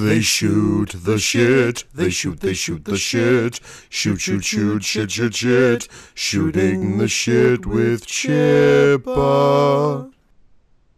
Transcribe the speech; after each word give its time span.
They 0.00 0.22
shoot 0.22 0.94
the 1.04 1.18
shit. 1.18 1.84
They 1.92 2.08
shoot, 2.08 2.40
they 2.40 2.54
shoot 2.54 2.86
the 2.86 2.96
shit. 2.96 3.60
Shoot, 3.90 4.22
shoot, 4.22 4.42
shoot, 4.42 4.82
shit, 4.82 5.10
shit, 5.10 5.34
shit. 5.34 5.86
Shooting 6.14 6.96
the 6.96 7.08
shit 7.08 7.66
with 7.66 8.06
Chippa. 8.06 10.10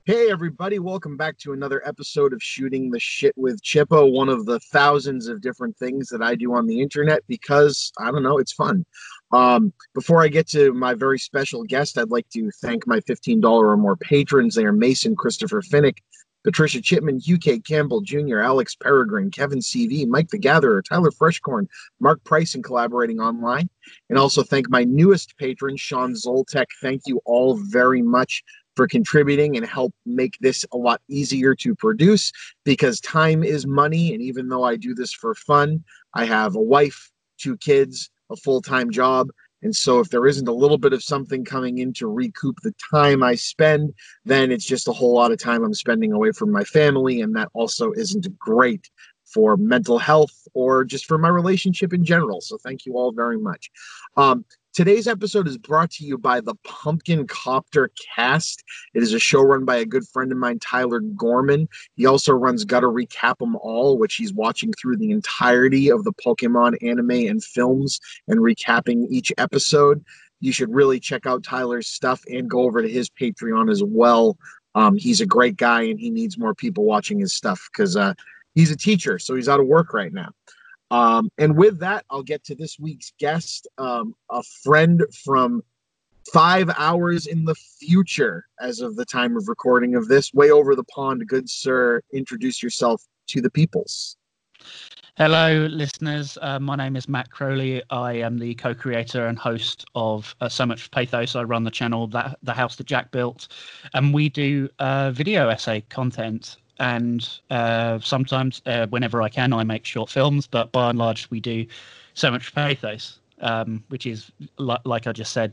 Hey, 0.04 0.30
everybody, 0.30 0.78
welcome 0.78 1.16
back 1.16 1.38
to 1.38 1.54
another 1.54 1.82
episode 1.84 2.32
of 2.32 2.40
Shooting 2.40 2.90
the 2.90 3.00
Shit 3.00 3.34
with 3.36 3.60
Chippo, 3.62 4.12
one 4.12 4.28
of 4.28 4.46
the 4.46 4.60
thousands 4.60 5.26
of 5.26 5.40
different 5.40 5.76
things 5.76 6.08
that 6.10 6.22
I 6.22 6.36
do 6.36 6.54
on 6.54 6.68
the 6.68 6.80
internet 6.80 7.22
because 7.26 7.90
I 7.98 8.12
don't 8.12 8.22
know, 8.22 8.38
it's 8.38 8.52
fun. 8.52 8.86
Um, 9.32 9.72
before 9.94 10.22
I 10.22 10.28
get 10.28 10.46
to 10.50 10.72
my 10.72 10.94
very 10.94 11.18
special 11.18 11.64
guest, 11.64 11.98
I'd 11.98 12.10
like 12.10 12.28
to 12.34 12.48
thank 12.60 12.86
my 12.86 13.00
$15 13.00 13.44
or 13.44 13.76
more 13.76 13.96
patrons. 13.96 14.54
They 14.54 14.66
are 14.66 14.72
Mason 14.72 15.16
Christopher 15.16 15.62
Finnick, 15.62 15.96
Patricia 16.44 16.80
Chipman, 16.80 17.20
UK 17.28 17.64
Campbell 17.64 18.02
Jr., 18.02 18.40
Alex 18.40 18.74
Peregrine, 18.74 19.30
Kevin 19.30 19.60
CV, 19.60 20.06
Mike 20.06 20.28
the 20.28 20.38
Gatherer, 20.38 20.82
Tyler 20.82 21.10
Freshcorn, 21.10 21.66
Mark 22.00 22.22
Price, 22.24 22.54
and 22.54 22.62
collaborating 22.62 23.18
online. 23.18 23.68
And 24.10 24.18
also 24.18 24.42
thank 24.42 24.68
my 24.68 24.84
newest 24.84 25.36
patron, 25.38 25.76
Sean 25.76 26.12
Zoltek. 26.12 26.66
Thank 26.82 27.02
you 27.06 27.20
all 27.24 27.56
very 27.56 28.02
much 28.02 28.44
for 28.76 28.86
contributing 28.86 29.56
and 29.56 29.64
help 29.64 29.94
make 30.04 30.36
this 30.40 30.64
a 30.72 30.76
lot 30.76 31.00
easier 31.08 31.54
to 31.54 31.74
produce 31.74 32.32
because 32.64 33.00
time 33.00 33.42
is 33.42 33.66
money. 33.66 34.12
And 34.12 34.22
even 34.22 34.48
though 34.48 34.64
I 34.64 34.76
do 34.76 34.94
this 34.94 35.12
for 35.12 35.34
fun, 35.34 35.82
I 36.12 36.24
have 36.24 36.56
a 36.56 36.60
wife, 36.60 37.10
two 37.38 37.56
kids, 37.56 38.10
a 38.30 38.36
full 38.36 38.60
time 38.60 38.90
job. 38.90 39.30
And 39.64 39.74
so, 39.74 39.98
if 39.98 40.10
there 40.10 40.26
isn't 40.26 40.46
a 40.46 40.52
little 40.52 40.78
bit 40.78 40.92
of 40.92 41.02
something 41.02 41.44
coming 41.44 41.78
in 41.78 41.92
to 41.94 42.06
recoup 42.06 42.60
the 42.60 42.74
time 42.90 43.22
I 43.22 43.34
spend, 43.34 43.94
then 44.24 44.52
it's 44.52 44.66
just 44.66 44.88
a 44.88 44.92
whole 44.92 45.14
lot 45.14 45.32
of 45.32 45.38
time 45.38 45.64
I'm 45.64 45.74
spending 45.74 46.12
away 46.12 46.32
from 46.32 46.52
my 46.52 46.64
family. 46.64 47.22
And 47.22 47.34
that 47.34 47.48
also 47.54 47.92
isn't 47.92 48.38
great 48.38 48.90
for 49.24 49.56
mental 49.56 49.98
health 49.98 50.46
or 50.52 50.84
just 50.84 51.06
for 51.06 51.18
my 51.18 51.28
relationship 51.28 51.92
in 51.92 52.04
general. 52.04 52.40
So, 52.40 52.58
thank 52.58 52.86
you 52.86 52.96
all 52.96 53.10
very 53.10 53.38
much. 53.38 53.70
Um, 54.16 54.44
Today's 54.74 55.06
episode 55.06 55.46
is 55.46 55.56
brought 55.56 55.92
to 55.92 56.04
you 56.04 56.18
by 56.18 56.40
the 56.40 56.56
Pumpkin 56.64 57.28
Copter 57.28 57.92
Cast. 58.12 58.64
It 58.92 59.04
is 59.04 59.12
a 59.12 59.20
show 59.20 59.40
run 59.40 59.64
by 59.64 59.76
a 59.76 59.84
good 59.84 60.04
friend 60.08 60.32
of 60.32 60.38
mine, 60.38 60.58
Tyler 60.58 60.98
Gorman. 60.98 61.68
He 61.94 62.06
also 62.06 62.32
runs 62.32 62.64
Gotta 62.64 62.88
Recap 62.88 63.40
'em 63.40 63.54
All, 63.54 63.96
which 63.98 64.16
he's 64.16 64.32
watching 64.32 64.72
through 64.72 64.96
the 64.96 65.12
entirety 65.12 65.92
of 65.92 66.02
the 66.02 66.12
Pokemon 66.14 66.76
anime 66.82 67.28
and 67.28 67.44
films 67.44 68.00
and 68.26 68.40
recapping 68.40 69.06
each 69.10 69.32
episode. 69.38 70.04
You 70.40 70.50
should 70.50 70.74
really 70.74 70.98
check 70.98 71.24
out 71.24 71.44
Tyler's 71.44 71.86
stuff 71.86 72.24
and 72.28 72.50
go 72.50 72.62
over 72.62 72.82
to 72.82 72.88
his 72.88 73.08
Patreon 73.08 73.70
as 73.70 73.84
well. 73.84 74.36
Um, 74.74 74.96
he's 74.96 75.20
a 75.20 75.26
great 75.26 75.56
guy 75.56 75.82
and 75.82 76.00
he 76.00 76.10
needs 76.10 76.36
more 76.36 76.52
people 76.52 76.82
watching 76.82 77.20
his 77.20 77.32
stuff 77.32 77.68
because 77.72 77.96
uh, 77.96 78.14
he's 78.56 78.72
a 78.72 78.76
teacher, 78.76 79.20
so 79.20 79.36
he's 79.36 79.48
out 79.48 79.60
of 79.60 79.68
work 79.68 79.94
right 79.94 80.12
now. 80.12 80.32
Um, 80.94 81.28
and 81.38 81.56
with 81.56 81.80
that, 81.80 82.04
I'll 82.08 82.22
get 82.22 82.44
to 82.44 82.54
this 82.54 82.78
week's 82.78 83.12
guest, 83.18 83.66
um, 83.78 84.14
a 84.30 84.44
friend 84.62 85.02
from 85.24 85.60
five 86.32 86.70
hours 86.78 87.26
in 87.26 87.44
the 87.44 87.56
future, 87.80 88.46
as 88.60 88.78
of 88.78 88.94
the 88.94 89.04
time 89.04 89.36
of 89.36 89.48
recording 89.48 89.96
of 89.96 90.06
this, 90.06 90.32
way 90.32 90.52
over 90.52 90.76
the 90.76 90.84
pond. 90.84 91.26
Good 91.26 91.50
sir, 91.50 92.00
introduce 92.12 92.62
yourself 92.62 93.02
to 93.26 93.40
the 93.40 93.50
peoples. 93.50 94.16
Hello, 95.16 95.66
listeners. 95.68 96.38
Uh, 96.40 96.60
my 96.60 96.76
name 96.76 96.94
is 96.94 97.08
Matt 97.08 97.28
Crowley. 97.28 97.82
I 97.90 98.12
am 98.12 98.38
the 98.38 98.54
co-creator 98.54 99.26
and 99.26 99.36
host 99.36 99.84
of 99.96 100.32
uh, 100.40 100.48
So 100.48 100.64
Much 100.64 100.92
Pathos. 100.92 101.34
I 101.34 101.42
run 101.42 101.64
the 101.64 101.72
channel 101.72 102.06
that 102.08 102.38
the 102.44 102.54
house 102.54 102.76
that 102.76 102.86
Jack 102.86 103.10
built, 103.10 103.48
and 103.94 104.14
we 104.14 104.28
do 104.28 104.68
uh, 104.78 105.10
video 105.10 105.48
essay 105.48 105.80
content 105.88 106.58
and 106.78 107.28
uh, 107.50 107.98
sometimes 108.00 108.62
uh, 108.66 108.86
whenever 108.88 109.22
I 109.22 109.28
can, 109.28 109.52
I 109.52 109.64
make 109.64 109.84
short 109.84 110.10
films. 110.10 110.46
But 110.46 110.72
by 110.72 110.90
and 110.90 110.98
large, 110.98 111.30
we 111.30 111.40
do 111.40 111.66
so 112.14 112.30
much 112.30 112.54
pathos, 112.54 113.18
um, 113.40 113.82
which 113.88 114.06
is 114.06 114.30
li- 114.58 114.76
like 114.84 115.06
I 115.06 115.12
just 115.12 115.32
said, 115.32 115.52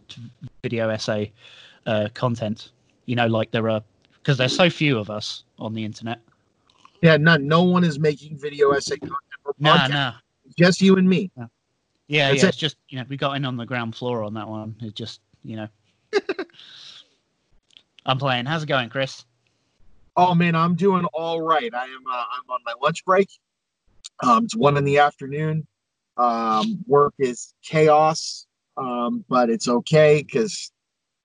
video 0.63 0.89
essay 0.89 1.31
uh, 1.85 2.09
content. 2.13 2.71
You 3.05 3.15
know, 3.15 3.27
like 3.27 3.51
there 3.51 3.69
are 3.69 3.81
because 4.15 4.37
there's 4.37 4.55
so 4.55 4.69
few 4.69 4.97
of 4.97 5.09
us 5.09 5.43
on 5.59 5.73
the 5.73 5.83
internet. 5.83 6.19
Yeah, 7.01 7.17
none. 7.17 7.47
No 7.47 7.63
one 7.63 7.83
is 7.83 7.99
making 7.99 8.37
video 8.37 8.71
essay 8.71 8.97
content. 8.97 9.17
Nah, 9.59 9.87
nah. 9.87 10.13
Just 10.57 10.81
you 10.81 10.97
and 10.97 11.07
me. 11.07 11.31
Yeah, 11.37 11.45
yeah. 12.07 12.31
yeah 12.31 12.47
it's 12.47 12.57
just 12.57 12.77
you 12.89 12.99
know 12.99 13.05
we 13.09 13.17
got 13.17 13.35
in 13.35 13.45
on 13.45 13.57
the 13.57 13.65
ground 13.65 13.95
floor 13.95 14.23
on 14.23 14.33
that 14.35 14.47
one. 14.47 14.75
It 14.81 14.95
just 14.95 15.21
you 15.43 15.55
know. 15.55 15.67
I'm 18.05 18.17
playing. 18.17 18.45
How's 18.45 18.63
it 18.63 18.67
going, 18.67 18.89
Chris? 18.89 19.25
Oh 20.15 20.35
man, 20.35 20.55
I'm 20.55 20.75
doing 20.75 21.05
all 21.13 21.41
right. 21.41 21.73
I 21.73 21.85
am. 21.85 22.03
Uh, 22.11 22.23
I'm 22.33 22.49
on 22.49 22.59
my 22.65 22.73
lunch 22.81 23.05
break. 23.05 23.29
Um, 24.23 24.45
it's 24.45 24.55
one 24.55 24.77
in 24.77 24.83
the 24.83 24.99
afternoon. 24.99 25.65
Um, 26.17 26.83
work 26.85 27.13
is 27.17 27.53
chaos, 27.63 28.45
um, 28.77 29.23
but 29.29 29.49
it's 29.49 29.67
okay 29.67 30.21
because 30.21 30.71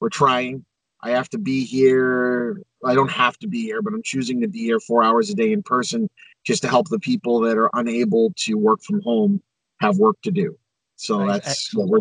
we're 0.01 0.09
trying. 0.09 0.65
I 1.03 1.11
have 1.11 1.29
to 1.31 1.39
be 1.39 1.65
here. 1.65 2.63
I 2.85 2.95
don't 2.95 3.11
have 3.11 3.37
to 3.39 3.49
be 3.49 3.63
here, 3.63 3.83
but 3.83 3.93
I'm 3.93 4.03
choosing 4.03 4.41
to 4.41 4.49
be 4.49 4.61
here 4.61 4.81
four 4.81 5.03
hours 5.03 5.31
a 5.31 5.35
day 5.35 5.53
in 5.53 5.63
person 5.63 6.09
just 6.45 6.63
to 6.63 6.69
help 6.69 6.89
the 6.89 7.01
people 7.01 7.41
that 7.41 7.59
are 7.59 7.71
unable 7.75 8.33
to 8.37 8.55
work 8.55 8.81
from 8.83 9.03
home 9.03 9.43
have 9.81 9.99
work 9.99 10.17
to 10.23 10.31
do. 10.31 10.57
So 10.95 11.27
that's 11.27 11.75
what 11.75 11.89
we're. 11.89 11.99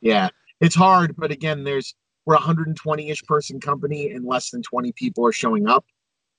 Yeah, 0.00 0.30
it's 0.60 0.74
hard, 0.74 1.14
but 1.16 1.30
again, 1.30 1.64
there's 1.64 1.94
we're 2.26 2.34
a 2.34 2.38
120-ish 2.38 3.24
person 3.24 3.60
company 3.60 4.10
and 4.10 4.24
less 4.24 4.50
than 4.50 4.62
20 4.62 4.92
people 4.92 5.26
are 5.26 5.32
showing 5.32 5.68
up. 5.68 5.84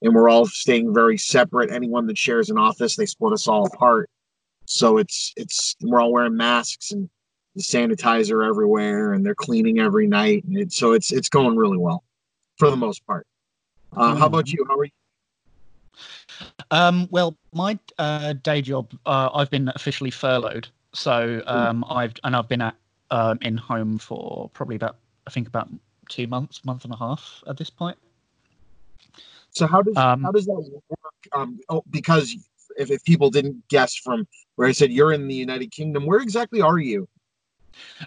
And 0.01 0.15
we're 0.15 0.29
all 0.29 0.45
staying 0.45 0.93
very 0.93 1.17
separate. 1.17 1.71
Anyone 1.71 2.07
that 2.07 2.17
shares 2.17 2.49
an 2.49 2.57
office 2.57 2.95
they 2.95 3.05
split 3.05 3.33
us 3.33 3.47
all 3.47 3.67
apart. 3.67 4.09
So 4.65 4.97
it's 4.97 5.33
it's 5.35 5.75
we're 5.81 6.01
all 6.01 6.11
wearing 6.11 6.35
masks 6.35 6.91
and 6.91 7.09
the 7.55 7.61
sanitizer 7.61 8.47
everywhere 8.47 9.13
and 9.13 9.25
they're 9.25 9.35
cleaning 9.35 9.79
every 9.79 10.07
night. 10.07 10.43
And 10.45 10.57
it, 10.57 10.73
so 10.73 10.93
it's 10.93 11.11
it's 11.11 11.29
going 11.29 11.55
really 11.55 11.77
well 11.77 12.03
for 12.57 12.69
the 12.69 12.77
most 12.77 13.05
part. 13.05 13.27
Uh, 13.95 14.15
how 14.15 14.25
about 14.25 14.51
you? 14.51 14.65
How 14.67 14.77
are 14.77 14.85
you? 14.85 14.91
Um, 16.71 17.07
well 17.11 17.37
my 17.53 17.77
uh, 17.99 18.33
day 18.33 18.61
job 18.61 18.91
uh, 19.05 19.29
i've 19.35 19.51
been 19.51 19.71
officially 19.75 20.11
furloughed. 20.11 20.67
So 20.93 21.43
um, 21.45 21.85
i've 21.89 22.13
and 22.23 22.35
i've 22.35 22.47
been 22.47 22.61
at 22.61 22.75
um, 23.11 23.37
in 23.41 23.57
home 23.57 23.99
for 23.99 24.49
probably 24.53 24.77
about 24.77 24.95
I 25.27 25.29
think 25.29 25.47
about 25.47 25.69
two 26.09 26.27
months, 26.27 26.63
month 26.65 26.83
and 26.83 26.93
a 26.93 26.97
half 26.97 27.43
at 27.47 27.57
this 27.57 27.69
point. 27.69 27.97
So 29.51 29.67
how 29.67 29.81
does 29.81 29.97
um, 29.97 30.23
how 30.23 30.31
does 30.31 30.45
that 30.45 30.53
work? 30.53 31.13
Um, 31.33 31.59
oh, 31.69 31.83
because 31.89 32.35
if, 32.77 32.89
if 32.89 33.03
people 33.03 33.29
didn't 33.29 33.67
guess 33.67 33.95
from 33.95 34.27
where 34.55 34.67
I 34.67 34.71
said 34.71 34.91
you're 34.91 35.13
in 35.13 35.27
the 35.27 35.35
United 35.35 35.71
Kingdom, 35.71 36.05
where 36.05 36.19
exactly 36.19 36.61
are 36.61 36.79
you? 36.79 37.07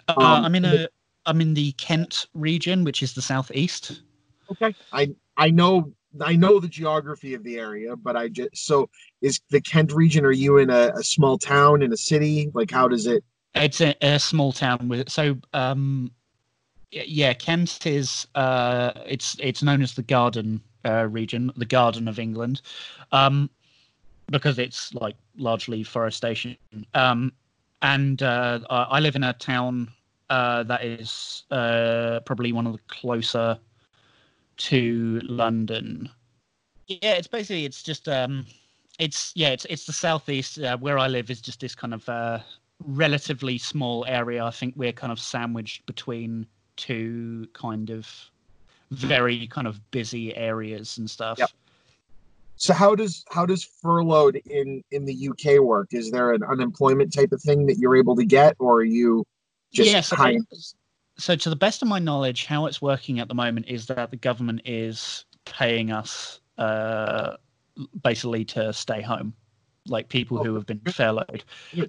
Uh, 0.07 0.13
um, 0.17 0.45
I'm 0.45 0.55
in 0.55 0.65
a 0.65 0.87
I'm 1.25 1.41
in 1.41 1.53
the 1.53 1.71
Kent 1.73 2.27
region, 2.33 2.83
which 2.83 3.01
is 3.03 3.13
the 3.13 3.21
southeast. 3.21 4.01
Okay, 4.51 4.75
I 4.91 5.13
I 5.37 5.51
know 5.51 5.93
I 6.21 6.35
know 6.35 6.59
the 6.59 6.67
geography 6.67 7.33
of 7.33 7.43
the 7.43 7.57
area, 7.57 7.95
but 7.95 8.15
I 8.15 8.29
just 8.29 8.57
so 8.57 8.89
is 9.21 9.39
the 9.49 9.61
Kent 9.61 9.91
region. 9.91 10.25
Are 10.25 10.31
you 10.31 10.57
in 10.57 10.69
a, 10.69 10.91
a 10.95 11.03
small 11.03 11.37
town 11.37 11.81
in 11.81 11.93
a 11.93 11.97
city? 11.97 12.51
Like 12.53 12.71
how 12.71 12.87
does 12.87 13.07
it? 13.07 13.23
It's 13.53 13.81
a, 13.81 13.95
a 14.01 14.19
small 14.19 14.51
town 14.51 14.89
with 14.89 15.09
so 15.09 15.37
um 15.53 16.11
yeah, 16.91 17.33
Kent 17.33 17.85
is 17.85 18.27
uh, 18.35 18.91
it's 19.05 19.35
it's 19.39 19.63
known 19.63 19.81
as 19.81 19.93
the 19.93 20.03
Garden 20.03 20.61
uh, 20.85 21.07
region, 21.07 21.51
the 21.55 21.65
Garden 21.65 22.07
of 22.07 22.19
England, 22.19 22.61
um, 23.11 23.49
because 24.27 24.59
it's 24.59 24.93
like 24.93 25.15
largely 25.37 25.83
forestation. 25.83 26.57
Um, 26.93 27.33
and 27.81 28.23
uh, 28.23 28.59
I 28.69 28.99
live 28.99 29.15
in 29.15 29.23
a 29.23 29.33
town 29.33 29.89
uh, 30.29 30.63
that 30.63 30.83
is 30.83 31.43
uh, 31.51 32.19
probably 32.25 32.51
one 32.51 32.65
of 32.65 32.73
the 32.73 32.79
closer 32.87 33.59
to 34.57 35.21
London. 35.23 36.09
Yeah, 36.87 37.13
it's 37.13 37.27
basically 37.27 37.65
it's 37.65 37.83
just 37.83 38.07
um, 38.07 38.45
it's 38.99 39.33
yeah 39.35 39.49
it's 39.49 39.65
it's 39.65 39.85
the 39.85 39.93
southeast 39.93 40.59
uh, 40.59 40.77
where 40.77 40.97
I 40.97 41.07
live 41.07 41.29
is 41.29 41.41
just 41.41 41.59
this 41.59 41.75
kind 41.75 41.93
of 41.93 42.43
relatively 42.85 43.57
small 43.57 44.05
area. 44.07 44.43
I 44.43 44.51
think 44.51 44.75
we're 44.77 44.91
kind 44.91 45.11
of 45.11 45.19
sandwiched 45.19 45.85
between 45.85 46.45
to 46.77 47.47
kind 47.53 47.89
of 47.89 48.07
very 48.91 49.47
kind 49.47 49.67
of 49.67 49.79
busy 49.91 50.35
areas 50.35 50.97
and 50.97 51.09
stuff. 51.09 51.39
Yep. 51.39 51.49
So 52.57 52.73
how 52.73 52.95
does 52.95 53.25
how 53.29 53.45
does 53.45 53.63
furloughed 53.63 54.37
in 54.45 54.83
in 54.91 55.05
the 55.05 55.29
UK 55.29 55.59
work? 55.59 55.89
Is 55.91 56.11
there 56.11 56.31
an 56.31 56.43
unemployment 56.43 57.13
type 57.13 57.31
of 57.31 57.41
thing 57.41 57.65
that 57.67 57.77
you're 57.77 57.97
able 57.97 58.15
to 58.15 58.25
get, 58.25 58.55
or 58.59 58.75
are 58.75 58.83
you 58.83 59.25
just 59.73 59.91
yeah, 59.91 60.01
so, 60.01 60.37
so 61.17 61.35
to 61.35 61.49
the 61.49 61.55
best 61.55 61.81
of 61.81 61.89
my 61.89 61.99
knowledge, 61.99 62.45
how 62.45 62.65
it's 62.65 62.81
working 62.81 63.19
at 63.19 63.27
the 63.27 63.35
moment 63.35 63.67
is 63.67 63.87
that 63.87 64.09
the 64.09 64.17
government 64.17 64.61
is 64.63 65.25
paying 65.43 65.91
us 65.91 66.39
uh, 66.57 67.35
basically 68.01 68.45
to 68.45 68.71
stay 68.71 69.01
home, 69.01 69.33
like 69.87 70.07
people 70.07 70.41
who 70.41 70.55
have 70.55 70.65
been 70.65 70.79
furloughed, 70.91 71.43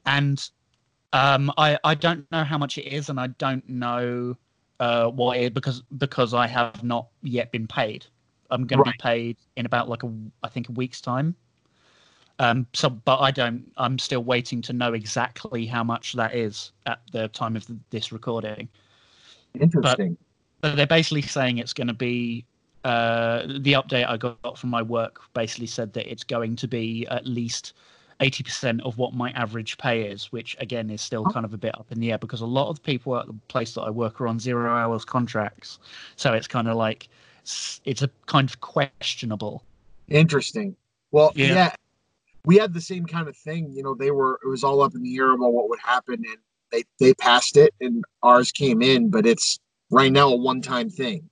and 0.04 0.50
um, 1.12 1.52
I 1.56 1.78
I 1.84 1.94
don't 1.94 2.30
know 2.32 2.42
how 2.42 2.58
much 2.58 2.76
it 2.76 2.92
is, 2.92 3.08
and 3.08 3.20
I 3.20 3.28
don't 3.28 3.68
know 3.68 4.36
uh, 4.80 5.08
what 5.08 5.38
it 5.38 5.54
because 5.54 5.82
because 5.98 6.34
I 6.34 6.46
have 6.46 6.82
not 6.82 7.08
yet 7.22 7.50
been 7.52 7.66
paid. 7.66 8.06
I'm 8.50 8.66
going 8.66 8.80
right. 8.80 8.86
to 8.86 8.92
be 8.92 8.98
paid 8.98 9.36
in 9.56 9.66
about 9.66 9.88
like 9.88 10.02
a 10.02 10.12
I 10.42 10.48
think 10.48 10.68
a 10.68 10.72
week's 10.72 11.00
time. 11.00 11.34
Um, 12.38 12.66
so, 12.74 12.90
but 12.90 13.18
I 13.18 13.30
don't. 13.30 13.64
I'm 13.76 13.98
still 13.98 14.22
waiting 14.22 14.60
to 14.62 14.72
know 14.72 14.92
exactly 14.92 15.66
how 15.66 15.82
much 15.82 16.12
that 16.14 16.34
is 16.34 16.72
at 16.84 17.00
the 17.12 17.28
time 17.28 17.56
of 17.56 17.66
this 17.90 18.12
recording. 18.12 18.68
Interesting. 19.58 20.18
But, 20.60 20.70
but 20.70 20.76
they're 20.76 20.86
basically 20.86 21.22
saying 21.22 21.58
it's 21.58 21.72
going 21.72 21.88
to 21.88 21.94
be. 21.94 22.44
Uh, 22.84 23.46
the 23.46 23.72
update 23.72 24.08
I 24.08 24.16
got 24.16 24.56
from 24.56 24.70
my 24.70 24.80
work 24.80 25.20
basically 25.34 25.66
said 25.66 25.92
that 25.94 26.08
it's 26.08 26.22
going 26.22 26.54
to 26.54 26.68
be 26.68 27.04
at 27.10 27.26
least 27.26 27.72
80% 28.20 28.80
of 28.82 28.98
what 28.98 29.14
my 29.14 29.30
average 29.32 29.76
pay 29.78 30.02
is, 30.02 30.32
which 30.32 30.56
again 30.58 30.90
is 30.90 31.02
still 31.02 31.24
kind 31.24 31.44
of 31.44 31.52
a 31.52 31.58
bit 31.58 31.74
up 31.78 31.86
in 31.90 32.00
the 32.00 32.12
air 32.12 32.18
because 32.18 32.40
a 32.40 32.46
lot 32.46 32.68
of 32.68 32.76
the 32.76 32.82
people 32.82 33.16
at 33.16 33.26
the 33.26 33.34
place 33.48 33.74
that 33.74 33.82
I 33.82 33.90
work 33.90 34.20
are 34.20 34.28
on 34.28 34.38
zero 34.38 34.70
hours 34.74 35.04
contracts. 35.04 35.78
So 36.16 36.32
it's 36.32 36.48
kind 36.48 36.68
of 36.68 36.76
like 36.76 37.08
it's, 37.84 38.02
a 38.02 38.10
kind 38.26 38.48
of 38.48 38.60
questionable. 38.60 39.62
Interesting. 40.08 40.76
Well, 41.10 41.32
Yeah. 41.34 41.54
yeah. 41.54 41.74
we 42.44 42.56
had 42.56 42.72
the 42.72 42.80
same 42.80 43.04
kind 43.06 43.28
of 43.28 43.36
thing. 43.36 43.70
You 43.72 43.82
know, 43.82 43.94
they 43.94 44.10
were 44.10 44.40
it 44.44 44.48
was 44.48 44.64
all 44.64 44.80
up 44.80 44.94
in 44.94 45.02
the 45.02 45.16
air 45.16 45.32
about 45.32 45.52
what 45.52 45.68
would 45.68 45.80
happen, 45.80 46.14
and 46.14 46.38
they 46.72 46.84
they 46.98 47.12
passed 47.14 47.56
it, 47.56 47.74
and 47.80 48.04
ours 48.22 48.50
came 48.52 48.82
in, 48.82 49.10
but 49.10 49.26
it's 49.26 49.58
right 49.90 50.10
now 50.10 50.30
a 50.32 50.36
one 50.36 50.60
time 50.62 50.88
thing. 50.90 51.28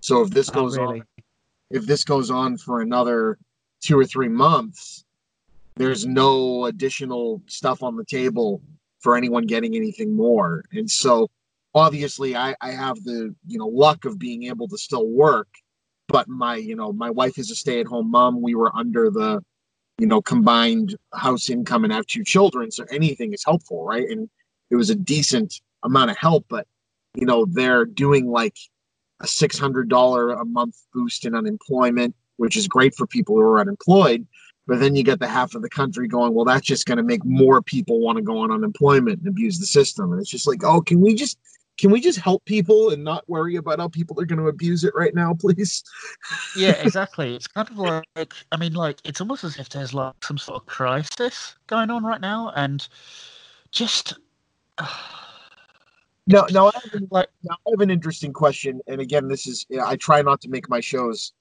So 0.00 0.22
if 0.22 0.30
this 0.30 0.50
Oh, 0.50 0.52
goes 0.54 0.76
really? 0.76 1.00
on, 1.00 1.06
if 1.70 1.86
this 1.86 2.04
goes 2.04 2.30
on 2.30 2.58
for 2.58 2.80
another 2.80 3.38
two 3.80 3.98
or 3.98 4.04
three 4.04 4.28
months, 4.28 5.04
there's 5.76 6.04
mm-hmm. 6.04 6.14
no 6.14 6.64
additional 6.66 7.42
stuff 7.46 7.82
on 7.82 7.96
the 7.96 8.04
table 8.04 8.60
for 9.00 9.16
anyone 9.16 9.46
getting 9.46 9.76
anything 9.76 10.16
more. 10.16 10.64
And 10.72 10.90
so 10.90 11.28
obviously 11.74 12.34
I, 12.34 12.54
I 12.60 12.70
have 12.72 12.96
the 13.04 13.34
you 13.46 13.58
know 13.58 13.68
luck 13.68 14.04
of 14.04 14.18
being 14.18 14.44
able 14.44 14.66
to 14.68 14.78
still 14.78 15.06
work, 15.06 15.48
but 16.08 16.28
my 16.28 16.56
you 16.56 16.74
know 16.74 16.92
my 16.92 17.10
wife 17.10 17.38
is 17.38 17.50
a 17.50 17.54
stay 17.54 17.80
at 17.80 17.86
home 17.86 18.10
mom. 18.10 18.42
We 18.42 18.54
were 18.54 18.74
under 18.74 19.10
the 19.10 19.40
you 19.98 20.06
know 20.06 20.20
combined 20.20 20.96
house 21.14 21.50
income 21.50 21.84
and 21.84 21.92
have 21.92 22.06
two 22.06 22.24
children, 22.24 22.70
so 22.70 22.84
anything 22.90 23.32
is 23.32 23.44
helpful, 23.44 23.84
right? 23.84 24.08
And 24.08 24.28
it 24.70 24.76
was 24.76 24.90
a 24.90 24.94
decent 24.94 25.60
amount 25.84 26.10
of 26.10 26.16
help, 26.16 26.46
but 26.48 26.66
you 27.14 27.26
know 27.26 27.46
they're 27.46 27.84
doing 27.84 28.26
like 28.26 28.56
a 29.20 29.26
six 29.26 29.58
hundred 29.58 29.88
dollar 29.88 30.30
a 30.30 30.44
month 30.44 30.76
boost 30.92 31.26
in 31.26 31.34
unemployment, 31.34 32.14
which 32.38 32.56
is 32.56 32.66
great 32.66 32.94
for 32.94 33.06
people 33.06 33.36
who 33.36 33.42
are 33.42 33.60
unemployed. 33.60 34.26
But 34.66 34.80
then 34.80 34.96
you 34.96 35.04
get 35.04 35.20
the 35.20 35.28
half 35.28 35.54
of 35.54 35.62
the 35.62 35.70
country 35.70 36.08
going, 36.08 36.34
well, 36.34 36.44
that's 36.44 36.66
just 36.66 36.86
going 36.86 36.98
to 36.98 37.04
make 37.04 37.24
more 37.24 37.62
people 37.62 38.00
want 38.00 38.16
to 38.16 38.22
go 38.22 38.38
on 38.38 38.50
unemployment 38.50 39.20
and 39.20 39.28
abuse 39.28 39.58
the 39.58 39.66
system. 39.66 40.12
And 40.12 40.20
it's 40.20 40.30
just 40.30 40.46
like, 40.46 40.64
oh, 40.64 40.80
can 40.80 41.00
we 41.00 41.14
just 41.14 41.38
can 41.78 41.90
we 41.90 42.00
just 42.00 42.18
help 42.18 42.42
people 42.46 42.90
and 42.90 43.04
not 43.04 43.28
worry 43.28 43.56
about 43.56 43.78
how 43.78 43.88
people 43.88 44.18
are 44.18 44.24
going 44.24 44.38
to 44.38 44.48
abuse 44.48 44.82
it 44.82 44.94
right 44.94 45.14
now, 45.14 45.34
please? 45.38 45.84
yeah, 46.56 46.72
exactly. 46.72 47.36
It's 47.36 47.46
kind 47.46 47.68
of 47.68 47.78
like 47.78 48.34
I 48.50 48.56
mean, 48.56 48.74
like 48.74 48.98
it's 49.04 49.20
almost 49.20 49.44
as 49.44 49.58
if 49.58 49.68
there's 49.68 49.94
like 49.94 50.14
some 50.22 50.38
sort 50.38 50.62
of 50.62 50.66
crisis 50.66 51.54
going 51.66 51.90
on 51.90 52.04
right 52.04 52.20
now, 52.20 52.52
and 52.56 52.86
just 53.70 54.14
No, 56.28 56.44
no, 56.50 56.66
I 56.66 56.72
have, 56.82 56.94
an, 56.94 57.08
like 57.12 57.28
now 57.44 57.54
I 57.66 57.70
have 57.70 57.80
an 57.80 57.90
interesting 57.90 58.32
question. 58.32 58.80
And 58.88 59.00
again, 59.00 59.28
this 59.28 59.46
is 59.46 59.64
I 59.80 59.94
try 59.94 60.22
not 60.22 60.40
to 60.40 60.48
make 60.48 60.68
my 60.68 60.80
shows 60.80 61.32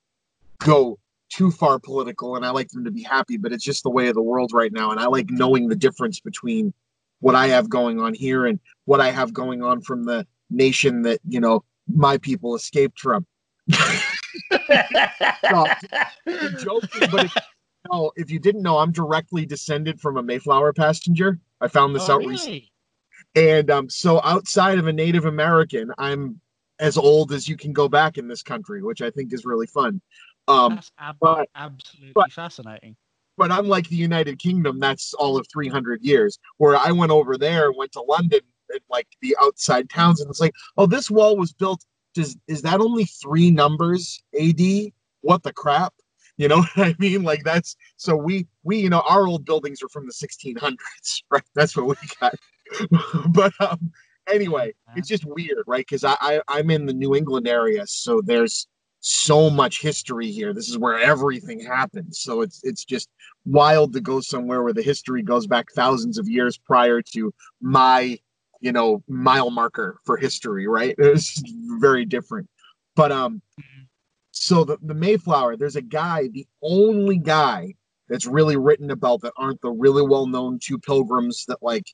go 0.60 1.00
too 1.36 1.52
far 1.52 1.80
political, 1.80 2.36
and 2.36 2.46
I 2.46 2.52
like 2.52 2.70
them 2.70 2.86
to 2.86 2.92
be 2.92 3.04
happy, 3.04 3.38
but 3.38 3.52
it's 3.52 3.64
just 3.64 3.84
the 3.84 3.90
way 3.90 4.08
of 4.08 4.16
the 4.16 4.22
world 4.22 4.52
right 4.54 4.72
now. 4.72 4.92
And 4.92 5.00
I 5.00 5.08
like 5.08 5.30
knowing 5.30 5.68
the 5.68 5.76
difference 5.76 6.20
between 6.20 6.74
what 7.20 7.36
I 7.36 7.48
have 7.48 7.70
going 7.70 8.00
on 8.00 8.14
here 8.14 8.46
and 8.46 8.60
what 8.86 9.02
I 9.02 9.12
have 9.12 9.34
going 9.34 9.62
on 9.62 9.82
from 9.82 10.06
the 10.06 10.26
nation 10.50 11.02
that 11.02 11.20
you 11.28 11.40
know 11.40 11.64
my 11.94 12.18
people 12.18 12.56
escaped 12.56 13.00
from. 13.00 13.26
No, 15.52 15.66
joking, 16.60 17.08
but 17.12 17.26
if, 17.26 17.36
no, 17.90 18.12
if 18.16 18.30
you 18.32 18.40
didn't 18.40 18.64
know, 18.64 18.80
I'm 18.80 18.92
directly 18.92 19.46
descended 19.46 20.02
from 20.02 20.18
a 20.18 20.24
Mayflower 20.24 20.74
passenger. 20.74 21.40
I 21.62 21.68
found 21.68 21.96
this 21.96 22.10
oh, 22.10 22.16
out 22.16 22.26
recently. 22.26 22.72
And 23.36 23.70
um, 23.70 23.90
so 23.90 24.22
outside 24.24 24.80
of 24.80 24.88
a 24.88 24.94
Native 24.94 25.26
American, 25.26 25.92
I'm 25.98 26.42
as 26.80 26.98
old 26.98 27.32
as 27.32 27.48
you 27.48 27.56
can 27.56 27.74
go 27.74 27.88
back 27.88 28.18
in 28.18 28.28
this 28.28 28.44
country, 28.44 28.82
which 28.82 29.02
I 29.02 29.10
think 29.10 29.34
is 29.34 29.46
really 29.46 29.68
fun. 29.68 30.02
Um, 30.48 30.76
That's 30.76 30.92
ab- 31.00 31.18
but- 31.20 31.50
absolutely 31.56 32.12
but- 32.14 32.32
fascinating. 32.32 32.96
but 33.38 33.52
unlike 33.52 33.90
the 33.90 33.96
United 33.96 34.40
Kingdom, 34.40 34.80
that's 34.80 35.14
all 35.16 35.38
of 35.38 35.46
300 35.52 36.02
years. 36.04 36.40
Where 36.58 36.78
I 36.78 36.92
went 36.92 37.12
over 37.12 37.38
there, 37.38 37.72
went 37.72 37.92
to 37.94 38.02
London 38.02 38.40
and 38.70 38.80
like 38.90 39.08
the 39.22 39.36
outside 39.42 39.90
towns, 39.90 40.22
and 40.22 40.30
it's 40.30 40.40
like, 40.40 40.54
oh, 40.78 40.86
this 40.86 41.10
wall 41.12 41.36
was 41.38 41.52
built. 41.52 41.84
Does 42.14 42.38
is 42.48 42.62
that 42.62 42.80
only 42.80 43.06
three 43.06 43.52
numbers 43.52 44.24
AD? 44.40 44.62
What 45.22 45.44
the 45.44 45.52
crap? 45.52 45.94
You 46.38 46.48
know 46.48 46.58
what 46.76 46.88
I 46.88 46.96
mean? 47.00 47.24
Like 47.24 47.44
that's 47.44 47.76
so 47.98 48.16
we 48.16 48.48
we 48.64 48.78
you 48.78 48.90
know 48.90 49.02
our 49.02 49.28
old 49.28 49.46
buildings 49.46 49.82
are 49.84 49.90
from 49.90 50.06
the 50.06 50.14
1600s, 50.14 50.78
right? 51.30 51.44
That's 51.56 51.76
what 51.76 51.88
we 51.88 51.96
got. 52.22 52.36
but 53.30 53.54
um, 53.60 53.92
anyway, 54.28 54.74
it's 54.96 55.08
just 55.10 55.26
weird, 55.26 55.64
right? 55.68 55.86
Because 55.86 56.04
I, 56.04 56.16
I 56.22 56.42
I'm 56.48 56.70
in 56.70 56.86
the 56.86 56.94
New 56.94 57.16
England 57.16 57.48
area, 57.48 57.86
so 57.88 58.22
there's 58.24 58.68
so 59.08 59.52
much 59.52 59.82
history 59.82 60.32
here. 60.32 60.52
This 60.52 60.68
is 60.68 60.80
where 60.80 60.98
everything 60.98 61.64
happens. 61.64 62.22
So 62.22 62.42
it's 62.42 62.62
it's 62.64 62.84
just 62.84 63.08
wild 63.46 63.94
to 63.94 64.02
go 64.02 64.20
somewhere 64.20 64.64
where 64.64 64.74
the 64.74 64.82
history 64.82 65.22
goes 65.22 65.46
back 65.46 65.68
thousands 65.76 66.18
of 66.18 66.28
years 66.28 66.58
prior 66.58 67.04
to 67.14 67.32
my 67.62 68.18
you 68.62 68.72
know 68.72 69.04
mile 69.08 69.52
marker 69.52 70.00
for 70.06 70.18
history, 70.18 70.68
right? 70.68 70.96
It's 71.00 71.40
very 71.80 72.06
different. 72.06 72.50
But 72.96 73.12
um, 73.12 73.44
so 74.32 74.64
the 74.64 74.80
the 74.82 74.96
Mayflower, 74.96 75.56
there's 75.56 75.76
a 75.76 75.84
guy, 75.84 76.28
the 76.30 76.48
only 76.64 77.20
guy 77.20 77.76
that's 78.10 78.26
really 78.26 78.58
written 78.58 78.90
about 78.90 79.22
that 79.22 79.34
aren't 79.38 79.62
the 79.62 79.70
really 79.70 80.02
well 80.02 80.26
known 80.26 80.58
two 80.60 80.80
pilgrims 80.80 81.46
that 81.48 81.60
like 81.62 81.86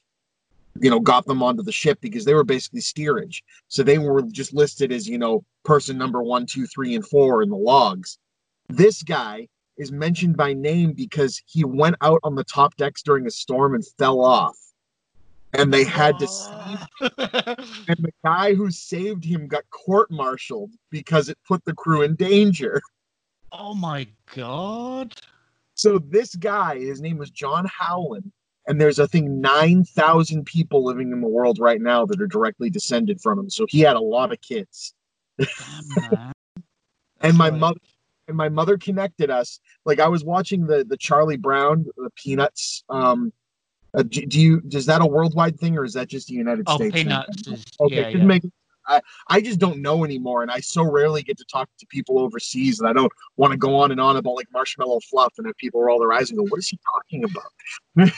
you 0.80 0.90
know 0.90 1.00
got 1.00 1.26
them 1.26 1.44
onto 1.44 1.64
the 1.64 1.72
ship 1.72 2.00
because 2.02 2.26
they 2.26 2.34
were 2.34 2.44
basically 2.44 2.82
steerage. 2.82 3.44
So 3.68 3.84
they 3.84 3.98
were 3.98 4.22
just 4.24 4.54
listed 4.54 4.92
as 4.92 5.08
you 5.08 5.18
know 5.18 5.44
person 5.64 5.98
number 5.98 6.24
one 6.24 6.46
two 6.46 6.66
three 6.66 6.96
and 6.96 7.06
four 7.06 7.44
in 7.44 7.50
the 7.50 7.58
logs. 7.58 8.18
This 8.70 9.04
guy 9.04 9.48
is 9.78 9.92
mentioned 9.92 10.38
by 10.38 10.54
name 10.54 10.94
because 10.94 11.42
he 11.46 11.64
went 11.64 11.96
out 12.02 12.20
on 12.24 12.36
the 12.36 12.44
top 12.44 12.76
decks 12.76 13.02
during 13.02 13.26
a 13.26 13.32
storm 13.32 13.74
and 13.74 13.84
fell 13.98 14.22
off. 14.22 14.58
And 15.54 15.74
they 15.74 15.84
had 15.84 16.18
to 16.20 16.28
save 16.28 16.88
and 17.02 17.98
the 18.00 18.14
guy 18.24 18.54
who 18.54 18.72
saved 18.72 19.26
him 19.26 19.48
got 19.48 19.70
court-martialed 19.70 20.72
because 20.92 21.28
it 21.28 21.38
put 21.46 21.66
the 21.66 21.74
crew 21.74 22.04
in 22.04 22.16
danger. 22.16 22.82
Oh 23.52 23.74
my 23.74 24.08
god! 24.34 25.14
So 25.74 26.00
this 26.00 26.36
guy, 26.36 26.80
his 26.80 27.02
name 27.02 27.18
was 27.18 27.32
John 27.32 27.66
Howland, 27.66 28.32
and 28.68 28.80
there's 28.80 29.00
I 29.00 29.06
think 29.08 29.30
nine 29.30 29.84
thousand 29.84 30.46
people 30.46 30.84
living 30.86 31.12
in 31.12 31.22
the 31.22 31.28
world 31.28 31.60
right 31.60 31.82
now 31.82 32.06
that 32.06 32.22
are 32.22 32.28
directly 32.28 32.70
descended 32.70 33.20
from 33.22 33.40
him. 33.40 33.50
So 33.50 33.66
he 33.68 33.82
had 33.82 33.96
a 33.96 34.02
lot 34.02 34.32
of 34.32 34.40
kids. 34.42 34.94
Damn. 35.38 36.32
And 37.24 37.38
my 37.38 37.50
like- 37.50 37.60
mother 37.60 37.80
and 38.28 38.36
my 38.38 38.50
mother 38.50 38.78
connected 38.80 39.30
us. 39.30 39.60
Like 39.86 40.00
I 40.00 40.08
was 40.08 40.24
watching 40.24 40.66
the 40.66 40.84
the 40.84 40.98
Charlie 40.98 41.38
Brown, 41.38 41.86
the 41.98 42.10
Peanuts. 42.16 42.84
Um, 42.90 43.32
uh, 43.94 44.02
do, 44.04 44.26
do 44.26 44.40
you 44.42 44.62
does 44.62 44.88
that 44.88 45.02
a 45.02 45.06
worldwide 45.06 45.60
thing 45.60 45.78
or 45.78 45.84
is 45.84 45.94
that 45.94 46.08
just 46.08 46.28
the 46.30 46.34
United 46.34 46.64
Oh, 46.68 46.78
States? 46.78 46.96
Peanuts 46.96 47.48
is 47.48 47.64
Okay, 47.80 47.96
yeah, 47.96 48.08
yeah. 48.08 48.24
make- 48.24 48.44
I, 48.92 49.02
I 49.28 49.42
just 49.42 49.60
don't 49.60 49.82
know 49.82 50.04
anymore, 50.04 50.42
and 50.42 50.52
I 50.52 50.60
so 50.60 50.84
rarely 50.84 51.24
get 51.24 51.38
to 51.38 51.46
talk 51.46 51.70
to 51.80 51.86
people 51.88 52.20
overseas 52.20 52.80
and 52.80 52.90
I 52.90 52.94
don't 52.94 53.12
want 53.38 53.52
to 53.52 53.58
go 53.58 53.76
on 53.76 53.92
and 53.92 54.00
on 54.00 54.18
about 54.18 54.36
like 54.36 54.48
marshmallow 54.54 55.00
fluff, 55.10 55.34
and 55.38 55.48
have 55.48 55.58
people 55.58 55.82
roll 55.82 56.00
their 56.00 56.14
eyes 56.14 56.30
and 56.30 56.38
go, 56.38 56.46
"What 56.46 56.60
is 56.60 56.70
he 56.70 56.80
talking 56.94 57.24
about?" 57.24 58.12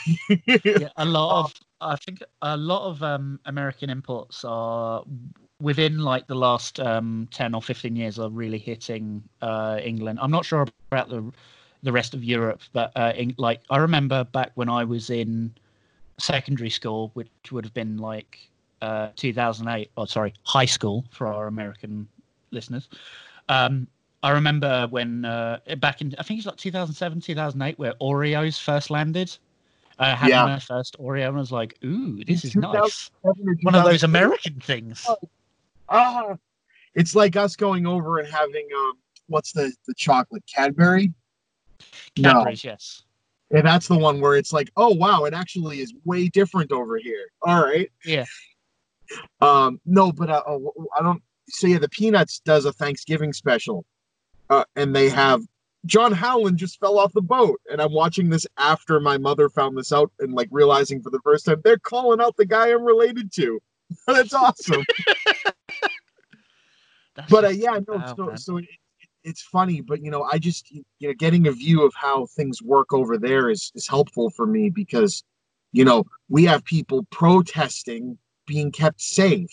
yeah, 0.66 0.90
a 0.98 1.06
lot 1.06 1.46
of 1.46 1.54
I 1.82 1.96
think 1.98 2.24
a 2.42 2.58
lot 2.58 2.90
of 2.90 3.04
um, 3.04 3.40
American 3.46 3.90
imports 3.90 4.44
are 4.46 5.04
within 5.60 6.00
like 6.00 6.28
the 6.28 6.36
last 6.36 6.80
um, 6.80 7.28
ten 7.32 7.54
or 7.54 7.62
fifteen 7.62 7.96
years 7.96 8.20
are 8.20 8.30
really 8.30 8.58
hitting 8.60 9.24
uh, 9.42 9.80
England. 9.84 10.20
I'm 10.22 10.32
not 10.32 10.46
sure 10.46 10.66
about 10.92 11.10
the 11.10 11.32
the 11.84 11.92
rest 11.92 12.14
of 12.14 12.24
Europe, 12.24 12.62
but 12.72 12.92
uh, 12.96 13.12
in, 13.16 13.36
like 13.38 13.62
I 13.70 13.78
remember 13.78 14.24
back 14.24 14.52
when 14.56 14.70
I 14.70 14.86
was 14.86 15.10
in 15.10 15.54
secondary 16.18 16.70
school, 16.70 17.12
which 17.14 17.30
would 17.52 17.66
have 17.66 17.74
been 17.74 17.98
like 17.98 18.50
uh, 18.84 19.12
2008. 19.16 19.90
Oh, 19.98 20.06
sorry, 20.06 20.34
high 20.44 20.66
school 20.66 21.06
for 21.10 21.28
our 21.28 21.48
American 21.48 22.08
listeners. 22.52 22.90
Um, 23.50 23.88
I 24.24 24.32
remember 24.32 24.88
when 24.90 25.26
uh, 25.26 25.60
back 25.80 26.02
in 26.02 26.14
I 26.18 26.24
think 26.24 26.40
it's 26.40 26.48
like 26.48 26.58
2007, 26.58 27.22
2008, 27.22 27.80
where 27.80 27.94
Oreos 28.02 28.60
first 28.60 28.90
landed. 28.90 29.36
I 30.00 30.16
had 30.16 30.30
Yeah. 30.30 30.44
my 30.46 30.60
first 30.60 30.98
Oreo 31.00 31.28
and 31.28 31.38
I 31.38 31.40
was 31.40 31.52
like, 31.52 31.78
"Ooh, 31.84 32.24
this 32.24 32.44
is 32.44 32.56
nice." 32.56 33.12
One 33.22 33.76
of 33.76 33.84
those 33.84 34.04
American 34.04 34.60
things. 34.60 35.08
Ah, 35.90 36.36
it's 36.96 37.16
like 37.16 37.36
us 37.36 37.56
going 37.56 37.86
over 37.86 38.20
and 38.20 38.28
having 38.28 38.68
um, 38.76 38.94
what's 39.28 39.52
the 39.52 39.74
the 39.88 39.94
chocolate 39.94 40.44
Cadbury? 40.54 41.14
No, 42.18 42.46
yes. 42.48 43.04
and 43.52 43.66
that's 43.66 43.88
the 43.88 43.98
one 43.98 44.20
where 44.20 44.36
it's 44.36 44.54
like, 44.54 44.72
oh 44.78 44.94
wow, 44.94 45.26
it 45.26 45.34
actually 45.34 45.80
is 45.80 45.94
way 46.06 46.28
different 46.28 46.72
over 46.72 46.98
here. 46.98 47.28
All 47.42 47.64
right. 47.64 47.92
Yeah. 48.06 48.26
Um, 49.42 49.80
no, 49.86 50.12
but 50.12 50.30
uh, 50.30 50.44
uh, 50.48 50.60
I 50.98 51.02
don't. 51.02 51.22
So 51.50 51.68
yeah, 51.68 51.80
the 51.80 51.90
Peanuts 51.90 52.40
does 52.40 52.66
a 52.66 52.74
Thanksgiving 52.74 53.34
special, 53.34 53.86
uh, 54.50 54.64
and 54.76 54.96
they 54.96 55.10
have 55.10 55.42
John 55.86 56.12
Howland 56.12 56.58
just 56.58 56.80
fell 56.80 56.98
off 56.98 57.14
the 57.14 57.22
boat. 57.22 57.60
And 57.72 57.82
I'm 57.82 57.94
watching 57.94 58.30
this 58.30 58.48
after 58.58 59.00
my 59.00 59.18
mother 59.18 59.50
found 59.50 59.78
this 59.78 59.92
out 59.92 60.12
and 60.20 60.34
like 60.34 60.48
realizing 60.52 61.02
for 61.02 61.10
the 61.10 61.20
first 61.24 61.46
time 61.46 61.62
they're 61.64 61.78
calling 61.78 62.22
out 62.22 62.38
the 62.38 62.46
guy 62.46 62.72
I'm 62.72 62.84
related 62.84 63.32
to. 63.34 63.60
That's 64.08 64.34
awesome. 64.34 64.84
That's 67.16 67.30
but 67.30 67.46
uh, 67.46 67.50
yeah, 67.50 67.80
no, 67.88 67.98
wow, 67.98 68.16
so 68.16 68.26
man. 68.26 68.38
so 68.38 68.58
it, 68.58 68.64
it, 68.64 69.10
it's 69.24 69.42
funny, 69.44 69.82
but 69.82 70.02
you 70.02 70.10
know, 70.10 70.24
I 70.24 70.40
just 70.40 70.72
you 70.72 70.84
know, 71.02 71.14
getting 71.14 71.48
a 71.48 71.52
view 71.52 71.86
of 71.86 71.94
how 71.96 72.26
things 72.26 72.62
work 72.64 72.92
over 72.92 73.18
there 73.18 73.52
is 73.52 73.72
is 73.76 73.88
helpful 73.88 74.32
for 74.32 74.48
me 74.48 74.70
because 74.72 75.24
you 75.74 75.86
know 75.86 76.06
we 76.30 76.46
have 76.46 76.66
people 76.66 77.06
protesting 77.12 78.18
being 78.46 78.72
kept 78.72 79.02
safe. 79.02 79.52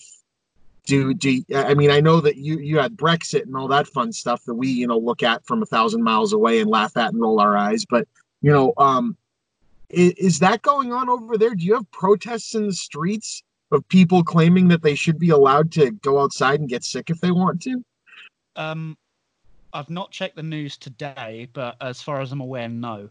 Do 0.87 1.15
do 1.15 1.43
I 1.55 1.75
mean 1.75 1.91
I 1.91 2.01
know 2.01 2.21
that 2.21 2.37
you 2.37 2.59
you 2.59 2.79
had 2.79 2.97
Brexit 2.97 3.43
and 3.43 3.57
all 3.57 3.69
that 3.69 3.87
fun 3.87 4.13
stuff 4.13 4.45
that 4.45 4.55
we 4.55 4.69
you 4.69 4.87
know 4.87 4.99
look 4.99 5.23
at 5.23 5.47
from 5.47 5.63
a 5.63 5.67
thousand 5.67 6.03
miles 6.03 6.33
away 6.33 6.61
and 6.61 6.71
laugh 6.71 6.97
at 6.97 7.13
and 7.13 7.21
roll 7.21 7.41
our 7.41 7.57
eyes, 7.57 7.85
but 7.85 8.09
you 8.43 8.51
know, 8.51 8.73
um, 8.77 9.17
is, 9.89 10.13
is 10.13 10.39
that 10.41 10.63
going 10.63 10.93
on 10.93 11.09
over 11.09 11.37
there? 11.37 11.55
Do 11.55 11.65
you 11.65 11.75
have 11.75 11.91
protests 11.91 12.55
in 12.55 12.67
the 12.67 12.73
streets 12.73 13.43
of 13.71 13.87
people 13.89 14.25
claiming 14.25 14.69
that 14.69 14.83
they 14.83 14.95
should 14.95 15.19
be 15.19 15.31
allowed 15.31 15.71
to 15.73 15.91
go 15.91 16.21
outside 16.21 16.61
and 16.61 16.69
get 16.69 16.85
sick 16.85 17.11
if 17.11 17.21
they 17.21 17.31
want 17.31 17.63
to? 17.63 17.85
Um, 18.57 18.97
I've 19.73 19.91
not 19.91 20.11
checked 20.11 20.37
the 20.37 20.43
news 20.43 20.77
today, 20.77 21.49
but 21.53 21.77
as 21.81 22.03
far 22.03 22.21
as 22.21 22.33
I'm 22.33 22.41
aware, 22.41 22.69
no. 22.69 23.09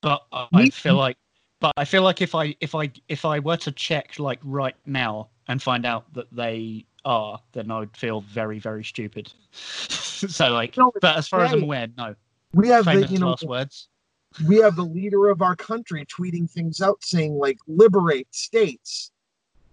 But 0.00 0.22
I, 0.32 0.48
I 0.52 0.70
feel 0.70 0.96
like, 0.96 1.16
but 1.62 1.72
I 1.76 1.84
feel 1.84 2.02
like 2.02 2.20
if 2.20 2.34
I 2.34 2.54
if 2.60 2.74
I 2.74 2.90
if 3.08 3.24
I 3.24 3.38
were 3.38 3.56
to 3.58 3.72
check 3.72 4.18
like 4.18 4.40
right 4.42 4.74
now 4.84 5.28
and 5.48 5.62
find 5.62 5.86
out 5.86 6.12
that 6.12 6.26
they 6.34 6.84
are, 7.04 7.40
then 7.52 7.70
I 7.70 7.78
would 7.78 7.96
feel 7.96 8.20
very 8.22 8.58
very 8.58 8.84
stupid. 8.84 9.32
so 9.52 10.52
like, 10.52 10.76
No, 10.76 10.92
but 11.00 11.16
as 11.16 11.28
far 11.28 11.44
as 11.44 11.52
I'm 11.52 11.62
aware, 11.62 11.86
no. 11.96 12.14
We 12.52 12.68
have 12.68 12.84
the 12.84 12.90
Famous 12.92 13.10
you 13.12 13.18
know 13.18 13.30
last 13.30 13.46
words. 13.46 13.88
we 14.46 14.56
have 14.58 14.76
the 14.76 14.84
leader 14.84 15.28
of 15.28 15.40
our 15.40 15.56
country 15.56 16.04
tweeting 16.04 16.50
things 16.50 16.82
out 16.82 17.02
saying 17.02 17.34
like 17.34 17.58
liberate 17.66 18.28
states 18.34 19.10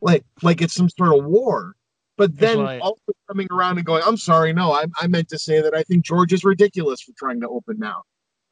like 0.01 0.23
like 0.41 0.61
it's 0.61 0.73
some 0.73 0.89
sort 0.89 1.17
of 1.17 1.25
war 1.25 1.75
but 2.17 2.37
then 2.37 2.59
like- 2.59 2.81
also 2.81 3.11
coming 3.27 3.47
around 3.51 3.77
and 3.77 3.85
going 3.85 4.01
i'm 4.05 4.15
sorry 4.15 4.53
no 4.53 4.71
I, 4.71 4.85
I 4.97 5.07
meant 5.07 5.27
to 5.29 5.37
say 5.37 5.61
that 5.61 5.75
i 5.75 5.83
think 5.83 6.05
georgia 6.05 6.35
is 6.35 6.45
ridiculous 6.45 7.01
for 7.01 7.11
trying 7.17 7.41
to 7.41 7.49
open 7.49 7.79
now 7.79 8.03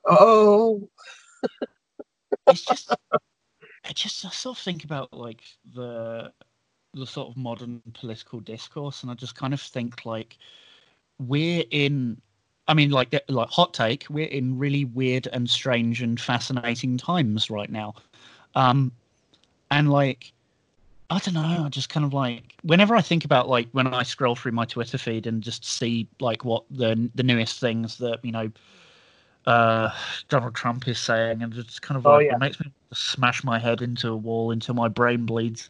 oh 0.05 0.89
It's 2.47 2.65
just, 2.65 2.95
I 3.87 3.93
just 3.93 4.25
I 4.25 4.29
sort 4.29 4.57
of 4.57 4.63
think 4.63 4.83
about 4.83 5.13
like 5.13 5.41
the 5.73 6.31
the 6.93 7.07
sort 7.07 7.29
of 7.29 7.37
modern 7.37 7.81
political 7.93 8.39
discourse, 8.39 9.01
and 9.03 9.11
I 9.11 9.15
just 9.15 9.35
kind 9.35 9.53
of 9.53 9.61
think 9.61 10.05
like 10.05 10.37
we're 11.19 11.63
in. 11.71 12.21
I 12.69 12.73
mean, 12.73 12.91
like 12.91 13.15
like 13.29 13.49
hot 13.49 13.73
take, 13.73 14.05
we're 14.09 14.27
in 14.27 14.57
really 14.57 14.83
weird 14.83 15.27
and 15.27 15.49
strange 15.49 16.01
and 16.01 16.19
fascinating 16.19 16.97
times 16.97 17.49
right 17.49 17.69
now, 17.69 17.95
um, 18.55 18.91
and 19.71 19.89
like 19.89 20.33
I 21.09 21.19
don't 21.19 21.35
know, 21.35 21.63
I 21.65 21.69
just 21.69 21.87
kind 21.87 22.05
of 22.05 22.13
like 22.13 22.55
whenever 22.63 22.93
I 22.93 23.01
think 23.01 23.23
about 23.23 23.47
like 23.47 23.69
when 23.71 23.87
I 23.87 24.03
scroll 24.03 24.35
through 24.35 24.51
my 24.51 24.65
Twitter 24.65 24.97
feed 24.97 25.27
and 25.27 25.41
just 25.41 25.63
see 25.63 26.09
like 26.19 26.43
what 26.43 26.65
the 26.69 27.09
the 27.15 27.23
newest 27.23 27.61
things 27.61 27.97
that 27.99 28.19
you 28.23 28.33
know 28.33 28.51
uh, 29.47 29.91
Donald 30.29 30.53
Trump 30.53 30.87
is 30.87 30.99
saying, 30.99 31.41
and 31.41 31.53
it's 31.55 31.79
kind 31.79 31.97
of 31.97 32.05
Oh, 32.05 32.17
like 32.17 32.27
yeah. 32.27 32.35
it 32.35 32.39
makes 32.39 32.59
me 32.59 32.71
smash 32.93 33.43
my 33.43 33.57
head 33.57 33.81
into 33.81 34.09
a 34.09 34.15
wall 34.15 34.51
until 34.51 34.75
my 34.75 34.87
brain 34.87 35.25
bleeds. 35.25 35.69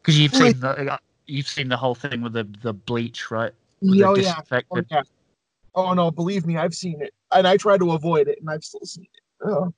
Because 0.00 0.18
you've 0.18 0.34
seen 0.34 0.58
the 0.60 0.98
you've 1.26 1.48
seen 1.48 1.68
the 1.68 1.76
whole 1.76 1.94
thing 1.94 2.22
with 2.22 2.32
the 2.32 2.48
the 2.62 2.72
bleach, 2.72 3.30
right? 3.30 3.52
Oh 3.82 3.92
the 3.92 4.22
yeah 4.22 4.40
oh 4.70 4.82
yeah 4.90 5.02
oh 5.74 5.92
no 5.92 6.10
believe 6.10 6.46
me 6.46 6.56
i've 6.56 6.74
seen 6.74 7.00
it 7.02 7.12
and 7.32 7.46
i 7.46 7.56
try 7.56 7.76
to 7.76 7.92
avoid 7.92 8.28
it 8.28 8.38
and 8.40 8.48
i've 8.50 8.64
still 8.64 8.84
seen 8.84 9.06
it 9.12 9.48
oh. 9.48 9.72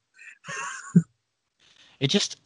It 1.99 2.09
just, 2.09 2.37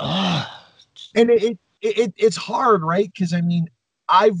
ah, 0.00 0.68
and 1.14 1.30
it, 1.30 1.42
it, 1.42 1.58
it 1.80 2.14
it's 2.16 2.36
hard 2.36 2.82
right 2.82 3.10
because 3.12 3.32
i 3.32 3.40
mean 3.40 3.68
i've 4.08 4.36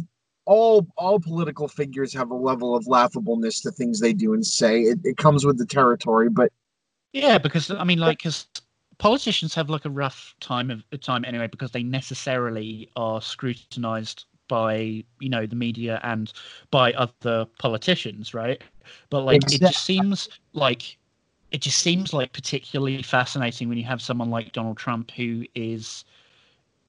all 0.46 0.86
all 0.96 1.20
political 1.20 1.68
figures 1.68 2.14
have 2.14 2.30
a 2.30 2.34
level 2.34 2.74
of 2.74 2.86
laughableness 2.86 3.62
to 3.62 3.70
things 3.70 4.00
they 4.00 4.12
do 4.12 4.32
and 4.32 4.46
say 4.46 4.82
it, 4.82 4.98
it 5.04 5.16
comes 5.16 5.44
with 5.44 5.58
the 5.58 5.66
territory 5.66 6.28
but 6.30 6.50
yeah. 7.16 7.38
Because 7.38 7.70
I 7.70 7.84
mean, 7.84 7.98
like, 7.98 8.18
because 8.18 8.46
politicians 8.98 9.54
have 9.54 9.70
like 9.70 9.84
a 9.84 9.90
rough 9.90 10.34
time 10.40 10.70
of 10.70 10.84
time 11.00 11.24
anyway, 11.24 11.46
because 11.46 11.70
they 11.70 11.82
necessarily 11.82 12.90
are 12.96 13.20
scrutinized 13.20 14.26
by 14.48 15.02
you 15.18 15.28
know 15.28 15.46
the 15.46 15.56
media 15.56 15.98
and 16.02 16.32
by 16.70 16.92
other 16.92 17.46
politicians, 17.58 18.34
right? 18.34 18.62
But 19.10 19.22
like, 19.22 19.52
it 19.52 19.60
just 19.60 19.84
seems 19.84 20.28
like 20.52 20.98
it 21.52 21.62
just 21.62 21.78
seems 21.78 22.12
like 22.12 22.32
particularly 22.32 23.02
fascinating 23.02 23.68
when 23.68 23.78
you 23.78 23.84
have 23.84 24.02
someone 24.02 24.30
like 24.30 24.52
Donald 24.52 24.76
Trump 24.76 25.10
who 25.12 25.44
is 25.54 26.04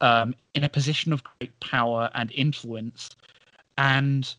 um, 0.02 0.36
in 0.56 0.64
a 0.64 0.70
position 0.70 1.14
of 1.14 1.24
great 1.24 1.58
power 1.62 2.10
and 2.16 2.32
influence, 2.34 3.16
and 3.78 4.36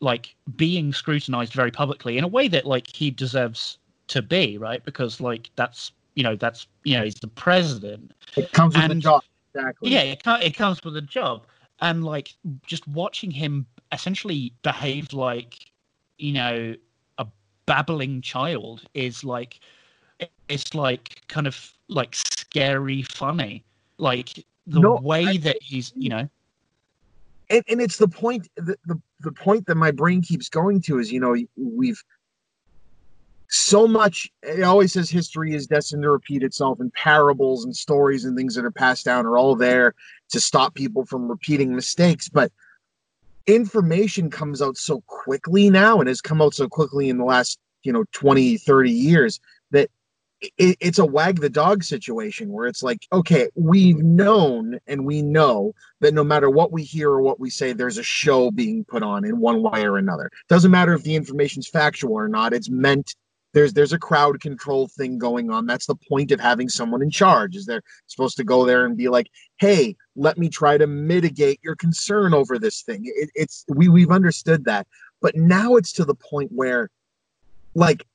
like 0.00 0.34
being 0.56 0.92
scrutinized 0.92 1.52
very 1.52 1.70
publicly 1.70 2.18
in 2.18 2.24
a 2.24 2.28
way 2.28 2.48
that 2.48 2.66
like 2.66 2.88
he 2.94 3.10
deserves 3.10 3.78
to 4.08 4.22
be, 4.22 4.58
right? 4.58 4.84
Because 4.84 5.20
like 5.20 5.50
that's 5.56 5.92
you 6.14 6.22
know 6.22 6.36
that's 6.36 6.66
you 6.84 6.96
know 6.96 7.04
he's 7.04 7.14
the 7.16 7.28
president. 7.28 8.12
it 8.36 8.52
comes 8.52 8.76
with 8.76 8.88
the 8.88 8.94
job 8.94 9.22
exactly 9.54 9.90
Yeah, 9.90 10.00
it, 10.02 10.22
it 10.26 10.56
comes 10.56 10.82
with 10.84 10.96
a 10.96 11.02
job, 11.02 11.46
and 11.80 12.04
like 12.04 12.34
just 12.66 12.86
watching 12.88 13.30
him 13.30 13.66
essentially 13.92 14.52
behave 14.62 15.12
like 15.12 15.58
you 16.18 16.32
know 16.32 16.74
a 17.18 17.26
babbling 17.66 18.20
child 18.22 18.82
is 18.94 19.24
like 19.24 19.60
it's 20.48 20.74
like 20.74 21.22
kind 21.28 21.46
of 21.46 21.72
like 21.88 22.14
scary 22.14 23.02
funny 23.02 23.64
like 23.98 24.44
the 24.66 24.80
No, 24.80 25.00
way 25.00 25.24
I- 25.24 25.36
that 25.38 25.56
he's 25.60 25.92
you 25.96 26.08
know 26.08 26.28
and, 27.52 27.62
and 27.68 27.80
it's 27.80 27.98
the 27.98 28.08
point 28.08 28.48
the, 28.56 28.76
the 28.86 29.00
the 29.20 29.32
point 29.32 29.66
that 29.66 29.76
my 29.76 29.92
brain 29.92 30.22
keeps 30.22 30.48
going 30.48 30.80
to 30.82 30.98
is 30.98 31.12
you 31.12 31.20
know 31.20 31.36
we've 31.56 32.02
so 33.48 33.86
much 33.86 34.30
it 34.42 34.62
always 34.62 34.94
says 34.94 35.10
history 35.10 35.54
is 35.54 35.66
destined 35.66 36.02
to 36.02 36.10
repeat 36.10 36.42
itself 36.42 36.80
and 36.80 36.92
parables 36.94 37.66
and 37.66 37.76
stories 37.76 38.24
and 38.24 38.34
things 38.34 38.54
that 38.54 38.64
are 38.64 38.70
passed 38.70 39.04
down 39.04 39.26
are 39.26 39.36
all 39.36 39.54
there 39.54 39.94
to 40.30 40.40
stop 40.40 40.74
people 40.74 41.04
from 41.04 41.28
repeating 41.28 41.76
mistakes. 41.76 42.30
But 42.30 42.50
information 43.46 44.30
comes 44.30 44.62
out 44.62 44.78
so 44.78 45.02
quickly 45.06 45.68
now 45.68 45.98
and 45.98 46.08
has 46.08 46.22
come 46.22 46.40
out 46.40 46.54
so 46.54 46.66
quickly 46.66 47.10
in 47.10 47.18
the 47.18 47.24
last 47.24 47.58
you 47.82 47.92
know 47.92 48.04
20 48.12 48.56
30 48.56 48.90
years 48.90 49.38
that 49.70 49.90
it, 50.58 50.76
it's 50.80 50.98
a 50.98 51.04
wag 51.04 51.40
the 51.40 51.50
dog 51.50 51.84
situation 51.84 52.50
where 52.50 52.66
it's 52.66 52.82
like 52.82 53.06
okay 53.12 53.48
we've 53.54 53.96
mm-hmm. 53.96 54.16
known 54.16 54.78
and 54.86 55.06
we 55.06 55.22
know 55.22 55.72
that 56.02 56.12
no 56.12 56.24
matter 56.24 56.50
what 56.50 56.72
we 56.72 56.82
hear 56.82 57.10
or 57.10 57.22
what 57.22 57.40
we 57.40 57.48
say, 57.48 57.72
there's 57.72 57.96
a 57.96 58.02
show 58.02 58.50
being 58.50 58.84
put 58.84 59.02
on 59.02 59.24
in 59.24 59.38
one 59.38 59.62
way 59.62 59.84
or 59.84 59.96
another. 59.96 60.30
Doesn't 60.48 60.70
matter 60.70 60.92
if 60.92 61.04
the 61.04 61.14
information's 61.14 61.68
factual 61.68 62.14
or 62.14 62.28
not. 62.28 62.52
It's 62.52 62.68
meant 62.68 63.14
there's 63.54 63.72
there's 63.72 63.92
a 63.92 63.98
crowd 63.98 64.40
control 64.40 64.88
thing 64.88 65.18
going 65.18 65.50
on. 65.50 65.66
That's 65.66 65.86
the 65.86 65.94
point 65.94 66.32
of 66.32 66.40
having 66.40 66.68
someone 66.68 67.02
in 67.02 67.10
charge. 67.10 67.54
Is 67.54 67.66
they're 67.66 67.82
supposed 68.06 68.36
to 68.38 68.44
go 68.44 68.66
there 68.66 68.84
and 68.84 68.96
be 68.96 69.08
like, 69.08 69.28
hey, 69.58 69.96
let 70.16 70.38
me 70.38 70.48
try 70.48 70.76
to 70.76 70.86
mitigate 70.86 71.60
your 71.62 71.76
concern 71.76 72.34
over 72.34 72.58
this 72.58 72.82
thing. 72.82 73.02
It, 73.04 73.30
it's 73.34 73.64
we 73.68 73.88
we've 73.88 74.10
understood 74.10 74.64
that, 74.64 74.86
but 75.20 75.36
now 75.36 75.76
it's 75.76 75.92
to 75.92 76.04
the 76.04 76.14
point 76.14 76.50
where, 76.52 76.90
like, 77.74 78.06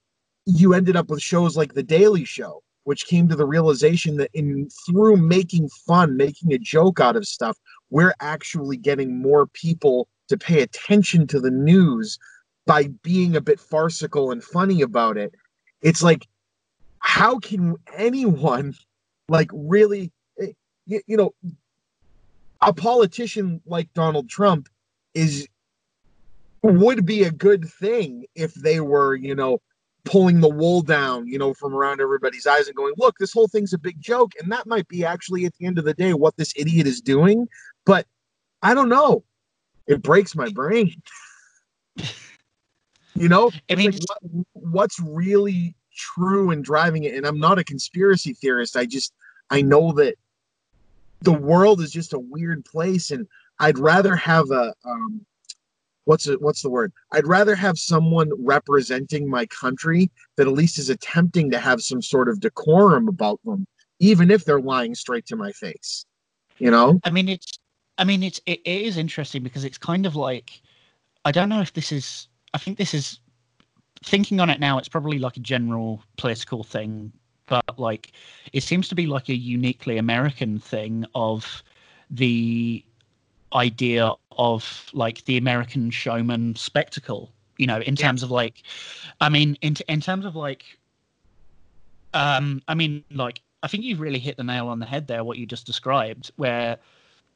you 0.47 0.73
ended 0.73 0.95
up 0.95 1.09
with 1.09 1.21
shows 1.21 1.57
like 1.57 1.73
The 1.73 1.83
Daily 1.83 2.23
Show, 2.23 2.63
which 2.85 3.05
came 3.05 3.27
to 3.27 3.35
the 3.35 3.45
realization 3.45 4.15
that 4.17 4.31
in 4.33 4.69
through 4.87 5.17
making 5.17 5.67
fun, 5.69 6.15
making 6.15 6.53
a 6.53 6.57
joke 6.57 7.01
out 7.01 7.17
of 7.17 7.27
stuff, 7.27 7.57
we're 7.89 8.13
actually 8.21 8.77
getting 8.77 9.21
more 9.21 9.47
people 9.47 10.07
to 10.29 10.37
pay 10.37 10.61
attention 10.61 11.27
to 11.27 11.41
the 11.41 11.51
news 11.51 12.17
by 12.65 12.87
being 13.03 13.35
a 13.35 13.41
bit 13.41 13.59
farcical 13.59 14.31
and 14.31 14.41
funny 14.41 14.81
about 14.81 15.17
it. 15.17 15.33
It's 15.81 16.01
like, 16.01 16.27
how 16.99 17.39
can 17.39 17.75
anyone 17.93 18.73
like 19.27 19.51
really, 19.53 20.13
eh, 20.41 20.53
you, 20.85 21.01
you 21.07 21.17
know, 21.17 21.33
a 22.61 22.73
politician 22.73 23.61
like 23.65 23.93
Donald 23.93 24.29
Trump 24.29 24.69
is 25.13 25.47
would 26.63 27.05
be 27.05 27.23
a 27.23 27.31
good 27.31 27.69
thing 27.69 28.25
if 28.33 28.53
they 28.53 28.79
were, 28.79 29.15
you 29.15 29.35
know, 29.35 29.61
pulling 30.07 30.39
the 30.39 30.49
wool 30.49 30.81
down, 30.81 31.27
you 31.27 31.37
know, 31.37 31.53
from 31.53 31.73
around 31.73 31.99
everybody's 31.99 32.47
eyes 32.47 32.67
and 32.67 32.75
going, 32.75 32.93
look, 32.97 33.17
this 33.17 33.33
whole 33.33 33.47
thing's 33.47 33.73
a 33.73 33.77
big 33.77 33.99
joke. 33.99 34.31
And 34.41 34.51
that 34.51 34.65
might 34.65 34.87
be 34.87 35.05
actually 35.05 35.45
at 35.45 35.53
the 35.57 35.65
end 35.65 35.77
of 35.77 35.85
the 35.85 35.93
day 35.93 36.13
what 36.13 36.37
this 36.37 36.53
idiot 36.55 36.87
is 36.87 37.01
doing. 37.01 37.47
But 37.85 38.07
I 38.61 38.73
don't 38.73 38.89
know. 38.89 39.23
It 39.85 40.01
breaks 40.01 40.35
my 40.35 40.49
brain. 40.49 41.01
you 43.15 43.27
know, 43.27 43.51
I 43.69 43.75
mean, 43.75 43.91
like, 43.91 43.99
what, 44.21 44.45
what's 44.53 44.99
really 44.99 45.75
true 45.95 46.51
and 46.51 46.63
driving 46.63 47.03
it? 47.03 47.13
And 47.13 47.25
I'm 47.25 47.39
not 47.39 47.59
a 47.59 47.63
conspiracy 47.63 48.33
theorist. 48.33 48.77
I 48.77 48.85
just, 48.85 49.13
I 49.49 49.61
know 49.61 49.91
that 49.93 50.15
the 51.21 51.33
world 51.33 51.81
is 51.81 51.91
just 51.91 52.13
a 52.13 52.19
weird 52.19 52.63
place. 52.63 53.11
And 53.11 53.27
I'd 53.59 53.77
rather 53.77 54.15
have 54.15 54.51
a, 54.51 54.73
um, 54.85 55.25
what's 56.07 56.27
it 56.27 56.41
what's 56.41 56.61
the 56.61 56.69
word? 56.69 56.91
I'd 57.11 57.27
rather 57.27 57.55
have 57.55 57.77
someone 57.77 58.31
representing 58.43 59.29
my 59.29 59.45
country 59.47 60.09
that 60.35 60.47
at 60.47 60.53
least 60.53 60.79
is 60.79 60.89
attempting 60.89 61.51
to 61.51 61.59
have 61.59 61.81
some 61.81 62.01
sort 62.01 62.29
of 62.29 62.39
decorum 62.39 63.07
about 63.07 63.39
them 63.45 63.67
even 63.99 64.29
if 64.29 64.45
they're 64.45 64.61
lying 64.61 64.93
straight 64.93 65.25
to 65.27 65.35
my 65.35 65.51
face 65.51 66.05
you 66.59 66.71
know? 66.71 66.99
I 67.03 67.09
mean 67.09 67.29
it's 67.29 67.59
i 67.97 68.03
mean 68.03 68.23
it's 68.23 68.39
it, 68.45 68.59
it 68.63 68.81
is 68.81 68.97
interesting 68.97 69.43
because 69.43 69.63
it's 69.63 69.77
kind 69.77 70.05
of 70.05 70.15
like 70.15 70.61
i 71.25 71.31
don't 71.31 71.49
know 71.49 71.61
if 71.61 71.73
this 71.73 71.91
is 71.91 72.27
i 72.53 72.57
think 72.57 72.77
this 72.77 72.93
is 72.93 73.19
thinking 74.05 74.39
on 74.39 74.51
it 74.51 74.59
now 74.59 74.77
it's 74.77 74.87
probably 74.87 75.17
like 75.17 75.35
a 75.35 75.39
general 75.39 76.03
political 76.17 76.63
thing 76.63 77.11
but 77.47 77.79
like 77.79 78.11
it 78.53 78.61
seems 78.61 78.87
to 78.89 78.95
be 78.95 79.07
like 79.07 79.29
a 79.29 79.35
uniquely 79.35 79.97
american 79.97 80.59
thing 80.59 81.05
of 81.15 81.63
the 82.11 82.85
idea 83.53 84.11
of 84.31 84.89
like 84.93 85.25
the 85.25 85.37
American 85.37 85.89
showman 85.89 86.55
spectacle, 86.55 87.31
you 87.57 87.67
know, 87.67 87.79
in 87.79 87.95
yeah. 87.95 88.07
terms 88.07 88.23
of 88.23 88.31
like, 88.31 88.63
I 89.21 89.29
mean, 89.29 89.57
in, 89.61 89.75
in 89.87 90.01
terms 90.01 90.25
of 90.25 90.35
like, 90.35 90.63
um, 92.13 92.61
I 92.67 92.75
mean, 92.75 93.03
like, 93.11 93.41
I 93.63 93.67
think 93.67 93.83
you've 93.83 93.99
really 93.99 94.19
hit 94.19 94.37
the 94.37 94.43
nail 94.43 94.67
on 94.67 94.79
the 94.79 94.85
head 94.85 95.07
there, 95.07 95.23
what 95.23 95.37
you 95.37 95.45
just 95.45 95.65
described, 95.65 96.31
where 96.35 96.77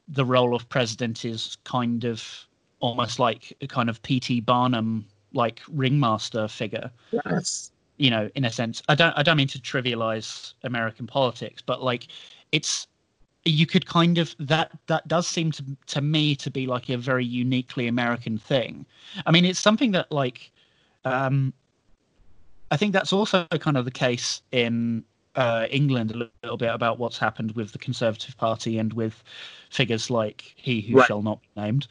the 0.08 0.26
role 0.26 0.56
of 0.56 0.68
president 0.70 1.26
is 1.26 1.58
kind 1.64 2.04
of 2.04 2.48
almost 2.80 3.20
like 3.20 3.56
a 3.62 3.68
kind 3.68 3.90
of 3.90 4.02
P.T. 4.04 4.42
Barnum, 4.42 5.06
like 5.34 5.62
ringmaster 5.70 6.48
figure. 6.48 6.92
Yes. 7.12 7.72
You 7.98 8.10
know, 8.10 8.30
in 8.36 8.46
a 8.46 8.52
sense, 8.52 8.82
I 8.90 8.96
don't, 8.96 9.18
I 9.18 9.24
don't 9.24 9.38
mean 9.38 9.48
to 9.50 9.60
trivialize 9.60 10.54
American 10.64 11.08
politics, 11.08 11.62
but 11.66 11.84
like, 11.84 12.08
it's 12.52 12.88
you 13.46 13.66
could 13.66 13.86
kind 13.86 14.18
of 14.18 14.36
that 14.40 14.72
that 14.88 15.08
does 15.08 15.28
seem 15.28 15.52
to 15.52 15.64
to 15.88 16.02
me 16.02 16.36
to 16.36 16.52
be 16.52 16.68
like 16.68 16.90
a 16.90 16.98
very 16.98 17.26
uniquely 17.26 17.88
American 17.88 18.38
thing. 18.38 18.86
I 19.26 19.32
mean, 19.32 19.46
it's 19.46 19.60
something 19.60 19.92
that 19.92 20.12
like 20.12 20.52
um, 21.06 21.54
I 22.70 22.78
think 22.78 22.94
that's 22.94 23.12
also 23.12 23.46
kind 23.60 23.78
of 23.78 23.86
the 23.86 23.92
case 23.92 24.42
in 24.52 25.04
uh, 25.36 25.68
England 25.70 26.12
a 26.12 26.30
little 26.44 26.58
bit 26.58 26.74
about 26.74 27.00
what's 27.00 27.18
happened 27.18 27.54
with 27.54 27.72
the 27.72 27.80
Conservative 27.80 28.38
Party 28.38 28.78
and 28.78 28.94
with 28.94 29.24
figures 29.70 30.10
like 30.10 30.54
he 30.56 30.82
who 30.82 30.98
right. 30.98 31.08
shall 31.08 31.22
not 31.22 31.42
be 31.42 31.62
named. 31.62 31.88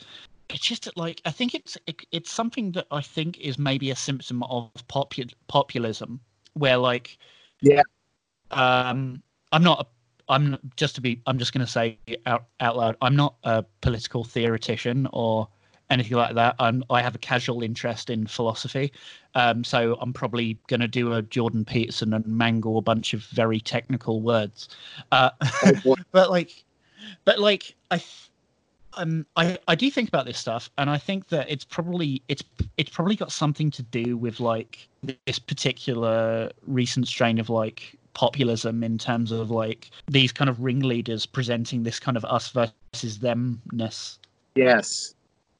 It's 0.49 0.61
just 0.67 0.85
that, 0.85 0.97
like 0.97 1.21
I 1.25 1.31
think 1.31 1.55
it's 1.55 1.77
it, 1.87 2.03
it's 2.13 2.31
something 2.31 2.73
that 2.73 2.87
I 2.91 3.01
think 3.01 3.39
is 3.39 3.59
maybe 3.59 3.91
a 3.91 3.97
symptom 3.97 4.43
of 4.45 4.71
popu- 4.89 5.33
populism, 5.49 6.21
where 6.55 6.77
like 6.77 7.19
yeah, 7.61 7.83
um, 8.51 9.23
I'm 9.53 9.63
not 9.63 9.81
a 9.81 9.87
I'm 10.31 10.57
just 10.77 10.95
to 10.95 11.01
be. 11.01 11.21
I'm 11.27 11.39
just 11.39 11.53
going 11.53 11.67
to 11.67 11.71
say 11.71 11.99
out 12.25 12.45
out 12.61 12.77
loud. 12.77 12.97
I'm 13.03 13.17
not 13.17 13.35
a 13.45 13.65
political 13.83 14.25
theoretician 14.25 15.09
or 15.13 15.49
anything 15.91 16.17
like 16.17 16.37
that. 16.37 16.55
I'm, 16.61 16.85
I 16.89 17.03
have 17.03 17.17
a 17.17 17.19
casual 17.19 17.63
interest 17.63 18.11
in 18.11 18.27
philosophy, 18.27 18.93
um, 19.35 19.65
so 19.65 19.99
I'm 20.01 20.13
probably 20.13 20.57
going 20.69 20.81
to 20.81 20.89
do 20.89 21.13
a 21.13 21.23
Jordan 21.23 21.65
Peterson 21.65 22.15
and 22.15 22.25
mangle 22.27 22.79
a 22.79 22.83
bunch 22.83 23.13
of 23.13 23.23
very 23.25 23.61
technical 23.61 24.21
words. 24.23 24.69
Uh, 25.11 25.31
oh, 25.85 25.97
but 26.13 26.31
like, 26.31 26.65
but 27.25 27.41
like, 27.41 27.75
I, 27.91 28.01
um, 28.95 29.27
I 29.35 29.59
I 29.67 29.75
do 29.75 29.91
think 29.91 30.09
about 30.09 30.27
this 30.27 30.39
stuff, 30.39 30.71
and 30.79 30.89
I 30.89 30.99
think 30.99 31.29
that 31.29 31.51
it's 31.51 31.65
probably 31.65 32.23
it's 32.29 32.45
it's 32.77 32.91
probably 32.91 33.17
got 33.17 33.33
something 33.33 33.71
to 33.73 33.83
do 33.83 34.17
with 34.17 34.39
like 34.39 34.89
this 35.27 35.41
particular 35.41 36.53
recent 36.67 37.09
strain 37.09 37.41
of 37.41 37.51
like 37.51 37.99
populism 38.15 38.83
in 38.83 38.99
terms 38.99 39.33
of 39.33 39.51
like 39.51 39.91
these 40.09 40.33
kind 40.33 40.51
of 40.51 40.61
ringleaders 40.61 41.27
presenting 41.27 41.83
this 41.83 41.99
kind 42.01 42.17
of 42.17 42.25
us 42.25 42.51
versus 42.51 43.19
themness. 43.19 44.19
Yes, 44.55 45.15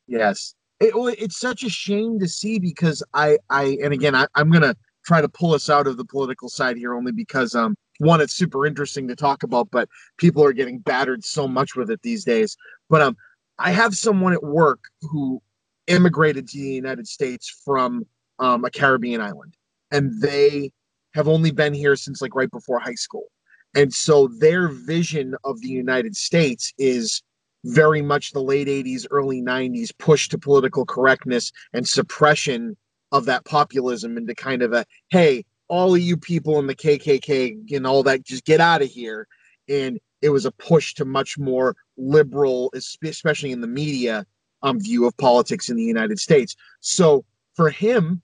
yes. 0.07 0.55
It, 0.81 0.93
it's 1.19 1.39
such 1.39 1.63
a 1.63 1.69
shame 1.69 2.19
to 2.21 2.29
see 2.29 2.59
because 2.59 3.03
I, 3.13 3.39
I, 3.51 3.77
and 3.83 3.93
again, 3.93 4.15
I, 4.15 4.27
I'm 4.35 4.51
gonna 4.51 4.75
try 5.05 5.21
to 5.21 5.29
pull 5.29 5.55
us 5.55 5.69
out 5.71 5.87
of 5.87 5.97
the 5.97 6.05
political 6.05 6.49
side 6.49 6.77
here 6.77 6.95
only 6.95 7.13
because 7.13 7.55
um 7.55 7.75
one 7.99 8.21
it's 8.21 8.33
super 8.33 8.67
interesting 8.67 9.09
to 9.09 9.17
talk 9.17 9.43
about 9.43 9.71
but 9.71 9.89
people 10.17 10.45
are 10.45 10.53
getting 10.53 10.79
battered 10.79 11.25
so 11.25 11.47
much 11.47 11.77
with 11.77 11.91
it 11.91 12.01
these 12.03 12.25
days 12.25 12.57
but 12.89 13.01
um 13.01 13.17
i 13.59 13.71
have 13.71 13.97
someone 13.97 14.33
at 14.33 14.43
work 14.43 14.85
who 15.03 15.41
immigrated 15.87 16.49
to 16.49 16.59
the 16.59 16.69
united 16.69 17.07
states 17.07 17.61
from 17.65 18.07
um, 18.39 18.65
a 18.65 18.71
caribbean 18.71 19.21
island 19.21 19.55
and 19.91 20.21
they 20.21 20.71
have 21.15 21.29
only 21.29 21.51
been 21.51 21.75
here 21.75 21.97
since 21.97 22.21
like 22.23 22.35
right 22.35 22.51
before 22.51 22.79
high 22.79 22.95
school. 22.95 23.27
And 23.75 23.93
so 23.93 24.29
their 24.39 24.69
vision 24.69 25.35
of 25.45 25.61
the 25.61 25.69
United 25.69 26.17
States 26.17 26.73
is 26.79 27.23
very 27.65 28.03
much 28.03 28.33
the 28.33 28.43
late 28.43 28.69
80s, 28.69 29.07
early 29.11 29.43
90s 29.43 29.91
push 29.99 30.29
to 30.29 30.39
political 30.39 30.85
correctness 30.85 31.53
and 31.73 31.87
suppression 31.87 32.77
of 33.13 33.27
that 33.27 33.45
populism 33.45 34.17
into 34.17 34.35
kind 34.35 34.63
of 34.63 34.73
a 34.73 34.87
hey, 35.11 35.45
all 35.69 35.95
of 35.95 36.01
you 36.01 36.17
people 36.17 36.59
in 36.59 36.67
the 36.67 36.75
KKK 36.75 37.73
and 37.73 37.87
all 37.87 38.03
that, 38.03 38.25
just 38.25 38.45
get 38.45 38.61
out 38.61 38.83
of 38.83 38.89
here. 38.89 39.29
And 39.69 40.01
it 40.21 40.31
was 40.31 40.45
a 40.45 40.53
push 40.53 40.95
to 40.95 41.05
much 41.05 41.39
more 41.39 41.77
liberal, 41.97 42.73
especially 42.75 43.53
in 43.53 43.61
the 43.61 43.69
media, 43.69 44.27
um, 44.63 44.81
view 44.81 45.07
of 45.07 45.17
politics 45.17 45.69
in 45.69 45.77
the 45.77 45.85
United 45.85 46.19
States. 46.19 46.57
So 46.81 47.25
for 47.55 47.71
him, 47.71 48.21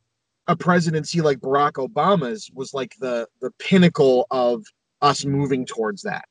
a 0.49 0.57
presidency 0.57 1.21
like 1.21 1.39
Barack 1.39 1.73
Obama's 1.73 2.51
was 2.55 2.73
like 2.73 2.95
the 3.01 3.27
the 3.41 3.51
pinnacle 3.59 4.27
of 4.31 4.65
us 5.03 5.25
moving 5.25 5.67
towards 5.67 6.03
that. 6.03 6.25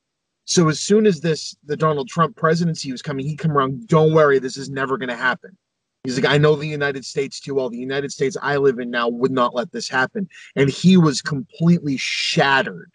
So 0.45 0.69
as 0.69 0.79
soon 0.79 1.05
as 1.05 1.21
this 1.21 1.55
the 1.65 1.77
Donald 1.77 2.07
Trump 2.07 2.35
presidency 2.35 2.91
was 2.91 3.01
coming, 3.01 3.25
he 3.25 3.35
come 3.35 3.51
around. 3.51 3.87
Don't 3.87 4.13
worry, 4.13 4.39
this 4.39 4.57
is 4.57 4.69
never 4.69 4.97
going 4.97 5.09
to 5.09 5.15
happen. 5.15 5.57
He's 6.03 6.19
like, 6.19 6.31
I 6.31 6.37
know 6.37 6.55
the 6.55 6.67
United 6.67 7.03
States 7.03 7.39
too 7.39 7.55
well. 7.55 7.69
The 7.69 7.77
United 7.77 8.11
States 8.11 8.37
I 8.39 8.57
live 8.57 8.77
in 8.77 8.91
now 8.91 9.09
would 9.09 9.31
not 9.31 9.55
let 9.55 9.71
this 9.71 9.89
happen, 9.89 10.29
and 10.55 10.69
he 10.69 10.97
was 10.97 11.21
completely 11.21 11.97
shattered 11.97 12.91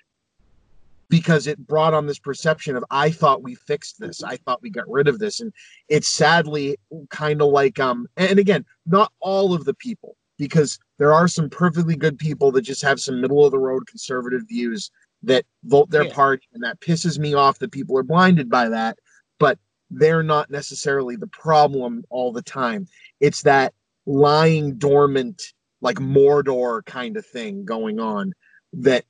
because 1.08 1.48
it 1.48 1.58
brought 1.66 1.92
on 1.92 2.06
this 2.06 2.20
perception 2.20 2.76
of 2.76 2.84
I 2.88 3.10
thought 3.10 3.42
we 3.42 3.56
fixed 3.56 3.98
this. 3.98 4.22
I 4.22 4.36
thought 4.36 4.62
we 4.62 4.70
got 4.70 4.88
rid 4.88 5.08
of 5.08 5.18
this, 5.18 5.40
and 5.40 5.52
it's 5.88 6.08
sadly 6.08 6.78
kind 7.10 7.42
of 7.42 7.48
like 7.48 7.78
um. 7.80 8.06
And 8.16 8.38
again, 8.38 8.64
not 8.86 9.12
all 9.20 9.52
of 9.52 9.64
the 9.64 9.74
people 9.74 10.16
because 10.38 10.78
there 11.00 11.14
are 11.14 11.26
some 11.26 11.48
perfectly 11.48 11.96
good 11.96 12.18
people 12.18 12.52
that 12.52 12.60
just 12.60 12.82
have 12.82 13.00
some 13.00 13.22
middle 13.22 13.42
of 13.42 13.50
the 13.50 13.58
road 13.58 13.86
conservative 13.86 14.42
views 14.46 14.90
that 15.22 15.46
vote 15.64 15.90
their 15.90 16.04
yeah. 16.04 16.12
party 16.12 16.46
and 16.52 16.62
that 16.62 16.78
pisses 16.80 17.18
me 17.18 17.32
off 17.32 17.58
that 17.58 17.72
people 17.72 17.96
are 17.98 18.02
blinded 18.02 18.48
by 18.50 18.68
that 18.68 18.98
but 19.38 19.58
they're 19.90 20.22
not 20.22 20.50
necessarily 20.50 21.16
the 21.16 21.26
problem 21.28 22.04
all 22.10 22.32
the 22.32 22.42
time 22.42 22.86
it's 23.18 23.42
that 23.42 23.72
lying 24.04 24.74
dormant 24.74 25.42
like 25.80 25.96
mordor 25.96 26.84
kind 26.84 27.16
of 27.16 27.24
thing 27.26 27.64
going 27.64 27.98
on 27.98 28.32
that 28.74 29.04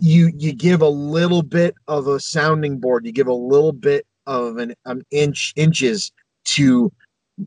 you 0.00 0.32
you 0.36 0.52
give 0.52 0.82
a 0.82 0.88
little 0.88 1.42
bit 1.42 1.74
of 1.86 2.08
a 2.08 2.18
sounding 2.18 2.78
board 2.78 3.06
you 3.06 3.12
give 3.12 3.28
a 3.28 3.32
little 3.32 3.72
bit 3.72 4.04
of 4.26 4.56
an, 4.56 4.74
an 4.84 5.02
inch 5.12 5.52
inches 5.54 6.10
to 6.44 6.92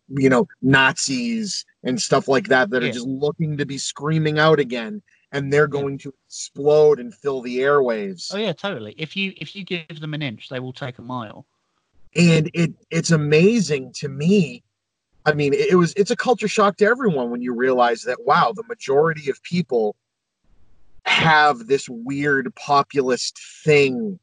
you 0.09 0.29
know 0.29 0.47
Nazis 0.61 1.65
and 1.83 2.01
stuff 2.01 2.27
like 2.27 2.47
that 2.47 2.69
that 2.69 2.81
yeah. 2.81 2.89
are 2.89 2.93
just 2.93 3.07
looking 3.07 3.57
to 3.57 3.65
be 3.65 3.77
screaming 3.77 4.39
out 4.39 4.59
again 4.59 5.01
and 5.31 5.53
they're 5.53 5.67
going 5.67 5.97
to 5.99 6.13
explode 6.25 6.99
and 6.99 7.13
fill 7.13 7.41
the 7.41 7.59
airwaves. 7.59 8.33
Oh 8.33 8.37
yeah, 8.37 8.53
totally. 8.53 8.95
If 8.97 9.15
you 9.15 9.33
if 9.37 9.55
you 9.55 9.63
give 9.63 9.99
them 9.99 10.13
an 10.13 10.21
inch, 10.21 10.49
they 10.49 10.59
will 10.59 10.73
take 10.73 10.97
a 10.97 11.01
mile. 11.01 11.45
And 12.15 12.49
it 12.53 12.73
it's 12.89 13.11
amazing 13.11 13.93
to 13.97 14.09
me. 14.09 14.63
I 15.25 15.33
mean, 15.33 15.53
it, 15.53 15.71
it 15.71 15.75
was 15.75 15.93
it's 15.95 16.11
a 16.11 16.15
culture 16.15 16.47
shock 16.47 16.77
to 16.77 16.85
everyone 16.85 17.29
when 17.29 17.41
you 17.41 17.53
realize 17.53 18.03
that 18.03 18.25
wow, 18.25 18.53
the 18.55 18.63
majority 18.67 19.29
of 19.29 19.41
people 19.43 19.95
have 21.05 21.67
this 21.67 21.87
weird 21.89 22.53
populist 22.55 23.39
thing 23.63 24.19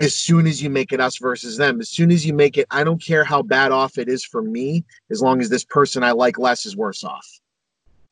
as 0.00 0.16
soon 0.16 0.46
as 0.46 0.62
you 0.62 0.70
make 0.70 0.92
it 0.92 1.00
us 1.00 1.18
versus 1.18 1.56
them, 1.56 1.80
as 1.80 1.88
soon 1.88 2.10
as 2.10 2.26
you 2.26 2.34
make 2.34 2.56
it, 2.58 2.66
I 2.70 2.84
don't 2.84 3.02
care 3.02 3.24
how 3.24 3.42
bad 3.42 3.72
off 3.72 3.98
it 3.98 4.08
is 4.08 4.24
for 4.24 4.42
me, 4.42 4.84
as 5.10 5.22
long 5.22 5.40
as 5.40 5.48
this 5.48 5.64
person 5.64 6.02
I 6.02 6.12
like 6.12 6.38
less 6.38 6.66
is 6.66 6.76
worse 6.76 7.04
off. 7.04 7.26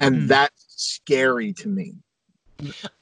And 0.01 0.23
mm. 0.23 0.29
that's 0.29 0.67
scary 0.69 1.53
to 1.55 1.69
me. 1.69 1.95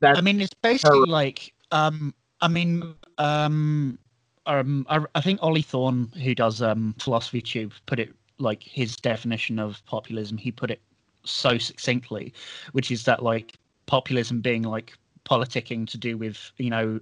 That's 0.00 0.18
I 0.18 0.22
mean, 0.22 0.40
it's 0.40 0.54
basically 0.54 0.90
terrible. 0.90 1.12
like, 1.12 1.52
um, 1.72 2.14
I 2.40 2.48
mean, 2.48 2.94
um, 3.18 3.98
um, 4.46 4.86
I, 4.88 5.04
I 5.14 5.20
think 5.20 5.40
Ollie 5.42 5.62
Thorn, 5.62 6.10
who 6.22 6.34
does 6.34 6.62
um, 6.62 6.94
Philosophy 6.98 7.42
Tube, 7.42 7.72
put 7.86 7.98
it 7.98 8.14
like 8.38 8.62
his 8.62 8.96
definition 8.96 9.58
of 9.58 9.84
populism. 9.84 10.38
He 10.38 10.50
put 10.50 10.70
it 10.70 10.80
so 11.24 11.58
succinctly, 11.58 12.32
which 12.72 12.90
is 12.90 13.04
that 13.04 13.22
like 13.22 13.56
populism 13.86 14.40
being 14.40 14.62
like 14.62 14.96
politicking 15.24 15.86
to 15.88 15.98
do 15.98 16.16
with 16.16 16.50
you 16.56 16.70
know 16.70 17.00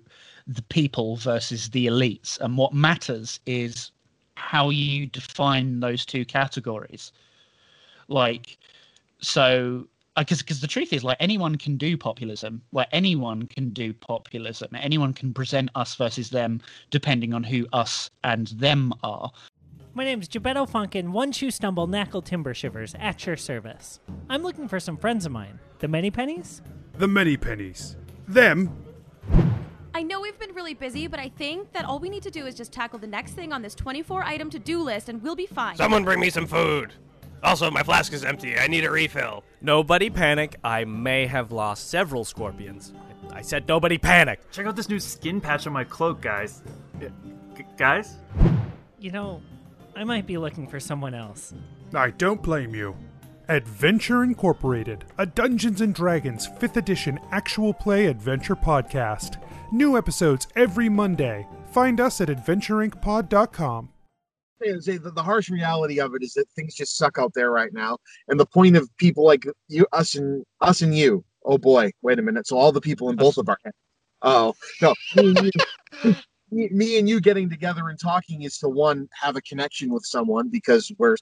the 0.49 0.63
people 0.63 1.17
versus 1.17 1.71
the 1.71 1.87
elites. 1.87 2.41
And 2.41 2.57
what 2.57 2.73
matters 2.73 3.39
is 3.47 3.93
how 4.35 4.71
you 4.71 5.07
define 5.07 5.81
those 5.81 6.07
two 6.07 6.25
categories. 6.25 7.13
Like, 8.09 8.57
so 9.21 9.87
because 10.17 10.41
uh, 10.41 10.43
because 10.43 10.61
the 10.61 10.67
truth 10.67 10.93
is 10.93 11.05
like 11.05 11.17
anyone 11.21 11.57
can 11.57 11.77
do 11.77 11.97
populism 11.97 12.63
where 12.71 12.87
anyone 12.93 13.47
can 13.47 13.71
do 13.71 13.93
populism 13.93 14.69
anyone 14.75 15.13
can 15.13 15.33
present 15.33 15.71
us 15.75 15.95
versus 15.95 16.31
them 16.31 16.61
depending 16.91 17.33
on 17.33 17.43
who 17.45 17.67
us 17.73 18.11
and 18.25 18.49
them 18.49 18.93
are 19.03 19.31
My 19.95 20.05
name 20.05 20.21
is 20.21 20.29
Gebetto 20.29 20.69
Funkin, 20.71 21.11
One 21.11 21.33
Shoe 21.33 21.51
Stumble, 21.51 21.89
Knackle 21.89 22.25
Timber 22.25 22.55
Shivers, 22.55 22.95
at 23.01 23.27
your 23.27 23.37
service. 23.37 23.99
I'm 24.29 24.43
looking 24.43 24.69
for 24.69 24.79
some 24.79 24.97
friends 24.97 25.27
of 25.27 25.33
mine. 25.33 25.59
The 25.81 25.89
Many 25.89 26.13
Pennies? 26.13 26.63
The 26.99 27.09
many 27.09 27.37
pennies. 27.37 27.97
Them? 28.29 28.88
I 29.99 30.03
know 30.03 30.21
we've 30.21 30.39
been 30.39 30.55
really 30.55 30.75
busy, 30.75 31.09
but 31.09 31.19
I 31.19 31.29
think 31.29 31.73
that 31.73 31.85
all 31.85 31.99
we 31.99 32.09
need 32.09 32.23
to 32.23 32.31
do 32.31 32.47
is 32.47 32.55
just 32.55 32.71
tackle 32.71 33.01
the 33.01 33.09
next 33.09 33.33
thing 33.33 33.53
on 33.53 33.63
this 33.63 33.75
24 33.75 34.23
item 34.23 34.49
to 34.51 34.59
do 34.61 34.81
list 34.81 35.09
and 35.09 35.21
we'll 35.21 35.35
be 35.35 35.45
fine. 35.45 35.75
Someone 35.75 36.05
bring 36.05 36.21
me 36.21 36.31
some 36.31 36.47
food. 36.47 36.93
Also, 37.43 37.69
my 37.69 37.83
flask 37.83 38.13
is 38.13 38.23
empty. 38.23 38.57
I 38.57 38.69
need 38.69 38.85
a 38.85 38.93
refill. 38.93 39.43
Nobody 39.61 40.09
panic. 40.09 40.55
I 40.63 40.85
may 40.85 41.27
have 41.27 41.51
lost 41.51 41.91
several 41.91 42.25
scorpions. 42.25 42.93
I 43.33 43.43
said 43.43 43.67
nobody 43.67 43.99
panic. 43.99 44.39
Check 44.53 44.67
out 44.67 44.77
this 44.77 44.89
new 44.89 45.01
skin 45.01 45.41
patch 45.41 45.67
on 45.67 45.73
my 45.73 45.83
cloak, 45.83 46.21
guys. 46.21 46.63
G- 47.01 47.65
guys? 47.77 48.19
You 49.01 49.11
know, 49.11 49.43
I 49.97 50.05
might 50.05 50.29
be 50.29 50.39
looking 50.39 50.69
for 50.69 50.79
someone 50.79 51.15
else. 51.15 51.53
I 51.93 52.11
don't 52.11 52.41
blame 52.41 52.73
you. 52.73 52.95
Adventure 53.49 54.23
Incorporated, 54.23 55.07
a 55.19 55.27
Dungeons 55.27 55.81
and 55.81 55.93
Dragons 55.93 56.47
5th 56.47 56.77
edition 56.77 57.19
actual 57.33 57.75
play 57.75 58.07
adventure 58.07 58.55
podcast. 58.55 59.43
New 59.71 59.99
episodes 59.99 60.49
every 60.57 60.89
Monday. 60.89 61.47
Find 61.67 62.01
us 62.01 62.21
at 62.23 62.29
adventureincpod.com. 62.29 63.91
and 64.63 64.83
say 64.83 64.97
the 64.97 65.23
harsh 65.23 65.51
reality 65.51 66.01
of 66.01 66.15
it 66.15 66.23
is 66.23 66.33
that 66.35 66.49
things 66.57 66.75
just 66.75 66.97
suck 66.97 67.19
out 67.19 67.33
there 67.35 67.51
right 67.51 67.73
now. 67.73 67.99
And 68.29 68.41
the 68.41 68.47
point 68.47 68.77
of 68.77 68.89
people 68.97 69.25
like 69.25 69.45
you, 69.69 69.87
us, 69.93 70.15
and 70.15 70.45
us 70.63 70.81
and 70.81 70.97
you. 70.97 71.23
Oh 71.45 71.59
boy, 71.59 71.91
wait 72.03 72.19
a 72.19 72.23
minute. 72.23 72.47
So 72.47 72.57
all 72.57 72.73
the 72.73 72.81
people 72.81 73.11
in 73.11 73.17
both 73.17 73.37
of 73.37 73.49
our 73.49 73.59
heads. 73.63 73.77
Oh 74.23 74.55
no, 74.83 74.95
me 75.17 75.35
and, 75.37 75.53
you, 76.51 76.69
me 76.71 76.99
and 76.99 77.09
you 77.09 77.21
getting 77.21 77.49
together 77.49 77.89
and 77.89 78.01
talking 78.01 78.43
is 78.43 78.59
to 78.59 78.69
one 78.69 79.09
have 79.13 79.37
a 79.37 79.43
connection 79.43 79.93
with 79.93 80.05
someone 80.05 80.49
because 80.49 80.91
we're 80.99 81.17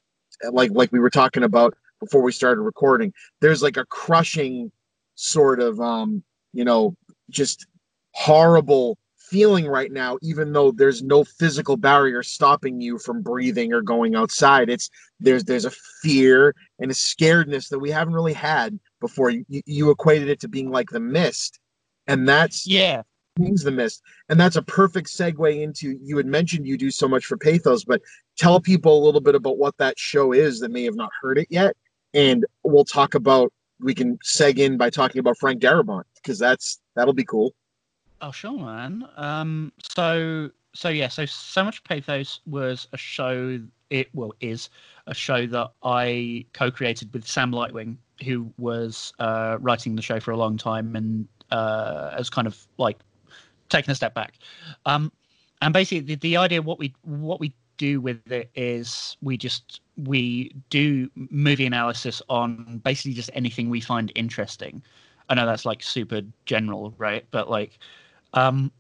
like 0.50 0.70
like 0.70 0.92
we 0.92 1.00
were 1.00 1.10
talking 1.10 1.42
about 1.42 1.74
before 2.00 2.22
we 2.22 2.32
started 2.32 2.62
recording. 2.62 3.12
There's 3.40 3.62
like 3.62 3.76
a 3.76 3.84
crushing 3.86 4.70
sort 5.16 5.60
of 5.60 5.80
um 5.80 6.22
you 6.52 6.64
know 6.64 6.96
just 7.28 7.66
horrible 8.16 8.96
feeling 9.18 9.66
right 9.66 9.92
now 9.92 10.16
even 10.22 10.52
though 10.52 10.70
there's 10.70 11.02
no 11.02 11.22
physical 11.22 11.76
barrier 11.76 12.22
stopping 12.22 12.80
you 12.80 12.96
from 12.96 13.20
breathing 13.22 13.72
or 13.74 13.82
going 13.82 14.14
outside. 14.14 14.70
It's 14.70 14.88
there's 15.20 15.44
there's 15.44 15.66
a 15.66 15.72
fear 16.02 16.54
and 16.78 16.90
a 16.90 16.94
scaredness 16.94 17.68
that 17.68 17.78
we 17.78 17.90
haven't 17.90 18.14
really 18.14 18.32
had 18.32 18.78
before. 19.00 19.30
You, 19.30 19.44
you- 19.48 19.90
equated 19.90 20.28
it 20.30 20.40
to 20.40 20.48
being 20.48 20.70
like 20.70 20.88
the 20.90 21.00
mist 21.00 21.58
and 22.06 22.26
that's 22.26 22.66
Yeah. 22.66 23.02
things 23.36 23.62
the 23.64 23.70
mist. 23.70 24.00
And 24.30 24.40
that's 24.40 24.56
a 24.56 24.62
perfect 24.62 25.08
segue 25.08 25.60
into 25.62 25.98
you 26.00 26.16
had 26.16 26.26
mentioned 26.26 26.66
you 26.66 26.78
do 26.78 26.90
so 26.90 27.06
much 27.06 27.26
for 27.26 27.36
pathos 27.36 27.84
but 27.84 28.00
tell 28.38 28.60
people 28.60 28.96
a 28.96 29.04
little 29.04 29.20
bit 29.20 29.34
about 29.34 29.58
what 29.58 29.76
that 29.76 29.98
show 29.98 30.32
is 30.32 30.60
that 30.60 30.70
may 30.70 30.84
have 30.84 30.96
not 30.96 31.10
heard 31.20 31.36
it 31.36 31.48
yet. 31.50 31.76
And 32.14 32.46
we'll 32.64 32.84
talk 32.86 33.14
about 33.14 33.52
we 33.80 33.94
can 33.94 34.16
seg 34.18 34.58
in 34.58 34.78
by 34.78 34.88
talking 34.88 35.18
about 35.18 35.36
frank 35.36 35.60
darabont 35.60 36.04
because 36.14 36.38
that's 36.38 36.80
that'll 36.94 37.12
be 37.12 37.24
cool 37.24 37.52
Oh, 38.20 38.30
sure, 38.30 38.58
man. 38.58 39.06
Um, 39.16 39.72
so, 39.82 40.50
so 40.74 40.88
yeah, 40.88 41.08
so 41.08 41.26
so 41.26 41.64
much 41.64 41.84
pathos 41.84 42.40
was 42.46 42.88
a 42.92 42.96
show. 42.96 43.60
It 43.90 44.08
well 44.14 44.32
is 44.40 44.68
a 45.06 45.14
show 45.14 45.46
that 45.46 45.70
I 45.82 46.44
co-created 46.52 47.12
with 47.12 47.26
Sam 47.26 47.52
Lightwing, 47.52 47.96
who 48.24 48.52
was 48.58 49.12
uh, 49.18 49.58
writing 49.60 49.96
the 49.96 50.02
show 50.02 50.18
for 50.18 50.30
a 50.32 50.36
long 50.36 50.56
time 50.56 50.96
and 50.96 51.28
uh, 51.50 52.16
has 52.16 52.30
kind 52.30 52.46
of 52.46 52.66
like 52.78 52.98
taken 53.68 53.90
a 53.92 53.94
step 53.94 54.14
back. 54.14 54.34
Um, 54.86 55.12
and 55.62 55.72
basically, 55.72 56.00
the, 56.00 56.14
the 56.16 56.36
idea 56.36 56.62
what 56.62 56.78
we 56.78 56.94
what 57.02 57.38
we 57.38 57.52
do 57.76 58.00
with 58.00 58.30
it 58.32 58.50
is 58.54 59.16
we 59.22 59.36
just 59.36 59.82
we 59.96 60.54
do 60.70 61.10
movie 61.14 61.66
analysis 61.66 62.22
on 62.28 62.80
basically 62.82 63.12
just 63.12 63.30
anything 63.34 63.68
we 63.68 63.80
find 63.80 64.10
interesting. 64.14 64.82
I 65.28 65.34
know 65.34 65.46
that's 65.46 65.64
like 65.66 65.82
super 65.82 66.22
general, 66.46 66.94
right? 66.98 67.26
But 67.30 67.50
like, 67.50 67.78
um, 68.34 68.70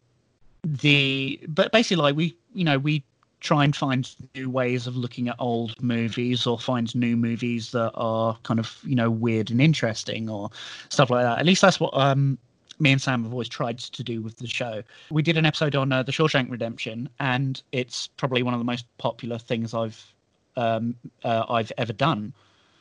the 0.64 1.40
but 1.48 1.72
basically 1.72 2.02
like 2.02 2.16
we 2.16 2.36
you 2.54 2.64
know 2.64 2.78
we 2.78 3.04
try 3.40 3.64
and 3.64 3.76
find 3.76 4.14
new 4.34 4.50
ways 4.50 4.86
of 4.86 4.96
looking 4.96 5.28
at 5.28 5.36
old 5.38 5.80
movies 5.82 6.46
or 6.46 6.58
find 6.58 6.92
new 6.94 7.16
movies 7.16 7.70
that 7.70 7.92
are 7.94 8.36
kind 8.42 8.58
of 8.58 8.78
you 8.82 8.96
know 8.96 9.10
weird 9.10 9.50
and 9.50 9.60
interesting 9.60 10.28
or 10.28 10.50
stuff 10.88 11.10
like 11.10 11.22
that. 11.22 11.38
At 11.38 11.46
least 11.46 11.62
that's 11.62 11.78
what 11.78 11.94
um 11.94 12.38
me 12.78 12.92
and 12.92 13.00
Sam 13.00 13.22
have 13.22 13.32
always 13.32 13.48
tried 13.48 13.78
to 13.78 14.02
do 14.02 14.20
with 14.20 14.36
the 14.36 14.46
show. 14.46 14.82
We 15.10 15.22
did 15.22 15.36
an 15.36 15.46
episode 15.46 15.74
on 15.74 15.92
uh, 15.92 16.02
the 16.02 16.12
Shawshank 16.12 16.50
Redemption, 16.50 17.08
and 17.20 17.62
it's 17.72 18.08
probably 18.08 18.42
one 18.42 18.54
of 18.54 18.60
the 18.60 18.64
most 18.64 18.84
popular 18.98 19.38
things 19.38 19.72
I've 19.74 20.12
um, 20.56 20.94
uh, 21.24 21.44
I've 21.48 21.72
ever 21.78 21.92
done, 21.92 22.32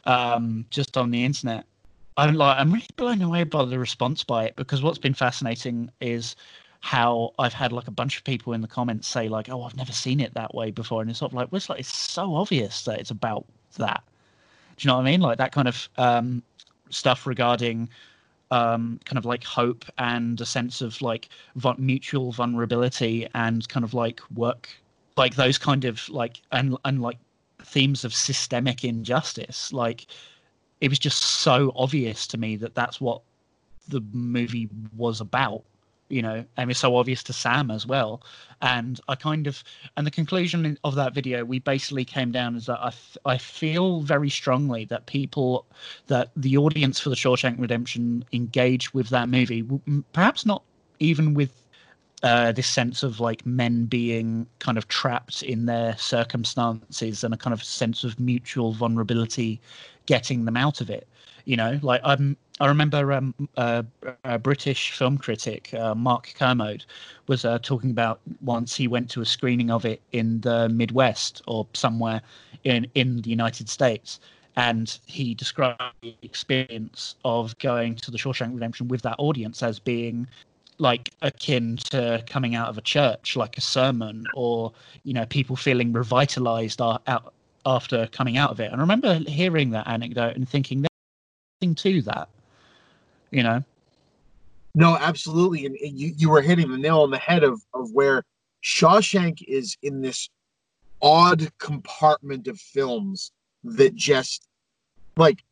um, 0.05 0.65
just 0.69 0.97
on 0.97 1.11
the 1.11 1.23
internet. 1.23 1.65
I'm 2.17 2.35
like 2.35 2.57
I'm 2.57 2.71
really 2.71 2.87
blown 2.95 3.21
away 3.21 3.43
by 3.43 3.65
the 3.65 3.79
response 3.79 4.23
by 4.23 4.45
it 4.45 4.55
because 4.55 4.81
what's 4.81 4.97
been 4.97 5.13
fascinating 5.13 5.91
is 6.01 6.35
how 6.79 7.33
I've 7.39 7.53
had 7.53 7.71
like 7.73 7.87
a 7.87 7.91
bunch 7.91 8.17
of 8.17 8.23
people 8.23 8.53
in 8.53 8.61
the 8.61 8.67
comments 8.67 9.07
say 9.07 9.27
like, 9.27 9.49
"Oh, 9.49 9.63
I've 9.63 9.75
never 9.75 9.91
seen 9.91 10.19
it 10.19 10.33
that 10.35 10.53
way 10.55 10.71
before," 10.71 11.01
and 11.01 11.09
it's 11.09 11.19
sort 11.19 11.31
of 11.31 11.35
like, 11.35 11.51
well, 11.51 11.57
it's 11.57 11.69
like 11.69 11.79
it's 11.79 11.93
so 11.93 12.35
obvious 12.35 12.83
that 12.83 12.99
it's 12.99 13.11
about 13.11 13.45
that. 13.77 14.03
Do 14.77 14.85
you 14.85 14.89
know 14.89 14.95
what 14.95 15.01
I 15.07 15.11
mean? 15.11 15.21
Like 15.21 15.37
that 15.39 15.51
kind 15.51 15.67
of 15.67 15.89
um, 15.97 16.43
stuff 16.89 17.25
regarding 17.25 17.89
um, 18.51 18.99
kind 19.05 19.17
of 19.17 19.25
like 19.25 19.43
hope 19.43 19.85
and 19.97 20.39
a 20.39 20.45
sense 20.45 20.81
of 20.81 21.01
like 21.01 21.29
vu- 21.55 21.75
mutual 21.77 22.31
vulnerability 22.31 23.27
and 23.33 23.67
kind 23.69 23.83
of 23.83 23.93
like 23.93 24.21
work, 24.35 24.69
like 25.17 25.35
those 25.35 25.57
kind 25.57 25.85
of 25.85 26.07
like 26.09 26.41
and 26.51 26.77
and 26.85 27.01
like 27.01 27.17
themes 27.63 28.05
of 28.05 28.13
systemic 28.13 28.83
injustice. 28.83 29.73
Like 29.73 30.07
it 30.85 30.89
was 30.89 30.99
just 30.99 31.19
so 31.19 31.73
obvious 31.75 32.27
to 32.27 32.37
me 32.37 32.55
that 32.57 32.75
that's 32.75 33.01
what 33.01 33.23
the 33.87 34.01
movie 34.13 34.69
was 34.95 35.19
about 35.19 35.63
you 36.09 36.21
know 36.21 36.45
and 36.57 36.69
it's 36.69 36.79
so 36.79 36.95
obvious 36.95 37.23
to 37.23 37.33
sam 37.33 37.71
as 37.71 37.87
well. 37.87 38.21
And 38.61 39.01
i 39.07 39.15
kind 39.15 39.47
of 39.47 39.63
and 39.97 40.05
the 40.05 40.11
conclusion 40.11 40.77
of 40.83 40.93
that 40.93 41.15
video 41.15 41.43
we 41.43 41.57
basically 41.57 42.05
came 42.05 42.31
down 42.31 42.55
is 42.55 42.67
that 42.67 42.79
i, 42.79 42.89
f- 42.89 43.17
I 43.25 43.39
feel 43.39 44.01
very 44.01 44.29
strongly 44.29 44.85
that 44.85 45.07
people 45.07 45.65
that 46.05 46.29
the 46.35 46.55
audience 46.57 46.99
for 46.99 47.09
the 47.09 47.15
shawshank 47.15 47.59
redemption 47.59 48.23
engage 48.31 48.93
with 48.93 49.09
that 49.09 49.27
movie 49.27 49.65
perhaps 50.13 50.45
not 50.45 50.61
even 50.99 51.33
with 51.33 51.51
uh, 52.25 52.51
this 52.51 52.67
sense 52.67 53.03
of 53.03 53.19
like 53.19 53.45
men 53.45 53.85
being 53.85 54.47
kind 54.59 54.77
of 54.77 54.87
trapped 54.87 55.43
in 55.43 55.65
their 55.65 55.95
circumstances 55.97 57.23
and 57.23 57.33
a 57.33 57.37
kind 57.37 57.53
of 57.53 57.63
sense 57.63 58.03
of 58.03 58.19
mutual 58.19 58.73
vulnerability 58.73 59.61
getting 60.07 60.45
them 60.45 60.57
out 60.57 60.81
of 60.81 60.89
it 60.89 61.07
you 61.45 61.55
know 61.55 61.79
like 61.81 62.01
i'm 62.03 62.35
I 62.59 62.67
remember 62.67 63.11
um, 63.11 63.35
uh, 63.57 63.83
a 64.23 64.39
British 64.39 64.91
film 64.91 65.17
critic, 65.17 65.73
uh, 65.73 65.93
Mark 65.93 66.33
Kermode, 66.39 66.85
was 67.27 67.43
uh, 67.43 67.59
talking 67.59 67.91
about 67.91 68.21
once 68.41 68.73
he 68.73 68.87
went 68.87 69.09
to 69.09 69.21
a 69.21 69.25
screening 69.25 69.69
of 69.69 69.83
it 69.83 70.01
in 70.13 70.39
the 70.39 70.69
Midwest 70.69 71.41
or 71.47 71.67
somewhere 71.73 72.21
in, 72.63 72.87
in 72.95 73.21
the 73.23 73.29
United 73.29 73.67
States. 73.67 74.21
And 74.55 74.97
he 75.05 75.33
described 75.33 75.81
the 76.01 76.15
experience 76.21 77.15
of 77.25 77.57
going 77.59 77.95
to 77.95 78.09
the 78.09 78.17
Shawshank 78.17 78.53
Redemption 78.53 78.87
with 78.87 79.01
that 79.01 79.15
audience 79.17 79.61
as 79.61 79.79
being 79.79 80.27
like 80.77 81.11
akin 81.21 81.77
to 81.77 82.23
coming 82.27 82.55
out 82.55 82.69
of 82.69 82.77
a 82.77 82.81
church, 82.81 83.35
like 83.35 83.57
a 83.57 83.61
sermon, 83.61 84.25
or 84.33 84.73
you 85.03 85.13
know, 85.13 85.25
people 85.25 85.55
feeling 85.55 85.93
revitalized 85.93 86.79
a- 86.81 86.99
out 87.07 87.33
after 87.65 88.07
coming 88.07 88.37
out 88.37 88.51
of 88.51 88.59
it. 88.59 88.71
And 88.71 88.75
I 88.75 88.79
remember 88.79 89.15
hearing 89.27 89.71
that 89.71 89.87
anecdote 89.87 90.35
and 90.35 90.47
thinking, 90.47 90.81
there's 90.81 90.89
nothing 91.61 91.75
to 91.75 92.01
that 92.03 92.29
you 93.31 93.43
know 93.43 93.63
No, 94.73 94.97
absolutely. 94.97 95.65
And, 95.65 95.75
and 95.77 95.97
you, 95.97 96.13
you 96.15 96.29
were 96.29 96.41
hitting 96.41 96.69
the 96.69 96.77
nail 96.77 97.01
on 97.01 97.11
the 97.11 97.17
head 97.17 97.43
of, 97.43 97.61
of 97.73 97.91
where 97.91 98.23
Shawshank 98.63 99.43
is 99.47 99.77
in 99.81 100.01
this 100.01 100.29
odd 101.01 101.51
compartment 101.59 102.47
of 102.47 102.59
films 102.59 103.31
that 103.63 103.95
just 103.95 104.47
like 105.17 105.43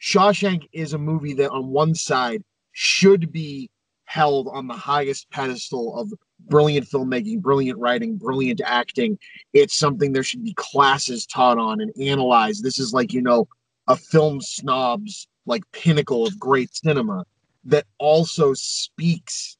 Shawshank 0.00 0.66
is 0.72 0.92
a 0.92 0.98
movie 0.98 1.34
that 1.34 1.50
on 1.50 1.68
one 1.68 1.94
side 1.94 2.42
should 2.72 3.32
be 3.32 3.70
held 4.06 4.48
on 4.52 4.66
the 4.66 4.74
highest 4.74 5.30
pedestal 5.30 5.96
of 5.98 6.12
brilliant 6.48 6.88
filmmaking, 6.88 7.40
brilliant 7.40 7.78
writing, 7.78 8.16
brilliant 8.16 8.60
acting. 8.64 9.18
It's 9.52 9.76
something 9.76 10.12
there 10.12 10.22
should 10.22 10.44
be 10.44 10.54
classes 10.54 11.26
taught 11.26 11.58
on 11.58 11.80
and 11.80 11.92
analyzed. 12.00 12.64
This 12.64 12.78
is 12.78 12.92
like, 12.92 13.12
you 13.12 13.22
know, 13.22 13.48
a 13.88 13.96
film 13.96 14.40
snob's 14.40 15.28
like 15.44 15.62
pinnacle 15.72 16.26
of 16.26 16.38
great 16.38 16.74
cinema 16.74 17.24
that 17.64 17.86
also 17.98 18.54
speaks 18.54 19.56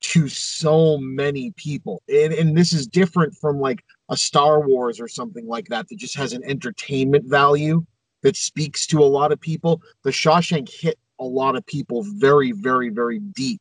to 0.00 0.28
so 0.28 0.98
many 0.98 1.52
people. 1.52 2.02
And, 2.08 2.32
and 2.32 2.56
this 2.56 2.72
is 2.72 2.86
different 2.86 3.36
from 3.36 3.60
like 3.60 3.84
a 4.08 4.16
Star 4.16 4.60
Wars 4.66 5.00
or 5.00 5.08
something 5.08 5.46
like 5.46 5.68
that 5.68 5.88
that 5.88 5.96
just 5.96 6.16
has 6.16 6.32
an 6.32 6.42
entertainment 6.44 7.24
value 7.26 7.84
that 8.22 8.36
speaks 8.36 8.86
to 8.88 8.98
a 8.98 9.04
lot 9.04 9.32
of 9.32 9.40
people. 9.40 9.80
The 10.02 10.10
Shawshank 10.10 10.68
hit 10.68 10.98
a 11.20 11.24
lot 11.24 11.56
of 11.56 11.64
people 11.66 12.04
very, 12.16 12.52
very, 12.52 12.88
very 12.88 13.20
deep. 13.20 13.60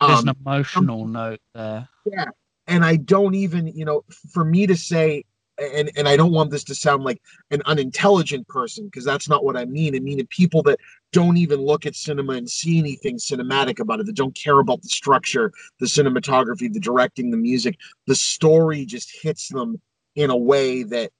There's 0.00 0.20
Um, 0.20 0.28
an 0.28 0.36
emotional 0.40 1.06
note 1.06 1.40
there 1.54 1.88
yeah. 2.06 2.26
And 2.68 2.84
I 2.84 2.96
don't 2.96 3.34
even, 3.34 3.68
you 3.68 3.84
know, 3.84 4.04
for 4.32 4.44
me 4.44 4.66
to 4.66 4.76
say 4.76 5.24
and 5.58 5.90
and 5.96 6.06
I 6.06 6.16
don't 6.18 6.32
want 6.32 6.50
this 6.50 6.64
to 6.64 6.74
sound 6.74 7.04
like 7.04 7.22
an 7.50 7.62
unintelligent 7.64 8.46
person 8.46 8.86
because 8.86 9.06
that's 9.06 9.26
not 9.26 9.42
what 9.42 9.56
I 9.56 9.64
mean. 9.64 9.96
I 9.96 10.00
mean 10.00 10.26
people 10.26 10.62
that 10.64 10.78
don't 11.12 11.38
even 11.38 11.60
look 11.60 11.86
at 11.86 11.96
cinema 11.96 12.34
and 12.34 12.50
see 12.50 12.78
anything 12.78 13.16
cinematic 13.16 13.80
about 13.80 14.00
it. 14.00 14.06
That 14.06 14.16
don't 14.16 14.34
care 14.34 14.58
about 14.58 14.82
the 14.82 14.90
structure, 14.90 15.52
the 15.80 15.86
cinematography, 15.86 16.70
the 16.70 16.80
directing, 16.80 17.30
the 17.30 17.38
music. 17.38 17.78
The 18.06 18.14
story 18.14 18.84
just 18.84 19.10
hits 19.22 19.48
them 19.48 19.80
in 20.14 20.28
a 20.30 20.36
way 20.36 20.82
that 20.82 21.10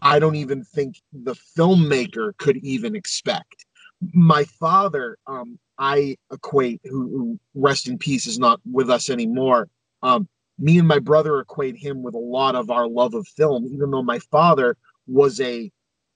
I 0.00 0.18
don't 0.18 0.36
even 0.36 0.64
think 0.64 1.00
the 1.12 1.34
filmmaker 1.34 2.36
could 2.38 2.56
even 2.58 2.96
expect. 2.96 3.66
My 4.12 4.44
father, 4.44 5.18
um, 5.26 5.58
I 5.78 6.16
equate, 6.32 6.80
who, 6.84 7.08
who 7.08 7.40
rest 7.54 7.88
in 7.88 7.98
peace 7.98 8.26
is 8.26 8.38
not 8.38 8.60
with 8.70 8.90
us 8.90 9.10
anymore. 9.10 9.68
Um, 10.02 10.28
me 10.58 10.78
and 10.78 10.88
my 10.88 10.98
brother 10.98 11.40
equate 11.40 11.76
him 11.76 12.02
with 12.02 12.14
a 12.14 12.18
lot 12.18 12.54
of 12.54 12.70
our 12.70 12.86
love 12.86 13.14
of 13.14 13.26
film, 13.28 13.66
even 13.66 13.90
though 13.90 14.02
my 14.02 14.18
father 14.30 14.76
was 15.06 15.40
a 15.40 15.70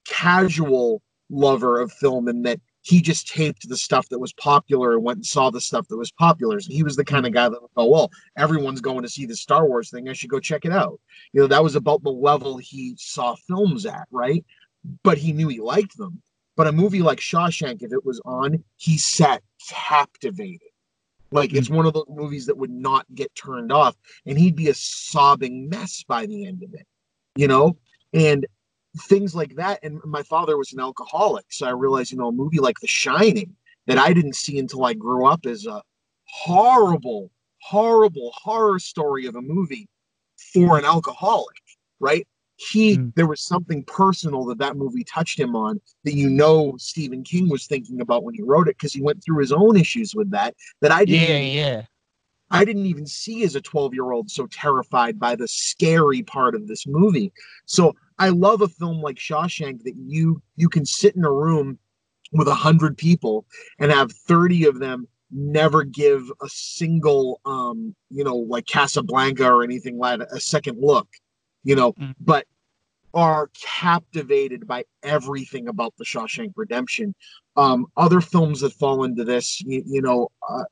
casual 0.07 1.03
lover 1.31 1.81
of 1.81 1.93
film 1.93 2.29
and 2.29 2.45
that 2.47 2.61
he 2.83 3.01
just 3.01 3.27
taped 3.27 3.69
the 3.69 3.77
stuff 3.77 4.09
that 4.11 4.21
was 4.21 4.33
popular 4.35 4.93
and 4.95 5.03
went 5.03 5.17
and 5.17 5.27
saw 5.27 5.51
the 5.51 5.61
stuff 5.61 5.89
that 5.89 5.97
was 5.97 6.13
popular. 6.13 6.61
So 6.61 6.73
he 6.73 6.85
was 6.85 6.95
the 6.95 7.05
kind 7.05 7.27
of 7.27 7.33
guy 7.33 7.49
that 7.49 7.61
would 7.61 7.75
go, 7.77 7.87
Well, 7.87 8.13
everyone's 8.39 8.81
going 8.81 9.03
to 9.03 9.09
see 9.09 9.27
the 9.27 9.35
Star 9.35 9.67
Wars 9.67 9.91
thing. 9.91 10.09
I 10.09 10.13
should 10.13 10.31
go 10.31 10.39
check 10.39 10.65
it 10.65 10.71
out. 10.71 11.01
You 11.33 11.41
know, 11.41 11.47
that 11.49 11.65
was 11.65 11.75
about 11.75 12.05
the 12.05 12.13
level 12.13 12.59
he 12.59 12.95
saw 12.97 13.35
films 13.49 13.87
at, 13.87 14.07
right? 14.13 14.45
But 15.03 15.19
he 15.19 15.33
knew 15.33 15.49
he 15.49 15.59
liked 15.59 15.97
them. 15.97 16.23
But 16.57 16.67
a 16.67 16.73
movie 16.73 17.03
like 17.03 17.19
Shawshank, 17.19 17.83
if 17.83 17.93
it 17.93 18.05
was 18.05 18.21
on, 18.25 18.65
he 18.77 18.97
sat 18.99 19.43
captivated. 19.69 20.69
Like 21.31 21.53
it's 21.53 21.69
mm. 21.69 21.77
one 21.77 21.87
of 21.87 21.93
those 21.93 22.07
movies 22.09 22.47
that 22.47 22.57
would 22.57 22.71
not 22.71 23.07
get 23.15 23.35
turned 23.35 23.73
off, 23.73 23.97
and 24.25 24.39
he'd 24.39 24.57
be 24.57 24.69
a 24.69 24.75
sobbing 24.75 25.69
mess 25.69 26.03
by 26.07 26.27
the 26.27 26.47
end 26.47 26.63
of 26.63 26.73
it, 26.75 26.87
you 27.37 27.49
know? 27.49 27.77
And 28.15 28.47
things 29.03 29.35
like 29.35 29.57
that. 29.57 29.81
And 29.83 30.01
my 30.05 30.23
father 30.23 30.57
was 30.57 30.73
an 30.73 30.81
alcoholic. 30.81 31.47
So 31.51 31.67
I 31.67 31.71
realized, 31.71 32.13
you 32.13 32.19
know, 32.19 32.29
a 32.29 32.33
movie 32.33 32.61
like 32.61 32.79
The 32.81 32.87
Shining 32.87 33.55
that 33.87 33.99
I 33.99 34.13
didn't 34.13 34.37
see 34.37 34.59
until 34.59 34.85
I 34.85 34.95
grew 34.95 35.27
up 35.27 35.47
is 35.47 35.67
a 35.67 35.83
horrible, 36.25 37.31
horrible 37.61 38.33
horror 38.35 38.79
story 38.79 39.27
of 39.27 39.37
a 39.37 39.43
movie 39.43 39.89
for 40.53 40.79
an 40.79 40.85
alcoholic, 40.85 41.61
right? 42.01 42.27
He, 42.57 42.97
Mm. 42.97 43.15
there 43.15 43.27
was 43.27 43.43
something 43.43 43.85
personal 43.85 44.45
that 44.47 44.59
that 44.59 44.77
movie 44.77 45.05
touched 45.05 45.39
him 45.39 45.55
on 45.55 45.81
that 46.05 46.15
you 46.15 46.31
know 46.31 46.75
Stephen 46.79 47.23
King 47.23 47.49
was 47.49 47.67
thinking 47.67 48.01
about 48.01 48.25
when 48.25 48.35
he 48.35 48.43
wrote 48.43 48.69
it 48.69 48.77
because 48.79 48.95
he 48.95 49.03
went 49.03 49.23
through 49.23 49.41
his 49.41 49.53
own 49.53 49.77
issues 49.77 50.15
with 50.15 50.31
that 50.31 50.55
that 50.81 50.91
I 50.91 51.05
didn't 51.05 51.21
Yeah, 51.21 51.39
yeah. 51.39 51.83
I 52.51 52.65
didn't 52.65 52.87
even 52.87 53.07
see 53.07 53.43
as 53.43 53.57
a 53.57 53.61
12 53.61 53.93
year 53.93 54.13
old 54.13 54.31
so 54.31 54.47
terrified 54.47 55.19
by 55.19 55.35
the 55.35 55.49
scary 55.49 56.23
part 56.23 56.55
of 56.55 56.69
this 56.69 56.87
movie. 56.87 57.33
So 57.67 57.95
I 58.19 58.29
love 58.31 58.63
a 58.63 58.69
film 58.69 59.01
like 59.03 59.17
Shawshank 59.17 59.83
that 59.83 59.95
you 59.97 60.41
you 60.57 60.69
can 60.69 60.87
sit 60.87 61.17
in 61.17 61.25
a 61.25 61.33
room 61.33 61.79
with 62.33 62.49
a 62.49 62.55
hundred 62.55 62.97
people 62.97 63.47
and 63.79 63.91
have 63.93 64.13
30 64.13 64.67
of 64.67 64.79
them 64.79 65.09
never 65.31 65.83
give 65.83 66.23
a 66.41 66.49
single 66.49 67.41
um 67.45 67.95
you 68.11 68.23
know 68.25 68.37
like 68.37 68.67
Casablanca 68.67 69.47
or 69.47 69.65
anything 69.65 69.99
like 69.99 70.21
that 70.21 70.29
a 70.33 70.41
second 70.41 70.79
look, 70.81 71.09
you 71.67 71.75
know, 71.75 71.93
Mm. 71.95 72.15
but 72.21 72.47
are 73.13 73.51
captivated 73.55 74.67
by 74.67 74.85
everything 75.03 75.69
about 75.69 75.95
the 75.97 76.05
Shawshank 76.05 76.53
Redemption. 76.55 77.15
Um, 77.57 77.87
other 77.97 78.21
films 78.21 78.61
that 78.61 78.73
fall 78.75 79.05
into 79.05 79.25
this, 79.25 79.61
you, 79.63 79.83
you 79.87 80.03
know, 80.03 80.29
uh, 80.49 80.65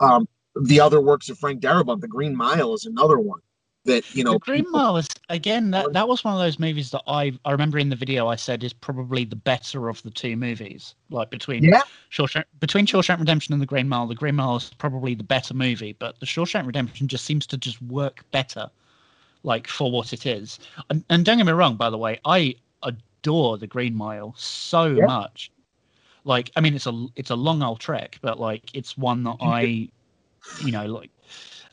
um, 0.00 0.26
the 0.60 0.80
other 0.80 1.00
works 1.00 1.28
of 1.30 1.38
Frank 1.38 1.62
Darabont, 1.62 2.00
The 2.00 2.08
Green 2.08 2.36
Mile 2.36 2.74
is 2.74 2.86
another 2.86 3.18
one 3.18 3.40
that 3.84 4.02
you 4.14 4.24
know. 4.24 4.32
the 4.34 4.38
Green 4.40 4.64
people- 4.64 4.72
Mile 4.80 4.96
is 4.96 5.08
again 5.28 5.70
that 5.70 5.92
that 5.92 6.06
was 6.08 6.22
one 6.24 6.34
of 6.34 6.40
those 6.40 6.58
movies 6.58 6.90
that 6.90 7.02
I 7.06 7.32
I 7.44 7.52
remember 7.52 7.78
in 7.78 7.88
the 7.88 7.96
video 7.96 8.26
I 8.28 8.36
said 8.36 8.62
is 8.64 8.72
probably 8.72 9.24
the 9.24 9.36
better 9.36 9.88
of 9.88 10.02
the 10.02 10.10
two 10.10 10.36
movies. 10.36 10.94
Like 11.10 11.30
between 11.30 11.62
Yeah. 11.64 11.82
Shawshank 12.10 12.44
between 12.60 12.86
Shawshank 12.86 13.18
Redemption 13.20 13.52
and 13.54 13.62
the 13.62 13.66
Green 13.66 13.88
Mile, 13.88 14.06
the 14.08 14.14
Green 14.14 14.34
Mile 14.36 14.56
is 14.56 14.70
probably 14.76 15.14
the 15.14 15.24
better 15.24 15.54
movie, 15.54 15.94
but 15.98 16.18
the 16.20 16.26
Shawshank 16.26 16.66
Redemption 16.66 17.06
just 17.08 17.24
seems 17.24 17.46
to 17.46 17.56
just 17.56 17.80
work 17.82 18.24
better, 18.32 18.68
like 19.42 19.66
for 19.66 19.90
what 19.90 20.12
it 20.12 20.26
is. 20.26 20.58
And, 20.90 21.04
and 21.10 21.24
don't 21.24 21.38
get 21.38 21.46
me 21.46 21.52
wrong, 21.52 21.76
by 21.76 21.90
the 21.90 21.98
way, 21.98 22.20
I 22.24 22.56
adore 22.82 23.58
the 23.58 23.66
Green 23.66 23.94
Mile 23.94 24.34
so 24.36 24.88
Yeah. 24.88 25.06
much. 25.06 25.50
Like, 26.24 26.50
I 26.54 26.60
mean, 26.60 26.74
it's 26.74 26.86
a 26.86 27.06
it's 27.16 27.30
a 27.30 27.34
long 27.36 27.62
old 27.62 27.80
trek, 27.80 28.18
but 28.22 28.38
like 28.38 28.70
it's 28.74 28.96
one 28.96 29.24
that 29.24 29.36
I, 29.40 29.88
you 30.64 30.70
know, 30.70 30.86
like, 30.86 31.10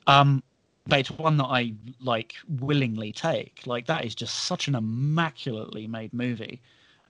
um, 0.08 0.41
but 0.88 0.99
it's 0.99 1.12
one 1.12 1.38
that 1.38 1.45
I 1.45 1.73
like 2.01 2.34
willingly 2.60 3.12
take. 3.12 3.62
Like 3.67 3.86
that 3.86 4.05
is 4.05 4.15
just 4.15 4.45
such 4.45 4.67
an 4.67 4.73
immaculately 4.75 5.86
made 5.86 6.13
movie. 6.13 6.62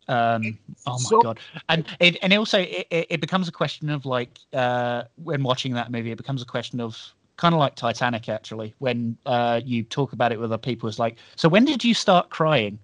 Um, 0.10 0.58
oh 0.86 0.93
my 1.00 1.10
So- 1.10 1.22
god! 1.22 1.39
And 1.69 1.86
it 2.02 2.17
and 2.22 2.34
also 2.34 2.60
it, 2.60 2.88
it 2.89 3.08
it 3.10 3.22
becomes 3.22 3.48
a 3.48 3.54
question 3.54 3.89
of 3.89 4.06
like 4.06 4.38
uh, 4.54 5.04
when 5.24 5.41
watching 5.43 5.74
that 5.76 5.91
movie, 5.91 6.12
it 6.12 6.17
becomes 6.17 6.41
a 6.41 6.45
question 6.45 6.82
of 6.82 6.98
kind 7.39 7.56
of 7.56 7.60
like 7.60 7.75
Titanic 7.75 8.28
actually. 8.28 8.75
When 8.80 9.17
uh, 9.25 9.62
you 9.63 9.84
talk 9.84 10.12
about 10.12 10.34
it 10.34 10.39
with 10.39 10.52
other 10.52 10.58
people, 10.58 10.89
it's 10.89 10.99
like, 10.99 11.17
so 11.38 11.47
when 11.47 11.63
did 11.63 11.84
you 11.86 11.93
start 11.93 12.30
crying? 12.30 12.78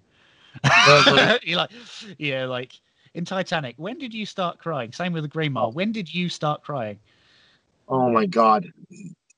You're 1.44 1.58
like, 1.58 1.70
yeah, 2.18 2.46
like 2.46 2.72
in 3.12 3.26
Titanic, 3.26 3.74
when 3.76 3.98
did 3.98 4.14
you 4.14 4.24
start 4.24 4.58
crying? 4.58 4.92
Same 4.92 5.12
with 5.12 5.24
the 5.24 5.28
Green 5.28 5.52
Mile. 5.52 5.72
When 5.72 5.92
did 5.92 6.12
you 6.12 6.30
start 6.30 6.62
crying? 6.62 6.98
Oh 7.88 8.10
my 8.10 8.24
god. 8.24 8.72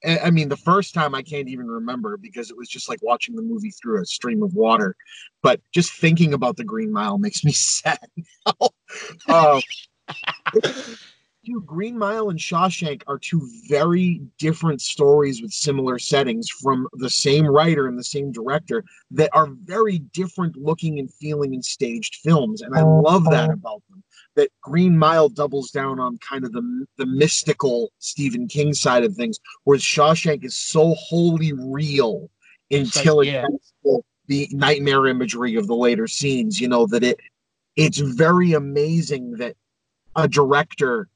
I 0.07 0.31
mean, 0.31 0.49
the 0.49 0.57
first 0.57 0.95
time 0.95 1.17
I 1.17 1.23
can't 1.23 1.49
even 1.49 1.67
remember 1.67 2.17
because 2.17 2.53
it 2.53 2.57
was 2.57 2.69
just 2.69 2.89
like 2.89 3.03
watching 3.03 3.35
the 3.35 3.43
movie 3.43 3.73
through 3.73 4.01
a 4.01 4.07
stream 4.07 4.45
of 4.45 4.55
water. 4.55 4.95
But 5.43 5.61
just 5.73 5.93
thinking 5.95 6.33
about 6.33 6.57
the 6.57 6.63
Green 6.63 6.93
Mile 6.93 7.19
makes 7.19 7.43
me 7.43 7.51
sad 7.53 7.99
now. 8.47 8.69
Uh, 9.29 9.61
Dude, 11.49 11.65
Green 11.65 11.97
Mile 11.97 12.29
and 12.29 12.39
Shawshank 12.39 13.03
are 13.07 13.19
two 13.19 13.49
very 13.71 14.21
different 14.39 14.83
stories 14.83 15.41
with 15.41 15.51
similar 15.51 15.99
settings 15.99 16.51
from 16.51 16.87
the 16.93 17.09
same 17.09 17.47
writer 17.47 17.89
and 17.89 17.99
the 17.99 18.05
same 18.05 18.31
director 18.31 18.85
that 19.13 19.31
are 19.33 19.49
very 19.65 20.01
different 20.13 20.57
looking 20.57 20.99
and 20.99 21.11
feeling 21.15 21.55
and 21.55 21.65
staged 21.65 22.17
films. 22.17 22.61
And 22.61 22.77
I 22.77 22.83
love 22.83 23.25
that 23.25 23.49
mm-hmm. 23.49 23.53
about 23.53 23.83
them. 23.89 24.05
That 24.37 24.51
Green 24.61 24.99
Mile 24.99 25.31
doubles 25.31 25.71
down 25.71 25.99
on 25.99 26.19
kind 26.19 26.45
of 26.45 26.53
the, 26.53 26.87
the 26.99 27.07
mystical 27.07 27.93
Stephen 27.99 28.47
King 28.47 28.75
side 28.75 29.03
of 29.03 29.15
things, 29.15 29.39
whereas 29.65 29.83
Shawshank 29.83 30.45
is 30.45 30.55
so 30.55 30.93
wholly 30.99 31.55
real 31.55 32.29
until 32.71 33.21
it 33.21 33.29
yeah. 33.29 33.47
to 33.85 34.03
the 34.27 34.51
nightmare 34.53 35.07
imagery 35.07 35.55
of 35.55 35.67
the 35.67 35.75
later 35.75 36.09
scenes, 36.09 36.61
you 36.61 36.69
know, 36.69 36.85
that 36.89 37.03
it 37.03 37.19
it's 37.75 38.01
very 38.01 38.53
amazing 38.53 39.31
that 39.39 39.57
a 40.15 40.29
director 40.29 41.09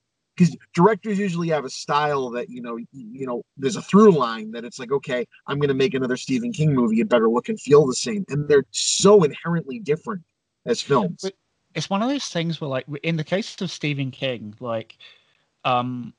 because 0.43 0.57
directors 0.75 1.19
usually 1.19 1.49
have 1.49 1.65
a 1.65 1.71
style 1.71 2.31
that 2.31 2.51
you 2.51 2.63
know 2.63 2.77
you 2.93 3.27
know 3.27 3.43
there's 3.57 3.77
a 3.77 3.83
through 3.83 4.13
line 4.13 4.51
that 4.51 4.65
it's 4.65 4.79
like 4.79 4.93
okay 4.93 5.27
i'm 5.47 5.59
going 5.59 5.69
to 5.69 5.75
make 5.75 5.95
another 5.95 6.17
stephen 6.17 6.53
king 6.53 6.75
movie 6.75 7.01
it 7.01 7.09
better 7.09 7.29
look 7.29 7.49
and 7.49 7.61
feel 7.61 7.87
the 7.87 7.95
same 7.95 8.25
and 8.29 8.49
they're 8.49 8.65
so 8.71 9.23
inherently 9.25 9.79
different 9.79 10.23
as 10.67 10.81
films. 10.81 11.25
It's 11.75 11.91
one 11.91 12.03
of 12.03 12.09
those 12.09 12.29
things 12.29 12.61
where 12.61 12.69
like 12.69 12.87
in 13.03 13.17
the 13.17 13.25
case 13.25 13.61
of 13.61 13.71
stephen 13.71 14.11
king 14.11 14.55
like 14.61 14.99
um 15.65 16.13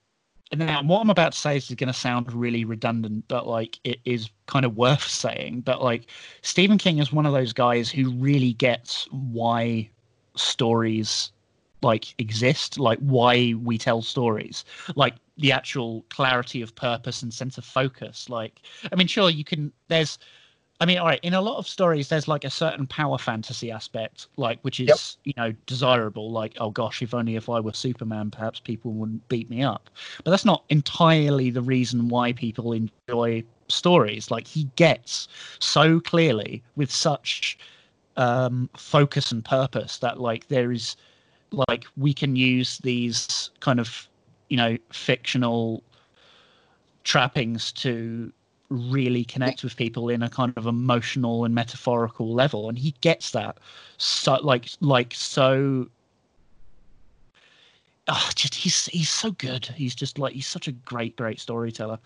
and 0.52 0.60
now 0.60 0.82
what 0.82 1.00
i'm 1.00 1.12
about 1.12 1.34
to 1.34 1.38
say 1.38 1.58
is 1.58 1.70
going 1.70 1.88
to 1.88 1.94
sound 1.94 2.32
really 2.34 2.66
redundant 2.66 3.26
but 3.28 3.46
like 3.46 3.80
it 3.84 4.00
is 4.04 4.30
kind 4.48 4.66
of 4.66 4.76
worth 4.76 5.08
saying 5.08 5.62
but 5.62 5.84
like 5.84 6.10
stephen 6.42 6.80
king 6.80 6.98
is 6.98 7.14
one 7.14 7.28
of 7.28 7.34
those 7.34 7.54
guys 7.54 7.90
who 7.90 8.12
really 8.14 8.54
gets 8.54 9.08
why 9.12 9.88
stories 10.36 11.33
like 11.84 12.14
exist 12.18 12.80
like 12.80 13.00
why 13.00 13.54
we 13.64 13.78
tell 13.78 14.02
stories 14.02 14.66
like 14.96 15.16
the 15.38 15.52
actual 15.52 16.04
clarity 16.10 16.62
of 16.62 16.76
purpose 16.76 17.24
and 17.24 17.34
sense 17.34 17.58
of 17.58 17.66
focus 17.66 18.30
like 18.30 18.62
i 18.92 18.96
mean 18.96 19.08
sure 19.08 19.30
you 19.30 19.44
can 19.44 19.72
there's 19.88 20.20
I 20.80 20.86
mean, 20.86 20.98
all 20.98 21.06
right, 21.06 21.20
in 21.24 21.34
a 21.34 21.40
lot 21.40 21.58
of 21.58 21.68
stories, 21.68 22.10
there's 22.10 22.28
like 22.28 22.44
a 22.44 22.50
certain 22.50 22.88
power 22.88 23.18
fantasy 23.18 23.72
aspect, 23.72 24.28
like 24.36 24.60
which 24.64 24.82
is 24.82 24.90
Yep. 24.90 24.98
you 25.24 25.34
know 25.38 25.54
desirable. 25.66 26.32
Like, 26.32 26.56
oh 26.60 26.72
gosh, 26.72 27.02
if 27.02 27.14
only 27.14 27.38
if 27.38 27.48
I 27.48 27.60
were 27.62 27.72
Superman, 27.72 28.32
perhaps 28.32 28.60
people 28.60 28.92
wouldn't 28.92 29.26
beat 29.30 29.50
me 29.50 29.64
up. 29.64 29.90
But 30.26 30.32
that's 30.32 30.44
not 30.44 30.66
entirely 30.70 31.52
the 31.52 31.62
reason 31.62 32.10
why 32.10 32.34
people 32.34 32.74
enjoy 32.74 33.44
stories. 33.70 34.32
Like 34.32 34.46
he 34.46 34.66
gets 34.76 35.28
so 35.60 36.00
clearly 36.02 36.64
with 36.76 36.92
such 36.92 37.58
um, 38.18 38.70
focus 38.76 39.32
and 39.32 39.46
purpose 39.46 40.00
that 40.00 40.20
like 40.20 40.48
there 40.50 40.72
is 40.72 40.98
like 41.54 41.86
we 41.98 42.14
can 42.14 42.36
use 42.36 42.78
these 42.80 43.52
kind 43.60 43.80
of 43.80 44.08
you 44.50 44.58
know 44.58 44.78
fictional 44.92 45.84
trappings 47.04 47.72
to 47.72 48.32
really 48.70 49.24
connect 49.24 49.64
with 49.64 49.76
people 49.76 50.10
in 50.10 50.24
a 50.24 50.30
kind 50.30 50.54
of 50.58 50.66
emotional 50.66 51.46
and 51.46 51.54
metaphorical 51.54 52.34
level 52.34 52.70
and 52.70 52.78
he 52.78 52.96
gets 53.02 53.32
that. 53.32 53.58
So 53.98 54.36
like 54.42 54.70
like 54.82 55.14
so 55.14 55.88
oh, 58.08 58.30
just 58.36 58.56
he's 58.56 58.86
he's 58.88 59.10
so 59.10 59.32
good. 59.32 59.66
He's 59.66 59.96
just 59.96 60.18
like 60.18 60.34
he's 60.34 60.48
such 60.48 60.68
a 60.68 60.72
great 60.72 61.16
great 61.16 61.40
storyteller 61.40 62.00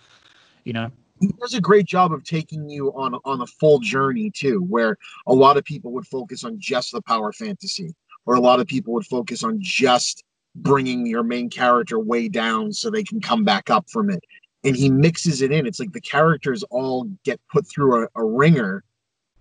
you 0.67 0.73
know? 0.73 0.91
He 1.21 1.29
does 1.39 1.53
a 1.53 1.61
great 1.61 1.85
job 1.85 2.11
of 2.11 2.23
taking 2.25 2.69
you 2.69 2.89
on 2.89 3.15
on 3.25 3.41
a 3.41 3.47
full 3.47 3.79
journey 3.79 4.29
too, 4.29 4.59
where 4.69 4.97
a 5.25 5.33
lot 5.33 5.57
of 5.57 5.63
people 5.63 5.91
would 5.93 6.05
focus 6.05 6.43
on 6.43 6.59
just 6.59 6.91
the 6.91 7.01
power 7.01 7.31
fantasy, 7.31 7.95
or 8.27 8.35
a 8.35 8.41
lot 8.41 8.59
of 8.59 8.67
people 8.67 8.93
would 8.93 9.05
focus 9.05 9.43
on 9.43 9.57
just 9.59 10.23
bringing 10.53 11.07
your 11.07 11.23
main 11.23 11.49
character 11.49 11.97
way 11.97 12.27
down 12.27 12.71
so 12.73 12.89
they 12.89 13.03
can 13.03 13.21
come 13.21 13.43
back 13.43 13.69
up 13.69 13.89
from 13.89 14.09
it. 14.09 14.23
And 14.63 14.75
he 14.75 14.89
mixes 14.89 15.41
it 15.41 15.51
in. 15.51 15.65
It's 15.65 15.79
like 15.79 15.93
the 15.93 16.01
characters 16.01 16.63
all 16.69 17.09
get 17.23 17.39
put 17.51 17.67
through 17.67 18.03
a, 18.03 18.07
a 18.15 18.23
ringer 18.23 18.83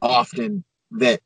often 0.00 0.64
that 0.92 1.20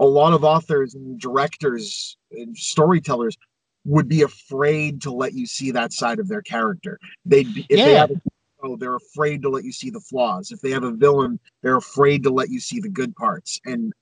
a 0.00 0.04
lot 0.04 0.32
of 0.32 0.42
authors 0.42 0.94
and 0.94 1.18
directors 1.20 2.16
and 2.32 2.56
storytellers 2.56 3.36
would 3.84 4.08
be 4.08 4.22
afraid 4.22 5.00
to 5.02 5.12
let 5.12 5.32
you 5.32 5.46
see 5.46 5.70
that 5.70 5.92
side 5.92 6.18
of 6.18 6.26
their 6.28 6.42
character. 6.42 6.98
They'd 7.24 7.54
be, 7.54 7.66
if 7.68 7.76
they 7.76 7.94
have 7.94 8.10
a 8.10 8.20
hero, 8.60 8.76
they're 8.76 8.96
afraid 8.96 9.42
to 9.42 9.48
let 9.48 9.62
you 9.62 9.72
see 9.72 9.90
the 9.90 10.00
flaws. 10.00 10.50
If 10.50 10.60
they 10.60 10.70
have 10.72 10.82
a 10.82 10.90
villain, 10.90 11.38
they're 11.62 11.76
afraid 11.76 12.24
to 12.24 12.30
let 12.30 12.50
you 12.50 12.58
see 12.58 12.80
the 12.80 12.88
good 12.88 13.14
parts. 13.14 13.60
And 13.64 13.92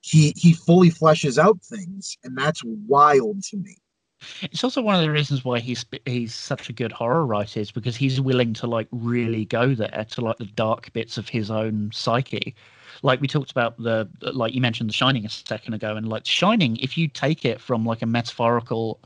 he 0.00 0.32
he 0.36 0.52
fully 0.52 0.90
fleshes 0.90 1.38
out 1.38 1.60
things, 1.62 2.16
and 2.24 2.36
that's 2.36 2.62
wild 2.64 3.42
to 3.44 3.56
me. 3.56 3.76
It's 4.42 4.64
also 4.64 4.82
one 4.82 4.96
of 4.96 5.02
the 5.02 5.10
reasons 5.10 5.44
why 5.44 5.60
he's 5.60 5.84
he's 6.04 6.34
such 6.34 6.68
a 6.68 6.72
good 6.72 6.92
horror 6.92 7.24
writer 7.24 7.60
is 7.60 7.70
because 7.70 7.96
he's 7.96 8.20
willing 8.20 8.52
to 8.54 8.66
like 8.66 8.88
really 8.90 9.44
go 9.44 9.74
there 9.74 10.06
to 10.10 10.20
like 10.20 10.38
the 10.38 10.46
dark 10.46 10.92
bits 10.92 11.18
of 11.18 11.28
his 11.28 11.50
own 11.50 11.90
psyche. 11.92 12.54
Like 13.02 13.20
we 13.20 13.28
talked 13.28 13.50
about 13.50 13.80
the 13.80 14.08
like 14.20 14.54
you 14.54 14.60
mentioned 14.60 14.88
the 14.88 14.94
Shining 14.94 15.24
a 15.24 15.28
second 15.28 15.74
ago, 15.74 15.96
and 15.96 16.08
like 16.08 16.26
Shining, 16.26 16.76
if 16.78 16.98
you 16.98 17.08
take 17.08 17.44
it 17.44 17.60
from 17.60 17.84
like 17.84 18.02
a 18.02 18.06
metaphorical 18.06 19.00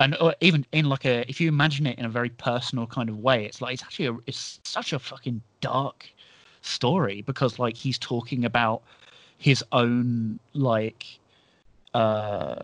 and 0.00 0.16
or 0.20 0.34
even 0.40 0.64
in 0.72 0.88
like 0.88 1.04
a 1.04 1.28
if 1.28 1.40
you 1.40 1.48
imagine 1.48 1.86
it 1.86 1.98
in 1.98 2.04
a 2.04 2.08
very 2.08 2.30
personal 2.30 2.86
kind 2.86 3.08
of 3.08 3.18
way, 3.18 3.44
it's 3.44 3.60
like 3.60 3.74
it's 3.74 3.82
actually 3.82 4.06
a, 4.06 4.16
it's 4.26 4.60
such 4.64 4.92
a 4.92 4.98
fucking 4.98 5.42
dark 5.60 6.06
story 6.62 7.22
because 7.22 7.58
like 7.58 7.76
he's 7.76 7.98
talking 7.98 8.44
about 8.44 8.82
his 9.38 9.64
own 9.72 10.38
like 10.54 11.18
uh 11.94 12.56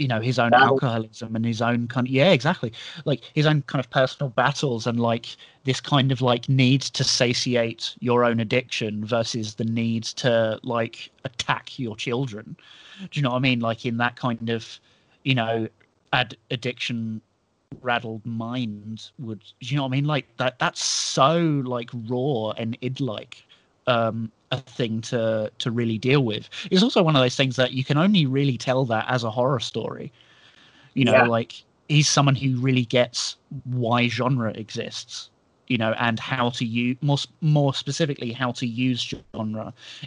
you 0.00 0.08
know 0.08 0.20
his 0.20 0.38
own 0.38 0.54
alcoholism 0.54 1.36
and 1.36 1.44
his 1.44 1.60
own 1.60 1.86
kind 1.86 2.06
of 2.06 2.12
yeah 2.12 2.30
exactly. 2.32 2.72
Like 3.04 3.20
his 3.34 3.46
own 3.46 3.62
kind 3.62 3.84
of 3.84 3.90
personal 3.90 4.30
battles 4.30 4.86
and 4.86 4.98
like 4.98 5.26
this 5.64 5.78
kind 5.78 6.10
of 6.10 6.22
like 6.22 6.48
need 6.48 6.80
to 6.80 7.04
satiate 7.04 7.94
your 8.00 8.24
own 8.24 8.40
addiction 8.40 9.04
versus 9.04 9.54
the 9.56 9.64
need 9.64 10.04
to 10.04 10.58
like 10.62 11.10
attack 11.24 11.78
your 11.78 11.96
children. 11.96 12.56
Do 13.10 13.20
you 13.20 13.22
know 13.22 13.30
what 13.30 13.36
i 13.36 13.40
mean? 13.40 13.60
Like 13.60 13.84
in 13.84 13.98
that 13.98 14.16
kind 14.16 14.48
of 14.48 14.80
you 15.22 15.34
know 15.34 15.68
ad- 16.14 16.36
addiction 16.50 17.20
rattled 17.82 18.24
mind 18.24 19.10
would 19.18 19.40
do 19.60 19.66
you 19.66 19.76
know 19.76 19.82
what 19.82 19.88
i 19.88 19.92
mean? 19.92 20.06
Like 20.06 20.34
that 20.38 20.58
that's 20.58 20.82
so 20.82 21.62
like 21.66 21.90
raw 22.08 22.52
and 22.52 22.76
id 22.80 23.00
like 23.00 23.44
um 23.86 24.32
a 24.52 24.58
thing 24.58 25.00
to 25.02 25.50
to 25.58 25.70
really 25.70 25.98
deal 25.98 26.24
with. 26.24 26.48
It's 26.70 26.82
also 26.82 27.02
one 27.02 27.16
of 27.16 27.22
those 27.22 27.36
things 27.36 27.56
that 27.56 27.72
you 27.72 27.84
can 27.84 27.96
only 27.98 28.26
really 28.26 28.56
tell 28.58 28.84
that 28.86 29.06
as 29.08 29.24
a 29.24 29.30
horror 29.30 29.60
story. 29.60 30.12
You 30.94 31.04
know 31.04 31.22
Yeah. 31.22 31.24
like 31.24 31.64
he's 31.88 32.08
someone 32.08 32.34
who 32.36 32.56
really 32.60 32.84
gets 32.84 33.36
why 33.64 34.08
genre 34.08 34.52
exists 34.52 35.30
you 35.68 35.76
know 35.78 35.92
and 35.98 36.18
how 36.18 36.50
to 36.50 36.64
use 36.64 36.96
more 37.02 37.18
more 37.40 37.74
specifically 37.74 38.32
how 38.32 38.52
to 38.52 38.66
use 38.66 39.02
genre 39.02 39.58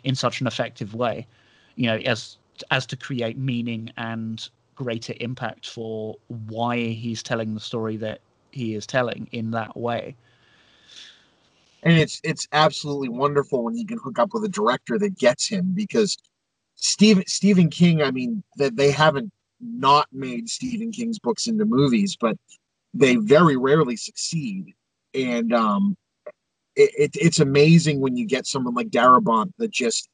in 0.04 0.16
such 0.16 0.26
an 0.42 0.48
effective 0.48 0.94
way 0.96 1.28
you 1.76 1.86
know 1.88 1.98
as 1.98 2.38
as 2.72 2.86
to 2.88 2.96
create 2.96 3.38
meaning 3.38 3.92
and 3.98 4.50
greater 4.76 5.14
impact 5.20 5.68
for 5.70 6.16
why 6.28 6.78
he's 6.78 7.24
telling 7.24 7.54
the 7.54 7.60
story 7.60 7.98
that 7.98 8.22
he 8.52 8.76
is 8.76 8.86
telling 8.88 9.28
in 9.32 9.52
that 9.52 9.76
way 9.78 10.16
and 11.84 11.98
it's 12.00 12.20
it's 12.24 12.48
absolutely 12.52 13.10
wonderful 13.10 13.64
when 13.64 13.76
he 13.76 13.86
can 13.86 13.98
hook 13.98 14.20
up 14.20 14.34
with 14.34 14.44
a 14.44 14.50
director 14.50 14.98
that 15.00 15.18
gets 15.18 15.48
him 15.48 15.72
because 15.74 16.18
Stephen 16.76 17.24
Stephen 17.28 17.70
King, 17.70 18.02
I 18.02 18.12
mean, 18.12 18.44
that 18.58 18.76
they 18.76 18.92
haven't 18.92 19.32
not 19.62 20.08
made 20.12 20.50
Stephen 20.50 20.92
King's 20.92 21.20
books 21.20 21.48
into 21.48 21.66
movies, 21.66 22.18
but 22.20 22.38
they 22.94 23.16
very 23.16 23.58
rarely 23.58 23.96
succeed. 23.96 24.74
And 25.14 25.54
um, 25.54 25.96
it, 26.76 26.92
it, 26.98 27.12
it's 27.16 27.40
amazing 27.40 28.00
when 28.00 28.18
you 28.18 28.26
get 28.26 28.48
someone 28.48 28.74
like 28.74 28.90
Darabont 28.90 29.52
that 29.58 29.72
just 29.72 30.10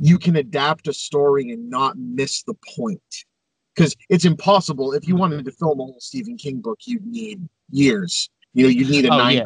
you 0.00 0.18
can 0.18 0.36
adapt 0.36 0.88
a 0.88 0.92
story 0.92 1.50
and 1.50 1.68
not 1.70 1.96
miss 1.98 2.42
the 2.42 2.54
point. 2.76 3.00
Because 3.74 3.94
it's 4.08 4.24
impossible. 4.24 4.92
If 4.92 5.06
you 5.06 5.16
wanted 5.16 5.44
to 5.44 5.52
film 5.52 5.80
a 5.80 5.84
whole 5.84 6.00
Stephen 6.00 6.38
King 6.38 6.60
book, 6.60 6.78
you'd 6.86 7.06
need 7.06 7.46
years. 7.70 8.30
You 8.54 8.64
know, 8.64 8.70
you'd 8.70 8.88
need 8.88 9.04
a 9.04 9.12
Oh, 9.12 9.18
nine 9.18 9.36
yeah. 9.36 9.44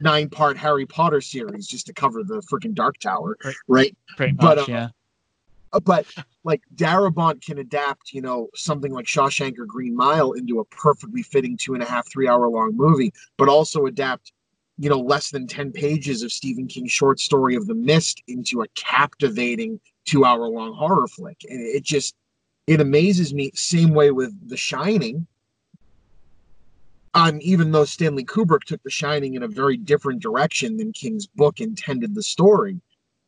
Nine 0.00 0.28
part 0.28 0.56
Harry 0.56 0.86
Potter 0.86 1.20
series 1.20 1.66
just 1.66 1.86
to 1.86 1.92
cover 1.92 2.22
the 2.24 2.42
freaking 2.50 2.74
Dark 2.74 2.98
Tower, 2.98 3.36
Right. 3.68 3.96
pretty 4.16 4.32
much 4.32 4.40
But, 4.42 4.58
uh, 4.58 4.64
yeah 4.68 4.88
Uh, 5.72 5.80
But 5.80 6.06
like 6.42 6.62
Darabont 6.74 7.44
can 7.44 7.58
adapt, 7.58 8.12
you 8.12 8.22
know, 8.22 8.48
something 8.56 8.92
like 8.92 9.06
Shawshank 9.06 9.58
or 9.58 9.66
Green 9.66 9.94
Mile 9.94 10.32
into 10.32 10.58
a 10.58 10.64
perfectly 10.64 11.22
fitting 11.22 11.56
two 11.56 11.74
and 11.74 11.82
a 11.82 11.86
half, 11.86 12.10
three 12.10 12.26
hour 12.26 12.48
long 12.48 12.76
movie, 12.76 13.12
but 13.36 13.48
also 13.48 13.86
adapt, 13.86 14.32
you 14.78 14.88
know, 14.88 14.98
less 14.98 15.30
than 15.30 15.46
10 15.46 15.70
pages 15.70 16.22
of 16.22 16.32
Stephen 16.32 16.66
King's 16.66 16.90
short 16.90 17.20
story 17.20 17.54
of 17.54 17.66
The 17.66 17.74
Mist 17.74 18.22
into 18.26 18.62
a 18.62 18.68
captivating 18.74 19.78
two 20.06 20.24
hour 20.24 20.48
long 20.48 20.74
horror 20.74 21.06
flick. 21.06 21.44
And 21.48 21.60
it 21.60 21.84
just, 21.84 22.16
it 22.66 22.80
amazes 22.80 23.32
me. 23.34 23.52
Same 23.54 23.90
way 23.90 24.10
with 24.10 24.32
The 24.48 24.56
Shining. 24.56 25.26
Um, 27.14 27.38
even 27.42 27.72
though 27.72 27.84
Stanley 27.84 28.24
Kubrick 28.24 28.62
took 28.64 28.82
The 28.84 28.90
Shining 28.90 29.34
in 29.34 29.42
a 29.42 29.48
very 29.48 29.76
different 29.76 30.22
direction 30.22 30.76
than 30.76 30.92
King's 30.92 31.26
book 31.26 31.60
intended 31.60 32.14
the 32.14 32.22
story, 32.22 32.80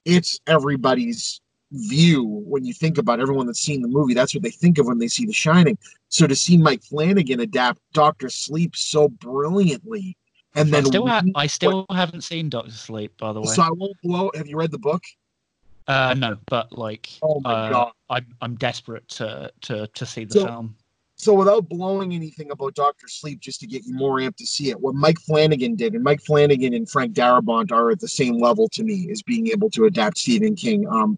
it's 0.04 0.38
everybody's 0.46 1.40
view 1.72 2.22
when 2.24 2.64
you 2.64 2.72
think 2.74 2.98
about 2.98 3.18
everyone 3.18 3.46
that's 3.46 3.60
seen 3.60 3.82
the 3.82 3.88
movie. 3.88 4.14
That's 4.14 4.34
what 4.34 4.42
they 4.44 4.50
think 4.50 4.78
of 4.78 4.86
when 4.86 4.98
they 4.98 5.08
see 5.08 5.26
The 5.26 5.32
Shining. 5.32 5.76
So 6.10 6.26
to 6.26 6.36
see 6.36 6.56
Mike 6.56 6.82
Flanagan 6.84 7.40
adapt 7.40 7.80
Doctor 7.92 8.28
Sleep 8.28 8.76
so 8.76 9.08
brilliantly, 9.08 10.16
and 10.54 10.68
I 10.68 10.70
then 10.70 10.84
still, 10.84 11.06
ha- 11.08 11.22
I 11.34 11.46
still 11.46 11.86
haven't 11.90 12.22
seen 12.22 12.50
Doctor 12.50 12.70
Sleep, 12.70 13.16
by 13.18 13.32
the 13.32 13.40
way. 13.40 13.46
so 13.48 13.62
I 13.62 13.70
won't 13.70 13.96
blow. 14.02 14.30
Have 14.34 14.46
you 14.46 14.56
read 14.58 14.70
the 14.70 14.78
book? 14.78 15.02
Uh, 15.88 16.14
no, 16.16 16.36
but 16.46 16.70
like, 16.78 17.08
Oh 17.22 17.40
my 17.40 17.50
uh, 17.52 17.70
God. 17.70 17.92
I'm 18.10 18.26
I'm 18.42 18.54
desperate 18.56 19.08
to 19.08 19.50
to 19.62 19.88
to 19.88 20.06
see 20.06 20.24
the 20.24 20.34
So- 20.34 20.46
film. 20.46 20.76
So 21.22 21.34
without 21.34 21.68
blowing 21.68 22.14
anything 22.14 22.50
about 22.50 22.74
Doctor 22.74 23.06
Sleep, 23.06 23.38
just 23.38 23.60
to 23.60 23.66
get 23.68 23.84
you 23.84 23.94
more 23.94 24.16
amped 24.16 24.38
to 24.38 24.46
see 24.46 24.70
it, 24.70 24.80
what 24.80 24.96
Mike 24.96 25.20
Flanagan 25.20 25.76
did, 25.76 25.94
and 25.94 26.02
Mike 26.02 26.20
Flanagan 26.20 26.74
and 26.74 26.90
Frank 26.90 27.14
Darabont 27.14 27.70
are 27.70 27.92
at 27.92 28.00
the 28.00 28.08
same 28.08 28.38
level 28.38 28.68
to 28.70 28.82
me 28.82 29.08
as 29.08 29.22
being 29.22 29.46
able 29.46 29.70
to 29.70 29.84
adapt 29.84 30.18
Stephen 30.18 30.56
King. 30.56 30.84
Um, 30.88 31.16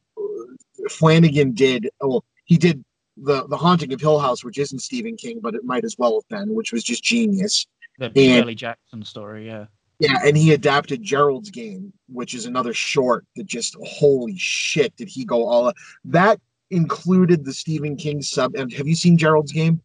Flanagan 0.90 1.52
did. 1.52 1.88
Well, 2.02 2.22
he 2.44 2.58
did 2.58 2.84
the 3.16 3.46
the 3.46 3.56
Haunting 3.56 3.94
of 3.94 4.00
Hill 4.02 4.18
House, 4.18 4.44
which 4.44 4.58
isn't 4.58 4.80
Stephen 4.80 5.16
King, 5.16 5.40
but 5.42 5.54
it 5.54 5.64
might 5.64 5.84
as 5.84 5.96
well 5.96 6.20
have 6.20 6.28
been, 6.28 6.54
which 6.54 6.70
was 6.70 6.84
just 6.84 7.02
genius. 7.02 7.66
The 7.98 8.12
Shirley 8.14 8.54
Jackson 8.54 9.04
story, 9.04 9.46
yeah. 9.46 9.66
Yeah, 10.00 10.18
and 10.22 10.36
he 10.36 10.52
adapted 10.52 11.02
Gerald's 11.02 11.48
Game, 11.48 11.94
which 12.10 12.34
is 12.34 12.44
another 12.44 12.74
short 12.74 13.24
that 13.36 13.46
just 13.46 13.74
holy 13.82 14.36
shit 14.36 14.94
did 14.96 15.08
he 15.08 15.24
go 15.24 15.46
all 15.46 15.72
that 16.04 16.40
included 16.70 17.42
the 17.44 17.54
Stephen 17.54 17.96
King 17.96 18.20
sub. 18.20 18.54
And 18.54 18.70
have 18.74 18.86
you 18.86 18.96
seen 18.96 19.16
Gerald's 19.16 19.52
Game? 19.52 19.80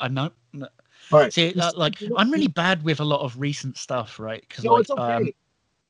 I 0.00 0.08
know. 0.08 0.30
right, 1.10 1.32
See, 1.32 1.54
uh, 1.58 1.72
like, 1.76 2.02
I'm 2.16 2.30
really 2.30 2.48
bad 2.48 2.82
with 2.82 3.00
a 3.00 3.04
lot 3.04 3.20
of 3.20 3.38
recent 3.38 3.76
stuff, 3.76 4.18
right? 4.18 4.44
Because 4.48 4.64
No, 4.64 4.72
like, 4.72 4.80
it's 4.82 4.90
okay. 4.90 5.00
um, 5.00 5.30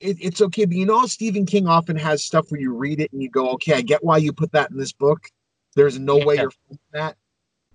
it, 0.01 0.17
it's 0.21 0.43
okay, 0.43 0.64
but 0.64 0.77
you 0.77 0.87
know, 0.87 1.07
Stephen 1.07 1.47
King 1.47 1.67
often 1.67 1.97
has 1.97 2.25
stuff 2.25 2.51
where 2.51 2.61
you 2.61 2.75
read 2.75 3.01
it 3.01 3.12
and 3.12 3.23
you 3.23 3.31
go, 3.31 3.51
"Okay, 3.51 3.75
I 3.75 3.81
get 3.81 4.05
why 4.05 4.19
you 4.19 4.33
put 4.33 4.53
that 4.53 4.71
in 4.71 4.77
this 4.77 4.93
book." 4.93 5.31
There's 5.77 5.99
no 5.99 6.19
way 6.19 6.37
you're 6.37 6.53
that. 6.93 7.17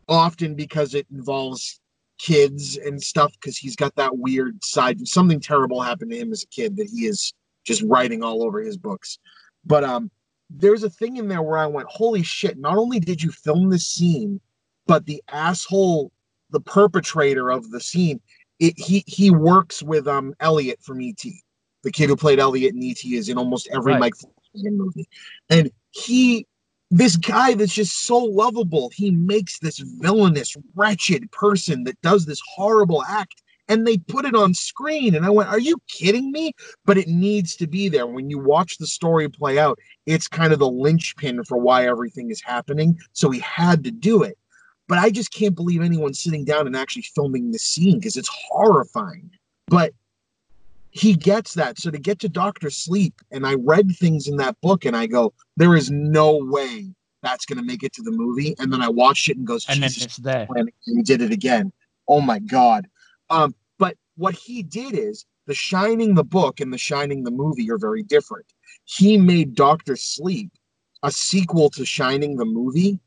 Often 0.08 0.56
because 0.56 0.96
it 0.96 1.08
involves 1.12 1.80
kids 2.18 2.78
and 2.78 3.02
stuff, 3.02 3.34
because 3.34 3.58
he's 3.58 3.76
got 3.76 3.96
that 3.96 4.18
weird 4.18 4.64
side. 4.64 5.08
Something 5.08 5.40
terrible 5.40 5.82
happened 5.82 6.12
to 6.12 6.18
him 6.18 6.32
as 6.32 6.44
a 6.44 6.48
kid 6.48 6.76
that 6.78 6.88
he 6.88 7.06
is 7.06 7.34
just 7.64 7.84
writing 7.84 8.24
all 8.24 8.44
over 8.44 8.60
his 8.60 8.78
books. 8.78 9.20
But 9.66 9.84
um, 9.84 10.12
there's 10.50 10.84
a 10.84 10.90
thing 10.90 11.18
in 11.18 11.28
there 11.28 11.42
where 11.42 11.58
I 11.58 11.68
went, 11.68 11.88
"Holy 11.90 12.24
shit!" 12.24 12.58
Not 12.58 12.78
only 12.78 13.00
did 13.00 13.24
you 13.24 13.32
film 13.32 13.70
this 13.70 13.88
scene, 13.88 14.42
but 14.90 15.06
the 15.06 15.24
asshole, 15.32 16.12
the 16.50 16.60
perpetrator 16.60 17.50
of 17.50 17.72
the 17.72 17.80
scene, 17.80 18.20
it, 18.60 18.78
he 18.78 19.06
he 19.08 19.32
works 19.32 19.82
with 19.82 20.06
um 20.06 20.34
Elliot 20.42 20.80
from 20.82 21.00
ET 21.00 21.24
the 21.84 21.92
kid 21.92 22.10
who 22.10 22.16
played 22.16 22.40
Elliot 22.40 22.74
in 22.76 22.84
ET 22.84 23.04
is 23.06 23.30
in 23.30 23.38
almost 23.38 23.68
every 23.72 23.94
Right. 23.94 24.00
Mike 24.00 24.16
Flanagan 24.16 24.78
movie. 24.78 25.08
And 25.50 25.72
he, 25.92 26.46
this 26.92 27.16
guy 27.16 27.54
that's 27.54 27.74
just 27.74 28.04
so 28.06 28.18
lovable, 28.18 28.92
he 28.94 29.12
makes 29.12 29.60
this 29.60 29.80
villainous, 29.80 30.56
wretched 30.76 31.32
person 31.32 31.84
that 31.86 32.02
does 32.02 32.26
this 32.26 32.42
horrible 32.56 33.04
act. 33.04 33.42
And 33.68 33.86
they 33.86 33.98
put 33.98 34.26
it 34.26 34.34
on 34.34 34.56
screen. 34.56 35.14
And 35.14 35.24
I 35.26 35.30
went, 35.30 35.50
Are 35.50 35.60
you 35.60 35.78
kidding 35.88 36.32
me? 36.32 36.54
But 36.86 36.98
it 36.98 37.08
needs 37.08 37.56
to 37.58 37.68
be 37.68 37.88
there. 37.88 38.08
When 38.08 38.28
you 38.28 38.40
watch 38.40 38.80
the 38.80 38.88
story 38.88 39.30
play 39.30 39.60
out, 39.60 39.78
it's 40.08 40.28
kind 40.28 40.52
of 40.52 40.58
the 40.58 40.70
linchpin 40.70 41.44
for 41.44 41.60
why 41.60 41.88
everything 41.88 42.32
is 42.32 42.42
happening. 42.42 42.98
So 43.14 43.30
he 43.30 43.40
had 43.42 43.84
to 43.84 43.92
do 43.92 44.24
it. 44.24 44.39
But 44.90 44.98
I 44.98 45.12
just 45.12 45.32
can't 45.32 45.56
believe 45.56 45.82
anyone's 45.82 46.20
sitting 46.20 46.44
down 46.44 46.66
and 46.66 46.76
actually 46.76 47.04
filming 47.04 47.52
the 47.52 47.60
scene 47.60 48.00
because 48.00 48.18
it's 48.18 48.30
horrifying. 48.50 49.30
But 49.68 49.94
he 50.90 51.14
gets 51.14 51.54
that. 51.54 51.78
So 51.80 51.92
to 51.92 52.00
get 52.00 52.18
to 52.20 52.28
Doctor 52.28 52.72
Sleep, 52.72 53.14
and 53.32 53.46
I 53.46 53.54
read 53.54 53.92
things 53.96 54.28
in 54.28 54.38
that 54.38 54.60
book, 54.62 54.86
and 54.86 54.98
I 54.98 55.06
go, 55.06 55.32
there 55.58 55.76
is 55.76 55.92
no 55.92 56.38
way 56.44 56.92
that's 57.22 57.46
going 57.46 57.60
to 57.60 57.64
make 57.64 57.84
it 57.84 57.94
to 57.94 58.02
the 58.02 58.12
movie. 58.12 58.56
And 58.58 58.74
then 58.74 58.82
I 58.82 58.90
watched 58.90 59.30
it 59.30 59.38
and 59.38 59.46
goes, 59.46 59.68
And 59.70 59.84
then 59.84 59.92
it's 59.96 60.18
there. 60.18 60.48
and 60.56 60.72
he 60.86 61.04
did 61.04 61.22
it 61.22 61.32
again. 61.32 61.72
Oh 62.08 62.20
my 62.22 62.40
god. 62.40 62.88
Um, 63.30 63.54
but 63.78 63.96
what 64.18 64.34
he 64.34 64.64
did 64.64 64.98
is 64.98 65.24
The 65.46 65.54
Shining, 65.54 66.16
the 66.16 66.24
book, 66.24 66.60
and 66.60 66.74
The 66.74 66.80
Shining, 66.80 67.24
the 67.24 67.32
movie 67.32 67.70
are 67.70 67.78
very 67.78 68.02
different. 68.02 68.48
He 68.86 69.18
made 69.20 69.54
Doctor 69.54 69.96
Sleep 69.96 70.50
a 71.04 71.12
sequel 71.12 71.70
to 71.72 71.86
Shining, 71.86 72.38
the 72.38 72.46
movie, 72.46 73.00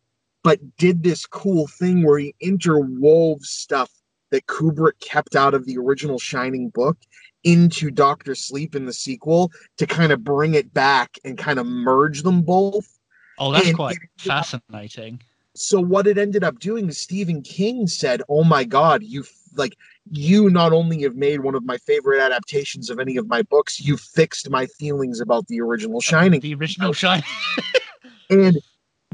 but 0.43 0.59
did 0.77 1.03
this 1.03 1.27
cool 1.27 1.67
thing 1.67 2.05
where 2.05 2.19
he 2.19 2.35
interwove 2.43 3.43
stuff 3.43 3.91
that 4.31 4.47
Kubrick 4.47 4.99
kept 5.01 5.37
out 5.37 5.55
of 5.55 5.67
the 5.67 5.77
original 5.79 6.19
Shining 6.19 6.71
book 6.71 6.97
into 7.45 7.91
Doctor 7.91 8.35
Sleep 8.35 8.75
in 8.75 8.87
the 8.87 8.93
sequel 8.93 9.51
to 9.79 9.87
kind 9.87 10.13
of 10.13 10.25
bring 10.25 10.55
it 10.55 10.73
back 10.73 11.19
and 11.25 11.37
kind 11.37 11.59
of 11.59 11.67
merge 11.67 12.23
them 12.23 12.43
both. 12.43 12.99
Oh, 13.39 13.53
that's 13.53 13.67
And 13.69 13.77
quite 13.77 13.97
it- 13.97 14.09
fascinating. 14.19 15.21
so 15.55 15.81
what 15.81 16.07
it 16.07 16.19
ended 16.19 16.45
up 16.45 16.59
doing 16.61 16.89
is 16.89 16.99
Stephen 16.99 17.43
King 17.43 17.87
said, 17.87 18.23
"Oh 18.29 18.45
my 18.45 18.65
God, 18.65 19.03
you 19.03 19.25
like 19.55 19.77
you 20.11 20.49
not 20.49 20.73
only 20.73 21.03
have 21.03 21.15
made 21.15 21.41
one 21.41 21.55
of 21.55 21.63
my 21.65 21.77
favorite 21.79 22.21
adaptations 22.21 22.89
of 22.89 22.99
any 22.99 23.17
of 23.19 23.29
my 23.29 23.43
books, 23.43 23.79
you 23.81 23.97
fixed 23.99 24.49
my 24.49 24.65
feelings 24.67 25.21
about 25.21 25.47
the 25.49 25.61
original 25.61 26.01
Shining." 26.01 26.41
The 26.41 26.55
original 26.55 26.93
Shining. 26.95 27.25
And 28.31 28.59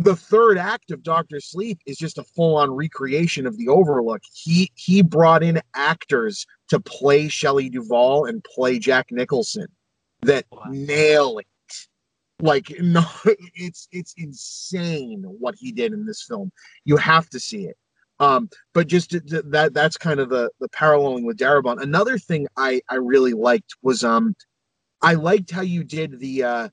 the 0.00 0.16
third 0.16 0.58
act 0.58 0.90
of 0.90 1.02
Doctor 1.02 1.40
Sleep 1.40 1.78
is 1.86 1.96
just 1.96 2.18
a 2.18 2.24
full-on 2.24 2.70
recreation 2.70 3.46
of 3.46 3.56
the 3.56 3.68
Overlook. 3.68 4.22
He 4.32 4.70
he 4.74 5.02
brought 5.02 5.42
in 5.42 5.60
actors 5.74 6.46
to 6.68 6.80
play 6.80 7.28
Shelley 7.28 7.68
Duvall 7.68 8.26
and 8.26 8.42
play 8.44 8.78
Jack 8.78 9.06
Nicholson 9.10 9.66
that 10.22 10.44
Wow. 10.50 10.62
nail 10.70 11.38
it. 11.38 11.46
Like 12.40 12.72
no, 12.80 13.04
it's 13.54 13.88
it's 13.92 14.14
insane 14.16 15.24
what 15.24 15.54
he 15.58 15.72
did 15.72 15.92
in 15.92 16.06
this 16.06 16.22
film. 16.22 16.50
You 16.84 16.96
have 16.96 17.28
to 17.30 17.40
see 17.40 17.66
it. 17.66 17.76
Um, 18.20 18.48
but 18.74 18.88
just 18.88 19.10
to, 19.10 19.20
to- 19.20 19.42
that 19.42 19.74
that's 19.74 19.96
kind 19.96 20.20
of 20.20 20.28
the 20.28 20.50
the 20.60 20.68
paralleling 20.68 21.24
with 21.24 21.36
Darabont. 21.36 21.82
Another 21.82 22.18
thing 22.18 22.46
I 22.56 22.80
I 22.88 22.96
really 22.96 23.32
liked 23.32 23.74
was 23.82 24.04
um 24.04 24.34
I 25.02 25.14
liked 25.14 25.50
how 25.50 25.62
you 25.62 25.84
did 25.84 26.18
the 26.20 26.42
uh 26.44 26.68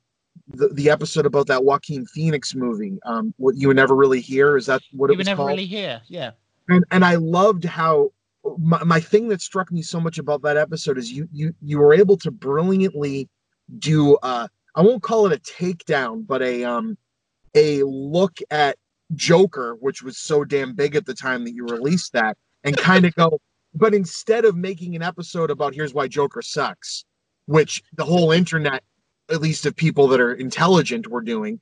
the, 0.47 0.69
the 0.69 0.89
episode 0.89 1.25
about 1.25 1.47
that 1.47 1.63
Joaquin 1.63 2.05
Phoenix 2.05 2.55
movie. 2.55 2.97
Um, 3.05 3.33
what 3.37 3.55
you 3.57 3.67
were 3.67 3.73
never 3.73 3.95
really 3.95 4.21
here 4.21 4.57
is 4.57 4.65
that 4.67 4.81
what 4.91 5.09
it 5.09 5.13
was 5.13 5.13
you 5.13 5.13
it 5.13 5.17
was 5.17 5.27
never 5.27 5.37
called? 5.37 5.49
really 5.49 5.65
here. 5.65 6.01
Yeah. 6.07 6.31
and 6.69 6.83
and 6.91 7.03
I 7.03 7.15
loved 7.15 7.63
how 7.65 8.11
my, 8.57 8.83
my 8.83 8.99
thing 8.99 9.27
that 9.29 9.41
struck 9.41 9.71
me 9.71 9.81
so 9.81 9.99
much 9.99 10.19
about 10.19 10.41
that 10.43 10.57
episode 10.57 10.97
is 10.97 11.11
you 11.11 11.27
you 11.31 11.53
you 11.61 11.79
were 11.79 11.93
able 11.93 12.17
to 12.17 12.31
brilliantly 12.31 13.27
do 13.79 14.15
uh 14.17 14.47
I 14.75 14.81
won't 14.81 15.01
call 15.03 15.25
it 15.25 15.33
a 15.33 15.39
takedown, 15.39 16.27
but 16.27 16.41
a 16.41 16.63
um 16.63 16.97
a 17.55 17.83
look 17.83 18.37
at 18.51 18.77
Joker, 19.13 19.77
which 19.79 20.03
was 20.03 20.17
so 20.17 20.43
damn 20.43 20.75
big 20.75 20.95
at 20.95 21.05
the 21.05 21.13
time 21.13 21.43
that 21.45 21.53
you 21.53 21.65
released 21.65 22.13
that, 22.13 22.37
and 22.63 22.75
kind 22.89 23.05
of 23.05 23.15
go, 23.15 23.39
but 23.73 23.93
instead 23.93 24.45
of 24.45 24.55
making 24.55 24.95
an 24.95 25.01
episode 25.01 25.49
about 25.49 25.73
here's 25.73 25.93
why 25.93 26.07
Joker 26.07 26.41
sucks, 26.41 27.05
which 27.45 27.81
the 27.93 28.05
whole 28.05 28.31
internet, 28.31 28.83
at 29.29 29.41
least 29.41 29.65
of 29.65 29.75
people 29.75 30.07
that 30.09 30.19
are 30.19 30.33
intelligent, 30.33 31.07
were 31.07 31.21
doing, 31.21 31.59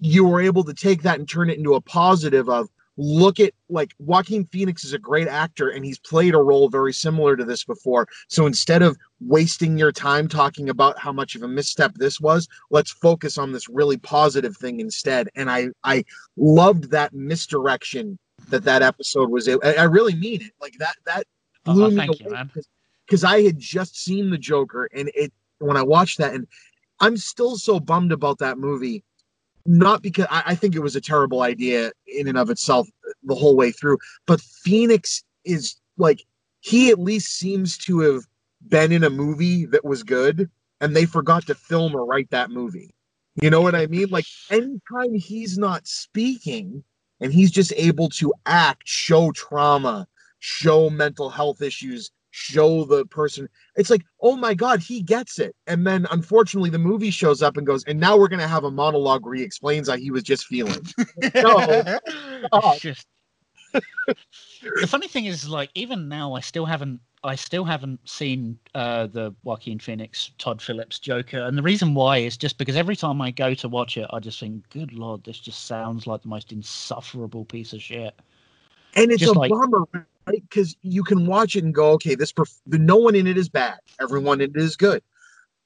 you 0.00 0.24
were 0.26 0.40
able 0.40 0.64
to 0.64 0.74
take 0.74 1.02
that 1.02 1.18
and 1.18 1.28
turn 1.28 1.50
it 1.50 1.58
into 1.58 1.74
a 1.74 1.80
positive 1.80 2.48
of 2.48 2.68
look 2.98 3.40
at 3.40 3.52
like 3.68 3.92
Joaquin 3.98 4.46
Phoenix 4.46 4.82
is 4.84 4.94
a 4.94 4.98
great 4.98 5.28
actor 5.28 5.68
and 5.68 5.84
he's 5.84 5.98
played 5.98 6.34
a 6.34 6.38
role 6.38 6.70
very 6.70 6.94
similar 6.94 7.36
to 7.36 7.44
this 7.44 7.62
before. 7.64 8.08
So 8.28 8.46
instead 8.46 8.82
of 8.82 8.96
wasting 9.20 9.76
your 9.76 9.92
time 9.92 10.28
talking 10.28 10.70
about 10.70 10.98
how 10.98 11.12
much 11.12 11.34
of 11.34 11.42
a 11.42 11.48
misstep 11.48 11.94
this 11.94 12.20
was, 12.20 12.48
let's 12.70 12.90
focus 12.90 13.36
on 13.36 13.52
this 13.52 13.68
really 13.68 13.98
positive 13.98 14.56
thing 14.56 14.80
instead. 14.80 15.28
And 15.34 15.50
I 15.50 15.68
I 15.84 16.04
loved 16.36 16.90
that 16.90 17.12
misdirection 17.12 18.18
that 18.48 18.64
that 18.64 18.82
episode 18.82 19.30
was. 19.30 19.46
I, 19.48 19.56
I 19.62 19.84
really 19.84 20.14
mean 20.14 20.40
it. 20.42 20.52
Like 20.60 20.74
that 20.78 20.96
that 21.04 21.24
Oh, 21.66 21.74
blew 21.74 21.86
oh, 21.86 21.90
me 21.90 21.96
thank 21.96 22.20
you, 22.20 22.26
away 22.26 22.34
man. 22.34 22.50
because 23.06 23.24
I 23.24 23.42
had 23.42 23.58
just 23.58 23.96
seen 24.02 24.30
the 24.30 24.38
Joker 24.38 24.88
and 24.94 25.10
it 25.14 25.32
when 25.58 25.76
I 25.76 25.82
watched 25.82 26.18
that 26.18 26.34
and 26.34 26.46
I'm 27.00 27.16
still 27.16 27.56
so 27.56 27.80
bummed 27.80 28.12
about 28.12 28.38
that 28.38 28.58
movie. 28.58 29.04
Not 29.66 30.02
because 30.02 30.26
I, 30.30 30.42
I 30.46 30.54
think 30.54 30.74
it 30.74 30.80
was 30.80 30.96
a 30.96 31.00
terrible 31.00 31.42
idea 31.42 31.90
in 32.06 32.28
and 32.28 32.38
of 32.38 32.50
itself 32.50 32.88
the 33.24 33.34
whole 33.34 33.56
way 33.56 33.72
through, 33.72 33.98
but 34.26 34.40
Phoenix 34.40 35.24
is 35.44 35.76
like 35.96 36.24
he 36.60 36.90
at 36.90 37.00
least 37.00 37.36
seems 37.36 37.76
to 37.78 38.00
have 38.00 38.22
been 38.68 38.92
in 38.92 39.04
a 39.04 39.10
movie 39.10 39.66
that 39.66 39.84
was 39.84 40.02
good 40.02 40.50
and 40.80 40.94
they 40.94 41.06
forgot 41.06 41.46
to 41.46 41.54
film 41.54 41.94
or 41.94 42.04
write 42.04 42.30
that 42.30 42.50
movie. 42.50 42.94
You 43.40 43.50
know 43.50 43.60
what 43.60 43.74
I 43.74 43.86
mean? 43.86 44.08
Like 44.08 44.26
anytime 44.50 45.14
he's 45.14 45.58
not 45.58 45.86
speaking 45.86 46.82
and 47.20 47.32
he's 47.32 47.50
just 47.50 47.72
able 47.76 48.08
to 48.10 48.32
act, 48.46 48.82
show 48.86 49.30
trauma, 49.32 50.06
show 50.38 50.90
mental 50.90 51.28
health 51.28 51.60
issues, 51.60 52.10
show 52.36 52.84
the 52.84 53.06
person. 53.06 53.48
It's 53.76 53.88
like, 53.88 54.02
oh 54.20 54.36
my 54.36 54.52
God, 54.52 54.80
he 54.80 55.00
gets 55.00 55.38
it. 55.38 55.56
And 55.66 55.86
then 55.86 56.06
unfortunately, 56.10 56.68
the 56.68 56.78
movie 56.78 57.10
shows 57.10 57.42
up 57.42 57.56
and 57.56 57.66
goes, 57.66 57.82
and 57.84 57.98
now 57.98 58.18
we're 58.18 58.28
going 58.28 58.40
to 58.40 58.46
have 58.46 58.64
a 58.64 58.70
monologue 58.70 59.24
where 59.24 59.34
he 59.34 59.42
explains 59.42 59.88
how 59.88 59.96
he 59.96 60.10
was 60.10 60.22
just 60.22 60.44
feeling. 60.46 60.80
No. 61.34 61.98
Oh. 62.52 62.76
Just 62.78 63.06
the 63.72 64.86
funny 64.86 65.08
thing 65.08 65.24
is 65.26 65.48
like 65.48 65.70
even 65.74 66.08
now 66.08 66.34
I 66.34 66.40
still 66.40 66.64
haven't 66.64 67.00
I 67.24 67.34
still 67.34 67.64
haven't 67.64 67.98
seen 68.08 68.58
uh 68.74 69.06
the 69.06 69.34
Joaquin 69.42 69.78
Phoenix 69.78 70.30
Todd 70.38 70.62
Phillips 70.62 70.98
Joker 70.98 71.40
and 71.40 71.58
the 71.58 71.62
reason 71.62 71.92
why 71.94 72.18
is 72.18 72.36
just 72.36 72.56
because 72.58 72.76
every 72.76 72.96
time 72.96 73.20
I 73.20 73.30
go 73.32 73.52
to 73.54 73.68
watch 73.68 73.96
it 73.98 74.06
I 74.12 74.20
just 74.20 74.40
think 74.40 74.68
good 74.70 74.92
lord 74.94 75.24
this 75.24 75.38
just 75.38 75.66
sounds 75.66 76.06
like 76.06 76.22
the 76.22 76.28
most 76.28 76.52
insufferable 76.52 77.44
piece 77.44 77.72
of 77.74 77.82
shit. 77.82 78.14
And 78.94 79.10
it's 79.10 79.20
Just 79.20 79.34
a 79.34 79.38
like- 79.38 79.50
bummer? 79.50 80.06
Because 80.26 80.76
you 80.82 81.04
can 81.04 81.26
watch 81.26 81.54
it 81.56 81.64
and 81.64 81.74
go, 81.74 81.92
okay, 81.92 82.14
this 82.14 82.32
perf- 82.32 82.60
the, 82.66 82.78
no 82.78 82.96
one 82.96 83.14
in 83.14 83.26
it 83.26 83.38
is 83.38 83.48
bad. 83.48 83.78
Everyone 84.00 84.40
in 84.40 84.50
it 84.50 84.56
is 84.56 84.76
good. 84.76 85.02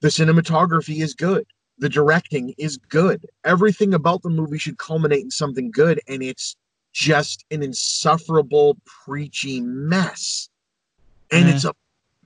The 0.03 0.09
cinematography 0.09 1.03
is 1.03 1.15
good. 1.15 1.47
The 1.79 1.89
directing 1.89 2.55
is 2.59 2.77
good. 2.77 3.25
Everything 3.45 3.95
about 3.95 4.23
the 4.23 4.29
movie 4.29 4.59
should 4.59 4.77
culminate 4.79 5.25
in 5.25 5.31
something 5.31 5.71
good, 5.71 6.01
and 6.09 6.23
it's 6.23 6.57
just 6.93 7.45
an 7.51 7.63
insufferable, 7.63 8.77
preachy 8.85 9.61
mess. 9.63 10.49
And 11.31 11.49
Yeah. 11.49 11.55
it's 11.55 11.65
a 11.65 11.73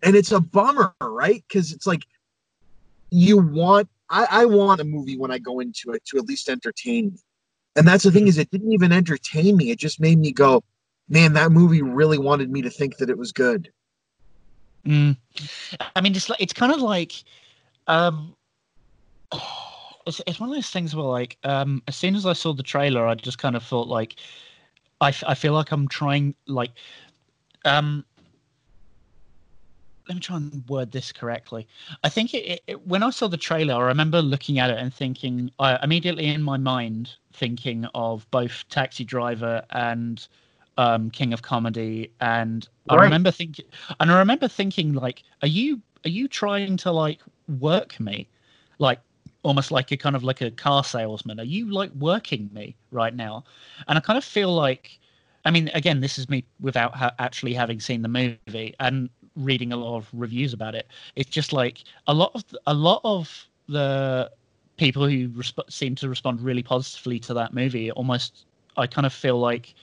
and 0.02 0.16
it's 0.16 0.32
a 0.32 0.40
bummer, 0.40 0.94
right? 1.00 1.44
Because 1.48 1.72
it's 1.72 1.86
like 1.86 2.02
you 3.10 3.38
want 3.38 3.88
I, 4.10 4.26
I 4.30 4.44
want 4.46 4.80
a 4.80 4.84
movie 4.84 5.16
when 5.16 5.30
I 5.30 5.38
go 5.38 5.60
into 5.60 5.92
it 5.92 6.04
to 6.06 6.18
at 6.18 6.26
least 6.26 6.48
entertain 6.48 7.06
me. 7.12 7.18
And 7.76 7.86
that's 7.86 8.04
the 8.04 8.10
thing 8.10 8.26
is 8.26 8.38
it 8.38 8.50
didn't 8.50 8.72
even 8.72 8.92
entertain 8.92 9.56
me. 9.56 9.70
It 9.70 9.78
just 9.78 10.00
made 10.00 10.18
me 10.18 10.32
go, 10.32 10.62
man, 11.08 11.32
that 11.34 11.52
movie 11.52 11.82
really 11.82 12.18
wanted 12.18 12.50
me 12.50 12.62
to 12.62 12.70
think 12.70 12.96
that 12.98 13.10
it 13.10 13.18
was 13.18 13.32
good. 13.32 13.70
Mm. 14.86 15.16
I 15.96 16.00
mean, 16.00 16.14
it's 16.14 16.28
like 16.28 16.40
it's 16.40 16.52
kind 16.52 16.72
of 16.72 16.80
like, 16.80 17.12
um, 17.86 18.34
it's 20.06 20.20
it's 20.26 20.40
one 20.40 20.48
of 20.48 20.54
those 20.54 20.70
things 20.70 20.94
where 20.94 21.04
like, 21.04 21.38
um, 21.44 21.82
as 21.88 21.96
soon 21.96 22.14
as 22.14 22.26
I 22.26 22.32
saw 22.32 22.52
the 22.52 22.62
trailer, 22.62 23.06
I 23.06 23.14
just 23.14 23.38
kind 23.38 23.56
of 23.56 23.62
thought 23.62 23.88
like, 23.88 24.16
I, 25.00 25.08
f- 25.08 25.24
I 25.26 25.34
feel 25.34 25.54
like 25.54 25.70
I'm 25.72 25.88
trying 25.88 26.34
like, 26.46 26.70
um, 27.64 28.04
let 30.08 30.16
me 30.16 30.20
try 30.20 30.36
and 30.36 30.62
word 30.68 30.92
this 30.92 31.12
correctly. 31.12 31.66
I 32.02 32.10
think 32.10 32.34
it, 32.34 32.60
it 32.66 32.86
when 32.86 33.02
I 33.02 33.10
saw 33.10 33.26
the 33.28 33.38
trailer, 33.38 33.74
I 33.74 33.86
remember 33.86 34.20
looking 34.20 34.58
at 34.58 34.70
it 34.70 34.78
and 34.78 34.92
thinking, 34.92 35.50
I 35.58 35.82
immediately 35.82 36.26
in 36.26 36.42
my 36.42 36.58
mind 36.58 37.12
thinking 37.32 37.86
of 37.94 38.30
both 38.30 38.64
Taxi 38.68 39.04
Driver 39.04 39.64
and 39.70 40.26
um, 40.78 41.10
King 41.10 41.32
of 41.32 41.42
Comedy, 41.42 42.10
and 42.20 42.68
I 42.88 42.96
remember 42.96 43.30
thinking, 43.30 43.64
and 44.00 44.10
I 44.10 44.18
remember 44.18 44.48
thinking, 44.48 44.92
like, 44.94 45.22
are 45.42 45.48
you 45.48 45.80
are 46.04 46.10
you 46.10 46.28
trying 46.28 46.76
to 46.78 46.92
like 46.92 47.20
work 47.60 47.98
me, 48.00 48.28
like 48.78 49.00
almost 49.42 49.70
like 49.70 49.92
a 49.92 49.96
kind 49.96 50.16
of 50.16 50.24
like 50.24 50.40
a 50.40 50.50
car 50.50 50.84
salesman? 50.84 51.40
Are 51.40 51.44
you 51.44 51.70
like 51.70 51.92
working 51.94 52.50
me 52.52 52.74
right 52.90 53.14
now? 53.14 53.44
And 53.88 53.96
I 53.98 54.00
kind 54.00 54.16
of 54.16 54.24
feel 54.24 54.54
like, 54.54 54.98
I 55.44 55.50
mean, 55.50 55.70
again, 55.74 56.00
this 56.00 56.18
is 56.18 56.28
me 56.28 56.44
without 56.60 56.94
ha- 56.94 57.14
actually 57.18 57.54
having 57.54 57.80
seen 57.80 58.02
the 58.02 58.08
movie 58.08 58.74
and 58.80 59.08
reading 59.36 59.72
a 59.72 59.76
lot 59.76 59.96
of 59.96 60.08
reviews 60.12 60.52
about 60.52 60.74
it. 60.74 60.86
It's 61.16 61.30
just 61.30 61.52
like 61.52 61.84
a 62.06 62.14
lot 62.14 62.32
of 62.34 62.44
a 62.66 62.74
lot 62.74 63.00
of 63.04 63.48
the 63.68 64.30
people 64.76 65.06
who 65.06 65.28
resp- 65.28 65.70
seem 65.70 65.94
to 65.96 66.08
respond 66.08 66.40
really 66.40 66.62
positively 66.62 67.18
to 67.20 67.34
that 67.34 67.54
movie 67.54 67.90
almost 67.92 68.44
I 68.76 68.86
kind 68.86 69.06
of 69.06 69.12
feel 69.12 69.38
like 69.38 69.74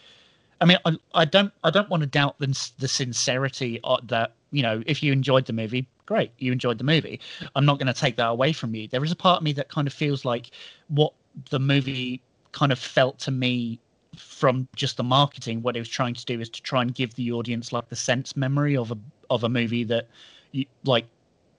I 0.61 0.65
mean 0.65 0.77
I, 0.85 0.95
I 1.13 1.25
don't 1.25 1.51
I 1.63 1.69
don't 1.69 1.89
want 1.89 2.01
to 2.01 2.07
doubt 2.07 2.39
the, 2.39 2.47
the 2.79 2.87
sincerity 2.87 3.79
of 3.83 4.07
that 4.07 4.33
you 4.51 4.63
know 4.63 4.83
if 4.85 5.03
you 5.03 5.11
enjoyed 5.11 5.45
the 5.45 5.53
movie 5.53 5.87
great 6.05 6.31
you 6.37 6.51
enjoyed 6.51 6.77
the 6.77 6.83
movie. 6.83 7.19
I'm 7.55 7.65
not 7.65 7.79
going 7.79 7.87
to 7.87 7.93
take 7.93 8.17
that 8.17 8.27
away 8.27 8.53
from 8.53 8.75
you. 8.75 8.87
There 8.87 9.03
is 9.03 9.11
a 9.11 9.15
part 9.15 9.37
of 9.37 9.43
me 9.43 9.53
that 9.53 9.69
kind 9.69 9.87
of 9.87 9.93
feels 9.93 10.25
like 10.25 10.51
what 10.89 11.13
the 11.49 11.59
movie 11.59 12.21
kind 12.51 12.71
of 12.71 12.79
felt 12.79 13.17
to 13.19 13.31
me 13.31 13.79
from 14.17 14.67
just 14.75 14.97
the 14.97 15.03
marketing 15.03 15.61
what 15.61 15.77
it 15.77 15.79
was 15.79 15.87
trying 15.87 16.13
to 16.13 16.25
do 16.25 16.41
is 16.41 16.49
to 16.49 16.61
try 16.61 16.81
and 16.81 16.93
give 16.93 17.15
the 17.15 17.31
audience 17.31 17.71
like 17.71 17.87
the 17.87 17.95
sense 17.95 18.35
memory 18.35 18.75
of 18.75 18.91
a 18.91 18.97
of 19.29 19.45
a 19.45 19.49
movie 19.49 19.85
that 19.85 20.09
you 20.51 20.65
like 20.83 21.05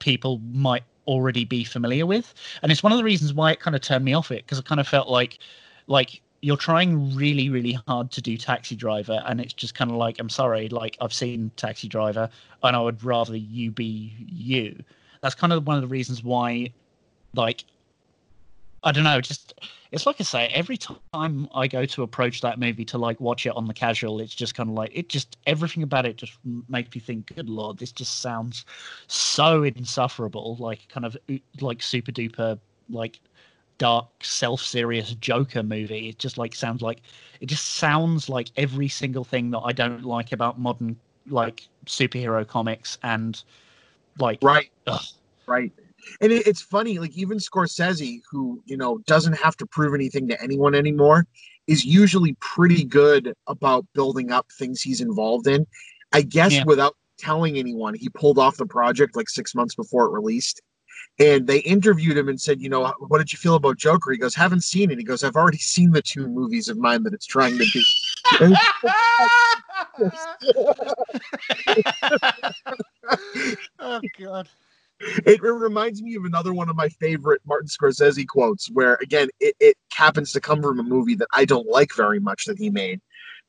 people 0.01 0.39
might 0.53 0.85
already 1.07 1.45
be 1.45 1.65
familiar 1.65 2.05
with. 2.07 2.35
And 2.63 2.71
it's 2.71 2.83
one 2.83 2.93
of 2.93 2.99
the 2.99 3.05
reasons 3.05 3.33
why 3.33 3.53
it 3.53 3.61
kind 3.61 3.75
of 3.75 3.83
turned 3.83 4.05
me 4.05 4.13
off 4.13 4.31
it 4.31 4.45
because 4.45 4.59
i 4.59 4.63
kind 4.63 4.81
of 4.81 4.87
felt 4.87 5.09
like 5.09 5.39
like 5.87 6.21
you're 6.43 6.57
trying 6.57 7.15
really 7.15 7.49
really 7.49 7.79
hard 7.87 8.11
to 8.11 8.21
do 8.21 8.37
taxi 8.37 8.75
driver 8.75 9.23
and 9.27 9.41
it's 9.41 9.53
just 9.53 9.75
kind 9.75 9.91
of 9.91 9.97
like 9.97 10.19
i'm 10.19 10.29
sorry 10.29 10.69
like 10.69 10.97
i've 11.01 11.13
seen 11.13 11.51
taxi 11.57 11.89
driver 11.89 12.29
and 12.65 12.77
i 12.77 12.81
would 12.81 13.03
rather 13.03 13.37
you 13.37 13.71
be 13.71 14.13
you. 14.19 14.83
That's 15.23 15.37
kind 15.37 15.53
of 15.53 15.65
one 15.69 15.77
of 15.77 15.83
the 15.83 15.89
reasons 15.89 16.25
why 16.25 16.73
like 17.33 17.65
i 18.83 18.91
don't 18.91 19.05
know 19.05 19.21
just 19.21 19.55
it's 19.93 20.05
like 20.05 20.17
i 20.19 20.25
say 20.25 20.49
every 20.49 20.77
time 20.77 21.49
i 21.55 21.69
go 21.69 21.87
to 21.87 22.03
approach 22.03 22.41
that 22.41 22.59
movie 22.59 22.85
to 22.87 22.99
like 22.99 23.21
watch 23.21 23.47
it 23.47 23.51
on 23.51 23.69
the 23.69 23.75
casual 23.75 24.19
it's 24.21 24.35
just 24.35 24.57
kind 24.57 24.69
of 24.69 24.75
like 24.75 24.91
it 24.93 25.09
just 25.09 25.39
everything 25.47 25.85
about 25.85 26.05
it 26.05 26.17
just 26.17 26.37
makes 26.69 26.93
me 26.93 27.01
think 27.01 27.33
good 27.37 27.49
lord 27.49 27.79
this 27.79 27.93
just 27.93 28.19
sounds 28.19 28.65
so 29.07 29.63
insufferable 29.63 30.57
like 30.59 30.89
kind 30.89 31.07
of 31.07 31.17
like 31.61 31.81
super 31.81 32.11
duper 32.11 32.59
like 32.91 33.21
dark 33.83 34.07
self-serious 34.23 35.15
joker 35.17 35.63
movie 35.63 36.09
it 36.11 36.19
just 36.19 36.39
like 36.39 36.55
sounds 36.55 36.83
like 36.83 37.01
it 37.41 37.47
just 37.47 37.67
sounds 37.75 38.29
like 38.29 38.49
every 38.57 38.89
single 38.89 39.25
thing 39.25 39.51
that 39.51 39.59
i 39.71 39.73
don't 39.73 40.05
like 40.05 40.31
about 40.31 40.55
modern 40.59 40.97
like 41.29 41.59
superhero 41.87 42.47
comics 42.47 42.99
and 43.03 43.43
like 44.19 44.39
Right. 44.43 44.71
ugh. 44.87 45.03
Right. 45.49 45.73
And 46.21 46.31
it, 46.33 46.47
it's 46.47 46.63
funny, 46.63 46.99
like 46.99 47.17
even 47.17 47.39
Scorsese, 47.39 48.21
who 48.31 48.63
you 48.67 48.77
know 48.77 48.99
doesn't 49.07 49.39
have 49.45 49.57
to 49.57 49.67
prove 49.67 49.95
anything 49.95 50.29
to 50.29 50.41
anyone 50.43 50.75
anymore, 50.75 51.27
is 51.67 51.85
usually 51.85 52.35
pretty 52.41 52.85
good 52.85 53.35
about 53.47 53.87
building 53.95 54.31
up 54.31 54.47
things 54.59 54.81
he's 54.81 55.01
involved 55.01 55.47
in. 55.47 55.67
I 56.13 56.23
guess 56.23 56.53
Yeah. 56.53 56.65
without 56.65 56.95
telling 57.19 57.57
anyone, 57.57 57.95
he 57.95 58.09
pulled 58.09 58.39
off 58.39 58.57
the 58.57 58.67
project 58.67 59.17
like 59.17 59.29
six 59.29 59.55
months 59.55 59.75
before 59.75 60.07
it 60.07 60.13
released. 60.13 60.61
And 61.19 61.47
they 61.47 61.59
interviewed 61.59 62.17
him 62.17 62.29
and 62.29 62.41
said, 62.41 62.61
you 62.61 62.69
know, 62.69 62.93
what 62.99 63.19
did 63.19 63.33
you 63.33 63.39
feel 63.39 63.55
about 63.55 63.77
Joker? 63.77 64.11
He 64.13 64.19
goes, 64.19 64.35
haven't 64.35 64.65
seen 64.65 64.91
it. 64.91 64.99
He 64.99 65.05
goes, 65.05 65.23
I've 65.23 65.37
already 65.37 65.59
seen 65.59 65.91
the 65.91 66.03
two 66.03 66.27
movies 66.27 66.69
of 66.69 66.79
mine 66.79 67.03
that 67.05 67.13
it's 67.13 67.27
trying 67.27 67.59
to 67.59 67.65
be. 67.73 67.85
oh 73.79 74.01
god 74.19 74.49
it, 75.03 75.43
it 75.43 75.43
reminds 75.43 76.03
me 76.03 76.15
of 76.15 76.25
another 76.25 76.55
one 76.55 76.69
of 76.69 76.77
my 76.77 76.89
favorite 76.89 77.41
Martin 77.45 77.69
Scorsese 77.69 78.27
quotes, 78.27 78.71
where 78.71 78.99
again 79.03 79.29
it, 79.41 79.55
it 79.61 79.77
happens 79.93 80.33
to 80.33 80.41
come 80.41 80.63
from 80.63 80.79
a 80.79 80.83
movie 80.83 81.15
that 81.17 81.29
I 81.33 81.45
don't 81.45 81.67
like 81.67 81.95
very 81.95 82.21
much 82.21 82.45
that 82.47 82.59
he 82.59 82.71
made, 82.71 83.01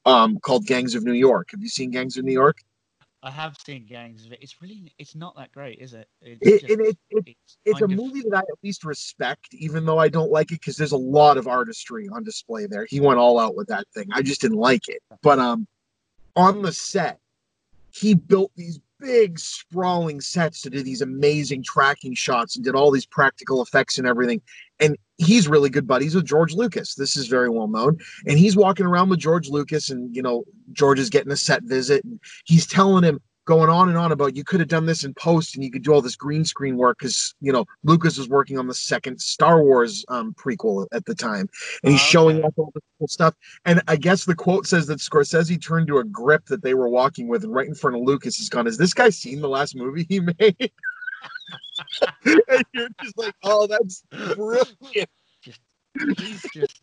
um, 0.06 0.40
called 0.40 0.66
Gangs 0.66 0.96
of 0.96 1.04
New 1.04 1.14
York. 1.14 1.50
Have 1.52 1.62
you 1.62 1.70
seen 1.70 1.92
Gangs 1.92 2.18
of 2.18 2.26
New 2.26 2.34
York? 2.34 2.58
I 3.24 3.32
have 3.32 3.56
seen 3.66 3.86
gangs 3.86 4.26
of 4.26 4.32
it 4.34 4.40
it's 4.42 4.62
really 4.62 4.94
it's 5.00 5.16
not 5.16 5.36
that 5.36 5.52
great 5.52 5.80
is 5.80 5.94
it 5.94 6.08
it's 6.22 6.40
It, 6.42 6.62
just- 6.62 6.72
it, 6.74 6.80
it, 7.10 7.24
it's 7.28 7.58
it's 7.66 7.82
a 7.82 7.86
of- 7.86 7.90
movie 7.92 8.22
that 8.30 8.36
I 8.36 8.40
at 8.40 8.46
least 8.64 8.84
respect, 8.84 9.54
even 9.54 9.86
though 9.86 9.98
I 9.98 10.10
don't 10.10 10.30
like 10.32 10.52
it 10.52 10.60
because 10.60 10.76
there's 10.78 10.92
a 10.92 10.98
lot 10.98 11.38
of 11.38 11.48
artistry 11.48 12.10
on 12.12 12.24
display 12.24 12.66
there. 12.66 12.86
He 12.90 13.00
went 13.00 13.20
all 13.20 13.40
out 13.40 13.56
with 13.56 13.68
that 13.68 13.86
thing. 13.96 14.08
I 14.12 14.22
just 14.22 14.42
didn't 14.42 14.58
like 14.58 14.90
it. 14.90 15.02
But 15.22 15.40
um, 15.40 15.66
on 16.36 16.62
the 16.62 16.74
set, 16.74 17.20
he 17.92 18.14
built 18.16 18.52
these 18.58 18.80
big 19.04 19.38
sprawling 19.38 20.22
sets 20.22 20.62
to 20.62 20.70
do 20.70 20.82
these 20.82 21.02
amazing 21.02 21.62
tracking 21.62 22.16
shots 22.16 22.56
and 22.56 22.64
did 22.64 22.74
all 22.74 22.90
these 22.90 23.06
practical 23.06 23.62
effects 23.62 23.98
and 23.98 24.08
everything. 24.08 24.42
And 24.80 24.98
he's 25.18 25.48
really 25.48 25.70
good 25.70 25.86
buddies 25.86 26.16
with 26.16 26.26
George 26.26 26.54
Lucas. 26.54 26.96
This 26.96 27.18
is 27.18 27.28
very 27.28 27.50
well 27.50 27.68
known. 27.68 27.98
And 28.26 28.40
he's 28.40 28.56
walking 28.56 28.86
around 28.86 29.10
with 29.10 29.20
George 29.20 29.50
Lucas, 29.50 29.90
and 29.90 30.16
you 30.16 30.22
know, 30.22 30.46
George 30.72 31.00
is 31.00 31.10
getting 31.10 31.34
a 31.34 31.38
set 31.38 31.64
visit, 31.64 32.04
and 32.06 32.20
he's 32.46 32.66
telling 32.66 33.04
him 33.04 33.20
going 33.46 33.70
on 33.70 33.90
and 33.90 33.98
on 33.98 34.12
about 34.12 34.36
you 34.36 34.44
could 34.44 34.60
have 34.60 34.70
done 34.70 34.86
this 34.86 35.04
in 35.04 35.14
post 35.16 35.56
and 35.56 35.64
you 35.64 35.72
could 35.72 35.84
do 35.84 35.94
all 35.94 36.02
this 36.02 36.16
green 36.16 36.46
screen 36.46 36.78
work 36.78 37.00
because 37.00 37.36
you 37.42 37.52
know 37.52 37.66
Lucas 37.84 38.18
was 38.18 38.30
working 38.30 38.58
on 38.58 38.68
the 38.68 38.74
second 38.74 39.20
Star 39.20 39.64
Wars 39.64 40.06
um, 40.10 40.34
prequel 40.34 40.88
at 40.92 41.06
the 41.06 41.16
time, 41.16 41.50
and 41.84 41.92
he's 41.92 42.02
Oh, 42.02 42.06
showing 42.06 42.44
off 42.44 42.54
all 42.58 42.72
this 42.74 42.84
cool 43.00 43.08
stuff. 43.08 43.36
And 43.66 43.82
I 43.88 43.96
guess 43.96 44.26
the 44.26 44.36
quote 44.36 44.68
says 44.68 44.88
that 44.88 45.00
Scorsese 45.00 45.62
turned 45.64 45.88
to 45.88 46.00
a 46.00 46.04
grip 46.04 46.46
that 46.48 46.64
they 46.64 46.74
were 46.74 46.90
walking 46.90 47.28
with, 47.28 47.44
and 47.44 47.54
right 47.54 47.68
in 47.68 47.76
front 47.76 47.96
of 47.98 48.04
Lucas 48.04 48.38
he's 48.38 48.50
gone, 48.50 48.66
"Has 48.66 48.78
this 48.78 48.94
guy 48.94 49.10
seen 49.10 49.42
the 49.42 49.50
last 49.50 49.76
movie 49.76 50.06
he 50.10 50.20
made?" 50.40 50.72
and 52.26 52.66
you're 52.74 52.90
just 53.02 53.18
like, 53.18 53.36
"Oh, 53.44 53.68
that's 53.68 54.04
brilliant." 54.36 55.10
he's 56.18 56.42
just 56.54 56.82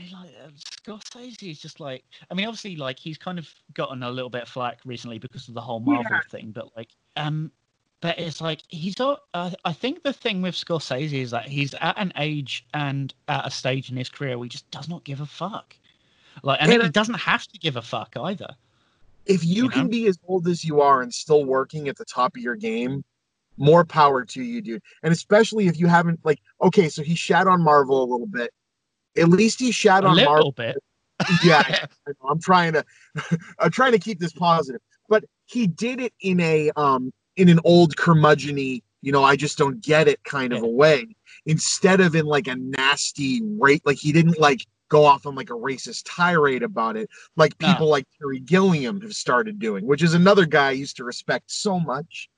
I 0.00 0.20
like 0.22 0.30
uh, 0.44 0.50
Scorsese 0.56 1.50
is 1.50 1.60
just 1.60 1.80
like 1.80 2.04
I 2.30 2.34
mean 2.34 2.46
obviously 2.46 2.76
like 2.76 2.98
he's 2.98 3.18
kind 3.18 3.38
of 3.38 3.48
gotten 3.74 4.02
a 4.02 4.10
little 4.10 4.30
bit 4.30 4.42
of 4.42 4.48
flack 4.48 4.80
recently 4.84 5.18
because 5.18 5.48
of 5.48 5.54
the 5.54 5.60
whole 5.60 5.80
Marvel 5.80 6.04
Yeah. 6.04 6.20
thing 6.30 6.52
but 6.52 6.74
like 6.76 6.88
um 7.16 7.52
but 8.00 8.18
it's 8.18 8.40
like 8.40 8.62
he's 8.68 8.98
not. 8.98 9.20
Uh, 9.34 9.50
I 9.66 9.74
think 9.74 10.02
the 10.02 10.12
thing 10.14 10.40
with 10.40 10.54
Scorsese 10.54 11.12
is 11.12 11.32
that 11.32 11.44
he's 11.46 11.74
at 11.74 11.98
an 11.98 12.14
age 12.16 12.66
and 12.72 13.12
at 13.28 13.46
a 13.46 13.50
stage 13.50 13.90
in 13.90 13.96
his 13.98 14.08
career 14.08 14.38
where 14.38 14.46
he 14.46 14.48
just 14.48 14.70
does 14.70 14.88
not 14.88 15.04
give 15.04 15.20
a 15.20 15.26
fuck 15.26 15.76
like 16.42 16.62
and 16.62 16.72
And 16.72 16.80
he 16.82 16.88
I- 16.88 16.90
doesn't 16.90 17.20
have 17.20 17.46
to 17.48 17.58
give 17.58 17.76
a 17.76 17.82
fuck 17.82 18.14
either 18.16 18.48
if 19.26 19.44
you, 19.44 19.64
You 19.64 19.68
can 19.68 19.82
know? 19.82 19.88
be 19.88 20.06
as 20.06 20.18
old 20.26 20.48
as 20.48 20.64
you 20.64 20.80
are 20.80 21.02
and 21.02 21.12
still 21.12 21.44
working 21.44 21.88
at 21.88 21.96
the 21.96 22.06
top 22.06 22.34
of 22.36 22.42
your 22.42 22.56
game, 22.56 23.04
more 23.58 23.84
power 23.84 24.24
to 24.24 24.42
you, 24.42 24.62
dude. 24.62 24.82
And 25.02 25.12
especially 25.12 25.66
if 25.66 25.78
you 25.78 25.86
haven't 25.86 26.20
like 26.24 26.40
okay, 26.62 26.88
so 26.88 27.02
he 27.02 27.14
shat 27.14 27.46
on 27.46 27.62
Marvel 27.62 28.02
a 28.02 28.08
little 28.10 28.26
bit. 28.26 28.50
At 29.16 29.28
least 29.28 29.60
he 29.60 29.72
shat 29.72 30.04
a 30.04 30.08
on 30.08 30.16
little 30.16 30.30
Marvel. 30.30 30.52
bit 30.52 30.76
Yeah, 31.44 31.62
I'm 32.28 32.40
trying 32.40 32.72
to 32.74 32.84
I'm 33.58 33.70
trying 33.70 33.92
to 33.92 33.98
keep 33.98 34.18
this 34.18 34.32
positive. 34.32 34.80
But 35.08 35.24
he 35.46 35.66
did 35.66 36.00
it 36.00 36.12
in 36.20 36.40
a 36.40 36.70
um 36.76 37.12
in 37.36 37.48
an 37.48 37.60
old 37.64 37.96
curmudgeony, 37.96 38.82
you 39.02 39.12
know, 39.12 39.24
I 39.24 39.36
just 39.36 39.58
don't 39.58 39.80
get 39.82 40.08
it 40.08 40.22
kind 40.24 40.52
of 40.52 40.62
a 40.62 40.68
way. 40.68 41.06
Instead 41.46 42.00
of 42.00 42.14
in 42.14 42.26
like 42.26 42.48
a 42.48 42.56
nasty 42.56 43.40
rate, 43.58 43.82
like 43.84 43.96
he 43.98 44.12
didn't 44.12 44.38
like 44.38 44.66
go 44.88 45.04
off 45.04 45.24
on 45.24 45.34
like 45.36 45.50
a 45.50 45.54
racist 45.54 46.02
tirade 46.04 46.62
about 46.64 46.96
it, 46.96 47.08
like 47.36 47.56
No. 47.60 47.68
people 47.68 47.88
like 47.88 48.06
Terry 48.18 48.40
Gilliam 48.40 49.00
have 49.02 49.14
started 49.14 49.58
doing, 49.58 49.86
which 49.86 50.02
is 50.02 50.14
another 50.14 50.44
guy 50.46 50.68
I 50.68 50.72
used 50.72 50.96
to 50.96 51.04
respect 51.04 51.50
so 51.50 51.78
much. 51.78 52.28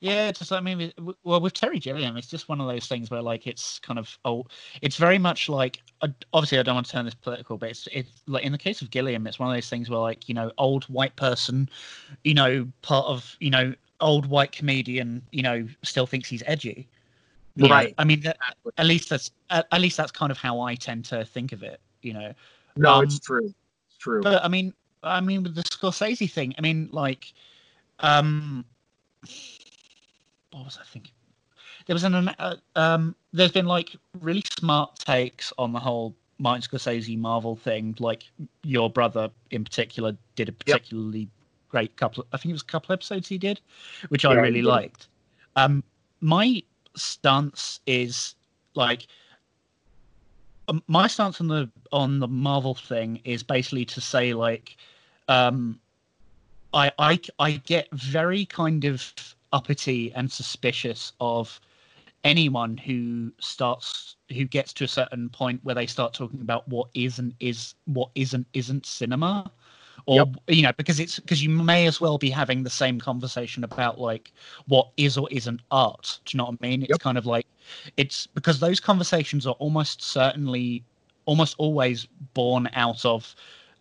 Yeah, 0.00 0.32
just 0.32 0.50
I 0.50 0.60
mean, 0.60 0.92
well, 1.24 1.42
with 1.42 1.52
Terry 1.52 1.78
Gilliam, 1.78 2.16
it's 2.16 2.26
just 2.26 2.48
one 2.48 2.58
of 2.58 2.66
those 2.66 2.86
things 2.86 3.10
where 3.10 3.20
like 3.20 3.46
it's 3.46 3.78
kind 3.80 3.98
of 3.98 4.18
oh, 4.24 4.46
it's 4.80 4.96
very 4.96 5.18
much 5.18 5.46
like 5.48 5.82
uh, 6.00 6.08
obviously 6.32 6.58
I 6.58 6.62
don't 6.62 6.74
want 6.74 6.86
to 6.86 6.92
turn 6.92 7.04
this 7.04 7.14
political, 7.14 7.58
but 7.58 7.68
it's 7.68 7.86
it's 7.92 8.22
like 8.26 8.42
in 8.42 8.52
the 8.52 8.58
case 8.58 8.80
of 8.80 8.90
Gilliam, 8.90 9.26
it's 9.26 9.38
one 9.38 9.50
of 9.50 9.54
those 9.54 9.68
things 9.68 9.90
where 9.90 9.98
like 9.98 10.26
you 10.26 10.34
know 10.34 10.50
old 10.56 10.84
white 10.84 11.14
person, 11.16 11.68
you 12.24 12.32
know 12.32 12.66
part 12.80 13.04
of 13.06 13.36
you 13.40 13.50
know 13.50 13.74
old 14.00 14.24
white 14.24 14.52
comedian, 14.52 15.20
you 15.32 15.42
know 15.42 15.68
still 15.82 16.06
thinks 16.06 16.30
he's 16.30 16.42
edgy. 16.46 16.88
You 17.56 17.68
know, 17.68 17.74
Right. 17.74 17.94
I 17.98 18.04
mean, 18.04 18.20
that, 18.20 18.38
at 18.78 18.86
least 18.86 19.10
that's 19.10 19.30
at, 19.50 19.66
at 19.70 19.82
least 19.82 19.98
that's 19.98 20.12
kind 20.12 20.32
of 20.32 20.38
how 20.38 20.60
I 20.60 20.76
tend 20.76 21.04
to 21.06 21.26
think 21.26 21.52
of 21.52 21.62
it. 21.62 21.78
You 22.00 22.14
know. 22.14 22.32
No, 22.76 22.94
Um, 22.94 23.04
it's 23.04 23.18
true. 23.18 23.52
It's 23.88 23.98
true. 23.98 24.22
But 24.22 24.42
I 24.42 24.48
mean, 24.48 24.72
I 25.02 25.20
mean, 25.20 25.42
with 25.42 25.54
the 25.54 25.62
Scorsese 25.62 26.30
thing, 26.30 26.54
I 26.56 26.62
mean, 26.62 26.88
like, 26.90 27.34
um, 27.98 28.64
what 30.52 30.64
was 30.64 30.78
I 30.80 30.84
thinking? 30.84 31.12
There 31.86 31.94
was 31.94 32.04
an 32.04 32.14
uh, 32.14 32.56
um, 32.76 33.14
there's 33.32 33.52
been 33.52 33.66
like 33.66 33.96
really 34.20 34.44
smart 34.58 34.98
takes 34.98 35.52
on 35.58 35.72
the 35.72 35.78
whole 35.78 36.14
Martin 36.38 36.62
Scorsese 36.62 37.18
Marvel 37.18 37.56
thing. 37.56 37.96
Like 37.98 38.24
your 38.62 38.90
brother 38.90 39.30
in 39.50 39.64
particular 39.64 40.16
did 40.36 40.48
a 40.48 40.52
particularly 40.52 41.28
great 41.68 41.96
couple. 41.96 42.26
I 42.32 42.36
think 42.36 42.50
it 42.50 42.54
was 42.54 42.62
a 42.62 42.66
couple 42.66 42.92
episodes 42.92 43.28
he 43.28 43.38
did, 43.38 43.60
which 44.08 44.24
I 44.24 44.30
Yeah, 44.30 44.36
he 44.36 44.42
really 44.42 44.62
liked. 44.62 45.08
Um, 45.56 45.82
my 46.20 46.62
stance 46.96 47.80
is 47.86 48.34
like 48.74 49.06
um, 50.68 50.82
my 50.86 51.06
stance 51.06 51.40
on 51.40 51.48
the 51.48 51.70
on 51.92 52.20
the 52.20 52.28
Marvel 52.28 52.74
thing 52.74 53.20
is 53.24 53.42
basically 53.42 53.84
to 53.86 54.00
say 54.00 54.34
like 54.34 54.76
um 55.28 55.80
I 56.74 56.92
I 56.98 57.20
I 57.38 57.52
get 57.52 57.88
very 57.92 58.44
kind 58.44 58.84
of 58.84 59.12
uppity 59.52 60.12
and 60.14 60.30
suspicious 60.30 61.12
of 61.20 61.60
anyone 62.24 62.76
who 62.76 63.32
starts 63.40 64.16
who 64.30 64.44
gets 64.44 64.72
to 64.74 64.84
a 64.84 64.88
certain 64.88 65.28
point 65.28 65.60
where 65.64 65.74
they 65.74 65.86
start 65.86 66.12
talking 66.12 66.40
about 66.40 66.68
what 66.68 66.88
is 66.94 67.18
and 67.18 67.34
is 67.40 67.74
what 67.86 68.10
isn't 68.14 68.46
isn't 68.52 68.86
cinema. 68.86 69.50
Or 70.06 70.26
you 70.48 70.62
know 70.62 70.72
because 70.76 70.98
it's 70.98 71.18
because 71.20 71.42
you 71.42 71.50
may 71.50 71.86
as 71.86 72.00
well 72.00 72.18
be 72.18 72.30
having 72.30 72.62
the 72.62 72.70
same 72.70 72.98
conversation 72.98 73.64
about 73.64 74.00
like 74.00 74.32
what 74.66 74.88
is 74.96 75.16
or 75.18 75.28
isn't 75.30 75.60
art. 75.70 76.20
Do 76.24 76.34
you 76.34 76.38
know 76.38 76.44
what 76.46 76.58
i 76.62 76.66
mean? 76.66 76.82
It's 76.82 76.98
kind 76.98 77.18
of 77.18 77.26
like 77.26 77.46
it's 77.96 78.26
because 78.26 78.60
those 78.60 78.80
conversations 78.80 79.46
are 79.46 79.54
almost 79.58 80.02
certainly 80.02 80.84
almost 81.26 81.54
always 81.58 82.06
born 82.34 82.68
out 82.74 83.04
of 83.04 83.34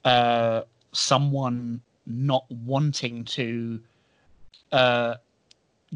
uh 0.05 0.61
someone 0.91 1.81
not 2.05 2.45
wanting 2.49 3.23
to 3.23 3.79
uh 4.71 5.15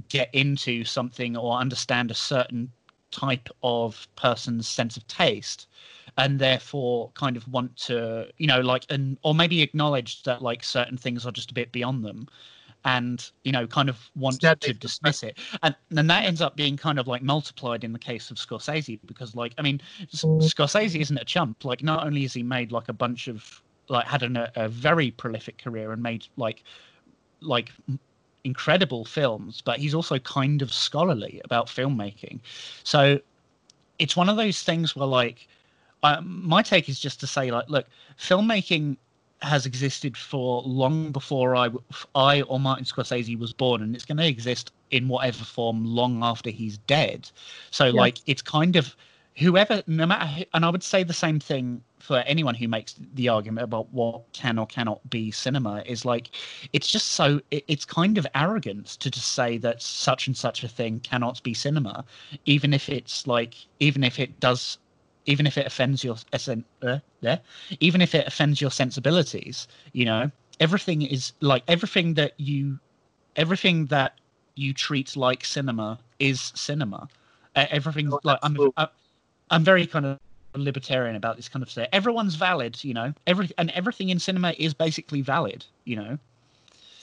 get 0.10 0.30
into 0.34 0.84
something 0.84 1.38
or 1.38 1.58
understand 1.58 2.12
a 2.12 2.16
certain 2.16 2.72
type 3.12 3.50
of 3.62 4.08
person's 4.16 4.68
sense 4.68 4.98
of 4.98 5.06
taste 5.08 5.68
and 6.18 6.40
therefore 6.40 7.12
kind 7.14 7.38
of 7.38 7.48
want 7.48 7.76
to 7.76 8.28
you 8.38 8.48
know 8.48 8.60
like 8.60 8.86
and 8.90 9.18
or 9.24 9.36
maybe 9.36 9.62
acknowledge 9.62 10.24
that 10.24 10.42
like 10.42 10.64
certain 10.64 10.98
things 10.98 11.26
are 11.26 11.32
just 11.32 11.52
a 11.52 11.54
bit 11.54 11.72
beyond 11.72 12.04
them 12.04 12.28
and 12.86 13.32
you 13.44 13.52
know 13.52 13.66
kind 13.66 13.90
of 13.90 13.98
want 14.16 14.36
Instead, 14.36 14.62
to 14.62 14.74
dismiss 14.74 15.24
it. 15.24 15.38
And 15.62 15.76
then 15.90 16.08
that 16.08 16.26
ends 16.26 16.42
up 16.42 16.56
being 16.56 16.76
kind 16.76 17.00
of 17.00 17.08
like 17.08 17.22
multiplied 17.22 17.84
in 17.84 17.94
the 17.94 18.00
case 18.00 18.30
of 18.32 18.38
scorsese 18.38 19.00
because 19.06 19.36
like 19.36 19.54
i 19.58 19.62
mean 19.62 19.82
S- 20.12 20.24
mm. 20.24 20.42
scorsese 20.42 21.00
isn't 21.00 21.18
a 21.18 21.26
chump. 21.26 21.64
Like 21.66 21.84
not 21.84 22.06
only 22.06 22.24
has 22.24 22.34
he 22.34 22.44
made 22.44 22.72
like 22.72 22.90
a 22.90 22.94
bunch 22.94 23.28
of 23.28 23.62
like 23.90 24.06
had 24.06 24.24
an, 24.24 24.38
a 24.56 24.70
very 24.70 25.12
prolific 25.12 25.58
career 25.58 25.92
and 25.92 26.02
made 26.02 26.26
like 26.36 26.64
like 27.42 27.72
incredible 28.44 29.06
films 29.06 29.62
but 29.62 29.80
he's 29.80 29.94
also 29.94 30.20
kind 30.20 30.62
of 30.62 30.74
scholarly 30.74 31.42
about 31.44 31.68
filmmaking 31.68 32.40
so 32.84 33.20
it's 34.00 34.16
one 34.16 34.30
of 34.30 34.38
those 34.38 34.64
things 34.64 34.96
where 34.96 35.08
like 35.08 35.48
um, 36.04 36.42
my 36.46 36.62
take 36.62 36.90
is 36.90 37.00
just 37.00 37.20
to 37.20 37.28
say 37.28 37.52
like 37.52 37.70
look 37.70 37.86
filmmaking 38.20 38.98
has 39.44 39.66
existed 39.66 40.16
for 40.16 40.62
long 40.64 41.12
before 41.12 41.56
I, 41.56 41.70
I 42.16 42.42
or 42.44 42.60
Martin 42.60 42.86
Scorsese 42.86 43.38
was 43.38 43.54
born, 43.54 43.82
and 43.82 43.94
it's 43.94 44.06
going 44.06 44.18
to 44.18 44.28
exist 44.28 44.72
in 44.90 45.08
whatever 45.10 45.44
form 45.44 45.84
long 45.86 46.24
after 46.24 46.50
he's 46.50 46.78
dead. 46.80 47.30
So, 47.70 47.90
like, 47.90 48.18
it's 48.26 48.42
kind 48.42 48.76
of 48.76 48.96
whoever, 49.38 49.84
no 49.88 50.06
matter, 50.06 50.26
who, 50.28 50.44
and 50.54 50.66
I 50.66 50.70
would 50.70 50.84
say 50.84 51.04
the 51.04 51.14
same 51.14 51.40
thing 51.40 51.84
for 52.00 52.18
anyone 52.20 52.56
who 52.56 52.68
makes 52.68 52.96
the 53.16 53.30
argument 53.30 53.64
about 53.64 53.92
what 53.94 54.32
can 54.34 54.60
or 54.60 54.68
cannot 54.68 55.08
be 55.10 55.32
cinema 55.32 55.84
is 55.86 56.06
like, 56.06 56.30
it's 56.74 56.88
just 56.90 57.10
so, 57.12 57.42
it, 57.52 57.64
it's 57.68 57.86
kind 57.86 58.18
of 58.18 58.28
arrogance 58.36 58.96
to 58.98 59.10
just 59.10 59.34
say 59.34 59.58
that 59.60 59.82
such 59.82 60.28
and 60.28 60.38
such 60.38 60.64
a 60.64 60.68
thing 60.68 61.00
cannot 61.00 61.42
be 61.44 61.54
cinema, 61.54 62.06
even 62.46 62.74
if 62.74 62.90
it's 62.90 63.28
like, 63.28 63.56
even 63.80 64.04
if 64.04 64.20
it 64.20 64.40
does 64.40 64.78
even 65.26 65.48
if 65.48 65.58
it 65.58 65.66
offends 65.66 66.04
your 66.04 66.18
uh, 66.82 67.00
yeah, 67.22 67.38
even 67.80 68.02
if 68.02 68.14
it 68.14 68.28
offends 68.28 68.60
your 68.60 68.72
sensibilities, 68.72 69.68
you 69.94 70.06
know, 70.06 70.30
everything 70.60 71.02
is 71.02 71.32
like 71.40 71.64
everything 71.68 72.14
that 72.16 72.34
you, 72.38 72.78
everything 73.36 73.86
that 73.88 74.20
you 74.56 74.74
treat 74.74 75.16
like 75.16 75.46
cinema 75.46 76.00
is 76.20 76.52
cinema. 76.56 77.08
Uh, 77.56 77.66
everything 77.70 78.12
Oh, 78.12 78.20
like 78.24 78.40
I'm, 78.44 78.54
absolutely. 78.54 78.88
I'm, 79.54 79.64
very 79.64 79.86
kind 79.88 80.06
of 80.06 80.20
libertarian 80.56 81.16
about 81.16 81.36
this 81.36 81.50
kind 81.50 81.64
of 81.64 81.70
stuff. 81.70 81.88
Everyone's 81.92 82.36
valid, 82.36 82.84
you 82.84 82.94
know. 82.94 83.14
Every 83.28 83.50
and 83.58 83.70
everything 83.72 84.10
in 84.10 84.20
cinema 84.20 84.54
is 84.58 84.74
basically 84.74 85.22
valid, 85.22 85.66
you 85.86 85.96
know. 85.96 86.18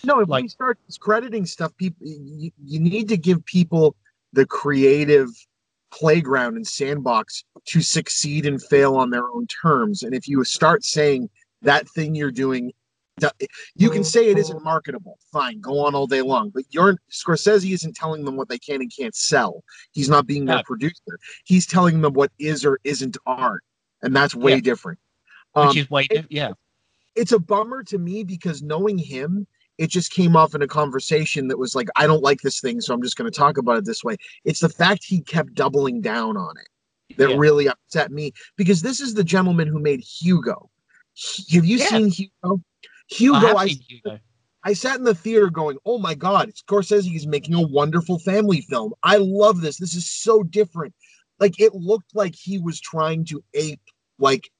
No, 0.04 0.20
if 0.20 0.28
we 0.28 0.32
Like- 0.32 0.50
start 0.50 0.78
discrediting 0.86 1.46
stuff, 1.46 1.76
people, 1.76 2.06
you, 2.06 2.50
you 2.64 2.80
need 2.80 3.08
to 3.08 3.16
give 3.16 3.44
people 3.44 3.94
the 4.32 4.46
creative 4.46 5.28
playground 5.90 6.56
and 6.56 6.66
sandbox 6.66 7.44
to 7.66 7.82
succeed 7.82 8.46
and 8.46 8.62
fail 8.62 8.94
on 8.96 9.10
their 9.10 9.28
own 9.28 9.46
terms. 9.46 10.02
And 10.02 10.14
if 10.14 10.28
you 10.28 10.42
start 10.44 10.84
saying 10.84 11.28
that 11.62 11.88
thing 11.90 12.14
you're 12.14 12.30
doing, 12.30 12.72
you 13.76 13.90
can 13.90 14.04
say 14.04 14.28
it 14.30 14.38
isn't 14.38 14.62
marketable. 14.62 15.18
Fine, 15.32 15.60
go 15.60 15.78
on 15.84 15.94
all 15.94 16.06
day 16.06 16.22
long. 16.22 16.50
But 16.50 16.64
your 16.70 16.96
Scorsese 17.10 17.72
isn't 17.72 17.94
telling 17.96 18.24
them 18.24 18.36
what 18.36 18.48
they 18.48 18.58
can 18.58 18.80
and 18.80 18.92
can't 18.94 19.14
sell. 19.14 19.62
He's 19.92 20.08
not 20.08 20.26
being 20.26 20.44
their 20.44 20.62
producer. 20.64 21.18
He's 21.44 21.66
telling 21.66 22.00
them 22.00 22.12
what 22.14 22.32
is 22.38 22.64
or 22.64 22.78
isn't 22.84 23.16
art, 23.26 23.62
and 24.02 24.14
that's 24.14 24.34
way 24.34 24.54
Yeah. 24.54 24.60
different. 24.60 24.98
Which 25.54 25.66
Um, 25.66 25.76
is 25.78 25.90
way, 25.90 26.06
it- 26.10 26.26
yeah, 26.30 26.52
it's 27.16 27.32
a 27.32 27.38
bummer 27.38 27.82
to 27.84 27.98
me 27.98 28.22
because 28.24 28.62
knowing 28.62 28.98
him, 28.98 29.46
it 29.78 29.88
just 29.90 30.12
came 30.12 30.36
off 30.36 30.54
in 30.54 30.62
a 30.62 30.66
conversation 30.68 31.48
that 31.48 31.58
was 31.58 31.74
like, 31.74 31.88
I 31.96 32.06
don't 32.06 32.22
like 32.22 32.40
this 32.42 32.60
thing, 32.60 32.80
so 32.80 32.92
I'm 32.94 33.02
just 33.02 33.16
going 33.16 33.30
to 33.30 33.36
talk 33.36 33.56
about 33.56 33.78
it 33.78 33.84
this 33.84 34.04
way. 34.04 34.16
It's 34.44 34.60
the 34.60 34.68
fact 34.68 35.04
he 35.04 35.22
kept 35.22 35.54
doubling 35.54 36.02
down 36.02 36.36
on 36.36 36.54
it 36.58 37.16
that 37.16 37.30
Yeah. 37.30 37.36
really 37.36 37.66
upset 37.66 38.12
me 38.12 38.32
because 38.56 38.82
this 38.82 39.00
is 39.00 39.14
the 39.14 39.24
gentleman 39.24 39.66
who 39.66 39.78
made 39.80 40.00
Hugo. 40.00 40.70
Have 41.50 41.64
you 41.64 41.78
Yeah. 41.78 41.86
seen 41.86 42.08
Hugo? 42.08 42.62
Hugo, 43.10 43.56
I 43.56 43.62
I, 43.62 43.66
Hugo. 43.66 44.18
I 44.64 44.72
sat 44.72 44.98
in 44.98 45.04
the 45.04 45.14
theater 45.14 45.50
going, 45.50 45.78
"Oh 45.84 45.98
my 45.98 46.14
God, 46.14 46.52
Scorsese 46.52 47.14
is 47.14 47.26
making 47.26 47.54
a 47.54 47.66
wonderful 47.66 48.18
family 48.18 48.60
film. 48.62 48.92
I 49.02 49.16
love 49.16 49.60
this. 49.60 49.78
This 49.78 49.94
is 49.94 50.10
so 50.10 50.42
different." 50.42 50.94
Like 51.38 51.58
it 51.58 51.74
looked 51.74 52.14
like 52.14 52.34
he 52.34 52.58
was 52.58 52.80
trying 52.80 53.24
to 53.26 53.42
ape 53.54 53.80
like 54.18 54.50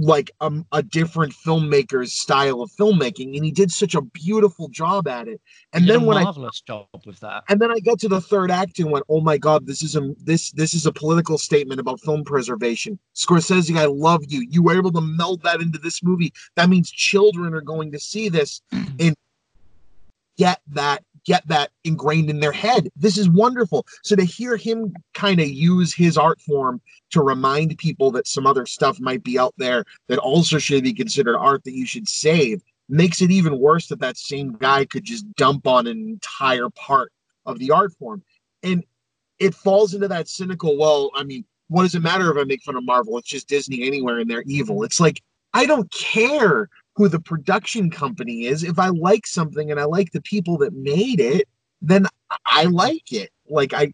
like 0.00 0.30
um, 0.40 0.66
a 0.72 0.82
different 0.82 1.32
filmmaker's 1.32 2.12
style 2.12 2.60
of 2.60 2.70
filmmaking, 2.72 3.34
and 3.34 3.44
he 3.44 3.50
did 3.50 3.70
such 3.70 3.94
a 3.94 4.02
beautiful 4.02 4.68
job 4.68 5.08
at 5.08 5.26
it. 5.26 5.40
And 5.72 5.88
then 5.88 6.02
a 6.02 6.04
when 6.04 6.18
I 6.18 6.24
marvelous 6.24 6.60
job 6.60 6.86
with 7.06 7.18
that. 7.20 7.44
and 7.48 7.60
then 7.60 7.70
I 7.70 7.80
got 7.80 7.98
to 8.00 8.08
the 8.08 8.20
third 8.20 8.50
act 8.50 8.78
and 8.78 8.90
went, 8.90 9.06
"Oh 9.08 9.20
my 9.20 9.38
God, 9.38 9.66
this 9.66 9.82
is 9.82 9.96
a 9.96 10.12
this 10.22 10.50
this 10.52 10.74
is 10.74 10.86
a 10.86 10.92
political 10.92 11.38
statement 11.38 11.80
about 11.80 12.00
film 12.00 12.24
preservation." 12.24 12.98
Scorsese, 13.14 13.76
I 13.76 13.86
love 13.86 14.22
you. 14.28 14.46
You 14.50 14.62
were 14.62 14.76
able 14.76 14.92
to 14.92 15.00
meld 15.00 15.42
that 15.42 15.60
into 15.60 15.78
this 15.78 16.02
movie. 16.02 16.32
That 16.56 16.68
means 16.68 16.90
children 16.90 17.54
are 17.54 17.62
going 17.62 17.92
to 17.92 17.98
see 17.98 18.28
this 18.28 18.60
and 18.72 19.14
get 20.36 20.60
that 20.68 21.02
get 21.26 21.46
that 21.48 21.70
ingrained 21.84 22.30
in 22.30 22.40
their 22.40 22.52
head. 22.52 22.88
This 22.96 23.18
is 23.18 23.28
wonderful. 23.28 23.84
So 24.02 24.16
to 24.16 24.24
hear 24.24 24.56
him 24.56 24.94
kind 25.12 25.40
of 25.40 25.48
use 25.48 25.92
his 25.92 26.16
art 26.16 26.40
form 26.40 26.80
to 27.10 27.20
remind 27.20 27.76
people 27.78 28.10
that 28.12 28.28
some 28.28 28.46
other 28.46 28.64
stuff 28.64 28.98
might 29.00 29.22
be 29.22 29.38
out 29.38 29.54
there 29.58 29.84
that 30.08 30.18
also 30.18 30.58
should 30.58 30.84
be 30.84 30.94
considered 30.94 31.36
art 31.36 31.64
that 31.64 31.74
you 31.74 31.84
should 31.84 32.08
save 32.08 32.62
makes 32.88 33.20
it 33.20 33.32
even 33.32 33.58
worse 33.58 33.88
that 33.88 34.00
that 34.00 34.16
same 34.16 34.52
guy 34.52 34.84
could 34.84 35.04
just 35.04 35.30
dump 35.34 35.66
on 35.66 35.88
an 35.88 36.08
entire 36.08 36.70
part 36.70 37.12
of 37.44 37.58
the 37.58 37.72
art 37.72 37.92
form. 37.94 38.22
And 38.62 38.84
it 39.38 39.54
falls 39.54 39.94
into 39.94 40.08
that 40.08 40.28
cynical, 40.28 40.78
well, 40.78 41.10
I 41.14 41.24
mean, 41.24 41.44
what 41.68 41.82
does 41.82 41.96
it 41.96 42.02
matter 42.02 42.30
if 42.30 42.38
I 42.38 42.44
make 42.44 42.62
fun 42.62 42.76
of 42.76 42.84
Marvel? 42.84 43.18
It's 43.18 43.28
just 43.28 43.48
Disney 43.48 43.84
anywhere 43.86 44.20
and 44.20 44.30
they're 44.30 44.44
evil. 44.46 44.84
It's 44.84 45.00
like, 45.00 45.20
I 45.52 45.66
don't 45.66 45.90
care 45.90 46.68
who 46.96 47.08
the 47.08 47.20
production 47.20 47.90
company 47.90 48.46
is. 48.46 48.64
If 48.64 48.78
I 48.78 48.88
like 48.88 49.26
something 49.26 49.70
and 49.70 49.78
I 49.78 49.84
like 49.84 50.12
the 50.12 50.22
people 50.22 50.56
that 50.58 50.72
made 50.72 51.20
it, 51.20 51.46
then 51.82 52.06
I 52.46 52.64
like 52.64 53.12
it. 53.12 53.30
Like, 53.48 53.74
I, 53.74 53.92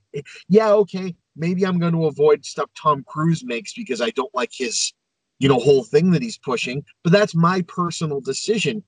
yeah, 0.49 0.73
okay, 0.73 1.15
maybe 1.37 1.67
I'm 1.67 1.79
going 1.79 1.93
to 1.93 2.07
avoid 2.07 2.45
stuff 2.45 2.71
Tom 2.81 3.05
Cruise 3.07 3.45
makes 3.45 3.75
because 3.75 4.01
I 4.01 4.11
don't 4.11 4.33
like 4.35 4.53
his, 4.53 4.93
you 5.41 5.49
know, 5.49 5.59
whole 5.59 5.83
thing 5.83 6.13
that 6.13 6.23
he's 6.23 6.39
pushing, 6.39 6.85
but 7.03 7.13
that's 7.13 7.35
my 7.35 7.63
personal 7.63 8.21
decision. 8.21 8.85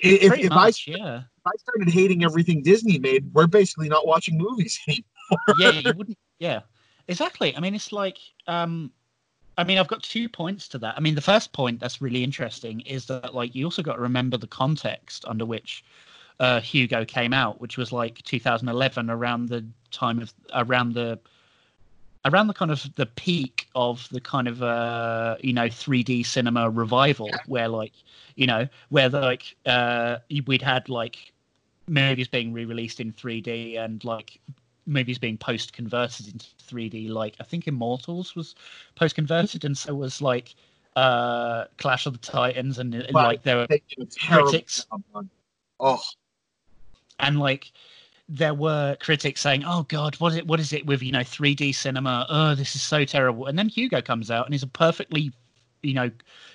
If, 0.00 0.38
if 0.38 0.52
I 0.52 0.72
yeah. 0.86 1.18
if 1.18 1.46
I 1.46 1.52
started 1.56 1.88
hating 1.88 2.24
everything 2.24 2.62
Disney 2.62 2.98
made, 2.98 3.32
we're 3.32 3.46
basically 3.46 3.88
not 3.88 4.06
watching 4.06 4.36
movies 4.36 4.78
anymore. 4.88 5.04
yeah, 5.58 5.70
you 5.70 5.92
wouldn't. 5.96 6.18
Yeah, 6.40 6.60
exactly. 7.06 7.56
I 7.56 7.60
mean, 7.60 7.74
it's 7.74 7.92
like, 7.92 8.18
um, 8.48 8.92
I 9.58 9.64
mean, 9.64 9.76
I've 9.76 9.88
got 9.88 10.04
two 10.04 10.28
points 10.28 10.68
to 10.68 10.78
that. 10.78 10.94
I 10.96 11.00
mean, 11.00 11.16
the 11.16 11.20
first 11.20 11.52
point 11.52 11.80
that's 11.80 12.00
really 12.00 12.22
interesting 12.22 12.80
is 12.82 13.06
that, 13.06 13.34
like, 13.34 13.56
you 13.56 13.64
also 13.64 13.82
got 13.82 13.94
to 13.94 14.00
remember 14.00 14.36
the 14.36 14.46
context 14.46 15.24
under 15.26 15.44
which 15.44 15.84
uh, 16.38 16.60
Hugo 16.60 17.04
came 17.04 17.34
out, 17.34 17.60
which 17.60 17.76
was 17.76 17.90
like 17.90 18.22
2011, 18.22 19.10
around 19.10 19.48
the 19.48 19.66
time 19.90 20.20
of 20.20 20.32
around 20.54 20.94
the 20.94 21.18
around 22.24 22.46
the 22.46 22.54
kind 22.54 22.70
of 22.70 22.84
the 22.94 23.06
peak 23.06 23.66
of 23.74 24.08
the 24.10 24.20
kind 24.20 24.48
of 24.48 24.62
uh 24.62 25.36
you 25.40 25.52
know 25.52 25.66
3d 25.66 26.26
cinema 26.26 26.68
revival 26.68 27.30
where 27.46 27.68
like 27.68 27.92
you 28.34 28.46
know 28.46 28.66
where 28.90 29.08
the, 29.08 29.20
like 29.20 29.56
uh 29.66 30.18
we'd 30.46 30.60
had 30.60 30.88
like 30.88 31.32
movies 31.86 32.28
being 32.28 32.52
re-released 32.52 33.00
in 33.00 33.12
3d 33.12 33.78
and 33.78 34.04
like 34.04 34.40
movies 34.88 35.18
being 35.18 35.36
post 35.36 35.72
converted 35.72 36.26
into 36.28 36.46
3D. 36.66 37.10
Like 37.10 37.36
I 37.38 37.44
think 37.44 37.68
Immortals 37.68 38.34
was 38.34 38.54
post 38.96 39.14
converted, 39.14 39.64
and 39.64 39.76
so 39.76 39.94
was 39.94 40.20
like 40.20 40.54
uh 40.96 41.66
Clash 41.76 42.06
of 42.06 42.14
the 42.14 42.18
Titans, 42.18 42.78
and, 42.78 43.06
like 43.12 43.42
there 43.42 43.58
were 43.58 43.66
they 43.68 43.82
did 43.88 44.08
a 44.08 44.10
terrible 44.10 44.50
critics 44.50 44.86
Oh, 45.80 46.00
and 47.20 47.38
like 47.38 47.70
there 48.28 48.54
were 48.54 48.96
critics 49.00 49.40
saying, 49.40 49.64
"Oh 49.64 49.84
God, 49.88 50.16
what 50.16 50.32
is 50.32 50.38
it? 50.38 50.46
What 50.46 50.60
is 50.60 50.72
it 50.72 50.84
with 50.86 51.02
you 51.02 51.12
know 51.12 51.20
3D 51.20 51.74
cinema? 51.74 52.26
Oh, 52.28 52.54
this 52.54 52.74
is 52.74 52.82
so 52.82 53.04
terrible." 53.04 53.46
And 53.46 53.58
then 53.58 53.68
Hugo 53.68 54.02
comes 54.02 54.30
out 54.30 54.46
and 54.46 54.54
is 54.54 54.62
a 54.62 54.66
perfectly, 54.66 55.32
you 55.82 55.94
know, 55.94 56.10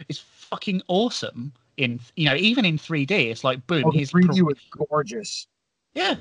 it's 0.10 0.20
fucking 0.20 0.82
awesome 0.88 1.54
in 1.78 2.00
you 2.16 2.26
know 2.26 2.36
even 2.36 2.66
in 2.66 2.78
3D. 2.78 3.12
It's 3.12 3.44
like 3.44 3.66
boom, 3.66 3.86
oh 3.86 3.92
the 3.92 4.00
he's 4.00 4.12
3D 4.12 4.42
was 4.42 4.58
gorgeous. 4.90 5.48
Yeah, 5.94 6.16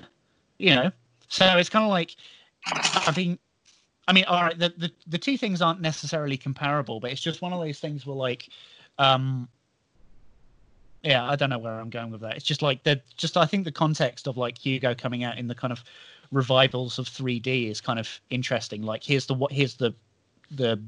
you 0.59 0.75
know. 0.75 0.93
So 1.33 1.47
it's 1.57 1.71
kind 1.71 1.83
of 1.83 1.91
like, 1.91 2.15
I 2.67 3.11
mean, 3.17 3.39
I 4.07 4.13
mean, 4.13 4.25
all 4.25 4.43
right. 4.43 4.59
The, 4.59 4.69
the 4.77 4.93
the 5.07 5.17
two 5.17 5.39
things 5.39 5.63
aren't 5.63 5.81
necessarily 5.81 6.37
comparable, 6.37 7.01
but 7.01 7.11
it's 7.11 7.23
just 7.23 7.41
one 7.41 7.55
of 7.55 7.61
those 7.61 7.81
things 7.81 8.05
where 8.05 8.15
like, 8.15 8.51
um, 8.99 9.49
yeah, 11.03 11.25
I 11.25 11.35
don't 11.37 11.49
know 11.49 11.59
where 11.59 11.81
I'm 11.81 11.89
going 11.89 12.11
with 12.11 12.21
that. 12.21 12.37
It's 12.37 12.45
just 12.45 12.61
like 12.61 12.83
the 12.83 13.01
just 13.17 13.39
I 13.39 13.47
think 13.47 13.65
the 13.65 13.73
context 13.73 14.27
of 14.29 14.37
like 14.37 14.59
Hugo 14.59 14.95
coming 14.95 15.25
out 15.25 15.39
in 15.39 15.49
the 15.49 15.55
kind 15.55 15.73
of 15.73 15.83
revivals 16.33 16.99
of 16.99 17.07
3D 17.07 17.71
is 17.71 17.81
kind 17.81 17.99
of 17.99 18.21
interesting. 18.29 18.83
Like 18.83 19.03
here's 19.03 19.25
the 19.25 19.33
what 19.33 19.53
here's 19.53 19.77
the 19.77 19.95
the 20.51 20.83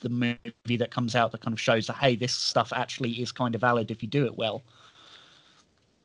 the 0.00 0.08
movie 0.08 0.78
that 0.78 0.90
comes 0.90 1.14
out 1.14 1.32
that 1.32 1.42
kind 1.42 1.52
of 1.52 1.60
shows 1.60 1.86
that 1.88 1.96
hey, 1.96 2.16
this 2.16 2.34
stuff 2.34 2.72
actually 2.74 3.10
is 3.12 3.30
kind 3.30 3.54
of 3.54 3.60
valid 3.60 3.90
if 3.90 4.02
you 4.02 4.08
do 4.08 4.24
it 4.24 4.38
well. 4.38 4.64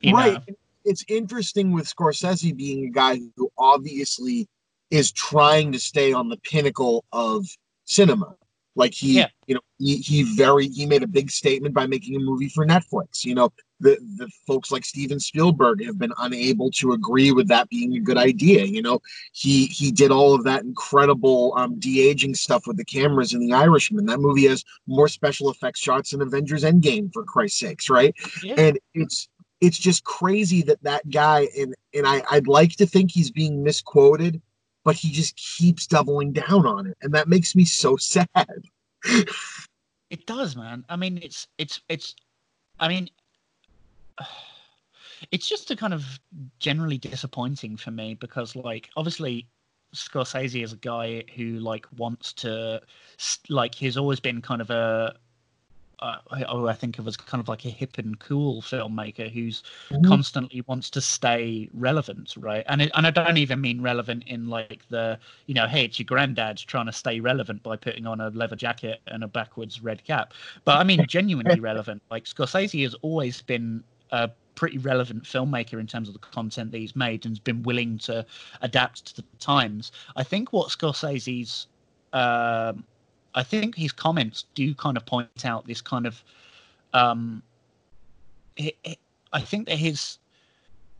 You 0.01 0.13
right. 0.13 0.33
know? 0.33 0.55
It's 0.85 1.03
interesting 1.07 1.71
with 1.71 1.85
Scorsese 1.85 2.55
being 2.55 2.85
a 2.85 2.89
guy 2.89 3.19
who 3.35 3.51
obviously 3.57 4.47
is 4.89 5.11
trying 5.11 5.71
to 5.71 5.79
stay 5.79 6.11
on 6.13 6.29
the 6.29 6.37
pinnacle 6.37 7.05
of 7.11 7.45
cinema. 7.85 8.35
Like 8.75 8.93
he, 8.93 9.17
Yeah. 9.17 9.27
you 9.47 9.55
know, 9.55 9.61
he, 9.79 9.97
he 9.97 10.23
very 10.35 10.67
he 10.69 10.85
made 10.85 11.03
a 11.03 11.07
big 11.07 11.29
statement 11.29 11.73
by 11.75 11.87
making 11.87 12.15
a 12.15 12.19
movie 12.19 12.47
for 12.47 12.65
Netflix. 12.65 13.25
You 13.25 13.35
know, 13.35 13.51
the 13.81 13.97
the 14.17 14.29
folks 14.47 14.71
like 14.71 14.85
Steven 14.85 15.19
Spielberg 15.19 15.83
have 15.83 15.99
been 15.99 16.13
unable 16.19 16.71
to 16.71 16.93
agree 16.93 17.33
with 17.33 17.49
that 17.49 17.67
being 17.69 17.95
a 17.95 17.99
good 17.99 18.15
idea. 18.17 18.63
You 18.63 18.81
know, 18.81 19.01
he 19.33 19.65
he 19.65 19.91
did 19.91 20.09
all 20.09 20.33
of 20.33 20.45
that 20.45 20.63
incredible 20.63 21.53
um, 21.57 21.79
de 21.79 22.07
aging 22.07 22.33
stuff 22.33 22.65
with 22.65 22.77
the 22.77 22.85
cameras 22.85 23.33
in 23.33 23.41
The 23.41 23.51
Irishman. 23.53 24.05
That 24.05 24.21
movie 24.21 24.47
has 24.47 24.63
more 24.87 25.09
special 25.09 25.49
effects 25.51 25.81
shots 25.81 26.11
than 26.11 26.21
Avengers 26.21 26.63
Endgame, 26.63 27.11
for 27.11 27.25
Christ's 27.25 27.59
sakes, 27.59 27.89
right? 27.89 28.15
Yeah. 28.41 28.55
And 28.57 28.79
it's 28.93 29.27
it's 29.61 29.77
just 29.77 30.03
crazy 30.03 30.63
that 30.63 30.83
that 30.83 31.09
guy 31.09 31.47
and 31.57 31.75
and 31.93 32.07
I 32.07 32.23
I'd 32.29 32.47
like 32.47 32.75
to 32.77 32.85
think 32.85 33.11
he's 33.11 33.31
being 33.31 33.63
misquoted, 33.63 34.41
but 34.83 34.95
he 34.95 35.11
just 35.11 35.37
keeps 35.37 35.87
doubling 35.87 36.33
down 36.33 36.65
on 36.65 36.87
it, 36.87 36.97
and 37.01 37.13
that 37.13 37.29
makes 37.29 37.55
me 37.55 37.63
so 37.65 37.95
sad. 37.97 38.35
It 40.09 40.25
does, 40.25 40.55
man. 40.55 40.83
I 40.89 40.97
mean, 40.97 41.19
it's 41.23 41.47
it's 41.57 41.81
it's. 41.87 42.15
I 42.79 42.87
mean, 42.87 43.09
it's 45.31 45.47
just 45.47 45.71
a 45.71 45.75
kind 45.75 45.93
of 45.93 46.19
generally 46.59 46.97
disappointing 46.97 47.77
for 47.77 47.91
me 47.91 48.15
because, 48.15 48.55
like, 48.55 48.89
obviously, 48.97 49.47
Scorsese 49.95 50.63
is 50.63 50.73
a 50.73 50.77
guy 50.77 51.23
who 51.35 51.59
like 51.59 51.85
wants 51.97 52.33
to, 52.33 52.81
like, 53.49 53.75
he's 53.75 53.97
always 53.97 54.19
been 54.19 54.41
kind 54.41 54.61
of 54.61 54.69
a. 54.69 55.15
Uh, 56.01 56.17
oh, 56.49 56.65
I 56.67 56.73
think 56.73 56.97
of 56.97 57.07
as 57.07 57.15
kind 57.15 57.39
of 57.41 57.47
like 57.47 57.63
a 57.65 57.69
hip 57.69 57.99
and 57.99 58.19
cool 58.19 58.61
filmmaker 58.61 59.29
who's 59.31 59.61
Mhm. 59.91 60.03
constantly 60.03 60.61
wants 60.65 60.89
to 60.91 61.01
stay 61.01 61.69
relevant, 61.73 62.33
right? 62.37 62.63
And 62.67 62.81
it, 62.81 62.91
and 62.95 63.05
I 63.05 63.11
don't 63.11 63.37
even 63.37 63.61
mean 63.61 63.81
relevant 63.81 64.23
in 64.25 64.47
like 64.49 64.83
the 64.89 65.19
you 65.45 65.53
know, 65.53 65.67
hey, 65.67 65.85
it's 65.85 65.99
your 65.99 66.05
granddad's 66.05 66.63
trying 66.63 66.87
to 66.87 66.91
stay 66.91 67.19
relevant 67.19 67.61
by 67.61 67.75
putting 67.75 68.07
on 68.07 68.19
a 68.19 68.29
leather 68.31 68.55
jacket 68.55 69.01
and 69.07 69.23
a 69.23 69.27
backwards 69.27 69.81
red 69.83 70.03
cap. 70.03 70.33
But 70.65 70.77
I 70.79 70.83
mean, 70.83 71.05
genuinely 71.05 71.59
relevant. 71.71 72.01
Like 72.09 72.25
Scorsese 72.25 72.81
has 72.83 72.95
always 72.95 73.41
been 73.41 73.83
a 74.11 74.29
pretty 74.55 74.79
relevant 74.79 75.23
filmmaker 75.23 75.79
in 75.79 75.87
terms 75.87 76.07
of 76.07 76.13
the 76.13 76.19
content 76.19 76.71
that 76.71 76.77
he's 76.79 76.95
made 76.95 77.25
and's 77.25 77.39
been 77.39 77.63
willing 77.63 77.97
to 77.99 78.25
adapt 78.61 79.05
to 79.05 79.15
the 79.17 79.23
times. 79.39 79.91
I 80.15 80.23
think 80.23 80.51
what 80.51 80.69
Scorsese's, 80.69 81.67
um, 82.11 82.83
I 83.33 83.43
think 83.43 83.75
his 83.75 83.91
comments 83.91 84.45
do 84.55 84.73
kind 84.75 84.97
of 84.97 85.05
point 85.05 85.45
out 85.45 85.65
this 85.67 85.81
kind 85.81 86.05
of, 86.05 86.23
um, 86.93 87.41
it, 88.57 88.75
it- 88.83 88.99
I 89.33 89.39
think 89.39 89.67
that 89.69 89.77
his, 89.77 90.17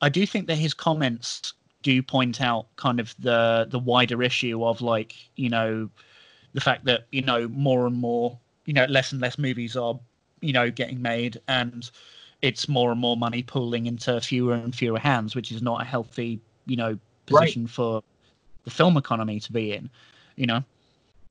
I 0.02 0.08
do 0.10 0.26
think 0.26 0.48
that 0.48 0.56
his 0.56 0.74
comments 0.74 1.54
do 1.84 2.02
point 2.02 2.40
out 2.42 2.68
kind 2.78 3.00
of 3.00 3.14
the 3.20 3.68
the 3.70 3.80
wider 3.80 4.22
issue 4.24 4.64
of 4.64 4.82
like 4.82 5.16
you 5.36 5.50
know 5.50 5.90
the 6.54 6.62
fact 6.62 6.86
that 6.86 7.08
you 7.12 7.22
know 7.22 7.48
more 7.50 7.88
and 7.88 7.96
more 7.98 8.38
you 8.66 8.74
know 8.74 8.86
less 8.86 9.12
and 9.12 9.20
less 9.20 9.38
movies 9.38 9.76
are 9.76 10.00
you 10.42 10.54
know 10.54 10.70
getting 10.72 11.02
made 11.02 11.42
and 11.48 11.92
it's 12.42 12.70
more 12.70 12.92
and 12.92 13.00
more 13.02 13.18
money 13.18 13.42
pooling 13.44 13.86
into 13.88 14.22
fewer 14.22 14.54
and 14.54 14.76
fewer 14.76 15.00
hands 15.00 15.36
which 15.36 15.52
is 15.52 15.62
not 15.62 15.82
a 15.82 15.86
healthy 15.86 16.40
you 16.68 16.76
know 16.78 16.98
Right. 17.30 17.48
position 17.48 17.68
for 17.68 18.02
the 18.64 18.70
film 18.72 18.96
economy 18.96 19.40
to 19.40 19.52
be 19.52 19.74
in 19.74 19.90
you 20.36 20.46
know 20.46 20.64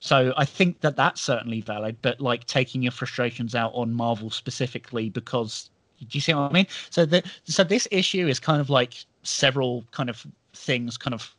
so 0.01 0.33
i 0.37 0.45
think 0.45 0.81
that 0.81 0.97
that's 0.97 1.21
certainly 1.21 1.61
valid 1.61 1.97
but 2.03 2.21
like 2.21 2.45
taking 2.47 2.83
your 2.83 2.93
frustrations 2.93 3.55
out 3.55 3.73
on 3.75 3.93
marvel 3.93 4.31
specifically 4.31 5.09
because 5.09 5.71
do 6.01 6.07
you 6.13 6.21
see 6.21 6.35
what 6.35 6.51
i 6.51 6.53
mean 6.53 6.67
so 6.91 7.05
the 7.05 7.23
so 7.45 7.63
this 7.63 7.87
issue 7.91 8.27
is 8.27 8.41
kind 8.41 8.61
of 8.61 8.71
like 8.71 8.95
several 9.23 9.85
kind 9.93 10.11
of 10.11 10.27
things 10.55 10.97
kind 10.97 11.15
of 11.15 11.35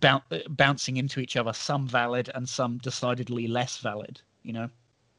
boun- 0.00 0.22
bouncing 0.50 0.96
into 0.96 1.20
each 1.20 1.36
other 1.36 1.52
some 1.52 1.86
valid 1.86 2.30
and 2.34 2.48
some 2.48 2.78
decidedly 2.78 3.48
less 3.48 3.78
valid 3.78 4.20
you 4.42 4.52
know 4.52 4.68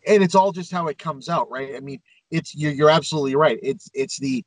and 0.08 0.24
it's 0.24 0.36
all 0.36 0.52
just 0.52 0.72
how 0.72 0.88
it 0.88 0.98
comes 0.98 1.30
out, 1.30 1.50
right? 1.50 1.76
I 1.76 1.80
mean, 1.80 2.02
it's 2.30 2.56
you're, 2.56 2.72
you're 2.72 2.90
absolutely 2.90 3.36
right. 3.36 3.60
It's 3.62 3.90
it's 3.94 4.20
the 4.20 4.44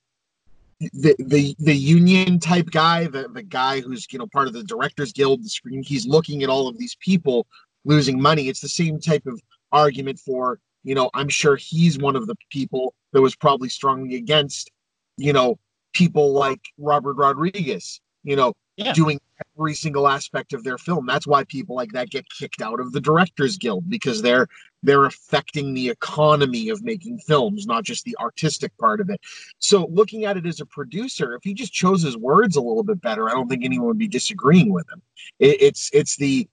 the 0.93 1.15
the 1.19 1.55
the 1.59 1.75
union 1.75 2.39
type 2.39 2.71
guy, 2.71 3.07
the 3.07 3.29
the 3.29 3.43
guy 3.43 3.81
who's 3.81 4.07
you 4.13 4.19
know 4.19 4.27
part 4.27 4.49
of 4.49 4.53
the 4.53 4.65
directors 4.65 5.13
guild, 5.13 5.45
the 5.45 5.49
screen. 5.49 5.83
He's 5.83 6.07
looking 6.07 6.43
at 6.43 6.49
all 6.49 6.69
of 6.69 6.79
these 6.79 6.97
people 6.97 7.47
losing 7.85 8.21
money. 8.21 8.49
It's 8.49 8.61
the 8.61 8.69
same 8.69 9.01
type 9.01 9.27
of 9.27 9.41
argument 9.73 10.19
for 10.19 10.59
you 10.83 10.95
know. 10.95 11.11
I'm 11.15 11.29
sure 11.29 11.57
he's 11.57 11.99
one 11.99 12.17
of 12.17 12.27
the 12.27 12.37
people 12.51 12.95
that 13.13 13.23
was 13.23 13.35
probably 13.37 13.69
strongly 13.69 14.17
against 14.17 14.71
you 15.17 15.33
know 15.33 15.59
people 15.93 16.33
like 16.33 16.61
Robert 16.79 17.15
Rodriguez. 17.15 18.01
You 18.23 18.37
know, 18.37 18.55
Yeah. 18.79 18.95
doing 18.95 19.21
every 19.57 19.75
single 19.75 20.09
aspect 20.09 20.55
of 20.55 20.65
their 20.65 20.79
film. 20.79 21.05
That's 21.07 21.27
why 21.27 21.45
people 21.45 21.77
like 21.77 21.93
that 21.93 22.09
get 22.09 22.25
kicked 22.31 22.63
out 22.63 22.81
of 22.81 22.93
the 22.93 23.01
Directors 23.01 23.59
Guild 23.59 23.89
because 23.91 24.23
they're 24.23 24.49
they're 24.83 25.05
affecting 25.05 25.75
the 25.75 25.89
economy 25.91 26.69
of 26.71 26.83
making 26.83 27.19
films, 27.19 27.67
not 27.67 27.85
just 27.85 28.05
the 28.05 28.17
artistic 28.21 28.77
part 28.79 29.01
of 29.01 29.11
it. 29.11 29.21
So 29.59 29.87
looking 29.91 30.25
at 30.25 30.37
it 30.39 30.47
as 30.47 30.61
a 30.61 30.67
producer, 30.67 31.35
if 31.35 31.43
he 31.43 31.53
just 31.55 31.73
chose 31.73 32.03
his 32.03 32.17
words 32.17 32.57
a 32.57 32.61
little 32.61 32.83
bit 32.83 33.01
better, 33.01 33.29
I 33.29 33.33
don't 33.33 33.49
think 33.49 33.65
anyone 33.65 33.89
would 33.89 33.99
be 33.99 34.09
disagreeing 34.09 34.73
with 34.73 34.87
him. 34.91 35.03
It, 35.39 35.61
it's 35.61 35.91
it's 35.93 36.17
the 36.17 36.49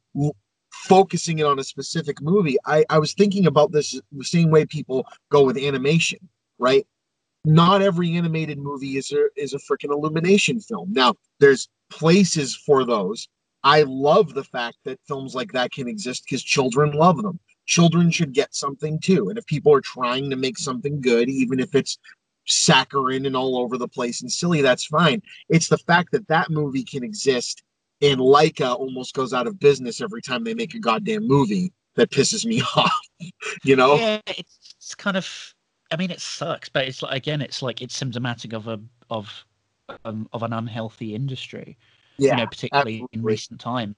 focusing 0.81 1.37
it 1.37 1.45
on 1.45 1.59
a 1.59 1.63
specific 1.63 2.21
movie. 2.21 2.57
I, 2.65 2.83
I 2.89 2.97
was 2.97 3.13
thinking 3.13 3.45
about 3.45 3.71
this 3.71 3.99
the 4.11 4.23
same 4.23 4.49
way 4.49 4.65
people 4.65 5.05
go 5.29 5.43
with 5.43 5.57
animation, 5.57 6.19
right? 6.57 6.87
Not 7.45 7.83
every 7.83 8.15
animated 8.15 8.57
movie 8.57 8.97
is 8.97 9.11
a 9.11 9.27
is 9.35 9.53
a 9.53 9.59
freaking 9.59 9.91
illumination 9.91 10.59
film. 10.59 10.91
Now, 10.91 11.13
there's 11.39 11.69
places 11.91 12.55
for 12.55 12.83
those. 12.83 13.27
I 13.63 13.83
love 13.83 14.33
the 14.33 14.43
fact 14.43 14.77
that 14.85 14.99
films 15.07 15.35
like 15.35 15.51
that 15.51 15.71
can 15.71 15.87
exist 15.87 16.23
because 16.25 16.43
children 16.43 16.93
love 16.93 17.21
them. 17.21 17.39
Children 17.67 18.09
should 18.09 18.33
get 18.33 18.55
something 18.55 18.99
too. 18.99 19.29
And 19.29 19.37
if 19.37 19.45
people 19.45 19.73
are 19.73 19.81
trying 19.81 20.31
to 20.31 20.35
make 20.35 20.57
something 20.57 20.99
good, 20.99 21.29
even 21.29 21.59
if 21.59 21.75
it's 21.75 21.99
saccharine 22.47 23.27
and 23.27 23.35
all 23.35 23.57
over 23.57 23.77
the 23.77 23.87
place 23.87 24.21
and 24.21 24.31
silly, 24.31 24.61
that's 24.63 24.85
fine. 24.85 25.21
It's 25.47 25.69
the 25.69 25.77
fact 25.77 26.11
that 26.11 26.27
that 26.27 26.49
movie 26.49 26.83
can 26.83 27.03
exist 27.03 27.61
and 28.01 28.19
Laika 28.19 28.75
almost 28.75 29.13
goes 29.13 29.33
out 29.33 29.47
of 29.47 29.59
business 29.59 30.01
every 30.01 30.21
time 30.21 30.43
they 30.43 30.53
make 30.53 30.73
a 30.73 30.79
goddamn 30.79 31.27
movie 31.27 31.71
that 31.95 32.09
pisses 32.09 32.45
me 32.45 32.61
off. 32.75 32.91
you 33.63 33.75
know? 33.75 33.95
yeah 33.95 34.19
it's, 34.27 34.95
kind 34.95 35.15
of 35.15 35.53
i 35.91 35.95
mean 35.95 36.11
it 36.11 36.19
sucks 36.19 36.67
but 36.67 36.85
it's 36.85 37.01
like 37.01 37.15
again 37.15 37.41
it's 37.41 37.61
like 37.61 37.81
it's 37.81 37.95
symptomatic 37.95 38.51
of 38.53 38.67
a 38.67 38.79
of 39.09 39.45
um, 40.05 40.27
of 40.33 40.43
an 40.43 40.51
unhealthy 40.53 41.15
industry 41.15 41.77
Yeah. 42.17 42.31
you 42.31 42.37
know 42.37 42.47
particularly 42.47 43.05
in 43.13 43.23
recent 43.23 43.59
times 43.59 43.95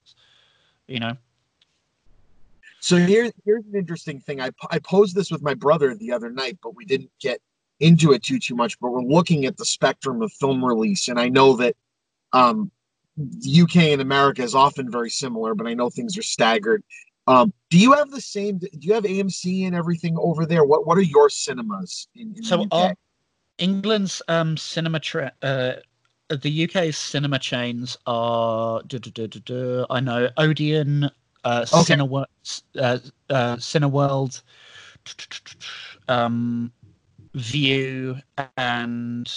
you 0.87 0.99
know 0.99 1.17
So 2.79 2.97
here, 2.97 3.31
here's 3.45 3.63
an 3.65 3.75
interesting 3.75 4.19
thing. 4.19 4.41
I, 4.41 4.49
I 4.69 4.79
posed 4.79 5.15
this 5.15 5.31
with 5.31 5.41
my 5.41 5.53
brother 5.53 5.95
the 5.95 6.11
other 6.11 6.29
night, 6.29 6.57
but 6.61 6.75
we 6.75 6.83
didn't 6.83 7.11
get 7.21 7.39
into 7.79 8.11
it 8.11 8.21
too 8.23 8.39
too 8.39 8.55
much. 8.55 8.77
But 8.79 8.91
we're 8.91 9.01
looking 9.17 9.45
at 9.45 9.55
the 9.55 9.63
spectrum 9.65 10.21
of 10.21 10.33
film 10.33 10.63
release, 10.63 11.07
and 11.07 11.17
I 11.17 11.29
know 11.29 11.55
that 11.57 11.75
um, 12.33 12.71
UK 13.19 13.75
and 13.93 14.01
America 14.01 14.41
is 14.41 14.55
often 14.55 14.89
very 14.89 15.09
similar, 15.09 15.53
but 15.55 15.67
I 15.67 15.73
know 15.73 15.89
things 15.89 16.17
are 16.17 16.23
staggered. 16.23 16.83
Um, 17.27 17.53
do 17.69 17.77
you 17.77 17.93
have 17.93 18.11
the 18.11 18.21
same? 18.21 18.57
Do 18.57 18.67
you 18.79 18.93
have 18.93 19.03
AMC 19.03 19.65
and 19.65 19.75
everything 19.75 20.17
over 20.17 20.45
there? 20.45 20.65
What 20.65 20.85
What 20.85 20.97
are 20.97 21.01
your 21.01 21.29
cinemas 21.29 22.07
in, 22.15 22.33
in 22.35 22.43
so 22.43 22.65
our, 22.71 22.93
england's 23.57 24.21
um 24.27 24.57
cinema 24.57 24.99
tra- 24.99 25.31
uh 25.41 25.73
the 26.41 26.63
uk's 26.63 26.97
cinema 26.97 27.37
chains 27.37 27.97
are 28.07 28.81
duh, 28.87 28.97
duh, 28.97 29.27
duh, 29.27 29.85
i 29.89 29.99
know 29.99 30.29
odeon 30.37 31.09
uh 31.43 31.65
Okay. 31.73 31.95
Cineworld, 31.95 32.25
uh, 32.79 32.97
uh 33.29 33.55
cineworld 33.57 34.41
um 36.07 36.71
Vue 37.35 38.15
and 38.57 39.29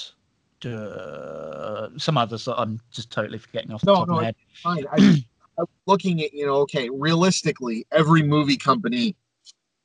uh, 0.64 1.88
some 1.98 2.16
others 2.16 2.44
that 2.46 2.58
i'm 2.58 2.80
just 2.90 3.10
totally 3.10 3.38
forgetting 3.38 3.72
off 3.72 3.82
the 3.82 3.86
No, 3.86 3.94
top 3.96 4.08
no, 4.08 4.14
of 4.14 4.20
my 4.20 4.24
head 4.26 4.36
fine. 4.62 4.84
I, 4.92 5.24
I'm 5.58 5.66
looking 5.86 6.22
at, 6.22 6.34
you 6.34 6.44
know, 6.44 6.56
okay, 6.56 6.90
realistically, 6.90 7.86
every 7.90 8.22
movie 8.22 8.58
company 8.58 9.16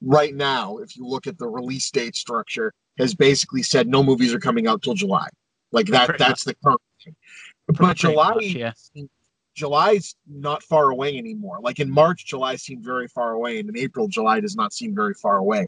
right 0.01 0.35
now, 0.35 0.77
if 0.77 0.97
you 0.97 1.05
look 1.05 1.27
at 1.27 1.37
the 1.37 1.47
release 1.47 1.89
date 1.91 2.15
structure, 2.15 2.73
has 2.97 3.13
basically 3.15 3.63
said 3.63 3.87
no 3.87 4.03
movies 4.03 4.33
are 4.33 4.39
coming 4.39 4.67
out 4.67 4.81
till 4.81 4.95
July. 4.95 5.29
Like 5.71 5.85
that, 5.87 6.09
Pretty 6.09 6.23
that's 6.23 6.43
the 6.43 6.55
current 6.55 6.81
thing. 7.03 7.15
But 7.67 7.75
Pretty 7.77 7.93
July, 7.93 8.33
much, 8.33 8.43
yeah. 8.43 8.73
July's 9.55 10.15
not 10.27 10.61
far 10.63 10.91
away 10.91 11.17
anymore. 11.17 11.59
Like 11.61 11.79
in 11.79 11.89
March, 11.89 12.25
July 12.25 12.57
seemed 12.57 12.83
very 12.83 13.07
far 13.07 13.31
away, 13.31 13.59
and 13.59 13.69
in 13.69 13.77
April, 13.77 14.07
July 14.09 14.41
does 14.41 14.55
not 14.57 14.73
seem 14.73 14.93
very 14.93 15.13
far 15.13 15.37
away. 15.37 15.67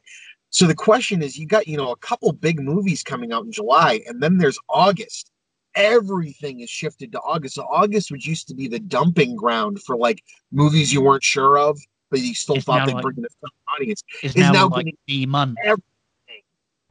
So 0.54 0.68
the 0.68 0.76
question 0.76 1.24
is, 1.24 1.36
you 1.36 1.48
got 1.48 1.68
you 1.68 1.78
know 1.78 1.92
a 1.92 1.96
couple 1.98 2.32
big 2.32 2.62
movies 2.62 3.02
coming 3.02 3.32
out 3.34 3.44
in 3.44 3.52
July, 3.52 4.02
and 4.08 4.22
then 4.22 4.38
there's 4.38 4.60
August. 4.70 5.32
Everything 5.76 6.60
is 6.60 6.70
shifted 6.70 7.12
to 7.14 7.20
August. 7.22 7.56
So 7.56 7.64
August, 7.64 8.12
which 8.12 8.28
used 8.28 8.48
to 8.50 8.54
be 8.54 8.68
the 8.68 8.80
dumping 8.80 9.36
ground 9.36 9.82
for 9.82 9.98
like 9.98 10.24
movies 10.52 10.94
you 10.94 11.02
weren't 11.02 11.24
sure 11.24 11.58
of, 11.58 11.80
but 12.12 12.20
you 12.20 12.36
still 12.36 12.58
It's 12.58 12.66
thought 12.66 12.86
they'd 12.86 12.94
like- 12.94 13.02
bring 13.02 13.18
in 13.18 13.26
a 13.26 13.30
film 13.42 13.52
audience. 13.76 14.04
is 14.22 14.36
now, 14.36 14.52
now 14.52 14.70
like 14.70 14.96
the 15.08 15.26
month 15.26 15.58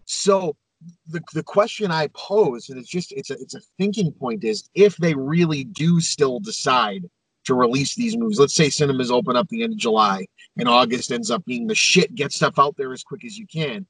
So 0.06 0.56
the 1.06 1.20
the 1.32 1.44
question 1.44 1.92
I 1.92 2.08
pose, 2.14 2.68
and 2.68 2.80
it's 2.80 2.88
just 2.90 3.12
it's 3.12 3.30
a 3.30 3.34
it's 3.34 3.54
a 3.54 3.60
thinking 3.78 4.10
point, 4.10 4.42
is 4.42 4.68
if 4.74 4.96
they 4.96 5.14
really 5.14 5.62
do 5.62 6.00
still 6.00 6.40
decide 6.40 7.08
to 7.44 7.54
release 7.54 7.94
these 7.94 8.16
movies, 8.16 8.40
let's 8.40 8.54
say 8.56 8.70
cinemas 8.70 9.12
open 9.12 9.36
up 9.36 9.48
the 9.48 9.62
end 9.62 9.74
of 9.74 9.78
July 9.78 10.26
and 10.58 10.68
August 10.68 11.12
ends 11.12 11.30
up 11.30 11.44
being 11.44 11.66
the 11.66 11.74
shit, 11.74 12.14
get 12.14 12.32
stuff 12.32 12.58
out 12.58 12.76
there 12.76 12.92
as 12.92 13.02
quick 13.02 13.24
as 13.24 13.38
you 13.38 13.46
can. 13.46 13.86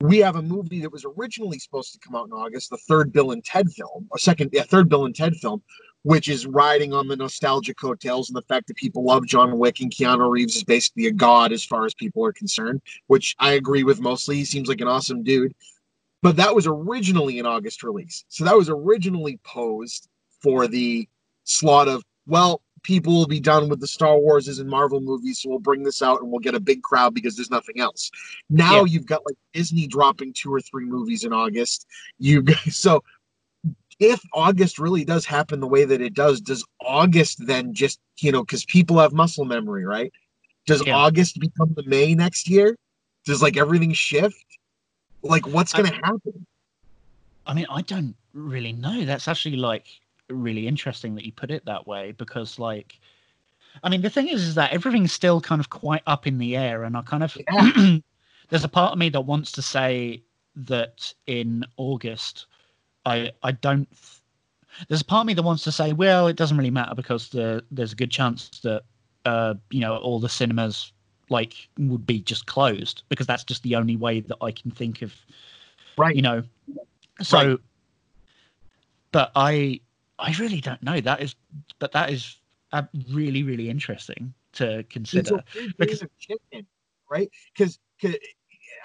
we 0.00 0.18
have 0.18 0.36
a 0.36 0.42
movie 0.42 0.80
that 0.80 0.90
was 0.90 1.04
originally 1.16 1.58
supposed 1.58 1.92
to 1.92 1.98
come 2.00 2.16
out 2.16 2.26
in 2.26 2.32
August, 2.32 2.70
the 2.70 2.76
third 2.76 3.12
Bill 3.12 3.30
and 3.30 3.44
Ted 3.44 3.70
film, 3.70 4.06
or 4.10 4.18
second, 4.18 4.50
yeah, 4.52 4.64
third 4.64 4.88
Bill 4.88 5.06
and 5.06 5.14
Ted 5.14 5.36
film, 5.36 5.62
which 6.02 6.28
is 6.28 6.44
riding 6.46 6.92
on 6.92 7.06
the 7.06 7.16
nostalgia 7.16 7.74
coattails 7.74 8.28
and 8.28 8.36
the 8.36 8.42
fact 8.42 8.66
that 8.66 8.76
people 8.76 9.04
love 9.04 9.26
John 9.26 9.58
Wick 9.58 9.80
and 9.80 9.92
Keanu 9.92 10.28
Reeves 10.28 10.56
is 10.56 10.64
basically 10.64 11.06
a 11.06 11.12
god 11.12 11.52
as 11.52 11.64
far 11.64 11.84
as 11.84 11.94
people 11.94 12.24
are 12.24 12.32
concerned, 12.32 12.82
which 13.06 13.36
I 13.38 13.52
agree 13.52 13.84
with 13.84 14.00
mostly. 14.00 14.36
He 14.36 14.44
seems 14.44 14.68
like 14.68 14.80
an 14.80 14.88
awesome 14.88 15.22
dude. 15.22 15.54
But 16.20 16.36
that 16.36 16.54
was 16.54 16.66
originally 16.66 17.38
an 17.38 17.46
August 17.46 17.82
release. 17.82 18.24
So 18.28 18.44
that 18.44 18.56
was 18.56 18.68
originally 18.68 19.38
posed 19.44 20.08
for 20.40 20.68
the 20.68 21.08
slot 21.44 21.88
of, 21.88 22.04
well, 22.26 22.62
people 22.82 23.12
will 23.12 23.26
be 23.26 23.40
done 23.40 23.68
with 23.68 23.80
the 23.80 23.86
Star 23.86 24.14
Warses 24.16 24.60
and 24.60 24.68
Marvel 24.68 25.00
movies, 25.00 25.40
so 25.40 25.48
we'll 25.50 25.58
bring 25.58 25.82
this 25.82 26.02
out 26.02 26.20
and 26.20 26.30
we'll 26.30 26.40
get 26.40 26.54
a 26.54 26.60
big 26.60 26.82
crowd 26.82 27.14
because 27.14 27.36
there's 27.36 27.50
nothing 27.50 27.80
else. 27.80 28.10
Now 28.50 28.78
Yeah. 28.78 28.84
you've 28.92 29.06
got 29.06 29.24
like 29.24 29.36
Disney 29.52 29.86
dropping 29.86 30.32
two 30.32 30.52
or 30.52 30.60
three 30.60 30.84
movies 30.84 31.24
in 31.24 31.32
August. 31.32 31.86
You 32.18 32.44
so 32.70 33.02
if 34.00 34.20
August 34.32 34.78
really 34.78 35.04
does 35.04 35.24
happen 35.24 35.60
the 35.60 35.66
way 35.68 35.84
that 35.84 36.00
it 36.00 36.14
does, 36.14 36.40
does 36.40 36.64
August 36.80 37.46
then 37.46 37.72
just 37.72 38.00
you 38.18 38.32
know 38.32 38.42
because 38.44 38.64
people 38.64 38.98
have 38.98 39.12
muscle 39.12 39.44
memory, 39.44 39.84
right? 39.84 40.12
Does 40.66 40.84
Yeah. 40.86 40.96
August 40.96 41.38
become 41.40 41.72
the 41.74 41.84
May 41.84 42.14
next 42.14 42.48
year? 42.48 42.76
Does 43.24 43.42
like 43.42 43.56
everything 43.56 43.92
shift? 43.92 44.44
Like 45.22 45.46
what's 45.46 45.72
gonna 45.72 45.92
happen? 45.94 46.46
I 47.46 47.54
mean, 47.54 47.66
I 47.70 47.82
don't 47.82 48.14
really 48.34 48.72
know. 48.72 49.04
That's 49.04 49.28
actually 49.28 49.56
like 49.56 49.86
really 50.32 50.66
interesting 50.66 51.14
that 51.14 51.24
you 51.24 51.32
put 51.32 51.50
it 51.50 51.64
that 51.66 51.86
way 51.86 52.12
because, 52.12 52.58
like, 52.58 52.98
I 53.82 53.88
mean, 53.88 54.02
the 54.02 54.10
thing 54.10 54.28
is, 54.28 54.42
is 54.42 54.54
that 54.54 54.72
everything's 54.72 55.12
still 55.12 55.40
kind 55.40 55.60
of 55.60 55.70
quite 55.70 56.02
up 56.06 56.26
in 56.26 56.38
the 56.38 56.56
air, 56.56 56.84
and 56.84 56.96
I 56.96 57.02
kind 57.02 57.22
of 57.22 57.36
there's 58.48 58.64
a 58.64 58.68
part 58.68 58.92
of 58.92 58.98
me 58.98 59.08
that 59.10 59.22
wants 59.22 59.52
to 59.52 59.62
say 59.62 60.22
that 60.56 61.12
in 61.26 61.64
August, 61.76 62.46
I 63.06 63.32
I 63.42 63.52
don't. 63.52 63.88
There's 64.88 65.02
a 65.02 65.04
part 65.04 65.22
of 65.22 65.26
me 65.26 65.34
that 65.34 65.42
wants 65.42 65.64
to 65.64 65.72
say, 65.72 65.92
well, 65.92 66.26
it 66.28 66.36
doesn't 66.36 66.56
really 66.56 66.70
matter 66.70 66.94
because 66.94 67.28
the 67.28 67.64
there's 67.70 67.92
a 67.92 67.96
good 67.96 68.10
chance 68.10 68.48
that 68.62 68.82
uh 69.24 69.54
you 69.70 69.80
know 69.80 69.96
all 69.96 70.18
the 70.18 70.28
cinemas 70.28 70.92
like 71.30 71.68
would 71.78 72.06
be 72.06 72.20
just 72.20 72.46
closed 72.46 73.02
because 73.08 73.26
that's 73.26 73.44
just 73.44 73.62
the 73.62 73.74
only 73.76 73.96
way 73.96 74.20
that 74.20 74.36
I 74.42 74.50
can 74.50 74.70
think 74.70 75.02
of 75.02 75.14
Right. 75.96 76.16
you 76.16 76.22
know 76.22 76.42
so 77.20 77.36
Right. 77.38 77.58
but 79.12 79.30
i 79.36 79.80
i 80.18 80.32
really 80.38 80.60
don't 80.60 80.82
know 80.82 81.00
that 81.00 81.20
is 81.20 81.34
but 81.78 81.92
that 81.92 82.10
is 82.10 82.38
uh, 82.72 82.82
really 83.10 83.42
really 83.42 83.68
interesting 83.68 84.32
to 84.52 84.84
consider 84.88 85.42
because- 85.78 86.02
of 86.02 86.10
chicken, 86.18 86.66
right? 87.10 87.30
Because 87.56 87.78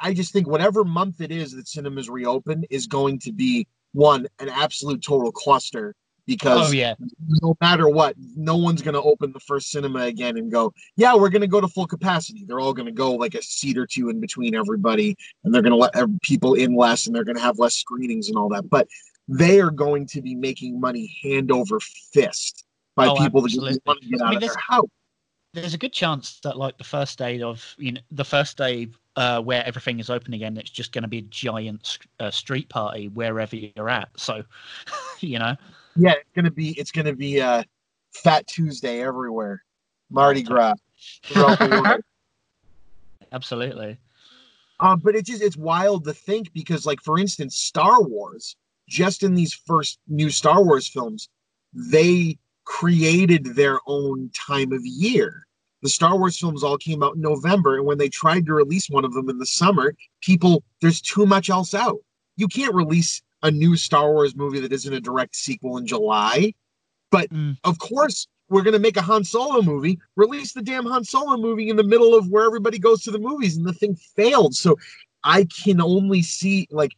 I 0.02 0.14
just 0.14 0.32
think 0.34 0.48
whatever 0.48 0.84
month 0.84 1.22
it 1.22 1.32
is 1.32 1.52
that 1.54 1.68
cinemas 1.68 2.10
reopen 2.10 2.66
is 2.70 2.88
going 2.88 3.20
to 3.20 3.32
be 3.32 3.68
one 3.94 4.28
an 4.40 4.50
absolute 4.50 5.02
total 5.02 5.32
cluster 5.32 5.96
because 6.28 6.70
oh 6.70 6.74
yeah 6.74 6.94
no 7.42 7.56
matter 7.62 7.88
what, 7.88 8.16
no 8.36 8.58
one's 8.58 8.82
going 8.82 8.94
to 8.94 9.02
open 9.02 9.32
the 9.32 9.40
first 9.40 9.70
cinema 9.72 10.02
again 10.02 10.38
and 10.38 10.52
go, 10.52 10.74
yeah, 10.98 11.16
we're 11.16 11.30
going 11.30 11.42
to 11.42 11.48
go 11.48 11.62
to 11.62 11.68
full 11.70 11.88
capacity. 11.88 12.44
They're 12.46 12.60
all 12.60 12.74
going 12.74 12.86
to 12.86 12.92
go 12.92 13.14
like 13.14 13.34
a 13.34 13.42
seat 13.42 13.78
or 13.78 13.88
two 13.88 14.10
in 14.10 14.20
between 14.20 14.54
everybody, 14.54 15.16
and 15.44 15.54
they're 15.54 15.62
going 15.62 15.72
to 15.72 15.78
let 15.78 15.94
people 16.22 16.54
in 16.56 16.76
less, 16.76 17.08
and 17.08 17.16
they're 17.16 17.24
going 17.24 17.38
to 17.38 17.42
have 17.42 17.60
less 17.60 17.76
screenings 17.76 18.28
and 18.28 18.38
all 18.38 18.50
that. 18.50 18.70
But 18.70 18.88
they 19.28 19.60
are 19.60 19.72
going 19.72 20.06
to 20.08 20.22
be 20.22 20.36
making 20.36 20.80
money 20.80 21.18
hand 21.24 21.52
over 21.52 21.80
fist 21.80 22.66
by 22.96 23.08
Oh, 23.08 23.16
people 23.16 23.42
that 23.42 23.48
absolutely. 23.48 23.74
just 23.74 23.86
want 23.86 24.02
to 24.02 24.08
get 24.10 24.22
I 24.22 24.26
out 24.26 24.30
mean, 24.30 24.36
of 24.38 24.42
their 24.42 24.50
there's- 24.50 24.64
house. 24.70 24.90
there's 25.54 25.74
a 25.74 25.78
good 25.78 25.94
chance 25.94 26.40
that 26.44 26.58
like 26.58 26.78
the 26.78 26.84
first 26.84 27.18
day 27.18 27.42
of 27.42 27.76
you 27.78 27.92
know 27.94 28.02
the 28.12 28.26
first 28.26 28.58
day 28.58 28.88
uh, 29.16 29.42
where 29.42 29.66
everything 29.66 30.00
is 30.00 30.10
open 30.10 30.34
again 30.34 30.56
it's 30.58 30.70
just 30.70 30.92
going 30.92 31.02
to 31.02 31.08
be 31.08 31.18
a 31.20 31.22
giant 31.24 31.98
uh, 32.20 32.30
street 32.32 32.70
party 32.70 33.08
wherever 33.10 33.56
you're 33.56 33.90
at 33.90 34.10
so 34.16 34.44
you 35.20 35.40
know 35.40 35.56
Yeah, 35.96 36.12
it's 36.14 36.30
gonna 36.36 36.52
be 36.52 36.70
it's 36.80 36.92
gonna 36.92 37.14
be 37.16 37.42
uh 37.42 37.64
Fat 38.14 38.48
Tuesday 38.48 39.02
everywhere. 39.04 39.64
Mardi 40.10 40.42
Gras 40.44 40.76
throughout 41.26 41.60
the 41.60 41.82
world. 41.84 42.02
absolutely 43.32 43.98
Um, 44.80 45.00
but 45.00 45.16
it's 45.16 45.28
just 45.30 45.42
it's 45.42 45.58
wild 45.58 46.04
to 46.06 46.14
think 46.14 46.54
because, 46.54 46.86
like, 46.86 47.02
for 47.02 47.18
instance, 47.20 47.58
Star 47.58 48.02
Wars, 48.02 48.56
just 48.88 49.24
in 49.24 49.36
these 49.36 49.54
first 49.54 50.00
new 50.08 50.30
Star 50.30 50.64
Wars 50.64 50.88
films, 50.88 51.30
they 51.74 52.38
created 52.64 53.56
their 53.56 53.80
own 53.88 54.30
time 54.48 54.72
of 54.72 54.86
year. 54.86 55.46
The 55.84 55.90
Star 55.90 56.18
Wars 56.18 56.38
films 56.40 56.64
all 56.64 56.78
came 56.78 57.04
out 57.04 57.16
in 57.16 57.22
November, 57.22 57.78
and 57.78 57.86
when 57.86 57.98
they 57.98 58.10
tried 58.10 58.46
to 58.48 58.54
release 58.54 58.90
one 58.90 59.06
of 59.06 59.14
them 59.14 59.30
in 59.30 59.38
the 59.38 59.46
summer, 59.46 59.94
people 60.22 60.64
there's 60.82 61.02
too 61.02 61.26
much 61.26 61.50
else 61.50 61.74
out. 61.74 62.00
You 62.36 62.48
can't 62.48 62.74
release 62.74 63.22
a 63.44 63.52
new 63.52 63.76
Star 63.76 64.12
Wars 64.12 64.36
movie 64.36 64.60
that 64.60 64.74
isn't 64.74 64.94
a 64.94 65.00
direct 65.00 65.36
sequel 65.36 65.78
in 65.78 65.86
July. 65.86 66.54
But 67.12 67.30
Mm. 67.30 67.58
of 67.64 67.78
course, 67.80 68.28
we're 68.50 68.64
going 68.64 68.74
to 68.74 68.80
make 68.80 68.98
a 68.98 69.02
Han 69.02 69.24
Solo 69.24 69.62
movie. 69.62 70.00
Release 70.16 70.54
the 70.54 70.62
damn 70.62 70.86
Han 70.86 71.04
Solo 71.04 71.38
movie 71.38 71.70
in 71.70 71.76
the 71.76 71.84
middle 71.84 72.16
of 72.16 72.30
where 72.30 72.46
everybody 72.46 72.80
goes 72.80 73.04
to 73.04 73.12
the 73.12 73.20
movies, 73.20 73.56
and 73.58 73.66
the 73.66 73.74
thing 73.74 73.96
failed. 74.16 74.56
So 74.56 74.76
I 75.24 75.46
can 75.46 75.80
only 75.82 76.22
see 76.22 76.68
like 76.72 76.96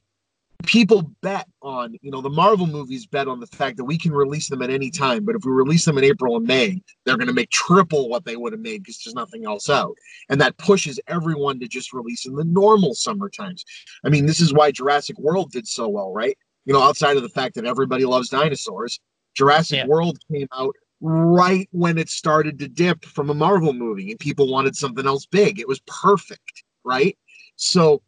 people 0.66 1.12
bet 1.22 1.48
on, 1.62 1.96
you 2.02 2.12
know, 2.12 2.22
the 2.22 2.30
Marvel 2.30 2.68
movies 2.68 3.06
bet 3.06 3.28
on 3.28 3.40
the 3.40 3.48
fact 3.48 3.78
that 3.78 3.86
we 3.86 3.98
can 3.98 4.12
release 4.12 4.50
them 4.50 4.62
at 4.62 4.70
any 4.70 4.92
time. 4.92 5.24
But 5.24 5.36
if 5.36 5.46
we 5.46 5.52
release 5.52 5.86
them 5.86 5.98
in 5.98 6.04
April 6.04 6.36
and 6.36 6.46
May, 6.46 6.82
they're 7.06 7.18
going 7.18 7.28
to 7.28 7.34
make 7.34 7.50
triple 7.50 8.10
what 8.10 8.26
they 8.26 8.36
would 8.36 8.54
have 8.54 8.62
made 8.62 8.84
because 8.84 9.02
there's 9.04 9.16
nothing 9.16 9.46
else 9.46 9.70
out. 9.70 9.96
And 10.30 10.40
that 10.42 10.58
pushes 10.58 11.00
everyone 11.08 11.60
to 11.60 11.68
just 11.68 11.94
release 11.94 12.26
in 12.26 12.36
the 12.36 12.44
normal 12.44 12.94
summer 12.94 13.30
times. 13.30 13.64
I 14.04 14.10
mean, 14.10 14.26
this 14.26 14.40
is 14.42 14.54
why 14.54 14.72
Jurassic 14.72 15.18
World 15.18 15.52
did 15.52 15.68
so 15.68 15.88
well, 15.88 16.14
right? 16.14 16.38
You 16.66 16.74
know, 16.74 16.84
outside 16.84 17.16
of 17.16 17.24
the 17.24 17.30
fact 17.30 17.56
that 17.56 17.66
everybody 17.66 18.06
loves 18.06 18.30
dinosaurs, 18.30 19.00
Jurassic 19.36 19.78
Yeah. 19.78 19.88
World 19.88 20.20
came 20.32 20.48
out 20.54 20.76
right 21.02 21.70
when 21.72 21.98
it 21.98 22.10
started 22.10 22.60
to 22.60 22.68
dip 22.68 23.06
from 23.06 23.30
a 23.30 23.34
Marvel 23.34 23.72
movie 23.72 24.12
and 24.12 24.20
people 24.20 24.52
wanted 24.52 24.76
something 24.76 25.08
else 25.08 25.26
big. 25.26 25.60
It 25.60 25.68
was 25.68 25.80
perfect, 25.88 26.64
right? 26.84 27.18
So 27.56 28.02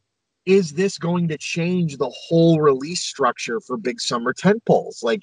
is 0.46 0.74
this 0.74 0.98
going 0.98 1.28
to 1.28 1.38
change 1.38 1.98
the 1.98 2.10
whole 2.10 2.60
release 2.62 3.02
structure 3.02 3.60
for 3.60 3.78
big 3.78 4.00
summer 4.02 4.34
tentpoles? 4.34 5.04
Like 5.04 5.22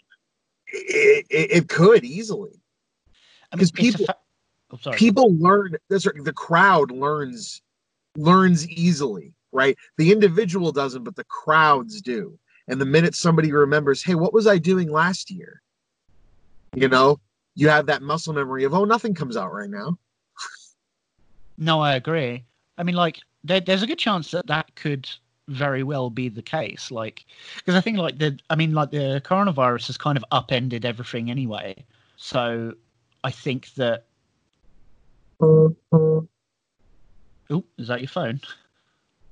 it, 0.68 1.26
it, 1.30 1.50
it 1.50 1.68
could 1.68 2.04
easily. 2.04 2.60
I 3.52 3.56
mean, 3.56 3.60
'Cause 3.60 3.68
it's 3.70 3.70
a 3.70 3.82
people- 3.82 4.06
fa- 4.06 4.16
oh, 4.72 4.76
sorry. 4.80 4.96
People 4.96 5.34
learn 5.38 5.76
that's 5.88 6.06
right, 6.06 6.14
the 6.22 6.32
crowd 6.32 6.90
learns 6.90 7.62
learns 8.16 8.68
easily, 8.68 9.32
right? 9.52 9.76
The 9.96 10.12
individual 10.12 10.72
doesn't, 10.72 11.04
but 11.04 11.16
the 11.16 11.24
crowds 11.24 12.00
do. 12.02 12.38
And 12.68 12.80
the 12.80 12.84
minute 12.86 13.14
somebody 13.14 13.50
remembers, 13.52 14.02
hey, 14.02 14.14
what 14.14 14.34
was 14.34 14.46
I 14.46 14.58
doing 14.58 14.90
last 14.90 15.30
year? 15.30 15.62
You 16.74 16.88
know, 16.88 17.18
you 17.54 17.68
have 17.70 17.86
that 17.86 18.02
muscle 18.02 18.34
memory 18.34 18.64
of, 18.64 18.74
oh, 18.74 18.84
nothing 18.84 19.14
comes 19.14 19.36
out 19.36 19.52
right 19.52 19.70
now. 19.70 19.96
No, 21.56 21.80
I 21.80 21.94
agree. 21.94 22.44
I 22.76 22.82
mean, 22.82 22.94
like, 22.94 23.18
there, 23.44 23.60
there's 23.60 23.82
a 23.82 23.86
good 23.86 23.98
chance 23.98 24.30
that 24.32 24.46
that 24.46 24.74
could 24.74 25.08
very 25.48 25.82
well 25.82 26.10
be 26.10 26.28
the 26.28 26.42
case. 26.42 26.90
Like, 26.90 27.24
because 27.56 27.74
I 27.74 27.80
think, 27.80 27.98
like, 27.98 28.18
the, 28.18 28.38
I 28.50 28.56
mean, 28.56 28.72
like, 28.72 28.90
the 28.90 29.22
coronavirus 29.24 29.86
has 29.88 29.96
kind 29.96 30.16
of 30.16 30.24
upended 30.30 30.84
everything 30.84 31.30
anyway. 31.30 31.84
So 32.16 32.74
I 33.24 33.30
think 33.30 33.72
that. 33.74 34.04
Oh, 35.40 35.76
is 37.78 37.88
that 37.88 38.00
your 38.00 38.08
phone? 38.08 38.40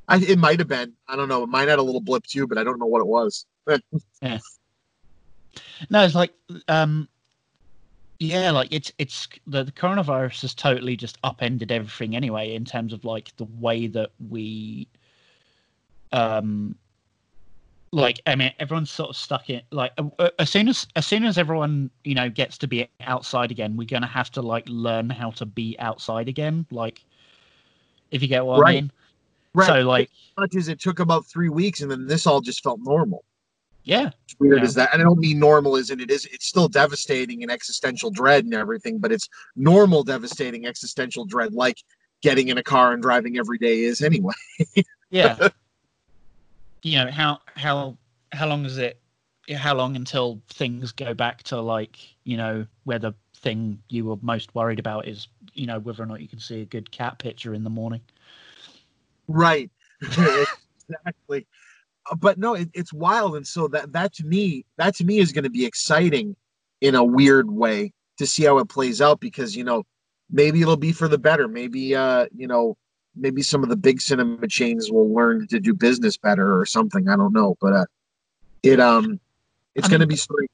I, 0.09 0.18
it 0.18 0.38
might 0.38 0.61
have 0.61 0.68
been. 0.68 0.92
I 1.09 1.16
don't 1.16 1.28
know. 1.28 1.42
It 1.42 1.48
Mine 1.48 1.68
had 1.68 1.80
a 1.80 1.82
little 1.82 2.00
blip 2.00 2.24
too, 2.24 2.46
but 2.46 2.59
I 2.59 2.64
don't 2.64 2.78
know 2.78 2.86
what 2.86 3.00
it 3.00 3.07
was. 3.07 3.46
Yeah 4.22 4.38
no, 5.90 6.04
it's 6.04 6.14
like, 6.14 6.32
um, 6.68 7.09
yeah, 8.18 8.50
like 8.50 8.68
it's 8.72 8.92
it's 8.98 9.28
the, 9.46 9.64
the 9.64 9.72
coronavirus 9.72 10.42
has 10.42 10.54
totally 10.54 10.96
just 10.96 11.18
upended 11.22 11.70
everything 11.70 12.16
anyway 12.16 12.54
in 12.54 12.64
terms 12.64 12.92
of 12.92 13.04
like 13.04 13.36
the 13.36 13.44
way 13.58 13.86
that 13.88 14.10
we, 14.30 14.88
um, 16.12 16.76
like 17.92 18.20
I 18.26 18.34
mean 18.34 18.52
everyone's 18.58 18.90
sort 18.90 19.10
of 19.10 19.16
stuck 19.16 19.50
in 19.50 19.62
like 19.70 19.92
as 20.38 20.50
soon 20.50 20.68
as 20.68 20.86
as 20.96 21.06
soon 21.06 21.24
as 21.24 21.36
everyone 21.38 21.90
you 22.04 22.14
know 22.14 22.30
gets 22.30 22.56
to 22.58 22.66
be 22.66 22.88
outside 23.00 23.50
again, 23.50 23.76
we're 23.76 23.86
gonna 23.86 24.06
have 24.06 24.30
to 24.32 24.42
like 24.42 24.64
learn 24.68 25.10
how 25.10 25.30
to 25.32 25.44
be 25.46 25.76
outside 25.78 26.28
again. 26.28 26.66
Like, 26.70 27.04
if 28.10 28.22
you 28.22 28.28
get 28.28 28.46
what 28.46 28.56
I 28.56 28.60
Right. 28.60 28.74
mean. 28.76 28.92
right. 29.54 29.66
So 29.66 29.80
like, 29.82 30.10
much 30.38 30.56
as 30.56 30.68
it 30.68 30.80
took 30.80 31.00
about 31.00 31.26
three 31.26 31.50
weeks, 31.50 31.82
and 31.82 31.90
then 31.90 32.06
this 32.06 32.26
all 32.26 32.40
just 32.40 32.62
felt 32.62 32.80
normal. 32.82 33.24
Yeah, 33.87 34.07
As 34.28 34.37
weird 34.39 34.59
Yeah. 34.59 34.64
as 34.64 34.74
that, 34.74 34.93
and 34.93 35.01
I 35.01 35.05
don't 35.05 35.18
mean 35.18 35.39
normal 35.39 35.76
as 35.76 35.91
in 35.91 36.01
it 36.01 36.11
is. 36.11 36.26
It's 36.26 36.47
still 36.47 36.68
devastating 36.68 37.43
and 37.43 37.51
existential 37.51 38.11
dread 38.11 38.45
and 38.45 38.53
everything, 38.53 38.99
but 38.99 39.12
it's 39.12 39.28
normal, 39.55 40.03
devastating 40.03 40.66
existential 40.66 41.24
dread, 41.24 41.55
like 41.55 41.78
getting 42.22 42.49
in 42.49 42.59
a 42.59 42.62
car 42.62 42.93
and 42.93 43.01
driving 43.01 43.39
every 43.39 43.59
day 43.59 43.80
is 43.82 44.03
anyway. 44.03 44.34
yeah 45.11 45.49
you 46.82 46.99
know 46.99 47.11
how 47.11 47.41
how 47.55 47.97
how 48.32 48.47
long 48.47 48.64
is 48.64 48.78
it 48.78 49.01
how 49.55 49.74
long 49.74 49.97
until 49.97 50.41
things 50.49 50.93
go 50.93 51.14
back 51.14 51.43
to 51.43 51.61
like 51.61 51.97
you 52.24 52.37
know 52.37 52.66
where 52.84 52.99
the 52.99 53.12
thing 53.39 53.80
you 53.89 54.05
were 54.05 54.16
most 54.22 54.55
worried 54.55 54.78
about 54.78 55.07
is 55.07 55.28
you 55.55 55.66
know 55.66 55.78
whether 55.78 56.03
or 56.03 56.07
not 56.07 56.20
you 56.20 56.28
can 56.28 56.41
see 56.41 56.62
a 56.62 56.64
good 56.66 56.91
cat 56.91 57.18
picture 57.18 57.55
in 57.55 57.64
the 57.64 57.70
morning 57.70 58.01
Right. 59.28 59.70
exactly. 60.01 61.47
Uh, 62.11 62.16
But 62.16 62.38
no, 62.38 62.54
it, 62.54 62.68
it's 62.74 62.92
wild, 62.92 63.36
and 63.36 63.46
so 63.46 63.68
that 63.68 63.92
that 63.92 64.14
to 64.14 64.24
me, 64.24 64.64
that 64.76 64.94
to 64.96 65.04
me 65.04 65.18
is 65.18 65.32
going 65.32 65.44
to 65.44 65.50
be 65.50 65.64
exciting 65.66 66.36
in 66.80 66.94
a 66.94 67.04
weird 67.04 67.50
way 67.50 67.92
to 68.18 68.26
see 68.26 68.44
how 68.44 68.59
it 68.59 68.68
plays 68.68 69.00
out 69.00 69.20
because 69.20 69.57
you 69.57 69.64
know 69.64 69.84
maybe 70.30 70.61
it'll 70.61 70.76
be 70.76 70.92
for 70.92 71.09
the 71.09 71.18
better. 71.18 71.48
Maybe 71.48 71.94
uh 71.94 72.26
you 72.34 72.46
know 72.46 72.76
maybe 73.14 73.42
some 73.42 73.62
of 73.62 73.68
the 73.70 73.76
big 73.76 74.00
cinema 74.00 74.46
chains 74.48 74.90
will 74.90 75.12
learn 75.12 75.46
to 75.48 75.59
do 75.59 75.72
business 75.74 76.16
better 76.16 76.59
or 76.59 76.66
something. 76.66 77.09
I 77.09 77.16
don't 77.16 77.32
know, 77.32 77.57
but 77.61 77.72
uh, 77.72 77.84
it 78.62 78.80
um 78.80 79.20
it's 79.74 79.88
going 79.88 80.00
to 80.00 80.07
be 80.07 80.16
strange. 80.16 80.50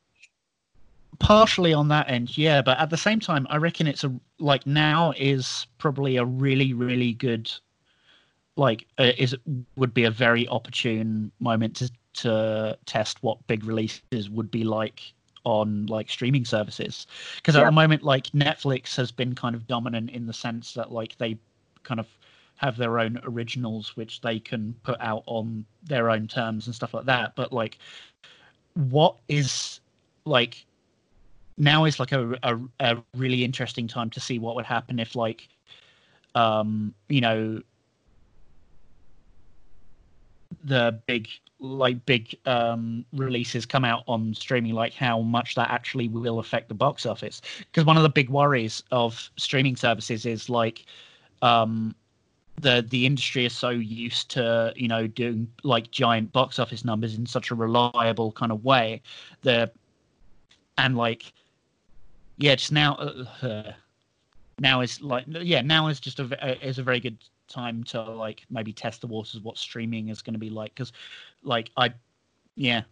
partially 1.19 1.73
on 1.73 1.89
that 1.89 2.11
end 2.11 2.37
yeah 2.37 2.61
but 2.61 2.79
at 2.79 2.91
the 2.91 2.97
same 2.97 3.21
time 3.21 3.47
i 3.51 3.57
reckon 3.57 3.87
it's 3.87 4.03
a 4.03 4.13
like 4.41 4.67
now 4.67 5.13
is 5.17 5.67
probably 5.79 6.17
a 6.17 6.25
really 6.25 6.73
really 6.73 7.13
good 7.13 7.51
like 8.57 8.87
uh, 8.99 9.13
is 9.19 9.37
would 9.77 9.95
be 9.95 10.05
a 10.05 10.11
very 10.11 10.47
opportune 10.49 11.33
moment 11.41 11.77
to 11.77 11.91
to 12.15 12.77
test 12.85 13.23
what 13.23 13.45
big 13.47 13.65
releases 13.65 14.29
would 14.29 14.51
be 14.51 14.65
like 14.65 15.13
on 15.45 15.87
like 15.87 16.09
streaming 16.09 16.45
services. 16.45 17.07
Because 17.37 17.57
at 17.57 17.65
the 17.65 17.73
moment 17.73 18.03
like 18.03 18.27
netflix 18.29 18.95
has 18.97 19.11
been 19.11 19.35
kind 19.35 19.55
of 19.55 19.67
dominant 19.67 20.11
in 20.11 20.27
the 20.27 20.33
sense 20.33 20.75
that 20.75 20.93
like 20.93 21.17
they 21.19 21.39
kind 21.83 21.99
of 21.99 22.07
have 22.57 22.77
their 22.77 23.01
own 23.01 23.19
originals 23.25 23.97
which 23.97 24.21
they 24.21 24.39
can 24.39 24.75
put 24.85 25.01
out 25.01 25.25
on 25.27 25.65
their 25.83 26.11
own 26.11 26.29
terms 26.29 26.67
and 26.67 26.75
stuff 26.75 26.95
like 26.95 27.07
that. 27.07 27.35
But 27.35 27.53
like 27.53 27.79
what 28.75 29.17
is 29.29 29.81
like 30.25 30.65
now 31.59 31.85
is 31.85 31.99
like 31.99 32.13
a, 32.13 32.39
a 32.43 32.59
a 32.81 33.03
really 33.17 33.45
interesting 33.45 33.89
time 33.89 34.11
to 34.11 34.21
see 34.21 34.39
what 34.39 34.55
would 34.55 34.65
happen 34.65 34.99
if 34.99 35.17
like 35.17 35.49
um 36.35 36.95
you 37.09 37.21
know 37.21 37.61
the 40.65 41.01
big 41.07 41.29
like 41.59 42.05
big 42.07 42.35
um 42.47 43.05
releases 43.13 43.65
come 43.65 43.85
out 43.85 44.03
on 44.09 44.35
streaming 44.35 44.73
like 44.75 44.93
how 44.93 45.21
much 45.21 45.55
that 45.55 45.71
actually 45.71 46.09
will 46.09 46.39
affect 46.39 46.69
the 46.69 46.75
box 46.75 47.07
office. 47.07 47.41
Because 47.59 47.85
one 47.85 47.97
of 47.97 48.03
the 48.03 48.09
big 48.09 48.29
worries 48.29 48.83
of 48.91 49.31
streaming 49.37 49.77
services 49.77 50.27
is 50.27 50.49
like 50.49 50.85
um 51.43 51.95
the 52.61 52.85
the 52.91 53.07
industry 53.07 53.45
is 53.45 53.55
so 53.55 53.71
used 53.71 54.31
to 54.31 54.73
you 54.77 54.89
know 54.89 55.07
doing 55.07 55.49
like 55.63 55.91
giant 55.91 56.33
box 56.33 56.59
office 56.59 56.85
numbers 56.85 57.15
in 57.15 57.27
such 57.27 57.51
a 57.51 57.55
reliable 57.55 58.33
kind 58.33 58.53
of 58.53 58.65
way 58.65 59.01
The 59.43 59.71
and 60.79 60.97
like 60.97 61.33
yeah 62.39 62.55
just 62.55 62.73
now 62.73 62.95
uh, 62.95 63.73
now 64.59 64.81
is 64.81 65.01
like 65.01 65.25
yeah 65.29 65.63
now 65.63 65.89
is 65.89 66.01
just 66.01 66.21
a 66.21 66.25
uh, 66.45 66.55
is 66.63 66.79
a 66.79 66.83
very 66.83 67.01
good 67.01 67.19
time 67.49 67.85
to 67.85 68.03
like 68.03 68.43
maybe 68.51 68.73
test 68.73 69.01
the 69.01 69.07
waters 69.07 69.41
what 69.41 69.57
streaming 69.59 70.09
is 70.09 70.23
going 70.23 70.35
to 70.35 70.39
be 70.39 70.51
like 70.51 70.75
because 70.75 70.93
like 71.43 71.71
i 71.77 71.93
yeah 72.57 72.83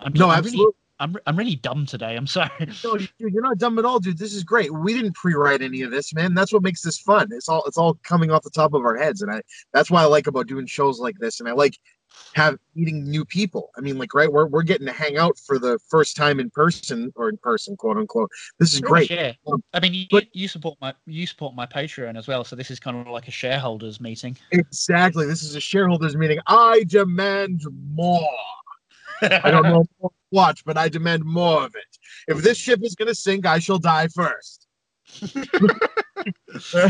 i'm, 0.00 0.12
No, 0.14 0.28
I'm 0.28 0.38
absolutely. 0.38 0.60
really, 0.64 0.72
I'm, 1.00 1.16
I'm 1.26 1.36
really 1.36 1.56
dumb 1.56 1.86
today 1.86 2.16
i'm 2.16 2.26
sorry 2.38 2.50
No, 2.84 2.96
dude, 2.96 3.08
you're 3.18 3.42
not 3.42 3.58
dumb 3.58 3.78
at 3.78 3.84
all, 3.84 3.98
dude. 4.00 4.18
This 4.18 4.34
is 4.34 4.44
great. 4.44 4.72
We 4.72 4.94
didn't 4.94 5.14
pre-write 5.14 5.62
any 5.62 5.82
of 5.82 5.90
this, 5.90 6.14
man. 6.14 6.34
That's 6.34 6.52
what 6.52 6.62
makes 6.62 6.82
this 6.82 6.98
fun. 6.98 7.28
It's 7.32 7.48
all 7.48 7.62
it's 7.66 7.78
all 7.78 7.94
coming 8.02 8.30
off 8.30 8.42
the 8.42 8.50
top 8.50 8.74
of 8.74 8.82
our 8.84 8.96
heads, 8.96 9.22
and 9.22 9.30
I 9.30 9.42
that's 9.72 9.90
why 9.90 10.02
I 10.02 10.06
like 10.06 10.26
about 10.26 10.46
doing 10.46 10.66
shows 10.66 10.98
like 11.00 11.18
this, 11.18 11.40
and 11.40 11.48
I 11.48 11.52
like 11.52 11.78
have 12.34 12.56
meeting 12.74 13.04
new 13.04 13.24
people. 13.26 13.70
I 13.76 13.80
mean, 13.82 13.98
like, 13.98 14.14
right, 14.14 14.30
we're 14.32 14.46
we're 14.46 14.62
getting 14.62 14.86
to 14.86 14.92
hang 14.92 15.18
out 15.18 15.36
for 15.38 15.58
the 15.58 15.78
first 15.90 16.16
time 16.16 16.40
in 16.40 16.48
person 16.50 17.12
or 17.14 17.28
in 17.28 17.36
person, 17.36 17.76
quote 17.76 17.98
unquote. 17.98 18.30
This 18.58 18.72
is 18.74 18.80
great. 18.80 19.10
yeah 19.10 19.32
Um, 19.46 19.62
i 19.74 19.80
mean 19.80 19.92
you, 19.92 20.06
but- 20.10 20.34
you 20.34 20.48
support 20.48 20.78
my 20.80 20.94
you 21.06 21.26
support 21.26 21.54
my 21.54 21.66
patreon 21.66 22.16
as 22.16 22.26
well 22.28 22.42
so 22.44 22.56
this 22.56 22.70
is 22.70 22.80
kind 22.80 22.96
of 22.96 23.06
like 23.12 23.28
a 23.28 23.30
shareholders 23.30 24.00
meeting 24.00 24.36
Exactly. 24.50 25.26
This 25.26 25.42
is 25.42 25.54
a 25.56 25.60
shareholders 25.60 26.16
meeting. 26.16 26.38
I 26.46 26.84
demand 26.86 27.62
more. 27.92 28.26
I 29.22 29.50
don't 29.50 29.64
know 29.64 29.84
what, 30.30 30.60
but 30.64 30.76
I 30.78 30.88
demand 30.88 31.24
more 31.24 31.62
of 31.64 31.74
it. 31.74 31.98
If 32.28 32.42
this 32.42 32.56
ship 32.56 32.80
is 32.82 32.94
going 32.94 33.08
to 33.08 33.14
sink, 33.14 33.46
I 33.46 33.58
shall 33.58 33.78
die 33.78 34.08
first. 34.08 34.66
so, 36.60 36.88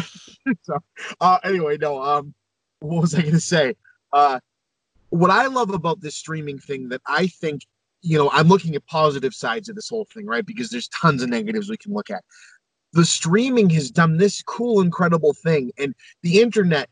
uh, 1.21 1.39
anyway, 1.45 1.77
no. 1.79 2.03
Um, 2.03 2.35
what 2.81 3.03
was 3.03 3.15
I 3.15 3.23
going 3.23 3.35
to 3.35 3.41
say? 3.41 3.75
Uh, 4.13 4.39
what 5.13 5.31
I 5.31 5.47
love 5.47 5.71
about 5.71 6.01
this 6.01 6.15
streaming 6.15 6.59
thing 6.59 6.89
that 6.89 7.03
I 7.07 7.27
think, 7.27 7.67
you 8.01 8.17
know, 8.17 8.31
I'm 8.31 8.49
looking 8.49 8.75
at 8.75 8.87
positive 8.87 9.35
sides 9.35 9.69
of 9.69 9.77
this 9.77 9.89
whole 9.89 10.07
thing, 10.07 10.27
right? 10.27 10.45
Because 10.45 10.71
there's 10.71 10.89
tons 10.89 11.23
of 11.23 11.29
negatives 11.29 11.69
we 11.69 11.77
can 11.77 11.93
look 11.93 12.11
at. 12.11 12.25
The 12.95 13.05
streaming 13.05 13.69
has 13.71 13.91
done 13.91 14.17
this 14.17 14.43
cool, 14.43 14.81
incredible 14.81 15.35
thing, 15.35 15.71
and 15.79 15.95
the 16.23 16.41
internet 16.41 16.89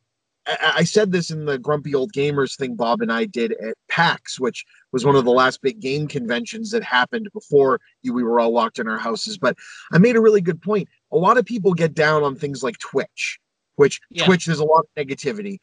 I, 0.47 0.73
I 0.77 0.85
said 0.85 1.13
this 1.13 1.31
in 1.31 1.45
the 1.45 1.59
Grumpy 1.59 1.95
Old 1.95 2.13
Gamers 2.13 2.57
thing 2.57 2.75
Bob 2.75 3.01
and 3.01 3.13
I 3.13 3.25
did 3.25 3.53
at 3.53 3.75
PAX, 3.89 4.39
which 4.39 4.65
was 4.93 5.05
one 5.05 5.17
of 5.17 5.25
the 5.25 5.31
last 5.31 5.63
big 5.63 5.81
game 5.81 6.07
conventions 6.09 6.71
that 6.71 6.83
happened 6.83 7.29
before 7.33 7.81
we 8.05 8.23
were 8.23 8.41
all 8.41 8.53
locked 8.53 8.79
in 8.79 8.89
our 8.89 8.99
houses. 8.99 9.39
But 9.39 9.57
I 9.93 9.99
made 9.99 10.17
a 10.17 10.21
really 10.21 10.41
good 10.41 10.61
point. 10.61 10.89
A 11.13 11.17
lot 11.17 11.39
of 11.39 11.45
people 11.45 11.75
get 11.75 11.95
down 11.95 12.23
on 12.23 12.37
things 12.37 12.63
like 12.63 12.79
Twitch, 12.79 13.39
which 13.77 14.01
Yeah. 14.11 14.25
Twitch, 14.25 14.47
there's 14.47 14.59
a 14.59 14.65
lot 14.65 14.85
of 14.85 15.07
negativity. 15.07 15.59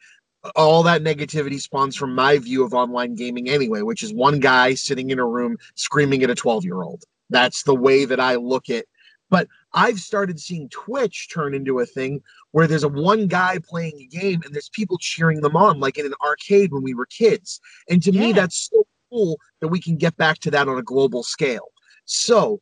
All 0.56 0.82
that 0.84 1.02
negativity 1.02 1.60
spawns 1.60 1.96
from 1.96 2.14
my 2.14 2.38
view 2.38 2.64
of 2.64 2.74
online 2.74 3.14
gaming 3.14 3.48
anyway, 3.48 3.82
which 3.82 4.02
is 4.02 4.12
one 4.12 4.40
guy 4.40 4.74
sitting 4.74 5.10
in 5.10 5.18
a 5.18 5.26
room 5.26 5.56
screaming 5.74 6.22
at 6.22 6.30
a 6.30 6.34
12 6.34 6.64
year 6.64 6.82
old. 6.82 7.04
That's 7.30 7.62
the 7.62 7.74
way 7.74 8.04
that 8.04 8.20
I 8.20 8.36
look 8.36 8.70
at. 8.70 8.86
But 9.30 9.48
I've 9.74 10.00
started 10.00 10.40
seeing 10.40 10.68
Twitch 10.70 11.28
turn 11.30 11.54
into 11.54 11.80
a 11.80 11.86
thing 11.86 12.22
where 12.52 12.66
there's 12.66 12.84
a 12.84 12.88
one 12.88 13.26
guy 13.26 13.58
playing 13.68 14.00
a 14.00 14.06
game 14.06 14.40
and 14.44 14.54
there's 14.54 14.70
people 14.70 14.96
cheering 14.98 15.42
them 15.42 15.56
on, 15.56 15.80
like 15.80 15.98
in 15.98 16.06
an 16.06 16.14
arcade 16.24 16.72
when 16.72 16.82
we 16.82 16.94
were 16.94 17.06
kids. 17.06 17.60
And 17.90 18.02
to 18.02 18.12
me, 18.12 18.32
that's 18.32 18.70
so 18.70 18.86
cool 19.10 19.38
that 19.60 19.68
we 19.68 19.80
can 19.80 19.96
get 19.96 20.16
back 20.16 20.38
to 20.40 20.50
that 20.52 20.68
on 20.68 20.78
a 20.78 20.82
global 20.82 21.22
scale. 21.22 21.68
So 22.06 22.60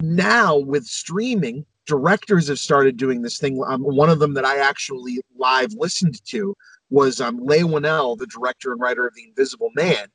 now 0.00 0.56
with 0.56 0.84
streaming, 0.84 1.66
directors 1.86 2.48
have 2.48 2.58
started 2.58 2.96
doing 2.96 3.22
this 3.22 3.38
thing. 3.38 3.62
Um, 3.66 3.82
one 3.82 4.10
of 4.10 4.18
them 4.18 4.34
that 4.34 4.44
I 4.44 4.58
actually 4.58 5.20
live 5.36 5.72
listened 5.74 6.24
to 6.26 6.54
was 6.94 7.20
um, 7.20 7.44
Leigh 7.44 7.64
Whannell, 7.64 8.16
the 8.16 8.26
director 8.28 8.70
and 8.70 8.80
writer 8.80 9.04
of 9.04 9.14
The 9.14 9.24
Invisible 9.24 9.70
Man, 9.74 10.06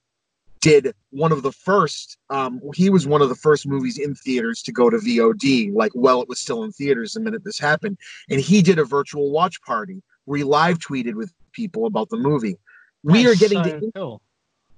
did 0.62 0.94
one 1.12 1.34
of 1.34 1.44
the 1.44 1.52
first. 1.52 2.18
Um, 2.30 2.62
he 2.74 2.90
was 2.90 3.06
one 3.06 3.22
of 3.22 3.28
the 3.28 3.36
first 3.36 3.68
movies 3.68 3.98
in 3.98 4.16
theaters 4.16 4.62
to 4.64 4.72
go 4.72 4.90
to 4.90 4.98
VOD. 4.98 5.74
Like, 5.74 5.92
well, 5.94 6.22
it 6.22 6.30
was 6.30 6.40
still 6.40 6.64
in 6.64 6.72
theaters 6.72 7.14
the 7.14 7.20
minute 7.20 7.44
this 7.44 7.60
happened, 7.60 7.98
and 8.30 8.40
he 8.40 8.62
did 8.62 8.80
a 8.80 8.86
virtual 8.86 9.30
watch 9.30 9.62
party 9.62 10.02
where 10.24 10.38
he 10.38 10.44
live 10.46 10.80
tweeted 10.80 11.16
with 11.16 11.34
people 11.52 11.86
about 11.86 12.10
the 12.10 12.18
movie. 12.18 12.58
We 13.04 13.28
are 13.28 13.36
getting 13.36 13.64
so 13.64 13.80
to 13.80 13.92
cool. 13.96 14.22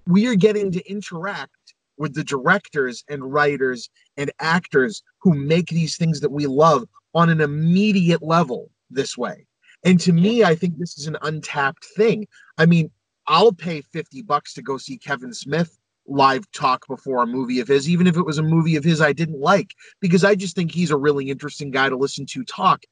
we 0.07 0.25
are 0.27 0.35
getting 0.35 0.71
to 0.71 0.89
interact 0.89 1.75
with 1.97 2.15
the 2.15 2.23
directors 2.23 3.03
and 3.09 3.31
writers 3.31 3.91
and 4.17 4.31
actors 4.39 5.03
who 5.19 5.35
make 5.35 5.67
these 5.67 5.97
things 5.97 6.19
that 6.21 6.31
we 6.31 6.47
love 6.47 6.87
on 7.13 7.29
an 7.29 7.41
immediate 7.41 8.23
level 8.23 8.71
this 8.89 9.15
way. 9.15 9.45
And 9.83 9.99
to 10.01 10.13
me, 10.13 10.43
I 10.43 10.55
think 10.55 10.77
this 10.77 10.97
is 10.97 11.07
an 11.07 11.17
untapped 11.21 11.85
thing. 11.95 12.27
I 12.57 12.65
mean, 12.65 12.91
I'll 13.27 13.53
pay 13.53 13.81
50 13.81 14.21
bucks 14.23 14.53
to 14.53 14.61
go 14.61 14.77
see 14.77 14.97
Kevin 14.97 15.33
Smith 15.33 15.77
live 16.07 16.49
talk 16.51 16.87
before 16.87 17.23
a 17.23 17.27
movie 17.27 17.59
of 17.59 17.67
his, 17.67 17.89
even 17.89 18.07
if 18.07 18.17
it 18.17 18.25
was 18.25 18.37
a 18.37 18.43
movie 18.43 18.75
of 18.75 18.83
his 18.83 19.01
I 19.01 19.13
didn't 19.13 19.39
like, 19.39 19.75
because 19.99 20.23
I 20.23 20.35
just 20.35 20.55
think 20.55 20.71
he's 20.71 20.91
a 20.91 20.97
really 20.97 21.29
interesting 21.29 21.71
guy 21.71 21.89
to 21.89 21.97
listen 21.97 22.25
to 22.27 22.43
talk. 22.43 22.83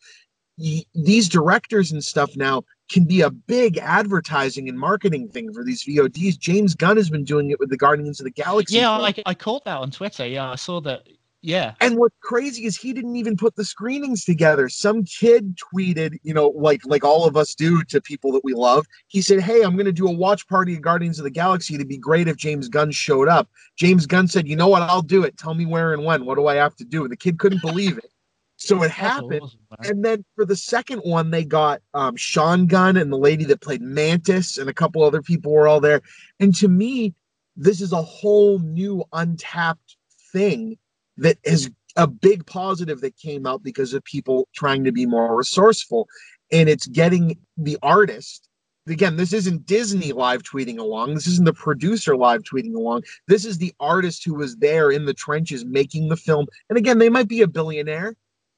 These 0.58 1.30
directors 1.30 1.92
and 1.92 2.04
stuff 2.04 2.36
now 2.36 2.64
can 2.92 3.06
be 3.06 3.22
a 3.22 3.30
big 3.30 3.78
advertising 3.78 4.68
and 4.68 4.78
marketing 4.78 5.30
thing 5.30 5.54
for 5.54 5.64
these 5.64 5.86
VODs. 5.86 6.38
James 6.38 6.76
Gunn 6.76 6.98
has 6.98 7.10
been 7.10 7.24
doing 7.24 7.50
it 7.50 7.60
with 7.60 7.70
the 7.70 7.78
Guardians 7.78 8.20
of 8.20 8.26
the 8.26 8.32
Galaxy. 8.32 8.78
Yeah. 8.78 8.92
I, 8.92 9.14
I 9.26 9.34
caught 9.34 9.64
that 9.66 9.78
on 9.78 9.92
Twitter. 9.92 10.28
Yeah, 10.28 10.52
I 10.52 10.56
saw 10.56 10.82
that. 10.82 11.08
Yeah. 11.42 11.74
And 11.80 11.98
what's 11.98 12.16
crazy 12.22 12.66
is 12.66 12.76
he 12.76 12.92
didn't 12.92 13.16
even 13.16 13.38
put 13.38 13.56
the 13.56 13.64
screenings 13.64 14.26
together. 14.26 14.68
Some 14.68 15.06
kid 15.06 15.58
tweeted, 15.58 16.18
you 16.22 16.34
know, 16.34 16.50
like 16.50 16.82
like 16.86 17.06
all 17.06 17.26
of 17.26 17.38
us 17.38 17.56
do 17.56 17.82
to 17.86 18.02
people 18.02 18.32
that 18.34 18.44
we 18.44 18.54
love. 18.54 18.86
He 19.08 19.22
said, 19.22 19.40
"Hey, 19.40 19.62
I'm 19.62 19.74
going 19.74 19.86
to 19.86 19.94
do 19.94 20.08
a 20.08 20.12
watch 20.12 20.48
party 20.48 20.76
of 20.76 20.82
Guardians 20.82 21.18
of 21.18 21.24
the 21.24 21.32
Galaxy. 21.32 21.76
It'd 21.76 21.88
be 21.88 21.98
great 21.98 22.28
if 22.28 22.36
James 22.36 22.68
Gunn 22.68 22.92
showed 22.92 23.30
up." 23.30 23.50
James 23.78 24.06
Gunn 24.06 24.28
said, 24.28 24.48
"You 24.48 24.58
know 24.58 24.68
what? 24.68 24.82
I'll 24.82 25.02
do 25.02 25.24
it. 25.24 25.38
Tell 25.38 25.54
me 25.54 25.66
where 25.66 25.94
and 25.94 26.04
when. 26.04 26.26
What 26.26 26.36
do 26.36 26.48
I 26.48 26.56
have 26.56 26.76
to 26.78 26.86
do?" 26.86 27.08
The 27.08 27.16
kid 27.16 27.40
couldn't 27.40 27.62
believe 27.62 27.98
it. 27.98 28.12
So 28.58 28.84
it 28.84 28.92
happened. 28.92 29.42
awesome. 29.42 29.60
And 29.84 30.04
then 30.04 30.26
for 30.36 30.46
the 30.46 30.58
second 30.58 31.00
one, 31.00 31.32
they 31.32 31.46
got 31.46 31.82
um, 31.94 32.18
Sean 32.18 32.68
Gunn 32.68 32.98
and 32.98 33.10
the 33.10 33.18
lady 33.18 33.46
that 33.46 33.62
played 33.62 33.82
Mantis, 33.82 34.58
and 34.58 34.70
a 34.70 34.74
couple 34.74 35.02
other 35.04 35.22
people 35.22 35.54
were 35.54 35.70
all 35.70 35.80
there. 35.80 36.02
And 36.42 36.54
to 36.56 36.68
me, 36.68 37.14
this 37.56 37.80
is 37.80 37.94
a 37.94 38.02
whole 38.02 38.60
new 38.60 39.06
untapped 39.14 39.96
thing 40.34 40.78
that 41.20 41.38
is 41.44 41.70
a 41.96 42.08
big 42.08 42.46
positive 42.46 43.02
that 43.02 43.18
came 43.18 43.46
out 43.46 43.64
because 43.64 43.94
of 43.94 44.04
people 44.04 44.48
trying 44.56 44.84
to 44.84 44.92
be 44.92 45.06
more 45.06 45.36
resourceful. 45.36 46.08
And 46.52 46.70
it's 46.70 46.88
getting 46.88 47.38
the 47.58 47.78
artist. 47.82 48.48
Again, 48.88 49.18
this 49.18 49.34
isn't 49.34 49.68
Disney 49.68 50.14
live 50.14 50.42
tweeting 50.42 50.80
along. 50.80 51.14
This 51.14 51.28
isn't 51.28 51.46
the 51.46 51.54
producer 51.54 52.16
live 52.16 52.42
tweeting 52.42 52.74
along. 52.74 53.04
This 53.28 53.46
is 53.46 53.58
the 53.58 53.74
artist 53.80 54.26
who 54.26 54.34
was 54.34 54.56
there 54.58 54.90
in 54.90 55.06
the 55.06 55.14
trenches 55.14 55.64
making 55.66 56.10
the 56.10 56.18
film. 56.18 56.48
And 56.70 56.78
again, 56.78 56.98
they 56.98 57.10
might 57.10 57.28
be 57.28 57.42
a 57.42 57.48
billionaire, 57.48 58.16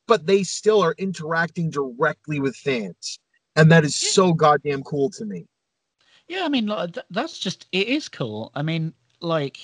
but 0.08 0.28
they 0.28 0.44
still 0.44 0.82
are 0.82 0.96
interacting 0.98 1.70
directly 1.70 2.40
with 2.40 2.56
fans. 2.56 3.20
And 3.58 3.70
that 3.72 3.84
is 3.84 3.96
so 3.96 4.34
goddamn 4.34 4.84
cool 4.84 5.10
to 5.12 5.26
me. 5.26 5.48
Yeah, 6.30 6.46
I 6.46 6.50
mean, 6.50 6.72
that's 7.10 7.38
just 7.38 7.68
it 7.74 7.88
is 7.88 8.08
cool. 8.08 8.52
I 8.56 8.62
mean, 8.62 8.94
like, 9.20 9.58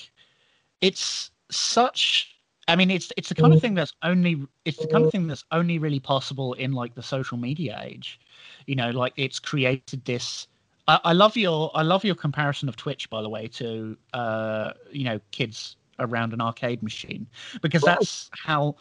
it's 0.82 1.30
such. 1.50 2.34
I 2.68 2.76
mean, 2.76 2.90
it's 2.90 3.10
it's 3.16 3.30
the 3.30 3.34
kind 3.34 3.54
of 3.54 3.62
thing 3.62 3.74
that's 3.74 3.94
only 4.02 4.46
it's 4.66 4.76
the 4.76 4.86
kind 4.86 5.04
of 5.04 5.10
thing 5.10 5.26
that's 5.26 5.44
only 5.52 5.78
really 5.78 6.00
possible 6.00 6.52
in 6.52 6.72
like 6.72 6.94
the 6.94 7.02
social 7.02 7.38
media 7.38 7.80
age. 7.82 8.20
You 8.66 8.76
know, 8.76 8.90
like 8.90 9.14
it's 9.16 9.38
created 9.38 10.04
this. 10.04 10.46
I, 10.86 11.00
I 11.04 11.12
love 11.14 11.34
your 11.34 11.70
I 11.74 11.82
love 11.82 12.04
your 12.04 12.14
comparison 12.14 12.68
of 12.68 12.76
Twitch, 12.76 13.08
by 13.08 13.22
the 13.22 13.28
way, 13.28 13.48
to 13.48 13.96
uh, 14.12 14.72
you 14.92 15.04
know 15.04 15.18
kids 15.30 15.76
around 15.98 16.34
an 16.34 16.42
arcade 16.42 16.82
machine 16.82 17.26
because 17.62 17.82
that's 17.82 18.30
how 18.44 18.76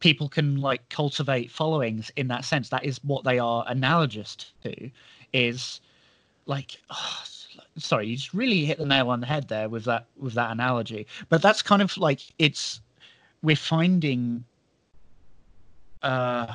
people 0.00 0.28
can 0.28 0.56
like 0.56 0.88
cultivate 0.88 1.50
followings 1.50 2.10
in 2.16 2.28
that 2.28 2.44
sense. 2.44 2.70
That 2.70 2.84
is 2.84 2.98
what 3.04 3.24
they 3.24 3.38
are 3.38 3.64
analogous 3.68 4.34
to. 4.64 4.90
Is 5.34 5.82
like 6.46 6.78
oh, 6.90 7.22
sorry 7.76 8.06
you 8.06 8.16
just 8.16 8.32
really 8.32 8.64
hit 8.64 8.78
the 8.78 8.86
nail 8.86 9.10
on 9.10 9.20
the 9.20 9.26
head 9.26 9.48
there 9.48 9.68
with 9.68 9.84
that 9.84 10.06
with 10.16 10.32
that 10.32 10.50
analogy 10.50 11.06
but 11.28 11.42
that's 11.42 11.60
kind 11.60 11.82
of 11.82 11.94
like 11.98 12.20
it's 12.38 12.80
we're 13.42 13.56
finding 13.56 14.44
uh 16.02 16.52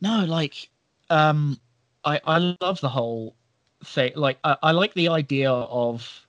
no 0.00 0.24
like 0.24 0.68
um 1.10 1.58
i 2.04 2.20
i 2.24 2.56
love 2.60 2.80
the 2.80 2.88
whole 2.88 3.34
thing 3.84 4.12
like 4.16 4.38
i, 4.44 4.56
I 4.62 4.70
like 4.72 4.94
the 4.94 5.08
idea 5.08 5.50
of 5.50 6.26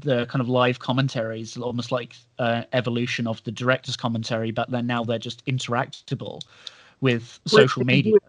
the 0.00 0.26
kind 0.26 0.40
of 0.42 0.48
live 0.48 0.78
commentaries 0.78 1.56
almost 1.56 1.90
like 1.90 2.14
uh, 2.38 2.64
evolution 2.74 3.26
of 3.26 3.42
the 3.44 3.50
director's 3.52 3.96
commentary 3.96 4.50
but 4.50 4.70
then 4.70 4.86
now 4.86 5.02
they're 5.04 5.18
just 5.18 5.44
interactable 5.46 6.42
with 7.00 7.40
social 7.46 7.82
They 7.84 7.94
media. 7.96 8.16
it- 8.16 8.22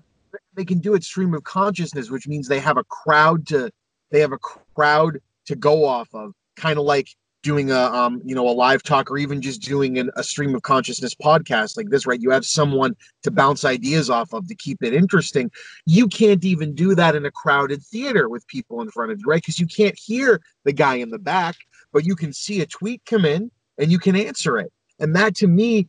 They 0.55 0.63
can 0.65 0.79
do 0.79 0.93
it 0.95 1.03
stream 1.03 1.33
of 1.33 1.43
consciousness, 1.43 2.09
which 2.09 2.27
means 2.27 2.47
they 2.47 2.59
have 2.59 2.77
a 2.77 2.83
crowd 2.85 3.45
to 3.47 3.69
they 4.11 4.19
have 4.21 4.31
a 4.31 4.37
crowd 4.37 5.19
to 5.45 5.55
go 5.55 5.85
off 5.85 6.07
of, 6.13 6.33
kind 6.55 6.79
of 6.79 6.85
like 6.85 7.09
doing 7.45 7.69
a 7.69 7.79
um 7.79 8.19
you 8.25 8.33
know 8.33 8.49
a 8.49 8.49
live 8.49 8.81
talk 8.81 9.11
or 9.11 9.17
even 9.19 9.39
just 9.39 9.61
doing 9.61 9.99
an, 9.99 10.09
a 10.15 10.23
stream 10.23 10.55
of 10.55 10.63
consciousness 10.63 11.13
podcast 11.13 11.77
like 11.77 11.89
this 11.89 12.07
right? 12.07 12.19
You 12.19 12.31
have 12.31 12.43
someone 12.43 12.95
to 13.21 13.29
bounce 13.29 13.63
ideas 13.63 14.09
off 14.09 14.33
of 14.33 14.47
to 14.47 14.55
keep 14.55 14.81
it 14.81 14.95
interesting. 14.95 15.51
You 15.85 16.07
can't 16.07 16.43
even 16.43 16.73
do 16.73 16.95
that 16.95 17.15
in 17.15 17.27
a 17.27 17.31
crowded 17.31 17.83
theater 17.83 18.29
with 18.29 18.47
people 18.47 18.81
in 18.81 18.89
front 18.89 19.11
of 19.11 19.19
you 19.19 19.25
right? 19.27 19.41
Because 19.41 19.59
you 19.59 19.67
can't 19.67 19.97
hear 19.97 20.41
the 20.63 20.73
guy 20.73 20.95
in 20.95 21.11
the 21.11 21.19
back 21.19 21.55
but 21.93 22.03
you 22.03 22.15
can 22.15 22.33
see 22.33 22.61
a 22.61 22.65
tweet 22.65 23.05
come 23.05 23.25
in 23.25 23.51
and 23.77 23.91
you 23.91 23.99
can 23.99 24.15
answer 24.15 24.57
it. 24.57 24.73
And 24.99 25.15
that 25.15 25.35
to 25.35 25.47
me 25.47 25.87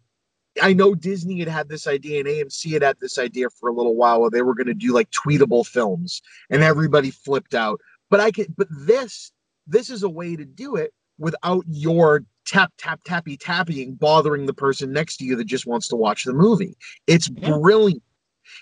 I 0.61 0.75
know 0.75 0.95
Disney 0.95 1.39
had 1.39 1.49
had 1.49 1.71
this 1.71 1.87
idea 1.87 2.21
and 2.21 2.29
AMC 2.29 2.73
had 2.75 2.83
had 2.83 2.97
this 3.01 3.19
idea 3.19 3.49
for 3.49 3.71
a 3.71 3.73
little 3.73 3.97
while 3.97 4.21
where 4.21 4.31
they 4.31 4.43
were 4.43 4.55
going 4.55 4.67
to 4.67 4.75
do 4.75 4.93
like 4.93 5.11
tweetable 5.11 5.67
films 5.67 6.21
and 6.51 6.63
everybody 6.63 7.11
flipped 7.11 7.55
out. 7.55 7.81
But 8.11 8.21
I 8.21 8.31
could, 8.31 8.55
but 8.57 8.69
this, 8.71 9.33
this 9.67 9.89
is 9.89 10.03
a 10.03 10.09
way 10.09 10.37
to 10.37 10.45
do 10.45 10.77
it 10.77 10.93
without 11.19 11.65
your 11.69 12.25
tap, 12.47 12.73
tap, 12.79 13.01
tappy, 13.05 13.37
tapping 13.37 13.95
bothering 13.95 14.47
the 14.47 14.55
person 14.55 14.93
next 14.93 15.17
to 15.19 15.25
you 15.25 15.37
that 15.37 15.45
just 15.47 15.67
wants 15.67 15.89
to 15.89 15.97
watch 15.97 16.25
the 16.25 16.33
movie. 16.33 16.77
It's 17.07 17.29
Yeah. 17.29 17.59
brilliant. 17.59 18.03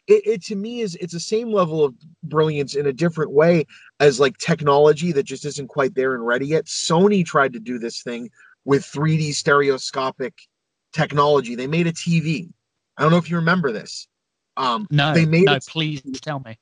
It, 0.06 0.26
it 0.26 0.42
to 0.44 0.56
me 0.56 0.80
is 0.80 0.96
it's 0.96 1.12
the 1.12 1.20
same 1.20 1.52
level 1.52 1.84
of 1.84 1.94
brilliance 2.22 2.74
in 2.74 2.86
a 2.86 2.92
different 2.92 3.32
way 3.32 3.66
as 4.00 4.18
like 4.18 4.38
technology 4.38 5.12
that 5.12 5.24
just 5.24 5.44
isn't 5.44 5.68
quite 5.68 5.94
there 5.94 6.14
and 6.14 6.24
ready 6.26 6.46
yet. 6.46 6.64
Sony 6.64 7.24
tried 7.24 7.52
to 7.52 7.60
do 7.60 7.78
this 7.78 8.02
thing 8.02 8.30
with 8.64 8.82
3D 8.82 9.34
stereoscopic 9.34 10.32
technology. 10.94 11.54
They 11.54 11.66
made 11.66 11.86
a 11.86 11.92
TV. 11.92 12.48
I 12.96 13.02
don't 13.02 13.10
know 13.10 13.18
if 13.18 13.28
you 13.28 13.36
remember 13.36 13.72
this. 13.72 14.08
Um, 14.56 14.86
no 14.90 15.12
they 15.12 15.26
made 15.26 15.44
no 15.44 15.54
it- 15.54 15.66
please 15.66 16.00
tell 16.22 16.40
me 16.40 16.58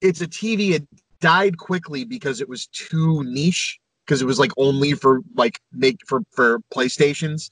it's 0.00 0.20
a 0.22 0.26
TV. 0.26 0.70
It 0.72 0.86
died 1.20 1.58
quickly 1.58 2.04
because 2.04 2.40
it 2.40 2.48
was 2.48 2.66
too 2.68 3.24
niche. 3.24 3.78
Because 4.04 4.20
it 4.20 4.26
was 4.26 4.38
like 4.38 4.52
only 4.56 4.92
for 4.92 5.20
like 5.34 5.60
make 5.72 5.98
for 6.06 6.22
for 6.30 6.60
PlayStations. 6.74 7.50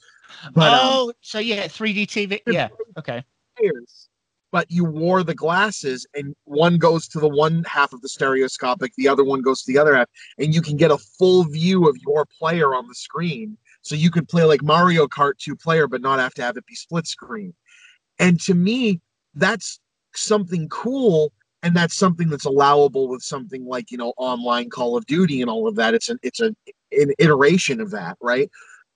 But 0.55 0.73
um, 0.73 0.81
oh, 0.83 1.13
so 1.21 1.39
yeah, 1.39 1.67
3D 1.67 2.07
TV. 2.07 2.41
Yeah, 2.47 2.69
okay. 2.99 3.25
players, 3.57 4.09
but 4.53 4.71
you 4.71 4.85
wore 4.85 5.23
the 5.23 5.35
glasses, 5.35 6.07
and 6.15 6.37
one 6.45 6.77
goes 6.79 7.09
to 7.09 7.21
the 7.21 7.29
one 7.29 7.65
half 7.65 7.93
of 7.93 8.03
the 8.03 8.09
stereoscopic, 8.09 8.93
the 8.97 9.09
other 9.09 9.25
one 9.25 9.41
goes 9.41 9.63
to 9.63 9.73
the 9.73 9.79
other 9.79 9.97
half, 9.97 10.09
and 10.39 10.55
you 10.55 10.63
can 10.63 10.77
get 10.77 10.91
a 10.91 10.99
full 10.99 11.45
view 11.45 11.89
of 11.89 11.97
your 12.07 12.27
player 12.27 12.75
on 12.75 12.87
the 12.87 12.95
screen. 12.95 13.57
So 13.81 13.95
you 13.95 14.11
could 14.11 14.29
play 14.29 14.45
like 14.45 14.63
Mario 14.63 15.07
Kart 15.07 15.39
two 15.39 15.57
player, 15.57 15.89
but 15.89 16.03
not 16.03 16.21
have 16.21 16.35
to 16.35 16.43
have 16.43 16.57
it 16.57 16.67
be 16.67 16.75
split 16.75 17.07
screen. 17.07 17.55
And 18.19 18.39
to 18.43 18.55
me, 18.55 19.01
that's 19.35 19.81
something 20.15 20.69
cool, 20.69 21.33
and 21.63 21.77
that's 21.77 21.95
something 21.95 22.29
that's 22.29 22.45
allowable 22.45 23.09
with 23.09 23.23
something 23.23 23.65
like 23.67 23.91
you 23.91 23.99
know 23.99 24.13
online 24.17 24.71
Call 24.71 24.97
of 24.97 25.07
Duty 25.07 25.41
and 25.41 25.51
all 25.51 25.69
of 25.69 25.77
that. 25.77 25.95
It's 25.95 26.09
an 26.09 26.19
it's 26.23 26.41
a 26.41 26.55
an 26.93 27.13
iteration 27.19 27.81
of 27.81 27.91
that, 27.91 28.17
right? 28.21 28.51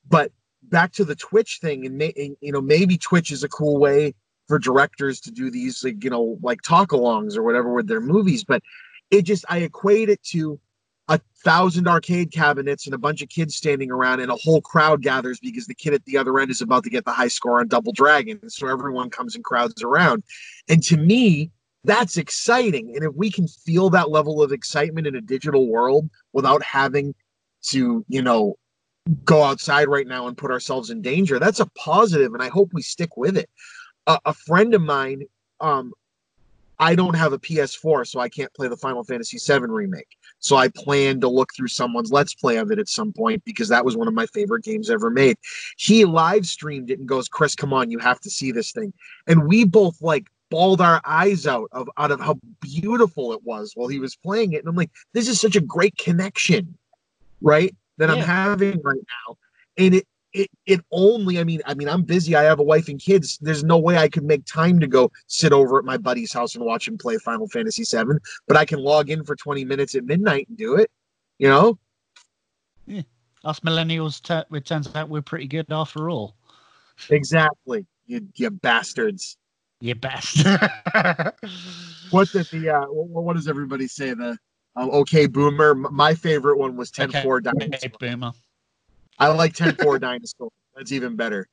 But 0.08 0.32
back 0.62 0.92
to 0.92 1.04
the 1.04 1.14
Twitch 1.14 1.58
thing, 1.60 1.86
and, 1.86 1.96
may, 1.96 2.12
and 2.16 2.36
you 2.40 2.52
know 2.52 2.60
maybe 2.60 2.98
Twitch 2.98 3.30
is 3.32 3.44
a 3.44 3.48
cool 3.48 3.78
way 3.78 4.14
for 4.46 4.58
directors 4.58 5.20
to 5.20 5.30
do 5.30 5.50
these 5.50 5.82
like 5.82 6.02
you 6.02 6.10
know 6.10 6.38
like 6.42 6.62
talk 6.62 6.90
alongs 6.90 7.36
or 7.36 7.42
whatever 7.42 7.72
with 7.72 7.88
their 7.88 8.00
movies 8.00 8.44
but 8.44 8.62
it 9.10 9.22
just 9.22 9.44
i 9.48 9.58
equate 9.58 10.08
it 10.08 10.22
to 10.22 10.58
a 11.08 11.20
thousand 11.44 11.86
arcade 11.86 12.32
cabinets 12.32 12.86
and 12.86 12.94
a 12.94 12.98
bunch 12.98 13.22
of 13.22 13.28
kids 13.28 13.54
standing 13.54 13.90
around 13.92 14.20
and 14.20 14.30
a 14.30 14.36
whole 14.36 14.60
crowd 14.60 15.02
gathers 15.02 15.38
because 15.38 15.66
the 15.66 15.74
kid 15.74 15.94
at 15.94 16.04
the 16.04 16.16
other 16.16 16.38
end 16.38 16.50
is 16.50 16.60
about 16.60 16.82
to 16.82 16.90
get 16.90 17.04
the 17.04 17.12
high 17.12 17.28
score 17.28 17.60
on 17.60 17.68
double 17.68 17.92
dragon 17.92 18.38
so 18.48 18.66
everyone 18.66 19.10
comes 19.10 19.34
and 19.34 19.44
crowds 19.44 19.82
around 19.82 20.22
and 20.68 20.82
to 20.82 20.96
me 20.96 21.50
that's 21.87 22.16
exciting. 22.16 22.95
And 22.95 23.05
if 23.05 23.14
we 23.14 23.30
can 23.30 23.49
feel 23.49 23.91
that 23.91 24.11
level 24.11 24.43
of 24.43 24.53
excitement 24.53 25.07
in 25.07 25.14
a 25.14 25.20
digital 25.20 25.68
world 25.68 26.11
without 26.32 26.62
having 26.62 27.14
to 27.66 28.05
you 28.09 28.22
know 28.22 28.57
go 29.24 29.43
outside 29.43 29.89
right 29.89 30.07
now 30.07 30.26
and 30.26 30.37
put 30.37 30.51
ourselves 30.51 30.91
in 30.91 31.01
danger 31.01 31.39
that's 31.39 31.61
a 31.61 31.66
positive 31.76 32.34
and 32.34 32.43
i 32.43 32.49
hope 32.49 32.70
we 32.72 32.82
stick 32.82 33.16
with 33.16 33.37
it. 33.37 33.49
A, 34.07 34.18
a 34.26 34.34
friend 34.34 34.74
of 34.74 34.82
mine 34.82 35.22
um 35.61 35.93
i 36.78 36.95
don't 36.95 37.14
have 37.14 37.32
a 37.32 37.39
ps4 37.39 38.07
so 38.07 38.20
i 38.20 38.28
can't 38.28 38.53
play 38.55 38.68
the 38.68 38.76
final 38.76 39.05
fantasy 39.05 39.39
7 39.39 39.70
remake. 39.70 40.16
So 40.39 40.57
i 40.57 40.68
plan 40.68 41.20
to 41.20 41.28
look 41.28 41.51
through 41.57 41.68
someone's 41.68 42.11
let's 42.11 42.34
play 42.34 42.57
of 42.57 42.70
it 42.70 42.78
at 42.78 42.89
some 42.89 43.12
point 43.12 43.45
because 43.45 43.68
that 43.68 43.84
was 43.84 43.97
one 43.97 44.09
of 44.09 44.14
my 44.14 44.26
favorite 44.26 44.64
games 44.64 44.91
ever 44.91 45.11
made. 45.11 45.37
He 45.76 46.05
live 46.05 46.47
streamed 46.47 46.91
it 46.91 46.99
and 46.99 47.09
goes 47.09 47.28
chris 47.28 47.55
come 47.55 47.72
on 47.72 47.91
you 47.91 47.99
have 47.99 48.20
to 48.20 48.30
see 48.30 48.51
this 48.53 48.72
thing. 48.72 48.93
And 49.26 49.47
we 49.47 49.64
both 49.64 50.01
like 50.03 50.26
bawled 50.51 50.80
our 50.80 51.01
eyes 51.05 51.47
out 51.47 51.68
of 51.72 51.88
out 51.97 52.11
of 52.11 52.20
how 52.20 52.38
beautiful 52.61 53.32
it 53.32 53.42
was 53.44 53.72
while 53.74 53.88
he 53.88 53.99
was 53.99 54.16
playing 54.16 54.53
it. 54.53 54.61
And 54.61 54.68
i'm 54.68 54.76
like 54.76 54.90
this 55.12 55.28
is 55.28 55.40
such 55.40 55.57
a 55.57 55.61
great 55.61 55.97
connection 55.99 56.76
right 57.40 57.74
that 57.99 58.11
i'm 58.11 58.18
having 58.18 58.80
right 58.82 59.01
now. 59.26 59.36
And 59.78 59.94
it 59.94 60.07
it 60.32 60.51
it 60.66 60.80
only 60.90 61.38
i 61.38 61.44
mean 61.44 61.62
i 61.66 61.74
mean 61.74 61.88
i'm 61.88 62.03
busy. 62.03 62.34
I 62.34 62.42
have 62.44 62.59
a 62.59 62.64
wife 62.64 62.88
and 62.88 63.01
kids. 63.01 63.38
There's 63.40 63.64
no 63.64 63.78
way 63.78 63.97
i 63.97 64.09
could 64.09 64.24
make 64.24 64.44
time 64.44 64.80
to 64.80 64.86
go 64.86 65.11
sit 65.26 65.53
over 65.53 65.78
at 65.78 65.84
my 65.84 65.97
buddy's 65.97 66.32
house 66.32 66.55
and 66.55 66.64
watch 66.64 66.86
him 66.88 66.99
play 66.99 67.16
final 67.18 67.48
fantasy 67.48 67.85
7 67.85 68.18
but 68.47 68.56
i 68.56 68.64
can 68.64 68.78
log 68.78 69.10
in 69.10 69.24
for 69.24 69.36
20 69.36 69.64
minutes 69.64 69.94
at 69.94 70.05
midnight 70.05 70.48
and 70.48 70.59
do 70.59 70.77
it 70.77 70.90
you 71.39 71.48
know? 71.48 71.78
Us 73.44 73.60
millennials, 73.60 74.20
t- 74.20 74.56
it 74.56 74.64
turns 74.64 74.94
out 74.94 75.09
we're 75.09 75.23
pretty 75.23 75.47
good 75.47 75.66
after 75.70 76.10
all. 76.10 76.35
exactly. 77.10 77.86
You 78.06 78.27
you 78.35 78.51
bastards 78.51 79.36
You 79.86 79.94
best. 79.94 80.38
what's 82.10 82.34
it 82.34 82.50
the 82.50 82.70
uh 82.70 82.86
what, 82.86 83.22
what 83.24 83.36
does 83.36 83.46
everybody 83.46 83.86
say? 83.86 84.14
The 84.14 84.36
um, 84.74 84.90
okay 84.90 85.26
boomer. 85.26 85.76
My 85.76 86.12
favorite 86.14 86.58
one 86.58 86.76
was 86.76 86.90
10 86.90 87.10
Okay, 87.10 87.22
4 87.22 87.38
okay, 87.38 87.50
dinosaur. 87.60 87.90
boomer. 88.00 88.32
i 89.20 89.28
like 89.28 89.54
10 89.54 89.76
4 89.80 90.00
dinosaur. 90.00 90.50
That's 90.74 90.90
even 90.90 91.14
better. 91.14 91.46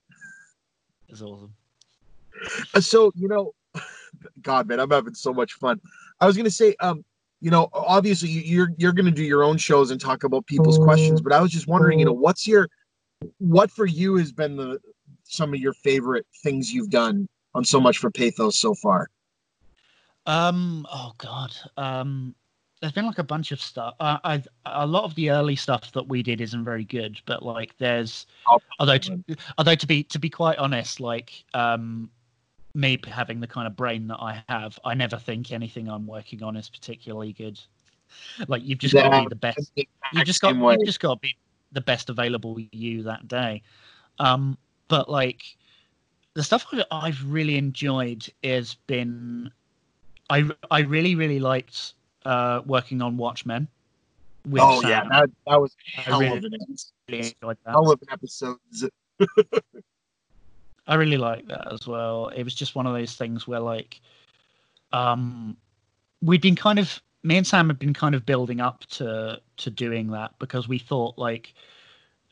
It's 1.09 1.21
awesome. 1.21 1.53
Uh, 2.73 2.81
so 2.81 3.11
you 3.15 3.27
know 3.27 3.51
god 4.41 4.67
man 4.67 4.79
i'm 4.79 4.89
having 4.89 5.13
so 5.13 5.31
much 5.31 5.53
fun. 5.53 5.79
I 6.19 6.25
was 6.25 6.35
gonna 6.35 6.49
say 6.49 6.75
um 6.79 7.05
you 7.39 7.51
know 7.51 7.69
obviously 7.71 8.29
you- 8.29 8.41
you're 8.41 8.69
you're 8.77 8.93
gonna 8.93 9.11
do 9.11 9.23
your 9.23 9.43
own 9.43 9.57
shows 9.57 9.91
and 9.91 10.01
talk 10.01 10.23
about 10.23 10.47
people's 10.47 10.79
questions 10.79 11.21
but 11.21 11.31
i 11.33 11.39
was 11.39 11.51
just 11.51 11.67
wondering 11.67 11.99
you 11.99 12.05
know 12.05 12.13
what's 12.13 12.47
your 12.47 12.67
what 13.37 13.69
for 13.69 13.85
you 13.85 14.15
has 14.15 14.31
been 14.31 14.55
the 14.55 14.79
some 15.23 15.53
of 15.53 15.59
your 15.59 15.73
favorite 15.73 16.25
things 16.43 16.71
you've 16.73 16.89
done 16.89 17.27
on 17.55 17.63
so 17.63 17.79
much 17.79 17.97
for 17.97 18.09
pathos 18.09 18.57
so 18.59 18.73
far 18.73 19.09
Um. 20.25 20.85
Oh 20.91 21.13
God. 21.17 21.53
Um. 21.77 22.35
There's 22.81 22.93
been 22.93 23.05
like 23.05 23.19
a 23.19 23.23
bunch 23.23 23.53
of 23.53 23.61
stuff. 23.61 23.95
Uh, 23.99 24.17
I 24.23 24.43
a 24.65 24.85
lot 24.85 25.05
of 25.05 25.15
the 25.15 25.31
early 25.31 25.55
stuff 25.55 25.93
that 25.93 26.05
we 26.05 26.21
did 26.21 26.41
isn't 26.41 26.65
very 26.65 26.83
good, 26.83 27.19
but 27.25 27.41
like 27.41 27.77
there's 27.77 28.25
Oh, 28.45 28.59
although 28.77 28.97
to, 28.97 29.23
although 29.57 29.75
to 29.75 29.87
be 29.87 30.03
to 30.03 30.19
be 30.19 30.29
quite 30.29 30.57
honest, 30.57 30.99
like 30.99 31.45
um, 31.53 32.09
me 32.73 32.99
having 33.07 33.39
the 33.39 33.47
kind 33.47 33.67
of 33.67 33.77
brain 33.77 34.07
that 34.07 34.19
I 34.19 34.43
have, 34.49 34.77
I 34.83 34.95
never 34.95 35.17
think 35.17 35.51
anything 35.53 35.87
I'm 35.87 36.05
working 36.05 36.43
on 36.43 36.57
is 36.57 36.69
particularly 36.69 37.31
good. 37.33 37.57
Like 38.49 38.63
you've 38.65 38.79
just 38.79 38.93
got 38.93 39.09
to 39.09 39.21
be 39.21 39.27
the 39.29 39.35
best. 39.35 39.71
You 40.11 40.25
just 40.25 40.41
got 40.41 40.57
way. 40.57 40.75
you 40.77 40.85
just 40.85 40.99
got 40.99 41.15
to 41.15 41.19
be 41.19 41.37
the 41.71 41.81
best 41.81 42.09
available 42.09 42.59
you 42.71 43.03
that 43.03 43.27
day. 43.27 43.61
Um, 44.19 44.57
but 44.87 45.09
like 45.09 45.41
the 46.35 46.43
stuff 46.43 46.65
I've 46.91 47.23
really 47.25 47.57
enjoyed 47.57 48.27
has 48.43 48.75
been, 48.87 49.51
I 50.29 50.49
I 50.71 50.81
really 50.81 51.15
really 51.15 51.39
liked 51.39 51.93
uh, 52.25 52.61
working 52.65 53.01
on 53.01 53.17
Watchmen. 53.17 53.67
with 54.47 54.61
Oh 54.61 54.81
yeah, 54.81 55.03
that, 55.09 55.29
that 55.47 55.61
was 55.61 55.75
hell 55.95 56.19
really- 56.19 56.37
of 56.37 56.43
an 56.43 56.53
episode. 56.61 56.91
really. 57.09 57.33
Hell 57.65 57.91
of 57.91 58.01
an 58.01 58.07
episode. 58.11 58.57
I 60.87 60.95
really 60.95 61.17
like 61.17 61.47
that 61.47 61.71
as 61.71 61.87
well. 61.87 62.27
It 62.29 62.43
was 62.43 62.53
just 62.55 62.75
one 62.75 62.85
of 62.87 62.93
those 62.93 63.15
things 63.15 63.47
where 63.47 63.59
like 63.61 64.01
um 64.91 65.55
we'd 66.21 66.41
been 66.41 66.55
kind 66.55 66.77
of 66.79 67.01
me 67.23 67.37
and 67.37 67.47
Sam 67.47 67.67
had 67.69 67.79
been 67.79 67.93
kind 67.93 68.15
of 68.15 68.25
building 68.25 68.59
up 68.59 68.85
to 68.91 69.39
to 69.57 69.69
doing 69.69 70.11
that 70.11 70.31
because 70.39 70.67
we 70.67 70.77
thought 70.79 71.17
like 71.17 71.53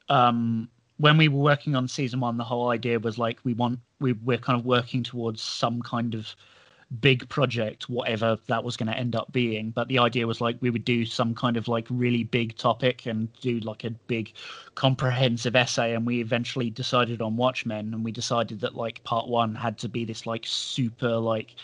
um 0.09 0.67
when 1.01 1.17
we 1.17 1.27
were 1.27 1.41
working 1.41 1.75
on 1.75 1.87
season 1.87 2.19
one 2.19 2.37
the 2.37 2.43
whole 2.43 2.69
idea 2.69 2.99
was 2.99 3.17
like 3.17 3.39
we 3.43 3.53
want 3.53 3.79
we 3.99 4.13
we're 4.13 4.37
kind 4.37 4.57
of 4.59 4.65
working 4.65 5.01
towards 5.03 5.41
some 5.41 5.81
kind 5.81 6.13
of 6.13 6.35
big 6.99 7.27
project 7.29 7.89
whatever 7.89 8.37
that 8.47 8.63
was 8.63 8.75
going 8.75 8.91
to 8.91 8.97
end 8.97 9.15
up 9.15 9.31
being. 9.31 9.71
But 9.71 9.87
the 9.87 9.99
idea 9.99 10.27
was 10.27 10.41
like 10.41 10.57
we 10.59 10.69
would 10.69 10.83
do 10.83 11.05
some 11.05 11.33
kind 11.33 11.55
of 11.55 11.67
like 11.67 11.87
really 11.89 12.23
big 12.23 12.57
topic 12.57 13.05
and 13.05 13.31
do 13.39 13.59
like 13.59 13.83
a 13.85 13.91
big 13.91 14.33
comprehensive 14.75 15.55
essay 15.55 15.95
and 15.95 16.05
we 16.05 16.19
eventually 16.19 16.69
decided 16.69 17.21
on 17.21 17.37
watchmen 17.37 17.93
and 17.93 18.03
we 18.03 18.11
decided 18.11 18.59
that 18.61 18.75
like 18.75 19.03
part 19.03 19.27
one 19.27 19.55
had 19.55 19.77
to 19.79 19.89
be 19.89 20.03
this 20.03 20.25
like 20.25 20.43
super 20.45 21.15
like 21.15 21.55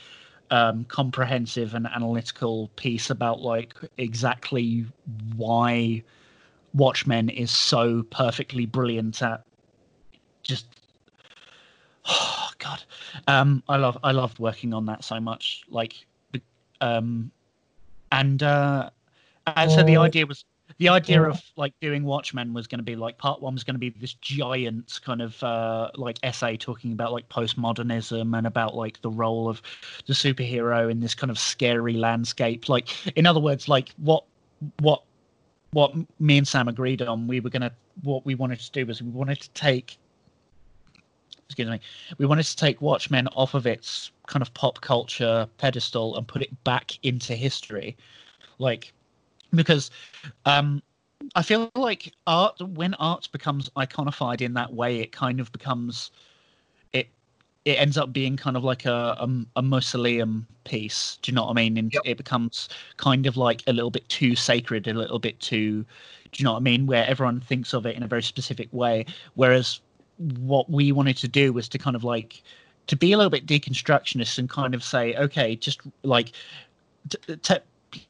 um 0.49 0.85
comprehensive 0.85 1.73
and 1.73 1.87
analytical 1.87 2.69
piece 2.77 3.09
about 3.09 3.41
like 3.41 3.75
exactly 3.97 4.85
why 5.35 6.01
watchmen 6.73 7.29
is 7.29 7.51
so 7.51 8.03
perfectly 8.09 8.65
brilliant 8.65 9.21
at 9.21 9.43
just 10.43 10.67
oh 12.05 12.49
god. 12.59 12.83
Um 13.27 13.63
i 13.67 13.77
love 13.77 13.97
i 14.03 14.11
loved 14.11 14.39
working 14.39 14.73
on 14.73 14.85
that 14.85 15.03
so 15.03 15.19
much. 15.19 15.63
Like 15.69 15.93
the- 16.31 16.41
um 16.81 17.31
and 18.11 18.41
uh 18.43 18.89
and 19.55 19.71
so 19.71 19.83
the 19.83 19.97
idea 19.97 20.25
was 20.25 20.43
the 20.77 20.89
idea 20.89 21.23
of 21.23 21.41
like 21.55 21.73
doing 21.81 22.03
Watchmen 22.03 22.53
was 22.53 22.67
going 22.67 22.79
to 22.79 22.83
be 22.83 22.95
like 22.95 23.17
part 23.17 23.41
one 23.41 23.53
was 23.53 23.63
going 23.63 23.75
to 23.75 23.79
be 23.79 23.89
this 23.89 24.13
giant 24.15 24.99
kind 25.03 25.21
of 25.21 25.41
uh, 25.43 25.89
like 25.95 26.19
essay 26.23 26.57
talking 26.57 26.91
about 26.91 27.13
like 27.13 27.27
postmodernism 27.29 28.37
and 28.37 28.45
about 28.45 28.75
like 28.75 29.01
the 29.01 29.09
role 29.09 29.49
of 29.49 29.61
the 30.05 30.13
superhero 30.13 30.91
in 30.91 30.99
this 30.99 31.15
kind 31.15 31.31
of 31.31 31.39
scary 31.39 31.93
landscape. 31.93 32.69
Like, 32.69 32.89
in 33.17 33.25
other 33.25 33.39
words, 33.39 33.67
like 33.67 33.89
what 33.97 34.25
what 34.79 35.03
what 35.71 35.93
me 36.19 36.37
and 36.37 36.47
Sam 36.47 36.67
agreed 36.67 37.01
on, 37.01 37.27
we 37.27 37.39
were 37.39 37.49
gonna 37.49 37.71
what 38.03 38.25
we 38.25 38.35
wanted 38.35 38.59
to 38.59 38.71
do 38.71 38.85
was 38.85 39.01
we 39.01 39.09
wanted 39.09 39.39
to 39.41 39.49
take 39.51 39.97
excuse 41.45 41.69
me, 41.69 41.79
we 42.17 42.25
wanted 42.25 42.43
to 42.43 42.55
take 42.55 42.81
Watchmen 42.81 43.27
off 43.29 43.53
of 43.53 43.65
its 43.65 44.11
kind 44.27 44.41
of 44.41 44.53
pop 44.53 44.81
culture 44.81 45.47
pedestal 45.57 46.17
and 46.17 46.27
put 46.27 46.41
it 46.41 46.63
back 46.63 46.97
into 47.03 47.35
history, 47.35 47.95
like 48.59 48.93
because 49.53 49.91
um 50.45 50.81
I 51.35 51.41
feel 51.41 51.71
like 51.75 52.13
art 52.27 52.61
when 52.61 52.93
art 52.95 53.29
becomes 53.31 53.69
iconified 53.69 54.41
in 54.41 54.53
that 54.53 54.73
way, 54.73 54.99
it 54.99 55.11
kind 55.11 55.39
of 55.39 55.51
becomes 55.51 56.11
it 57.65 57.79
ends 57.79 57.97
up 57.97 58.13
being 58.13 58.37
kind 58.37 58.55
of 58.57 58.63
like 58.63 58.85
a 58.85 59.15
a, 59.19 59.29
a 59.57 59.61
mausoleum 59.61 60.47
piece. 60.63 61.17
Do 61.21 61.31
you 61.31 61.35
know 61.35 61.45
what 61.45 61.51
I 61.51 61.53
mean? 61.53 61.77
And 61.77 61.93
Yep. 61.93 62.01
it 62.05 62.17
becomes 62.17 62.69
kind 62.97 63.25
of 63.25 63.37
like 63.37 63.63
a 63.67 63.73
little 63.73 63.91
bit 63.91 64.07
too 64.09 64.35
sacred, 64.35 64.87
a 64.87 64.93
little 64.93 65.19
bit 65.19 65.39
too. 65.39 65.83
Do 66.31 66.41
you 66.41 66.45
know 66.45 66.53
what 66.53 66.59
I 66.59 66.61
mean? 66.61 66.85
Where 66.87 67.05
everyone 67.05 67.39
thinks 67.41 67.73
of 67.73 67.85
it 67.85 67.95
in 67.95 68.03
a 68.03 68.07
very 68.07 68.23
specific 68.23 68.69
way, 68.71 69.05
whereas 69.35 69.81
what 70.39 70.69
we 70.69 70.91
wanted 70.91 71.17
to 71.17 71.27
do 71.27 71.53
was 71.53 71.67
to 71.69 71.77
kind 71.77 71.95
of 71.95 72.03
like 72.03 72.41
to 72.87 72.95
be 72.95 73.11
a 73.11 73.17
little 73.17 73.29
bit 73.29 73.45
deconstructionist 73.45 74.37
and 74.39 74.49
kind 74.49 74.73
of 74.73 74.83
say, 74.83 75.15
okay, 75.15 75.55
just 75.55 75.81
like 76.03 76.31
t- 77.09 77.35
t- 77.37 77.55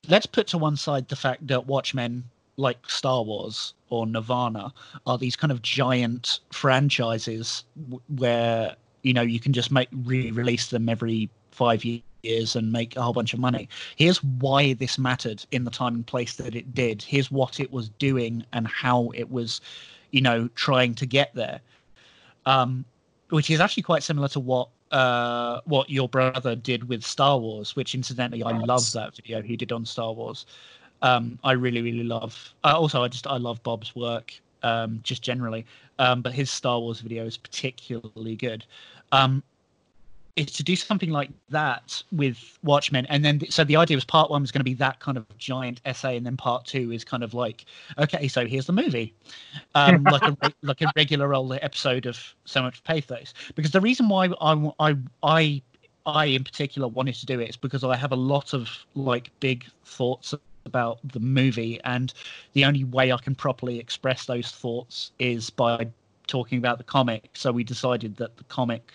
let's 0.08 0.26
put 0.26 0.48
to 0.48 0.58
one 0.58 0.78
side 0.78 1.08
the 1.08 1.16
fact 1.16 1.46
that 1.48 1.66
Watchmen, 1.68 2.24
like 2.58 2.78
Star 2.90 3.24
Wars 3.24 3.74
or 3.90 4.06
Nirvana, 4.08 4.74
are 5.06 5.18
these 5.18 5.36
kind 5.36 5.52
of 5.52 5.62
giant 5.62 6.40
franchises 6.52 7.64
w- 7.84 8.02
where 8.16 8.76
you 9.08 9.14
know 9.14 9.22
you 9.22 9.40
can 9.40 9.54
just 9.54 9.72
make 9.72 9.88
re-release 10.04 10.68
them 10.68 10.90
every 10.90 11.30
five 11.52 11.84
years 11.86 12.56
and 12.56 12.72
make 12.72 12.96
a 12.98 13.02
whole 13.02 13.14
bunch 13.14 13.34
of 13.34 13.40
money. 13.40 13.70
Here's 13.96 14.22
why 14.24 14.74
this 14.74 14.98
mattered 14.98 15.46
in 15.52 15.64
the 15.64 15.72
time 15.72 15.96
and 15.96 16.06
place 16.06 16.36
that 16.36 16.56
it 16.56 16.74
did. 16.74 17.02
Here's 17.02 17.32
what 17.32 17.60
it 17.62 17.72
was 17.72 17.88
doing 17.90 18.46
and 18.52 18.68
how 18.68 19.12
it 19.16 19.32
was, 19.32 19.62
you 20.12 20.22
know, 20.22 20.50
trying 20.56 20.94
to 20.96 21.06
get 21.06 21.34
there. 21.34 21.62
Um, 22.46 22.84
which 23.30 23.50
is 23.50 23.60
actually 23.60 23.84
quite 23.84 24.04
similar 24.04 24.28
to 24.30 24.40
what 24.40 24.70
uh 24.92 25.60
what 25.66 25.90
your 25.90 26.08
brother 26.08 26.56
did 26.56 26.88
with 26.90 27.04
Star 27.04 27.38
Wars, 27.38 27.76
which 27.76 27.96
incidentally 27.96 28.44
I 28.44 28.58
love 28.58 28.92
that 28.92 29.16
video 29.16 29.42
he 29.42 29.56
did 29.56 29.72
on 29.72 29.86
Star 29.86 30.14
Wars. 30.14 30.46
Um, 31.02 31.40
I 31.44 31.54
really 31.54 31.82
really 31.82 32.04
love. 32.04 32.54
Uh, 32.64 32.76
also, 32.78 33.04
I 33.04 33.08
just 33.08 33.28
I 33.28 33.38
love 33.38 33.62
Bob's 33.64 33.96
work 33.96 34.34
um, 34.68 35.00
just 35.02 35.22
generally, 35.22 35.66
um, 35.98 36.22
but 36.22 36.34
his 36.34 36.52
Star 36.52 36.80
Wars 36.80 37.00
video 37.00 37.26
is 37.26 37.38
particularly 37.38 38.36
good. 38.36 38.66
Um, 39.12 39.42
is 40.36 40.52
to 40.52 40.62
do 40.62 40.76
something 40.76 41.10
like 41.10 41.30
that 41.50 42.04
with 42.12 42.60
Watchmen, 42.64 43.08
and 43.08 43.26
then 43.26 43.42
so 43.50 43.64
the 43.64 43.76
idea 43.78 43.98
was 43.98 44.06
part 44.06 44.30
one 44.30 44.42
was 44.42 44.52
going 44.52 44.60
to 44.60 44.66
be 44.66 44.76
that 44.76 45.00
kind 45.00 45.18
of 45.18 45.26
giant 45.38 45.82
essay, 45.86 46.16
and 46.18 46.26
then 46.26 46.38
part 46.38 46.66
two 46.66 46.92
is 46.92 47.04
kind 47.04 47.24
of 47.24 47.34
like, 47.34 47.66
okay, 47.98 48.28
so 48.28 48.46
here's 48.46 48.68
the 48.68 48.74
movie, 48.74 49.16
um, 49.74 50.04
like 50.12 50.22
a 50.22 50.54
like 50.62 50.82
a 50.82 50.92
regular 50.96 51.34
old 51.34 51.54
episode 51.54 52.06
of 52.06 52.20
So 52.46 52.62
Much 52.62 52.84
Pathos. 52.84 53.34
Because 53.56 53.72
the 53.72 53.82
reason 53.82 54.10
why 54.10 54.30
I 54.40 54.72
I 54.80 54.96
I 55.24 55.62
I 56.06 56.26
in 56.26 56.44
particular 56.44 56.88
wanted 56.88 57.16
to 57.16 57.26
do 57.26 57.40
it 57.40 57.50
is 57.50 57.58
because 57.58 57.84
I 57.84 57.96
have 57.96 58.12
a 58.12 58.18
lot 58.18 58.54
of 58.54 58.70
like 58.96 59.32
big 59.40 59.66
thoughts 59.86 60.34
about 60.68 61.00
the 61.04 61.20
movie, 61.20 61.80
and 61.84 62.14
the 62.54 62.66
only 62.66 62.84
way 62.84 63.12
I 63.12 63.18
can 63.18 63.34
properly 63.34 63.80
express 63.80 64.26
those 64.26 64.52
thoughts 64.52 65.12
is 65.18 65.50
by 65.50 65.88
talking 66.28 66.60
about 66.60 66.78
the 66.78 66.84
comic. 66.84 67.30
So 67.34 67.52
we 67.52 67.64
decided 67.64 68.18
that 68.18 68.38
the 68.38 68.44
comic 68.44 68.94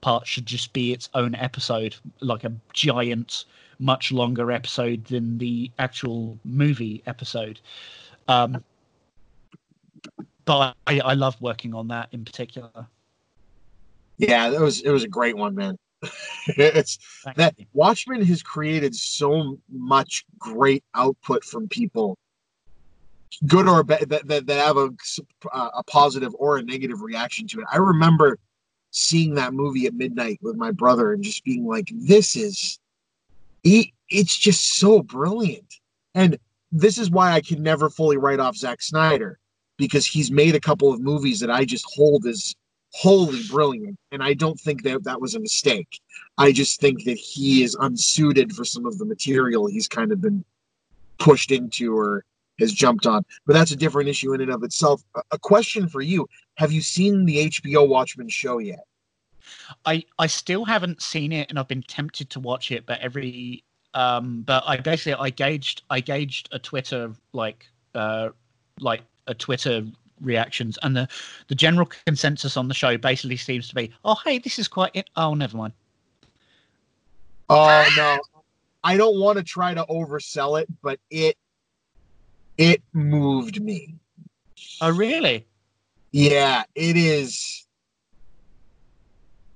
part 0.00 0.26
should 0.26 0.46
just 0.46 0.72
be 0.72 0.92
its 0.92 1.10
own 1.14 1.34
episode, 1.34 1.96
like 2.20 2.44
a 2.44 2.52
giant, 2.72 3.44
much 3.78 4.12
longer 4.12 4.50
episode 4.50 5.04
than 5.04 5.38
the 5.38 5.70
actual 5.78 6.38
movie 6.44 7.02
episode. 7.06 7.60
Um, 8.28 8.64
but 10.44 10.74
I, 10.86 11.00
I 11.00 11.14
love 11.14 11.40
working 11.40 11.74
on 11.74 11.88
that 11.88 12.08
in 12.12 12.24
particular. 12.24 12.86
Yeah, 14.18 14.50
it 14.50 14.60
was 14.60 14.82
it 14.82 14.90
was 14.90 15.04
a 15.04 15.08
great 15.08 15.36
one, 15.36 15.54
man. 15.54 15.76
it's 16.46 16.98
that. 17.36 17.54
Watchmen 17.72 18.24
has 18.24 18.42
created 18.42 18.94
so 18.94 19.58
much 19.70 20.24
great 20.38 20.84
output 20.94 21.44
from 21.44 21.68
people, 21.68 22.18
good 23.46 23.68
or 23.68 23.82
bad, 23.82 24.08
that, 24.08 24.26
that, 24.28 24.46
that 24.46 24.66
have 24.66 24.76
a, 24.76 24.90
uh, 25.52 25.70
a 25.74 25.84
positive 25.84 26.34
or 26.38 26.58
a 26.58 26.62
negative 26.62 27.02
reaction 27.02 27.46
to 27.48 27.60
it. 27.60 27.66
I 27.72 27.76
remember 27.76 28.38
seeing 28.90 29.34
that 29.34 29.54
movie 29.54 29.86
at 29.86 29.94
midnight 29.94 30.38
with 30.42 30.56
my 30.56 30.70
brother 30.70 31.12
and 31.12 31.22
just 31.22 31.44
being 31.44 31.66
like, 31.66 31.90
this 31.94 32.36
is, 32.36 32.78
it, 33.64 33.88
it's 34.08 34.36
just 34.36 34.78
so 34.78 35.02
brilliant. 35.02 35.74
And 36.14 36.38
this 36.70 36.98
is 36.98 37.10
why 37.10 37.32
I 37.32 37.40
can 37.40 37.62
never 37.62 37.88
fully 37.88 38.16
write 38.16 38.40
off 38.40 38.56
Zack 38.56 38.82
Snyder 38.82 39.38
because 39.78 40.06
he's 40.06 40.30
made 40.30 40.54
a 40.54 40.60
couple 40.60 40.92
of 40.92 41.00
movies 41.00 41.40
that 41.40 41.50
I 41.50 41.64
just 41.64 41.86
hold 41.94 42.26
as 42.26 42.54
wholly 42.92 43.40
brilliant. 43.50 43.98
And 44.10 44.22
I 44.22 44.34
don't 44.34 44.58
think 44.58 44.82
that 44.82 45.04
that 45.04 45.20
was 45.20 45.34
a 45.34 45.40
mistake. 45.40 46.00
I 46.38 46.52
just 46.52 46.80
think 46.80 47.04
that 47.04 47.18
he 47.18 47.62
is 47.62 47.74
unsuited 47.74 48.54
for 48.54 48.64
some 48.64 48.86
of 48.86 48.98
the 48.98 49.04
material 49.04 49.66
he's 49.66 49.88
kind 49.88 50.12
of 50.12 50.20
been 50.20 50.44
pushed 51.18 51.50
into 51.50 51.96
or 51.96 52.24
has 52.58 52.72
jumped 52.72 53.06
on. 53.06 53.24
But 53.46 53.54
that's 53.54 53.70
a 53.70 53.76
different 53.76 54.08
issue 54.08 54.34
in 54.34 54.40
and 54.40 54.50
of 54.50 54.62
itself. 54.62 55.02
A- 55.30 55.38
question 55.38 55.88
for 55.88 56.00
you 56.00 56.28
Have 56.56 56.72
you 56.72 56.80
seen 56.80 57.24
the 57.24 57.48
HBO 57.48 57.88
Watchmen 57.88 58.28
show 58.28 58.58
yet? 58.58 58.84
I 59.84 60.04
I 60.18 60.26
still 60.26 60.64
haven't 60.64 61.02
seen 61.02 61.32
it, 61.32 61.48
and 61.50 61.58
I've 61.58 61.68
been 61.68 61.82
tempted 61.82 62.30
to 62.30 62.40
watch 62.40 62.70
it, 62.70 62.86
but 62.86 63.00
every 63.00 63.64
um, 63.94 64.42
but 64.42 64.62
I 64.66 64.76
basically 64.76 65.14
I 65.14 65.30
gauged 65.30 65.82
I 65.90 66.00
gauged 66.00 66.48
a 66.52 66.58
Twitter 66.58 67.12
like 67.32 67.66
uh 67.94 68.30
like 68.80 69.02
a 69.26 69.34
Twitter 69.34 69.84
reactions, 70.22 70.78
and 70.82 70.96
the 70.96 71.08
the 71.48 71.54
general 71.54 71.90
consensus 72.06 72.56
on 72.56 72.68
the 72.68 72.74
show 72.74 72.96
basically 72.96 73.36
seems 73.36 73.68
to 73.68 73.74
be, 73.74 73.92
oh 74.04 74.16
hey, 74.24 74.38
this 74.38 74.58
is 74.58 74.68
quite 74.68 74.92
it. 74.94 75.10
Oh, 75.16 75.34
never 75.34 75.56
mind. 75.56 75.74
Oh, 77.48 77.92
no. 77.96 78.18
I 78.84 78.96
don't 78.96 79.20
want 79.20 79.38
to 79.38 79.44
try 79.44 79.74
to 79.74 79.84
oversell 79.84 80.60
it, 80.60 80.68
but 80.82 80.98
it 81.10 81.36
it 82.58 82.82
moved 82.92 83.62
me. 83.62 83.96
Oh, 84.80 84.90
really? 84.90 85.46
Yeah, 86.12 86.64
it 86.74 86.96
is. 86.96 87.66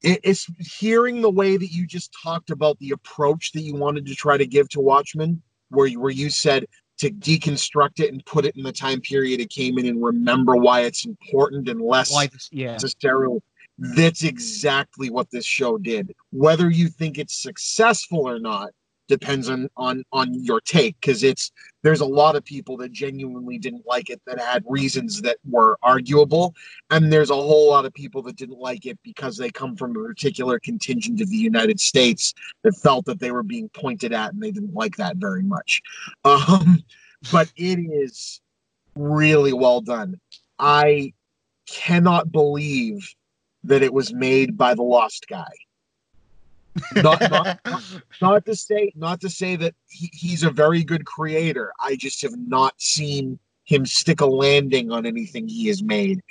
It, 0.03 0.21
it's 0.23 0.47
hearing 0.59 1.21
the 1.21 1.31
way 1.31 1.57
that 1.57 1.73
you 1.73 1.87
just 1.87 2.15
talked 2.23 2.51
about 2.51 2.79
the 2.79 2.91
approach 2.91 3.53
that 3.53 3.63
you 3.63 3.75
wanted 3.75 4.07
to 4.07 4.15
try 4.15 4.37
to 4.37 4.47
give 4.47 4.69
to 4.71 4.81
Watchmen, 4.81 5.43
where 5.71 5.87
you, 5.87 6.01
where 6.01 6.11
you 6.11 6.31
said 6.31 6.67
to 6.99 7.11
deconstruct 7.11 8.01
it 8.01 8.13
and 8.13 8.25
put 8.25 8.45
it 8.45 8.57
in 8.57 8.63
the 8.63 8.73
time 8.73 9.01
period 9.01 9.41
it 9.41 9.51
came 9.51 9.79
in 9.79 9.87
and 9.87 10.03
remember 10.03 10.57
why 10.57 10.83
it's 10.83 11.05
important 11.05 11.69
and 11.69 11.81
less 11.81 12.13
Why? 12.13 12.27
This, 12.29 12.49
yeah. 12.53 12.73
necessarily. 12.73 13.41
That's 13.79 14.25
exactly 14.25 15.11
what 15.11 15.31
this 15.31 15.45
show 15.45 15.77
did. 15.77 16.15
Whether 16.33 16.71
you 16.71 16.89
think 16.89 17.19
it's 17.19 17.37
successful 17.43 18.27
or 18.27 18.39
not, 18.39 18.71
depends 19.09 19.49
on 19.49 19.69
on 19.77 20.05
on 20.13 20.33
your 20.45 20.61
take 20.61 20.97
because 21.01 21.23
it's 21.23 21.53
there's 21.83 22.01
a 22.01 22.07
lot 22.07 22.37
of 22.37 22.45
people 22.45 22.77
that 22.77 22.93
genuinely 22.93 23.59
didn't 23.59 23.87
like 23.87 24.11
it 24.11 24.21
that 24.27 24.41
had 24.41 24.65
reasons 24.67 25.23
that 25.23 25.37
were 25.49 25.79
arguable 25.83 26.55
and 26.91 27.13
there's 27.13 27.31
a 27.31 27.35
whole 27.35 27.71
lot 27.71 27.85
of 27.85 27.95
people 27.95 28.23
that 28.23 28.37
didn't 28.37 28.59
like 28.59 28.87
it 28.87 28.99
because 29.03 29.37
they 29.37 29.51
come 29.51 29.77
from 29.77 29.93
a 29.93 30.05
particular 30.05 30.59
contingent 30.59 31.21
of 31.21 31.31
the 31.31 31.37
united 31.37 31.79
states 31.79 32.35
that 32.63 32.77
felt 32.77 33.05
that 33.05 33.21
they 33.21 33.31
were 33.31 33.43
being 33.43 33.69
pointed 33.71 34.13
at 34.13 34.33
and 34.33 34.43
they 34.43 34.51
didn't 34.51 34.75
like 34.75 34.97
that 34.97 35.17
very 35.17 35.43
much. 35.43 35.83
Um 36.25 36.83
but 37.33 37.51
it 37.57 37.79
is 37.79 38.41
really 38.95 39.53
well 39.53 39.81
done. 39.81 40.21
I 40.59 41.13
cannot 41.67 42.31
believe 42.31 43.15
that 43.65 43.83
it 43.83 43.93
was 43.93 44.13
made 44.13 44.57
by 44.57 44.75
the 44.75 44.83
lost 44.83 45.27
guy 45.29 45.51
not, 46.97 47.31
not, 47.31 47.61
not, 48.23 48.47
to 48.47 48.55
say 48.55 48.93
not 48.95 49.21
to 49.21 49.31
say 49.31 49.57
that 49.57 49.75
he, 49.89 50.11
he's 50.13 50.43
a 50.43 50.51
very 50.51 50.85
good 50.85 51.05
creator. 51.05 51.73
I 51.81 51.97
just 51.97 52.23
have 52.23 52.37
not 52.37 52.75
seen 52.81 53.39
him 53.65 53.87
stick 53.87 54.21
a 54.21 54.27
landing 54.27 54.93
on 54.93 55.07
anything 55.07 55.49
he 55.49 55.67
has 55.69 55.83
made. 55.83 56.23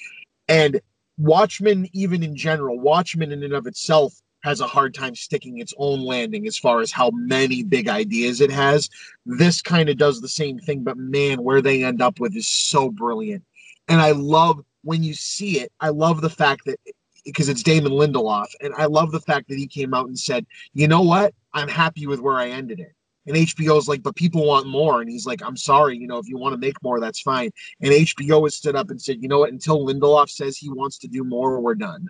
And 0.48 0.82
watchmen 1.18 1.88
even 1.94 2.24
in 2.24 2.36
general 2.36 2.80
watchmen 2.80 3.32
in 3.32 3.44
and 3.44 3.54
of 3.54 3.68
itself 3.68 4.14
has 4.44 4.60
a 4.60 4.68
hard 4.68 4.94
time 4.94 5.16
sticking 5.16 5.58
its 5.58 5.74
own 5.78 6.02
landing 6.02 6.46
as 6.46 6.58
far 6.58 6.82
as 6.82 6.92
how 6.92 7.10
many 7.12 7.64
big 7.64 7.88
ideas 7.88 8.42
it 8.42 8.52
has. 8.52 8.90
This 9.26 9.62
kind 9.62 9.90
of 9.90 9.98
does 9.98 10.22
the 10.22 10.30
same 10.30 10.60
thing 10.60 10.84
but 10.84 10.98
man 10.98 11.42
where 11.42 11.62
they 11.62 11.84
end 11.84 12.02
up 12.02 12.20
with 12.20 12.36
is 12.36 12.48
so 12.48 12.90
brilliant. 12.90 13.44
And 13.88 14.02
i 14.02 14.12
love 14.12 14.62
when 14.84 15.04
you 15.04 15.14
see 15.14 15.60
it 15.60 15.72
i 15.80 15.90
love 15.90 16.22
the 16.22 16.30
fact 16.30 16.62
that 16.66 16.80
because 17.26 17.50
it's 17.50 17.64
Damon 17.64 17.92
Lindelof. 17.92 18.48
And 18.62 18.74
I 18.76 18.86
love 18.86 19.12
the 19.12 19.20
fact 19.20 19.50
that 19.50 19.58
he 19.58 19.68
came 19.68 19.94
out 19.94 20.08
and 20.08 20.18
said, 20.18 20.46
you 20.74 20.88
know 20.88 21.02
what? 21.02 21.34
I'm 21.54 21.68
happy 21.68 22.08
with 22.08 22.20
where 22.20 22.36
I 22.36 22.50
ended 22.50 22.80
it. 22.80 22.94
And 23.28 23.36
HBO's 23.36 23.88
like, 23.88 24.04
but 24.04 24.16
people 24.16 24.46
want 24.46 24.68
more. 24.68 25.02
And 25.02 25.10
he's 25.10 25.26
like, 25.26 25.42
I'm 25.44 25.58
sorry, 25.58 25.98
you 25.98 26.06
know, 26.06 26.20
if 26.20 26.28
you 26.28 26.38
want 26.38 26.54
to 26.54 26.60
make 26.60 26.82
more, 26.84 27.00
that's 27.00 27.22
fine. 27.22 27.50
And 27.82 27.92
HBO 27.92 28.44
has 28.44 28.56
stood 28.56 28.76
up 28.76 28.92
and 28.92 29.02
said, 29.02 29.18
you 29.22 29.28
know 29.28 29.40
what? 29.40 29.52
Until 29.52 29.86
Lindelof 29.86 30.30
says 30.30 30.58
he 30.58 30.70
wants 30.70 31.00
to 31.00 31.08
do 31.08 31.24
more, 31.24 31.60
we're 31.60 31.76
done. 31.76 32.08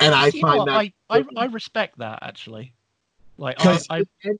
And 0.00 0.14
I 0.14 0.26
You 0.28 0.40
find 0.40 0.66
that 0.68 0.74
I, 0.76 0.92
I 1.10 1.24
I 1.36 1.44
respect 1.46 1.98
that 1.98 2.20
actually. 2.22 2.72
Like 3.36 3.64
I, 3.64 3.78
I 3.90 3.98
it, 3.98 4.08
en- 4.24 4.38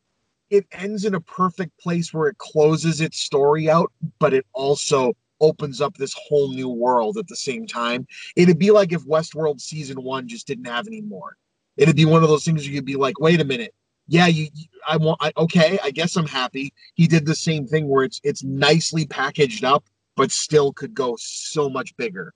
it 0.50 0.66
ends 0.72 1.04
in 1.04 1.14
a 1.14 1.20
perfect 1.20 1.78
place 1.78 2.14
where 2.14 2.28
it 2.28 2.38
closes 2.38 3.00
its 3.00 3.18
story 3.18 3.68
out, 3.68 3.92
but 4.18 4.32
it 4.32 4.46
also 4.54 5.12
opens 5.40 5.80
up 5.80 5.96
this 5.96 6.14
whole 6.14 6.52
new 6.52 6.68
world 6.68 7.16
at 7.18 7.28
the 7.28 7.36
same 7.36 7.66
time. 7.66 8.06
It'd 8.36 8.58
be 8.58 8.70
like 8.70 8.92
if 8.92 9.04
Westworld 9.04 9.60
season 9.60 10.02
one 10.02 10.28
just 10.28 10.46
didn't 10.46 10.66
have 10.66 10.86
any 10.86 11.00
more. 11.00 11.36
It'd 11.76 11.96
be 11.96 12.04
one 12.04 12.22
of 12.22 12.28
those 12.28 12.44
things 12.44 12.64
where 12.64 12.72
you'd 12.72 12.84
be 12.84 12.96
like, 12.96 13.20
wait 13.20 13.40
a 13.40 13.44
minute. 13.44 13.74
Yeah, 14.08 14.26
you, 14.26 14.48
I 14.88 14.96
want 14.96 15.18
I, 15.20 15.32
okay, 15.36 15.78
I 15.82 15.90
guess 15.90 16.16
I'm 16.16 16.26
happy. 16.26 16.72
He 16.94 17.06
did 17.06 17.26
the 17.26 17.34
same 17.34 17.66
thing 17.66 17.88
where 17.88 18.04
it's 18.04 18.20
it's 18.24 18.42
nicely 18.42 19.06
packaged 19.06 19.64
up, 19.64 19.84
but 20.16 20.32
still 20.32 20.72
could 20.72 20.94
go 20.94 21.16
so 21.20 21.68
much 21.68 21.94
bigger. 21.96 22.32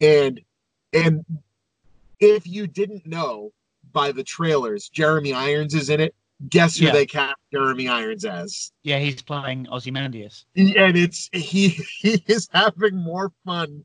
And 0.00 0.40
and 0.94 1.24
if 2.20 2.46
you 2.46 2.66
didn't 2.66 3.06
know 3.06 3.52
by 3.92 4.12
the 4.12 4.24
trailers, 4.24 4.88
Jeremy 4.88 5.32
Irons 5.34 5.74
is 5.74 5.90
in 5.90 6.00
it. 6.00 6.14
Guess 6.48 6.78
who 6.78 6.86
Yeah. 6.86 6.92
they 6.92 7.06
cast 7.06 7.36
Jeremy 7.52 7.88
Irons 7.88 8.24
as? 8.24 8.72
yeah, 8.82 8.98
he's 8.98 9.20
playing 9.22 9.68
Ozymandias. 9.70 10.46
and 10.56 10.96
it's 10.96 11.28
he 11.32 11.68
he 12.00 12.22
is 12.26 12.48
having 12.52 12.96
more 12.96 13.30
fun 13.44 13.84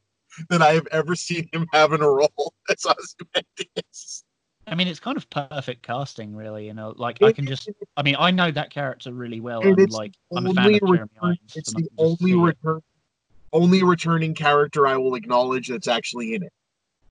than 0.50 0.62
I 0.62 0.74
have 0.74 0.88
ever 0.92 1.16
seen 1.16 1.50
him 1.52 1.66
have 1.74 1.92
in 1.94 2.02
a 2.02 2.10
role 2.10 2.54
as 2.70 2.86
Ozymandias. 2.86 4.24
I 4.68 4.74
mean, 4.76 4.88
it's 4.88 5.00
kind 5.00 5.16
of 5.18 5.30
perfect 5.30 5.84
casting, 5.84 6.36
really. 6.36 6.66
You 6.66 6.74
know, 6.74 6.94
like 6.98 7.22
I 7.22 7.32
can 7.34 7.46
just. 7.46 7.70
I 7.98 8.02
mean, 8.04 8.16
I 8.18 8.32
know 8.32 8.50
that 8.52 8.72
character 8.72 9.12
really 9.14 9.40
well. 9.40 9.62
And 9.62 9.92
like, 9.92 10.14
I'm 10.36 10.48
a 10.48 10.54
fan 10.54 10.74
of 10.76 10.80
Jeremy 10.82 11.10
Irons. 11.22 11.40
it's 11.56 11.76
I 11.76 11.82
the 11.82 11.90
only 11.98 12.32
it. 12.32 12.36
return 12.36 12.82
only 13.54 13.84
returning 13.84 14.34
character 14.34 14.86
I 14.88 14.98
will 14.98 15.16
acknowledge 15.16 15.68
that's 15.70 15.88
actually 15.88 16.34
in 16.34 16.44
it 16.44 16.52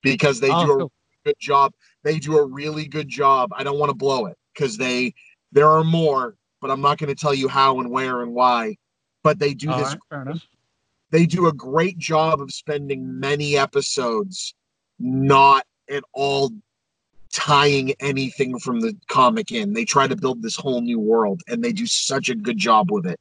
because 0.03 0.41
they 0.41 0.51
Oh, 0.51 0.67
do 0.67 0.73
a 0.73 0.77
cool. 0.79 0.93
good 1.25 1.37
job. 1.41 1.73
They 2.03 2.19
do 2.19 2.37
a 2.39 2.45
really 2.45 2.87
good 2.87 3.09
job. 3.09 3.51
I 3.57 3.63
don't 3.65 3.79
want 3.79 3.89
to 3.91 3.95
blow 3.95 4.27
it 4.27 4.37
because 4.55 4.77
they 4.77 5.15
there 5.55 5.69
are 5.69 5.83
more, 5.85 6.35
but 6.61 6.71
I'm 6.71 6.83
not 6.83 6.99
going 6.99 7.09
to 7.09 7.15
tell 7.15 7.33
you 7.33 7.49
how 7.49 7.81
and 7.81 7.91
where 7.91 8.21
and 8.21 8.35
why. 8.35 8.77
But 9.23 9.39
they 9.39 9.55
do 9.55 9.71
All 9.71 9.79
this 9.79 9.89
right, 9.89 9.99
fair 10.11 10.21
enough. 10.23 10.43
they 11.11 11.25
do 11.25 11.47
a 11.47 11.53
great 11.53 11.97
job 11.97 12.43
of 12.43 12.53
spending 12.53 13.19
many 13.19 13.57
episodes 13.57 14.53
not 14.99 15.65
at 15.91 16.03
all 16.13 16.51
tying 17.33 17.93
anything 18.01 18.59
from 18.59 18.81
the 18.81 18.95
comic 19.09 19.51
in. 19.51 19.73
They 19.73 19.85
try 19.87 20.07
to 20.07 20.15
build 20.15 20.43
this 20.43 20.57
whole 20.57 20.83
new 20.83 21.01
world, 21.01 21.41
and 21.49 21.65
they 21.65 21.73
do 21.73 21.87
such 21.87 22.29
a 22.29 22.35
good 22.35 22.59
job 22.59 22.91
with 22.93 23.07
it. 23.07 23.19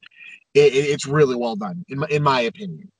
it, 0.54 0.74
it- 0.74 0.90
it's 0.90 1.06
really 1.08 1.36
well 1.36 1.56
done, 1.56 1.86
in 1.90 2.00
my, 2.00 2.08
in 2.10 2.22
my 2.24 2.42
opinion. 2.42 2.92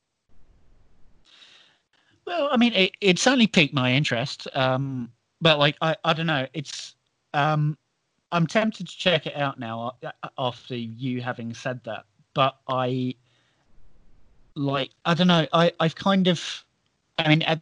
Well, 2.26 2.48
I 2.52 2.58
mean, 2.58 2.74
it, 2.74 2.92
it 3.02 3.20
certainly 3.20 3.48
piqued 3.48 3.74
my 3.74 3.92
interest. 3.94 4.48
Um, 4.54 5.12
but 5.42 5.60
like, 5.60 5.76
I, 5.82 5.96
I 6.06 6.14
don't 6.14 6.26
know. 6.28 6.48
It's 6.54 6.96
um, 7.34 7.78
I'm 8.34 8.48
tempted 8.48 8.88
to 8.90 8.98
check 8.98 9.28
it 9.28 9.36
out 9.38 9.60
now 9.60 9.94
uh, 10.04 10.12
after 10.40 10.76
you 10.76 11.22
having 11.22 11.54
said 11.54 11.80
that. 11.86 12.06
But 12.34 12.58
I 12.68 13.16
like, 14.56 14.90
I 15.06 15.14
don't 15.14 15.28
know. 15.28 15.46
I 15.54 15.72
I've 15.80 15.96
kind 15.96 16.28
of, 16.28 16.66
I 17.20 17.30
mean, 17.30 17.44
at 17.44 17.62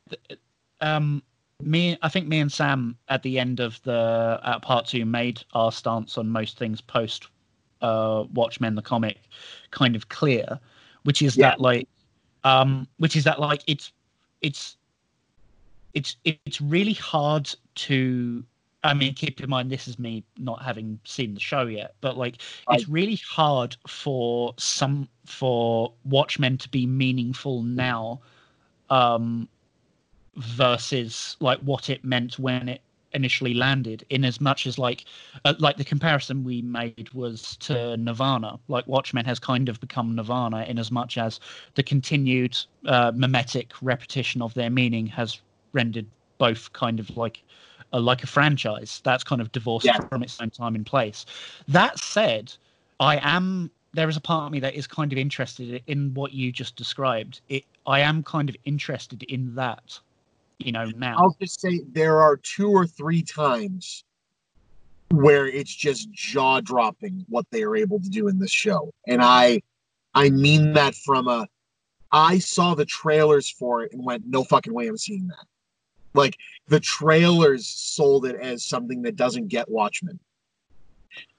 um, 0.79 1.21
me, 1.61 1.97
I 2.01 2.07
think 2.09 2.27
me 2.27 2.39
and 2.39 2.51
Sam 2.51 2.97
at 3.09 3.21
the 3.21 3.37
end 3.37 3.59
of 3.59 3.81
the 3.83 4.39
uh, 4.41 4.59
part 4.59 4.87
two 4.87 5.05
made 5.05 5.43
our 5.53 5.73
stance 5.73 6.17
on 6.17 6.29
most 6.29 6.57
things 6.57 6.79
post 6.79 7.27
uh, 7.81 8.23
Watchmen 8.33 8.75
the 8.75 8.81
comic 8.81 9.17
kind 9.71 9.95
of 9.95 10.07
clear, 10.07 10.57
which 11.03 11.21
is 11.21 11.35
Yeah. 11.35 11.49
that 11.49 11.59
like, 11.59 11.87
um, 12.45 12.87
which 12.97 13.17
is 13.17 13.25
that 13.25 13.41
like 13.41 13.61
it's 13.67 13.91
it's 14.41 14.77
it's 15.93 16.15
it's 16.23 16.61
really 16.61 16.93
hard 16.93 17.53
to 17.75 18.43
i 18.83 18.93
mean 18.93 19.13
keep 19.13 19.39
in 19.41 19.49
mind 19.49 19.71
this 19.71 19.87
is 19.87 19.99
me 19.99 20.23
not 20.37 20.61
having 20.61 20.99
seen 21.03 21.33
the 21.33 21.39
show 21.39 21.65
yet 21.65 21.95
but 22.01 22.17
like 22.17 22.41
it's 22.71 22.87
really 22.87 23.19
hard 23.27 23.75
for 23.87 24.53
some 24.57 25.07
for 25.25 25.93
watchmen 26.05 26.57
to 26.57 26.69
be 26.69 26.85
meaningful 26.85 27.61
now 27.63 28.19
um 28.89 29.47
versus 30.35 31.35
like 31.39 31.59
what 31.59 31.89
it 31.89 32.03
meant 32.03 32.39
when 32.39 32.69
it 32.69 32.81
initially 33.13 33.53
landed 33.53 34.05
in 34.09 34.23
as 34.23 34.39
much 34.39 34.65
as 34.65 34.77
like 34.77 35.05
uh, 35.45 35.53
like 35.59 35.77
the 35.77 35.83
comparison 35.83 36.43
we 36.43 36.61
made 36.61 37.09
was 37.13 37.57
to 37.57 37.97
nirvana. 37.97 38.59
Like 38.67 38.87
watchmen 38.87 39.25
has 39.25 39.39
kind 39.39 39.69
of 39.69 39.79
become 39.79 40.15
nirvana 40.15 40.63
in 40.63 40.79
as 40.79 40.91
much 40.91 41.17
as 41.17 41.39
the 41.75 41.83
continued 41.83 42.57
uh, 42.85 43.11
mimetic 43.13 43.73
repetition 43.81 44.41
of 44.41 44.53
their 44.53 44.69
meaning 44.69 45.07
has 45.07 45.41
rendered 45.73 46.05
both 46.37 46.71
kind 46.73 46.99
of 46.99 47.15
like 47.17 47.43
like 47.99 48.23
a 48.23 48.27
franchise 48.27 49.01
that's 49.03 49.23
kind 49.23 49.41
of 49.41 49.51
divorced 49.51 49.85
Yeah. 49.85 49.97
from 50.09 50.23
its 50.23 50.39
own 50.39 50.49
time 50.49 50.75
and 50.75 50.85
place 50.85 51.25
that 51.67 51.99
said 51.99 52.53
i 52.99 53.17
am 53.21 53.69
there 53.93 54.07
is 54.07 54.15
a 54.15 54.21
part 54.21 54.45
of 54.45 54.51
me 54.51 54.59
that 54.61 54.73
is 54.75 54.87
kind 54.87 55.11
of 55.11 55.17
interested 55.17 55.83
in 55.87 56.13
what 56.13 56.33
you 56.33 56.51
just 56.51 56.75
described 56.75 57.41
it 57.49 57.65
i 57.85 57.99
am 57.99 58.23
kind 58.23 58.49
of 58.49 58.55
interested 58.65 59.23
in 59.23 59.53
that 59.55 59.99
you 60.59 60.71
know 60.71 60.85
now 60.97 61.15
I'll 61.17 61.35
just 61.41 61.59
say 61.59 61.81
there 61.91 62.19
are 62.19 62.37
two 62.37 62.69
or 62.69 62.85
three 62.85 63.23
times 63.23 64.03
where 65.09 65.47
it's 65.47 65.73
just 65.75 66.09
jaw 66.11 66.61
dropping 66.61 67.25
what 67.27 67.45
they 67.51 67.63
are 67.63 67.75
able 67.75 67.99
to 67.99 68.09
do 68.09 68.27
in 68.29 68.39
this 68.39 68.51
show. 68.51 68.91
And 69.07 69.21
I 69.21 69.61
I 70.13 70.29
mean 70.29 70.73
that 70.73 70.95
from 70.95 71.27
a 71.27 71.47
I 72.11 72.39
saw 72.39 72.75
the 72.75 72.85
trailers 72.85 73.49
for 73.49 73.83
it 73.83 73.91
and 73.93 74.05
went, 74.05 74.25
no 74.25 74.43
fucking 74.43 74.73
way 74.73 74.87
I'm 74.87 74.97
seeing 74.97 75.27
that. 75.27 75.45
Like 76.13 76.37
the 76.67 76.79
trailers 76.79 77.67
sold 77.67 78.25
it 78.25 78.35
as 78.35 78.65
something 78.65 79.01
that 79.03 79.15
doesn't 79.15 79.47
get 79.47 79.69
Watchmen. 79.69 80.19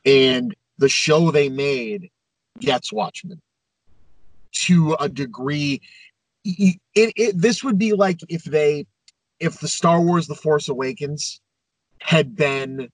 And 0.04 0.54
the 0.78 0.88
show 0.88 1.30
they 1.30 1.48
made 1.48 2.10
gets 2.58 2.92
Watchmen 2.92 3.40
to 4.52 4.96
a 4.98 5.08
degree. 5.08 5.80
It, 6.44 6.78
it, 6.94 7.40
this 7.40 7.62
would 7.62 7.78
be 7.78 7.92
like 7.92 8.20
if 8.28 8.44
they 8.44 8.86
if 9.40 9.60
the 9.60 9.68
Star 9.68 10.00
Wars 10.00 10.26
The 10.26 10.34
Force 10.34 10.68
Awakens 10.68 11.40
had 12.00 12.34
been 12.36 12.88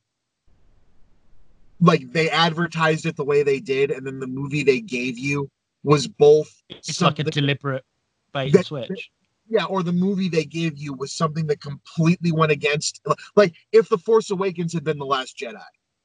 like 1.81 2.11
they 2.13 2.29
advertised 2.31 3.07
it 3.07 3.17
the 3.17 3.25
way 3.25 3.43
they 3.43 3.61
did, 3.61 3.91
and 3.91 4.07
then 4.07 4.19
the 4.19 4.27
movie 4.27 4.65
they 4.65 4.81
gave 4.81 5.19
you 5.19 5.49
was 5.85 6.09
both 6.09 6.63
it's 6.69 7.01
like 7.01 7.19
a 7.19 7.25
deliberate 7.25 7.85
bait 8.33 8.53
that- 8.53 8.59
and 8.59 8.67
switch 8.67 9.11
yeah, 9.49 9.65
or 9.65 9.83
the 9.83 9.93
movie 9.93 10.29
they 10.29 10.45
gave 10.45 10.79
you 10.79 10.93
was 10.93 11.13
something 11.13 11.47
that 11.49 11.61
completely 11.61 12.33
went 12.33 12.53
against 12.53 13.01
like 13.37 13.55
if 13.73 13.89
The 13.89 13.99
Force 13.99 14.31
Awakens 14.31 14.73
had 14.73 14.85
been 14.85 14.99
The 14.99 15.07
Last 15.07 15.37
Jedi. 15.39 15.61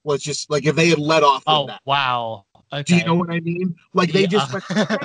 Let's 0.06 0.24
just 0.24 0.50
like 0.50 0.66
if 0.66 0.76
they 0.76 0.90
had 0.90 1.00
let 1.00 1.24
off 1.24 1.44
oh 1.48 1.68
that. 1.68 1.82
wow 1.86 2.46
okay 2.72 2.84
Do 2.84 2.96
you 2.98 3.06
know 3.06 3.16
what 3.16 3.30
I 3.32 3.40
mean? 3.40 3.76
Like 3.94 4.12
they 4.12 4.28
just 4.28 4.52
went, 4.52 4.66
Yeah. 4.70 4.98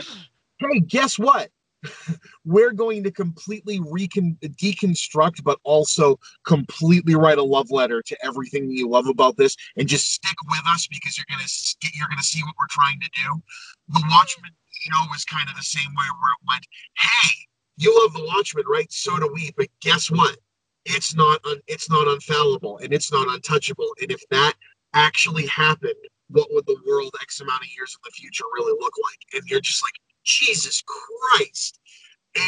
hey, 0.60 0.80
guess 0.80 1.18
what? 1.18 1.50
we're 2.44 2.72
going 2.72 3.04
to 3.04 3.10
completely 3.12 3.78
recon 3.88 4.36
deconstruct, 4.42 5.44
but 5.44 5.60
also 5.62 6.18
completely 6.44 7.14
write 7.14 7.38
a 7.38 7.42
love 7.42 7.70
letter 7.70 8.02
to 8.02 8.16
everything 8.24 8.68
you 8.70 8.88
love 8.88 9.06
about 9.06 9.36
this, 9.36 9.54
and 9.76 9.86
just 9.88 10.12
stick 10.12 10.36
with 10.48 10.60
us 10.66 10.88
because 10.88 11.16
you're 11.16 11.26
gonna 11.30 11.46
sk- 11.46 11.94
you're 11.94 12.08
gonna 12.08 12.20
see 12.22 12.42
what 12.42 12.54
we're 12.58 12.66
trying 12.68 12.98
to 13.00 13.10
do. 13.14 13.42
The 13.90 14.02
Watchmen 14.10 14.50
show 14.72 15.06
was 15.10 15.24
kind 15.24 15.48
of 15.48 15.54
the 15.56 15.62
same 15.62 15.88
way, 15.90 16.04
where 16.20 16.32
it 16.32 16.48
went, 16.48 16.66
"Hey, 16.96 17.30
you 17.78 17.96
love 18.02 18.12
the 18.12 18.24
Watchmen, 18.24 18.64
right? 18.66 18.90
So 18.92 19.18
do 19.18 19.30
we. 19.32 19.52
But 19.56 19.68
guess 19.80 20.10
what? 20.10 20.36
It's 20.84 21.14
not 21.14 21.40
un- 21.46 21.60
it's 21.66 21.88
not 21.88 22.06
unfallible 22.06 22.82
and 22.82 22.92
it's 22.92 23.12
not 23.12 23.28
untouchable. 23.28 23.94
And 24.02 24.10
if 24.10 24.20
that 24.30 24.54
actually 24.94 25.46
happened, 25.46 25.94
what 26.28 26.48
would 26.50 26.66
the 26.66 26.80
world 26.86 27.14
X 27.22 27.40
amount 27.40 27.62
of 27.62 27.68
years 27.76 27.94
in 27.94 28.00
the 28.04 28.10
future 28.10 28.44
really 28.54 28.76
look 28.80 28.94
like? 29.02 29.18
And 29.34 29.48
you're 29.48 29.60
just 29.60 29.82
like, 29.82 29.94
Jesus 30.24 30.82
Christ. 30.82 31.78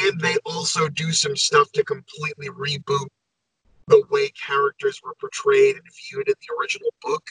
And 0.05 0.21
they 0.21 0.37
also 0.45 0.89
do 0.89 1.13
some 1.13 1.37
stuff 1.37 1.71
to 1.73 1.85
completely 1.85 2.49
reboot 2.49 3.07
the 3.89 4.03
way 4.11 4.31
characters 4.31 5.01
were 5.03 5.15
portrayed 5.21 5.77
and 5.77 5.85
viewed 6.11 6.29
in 6.29 6.35
the 6.41 6.55
original 6.61 6.93
book 7.03 7.25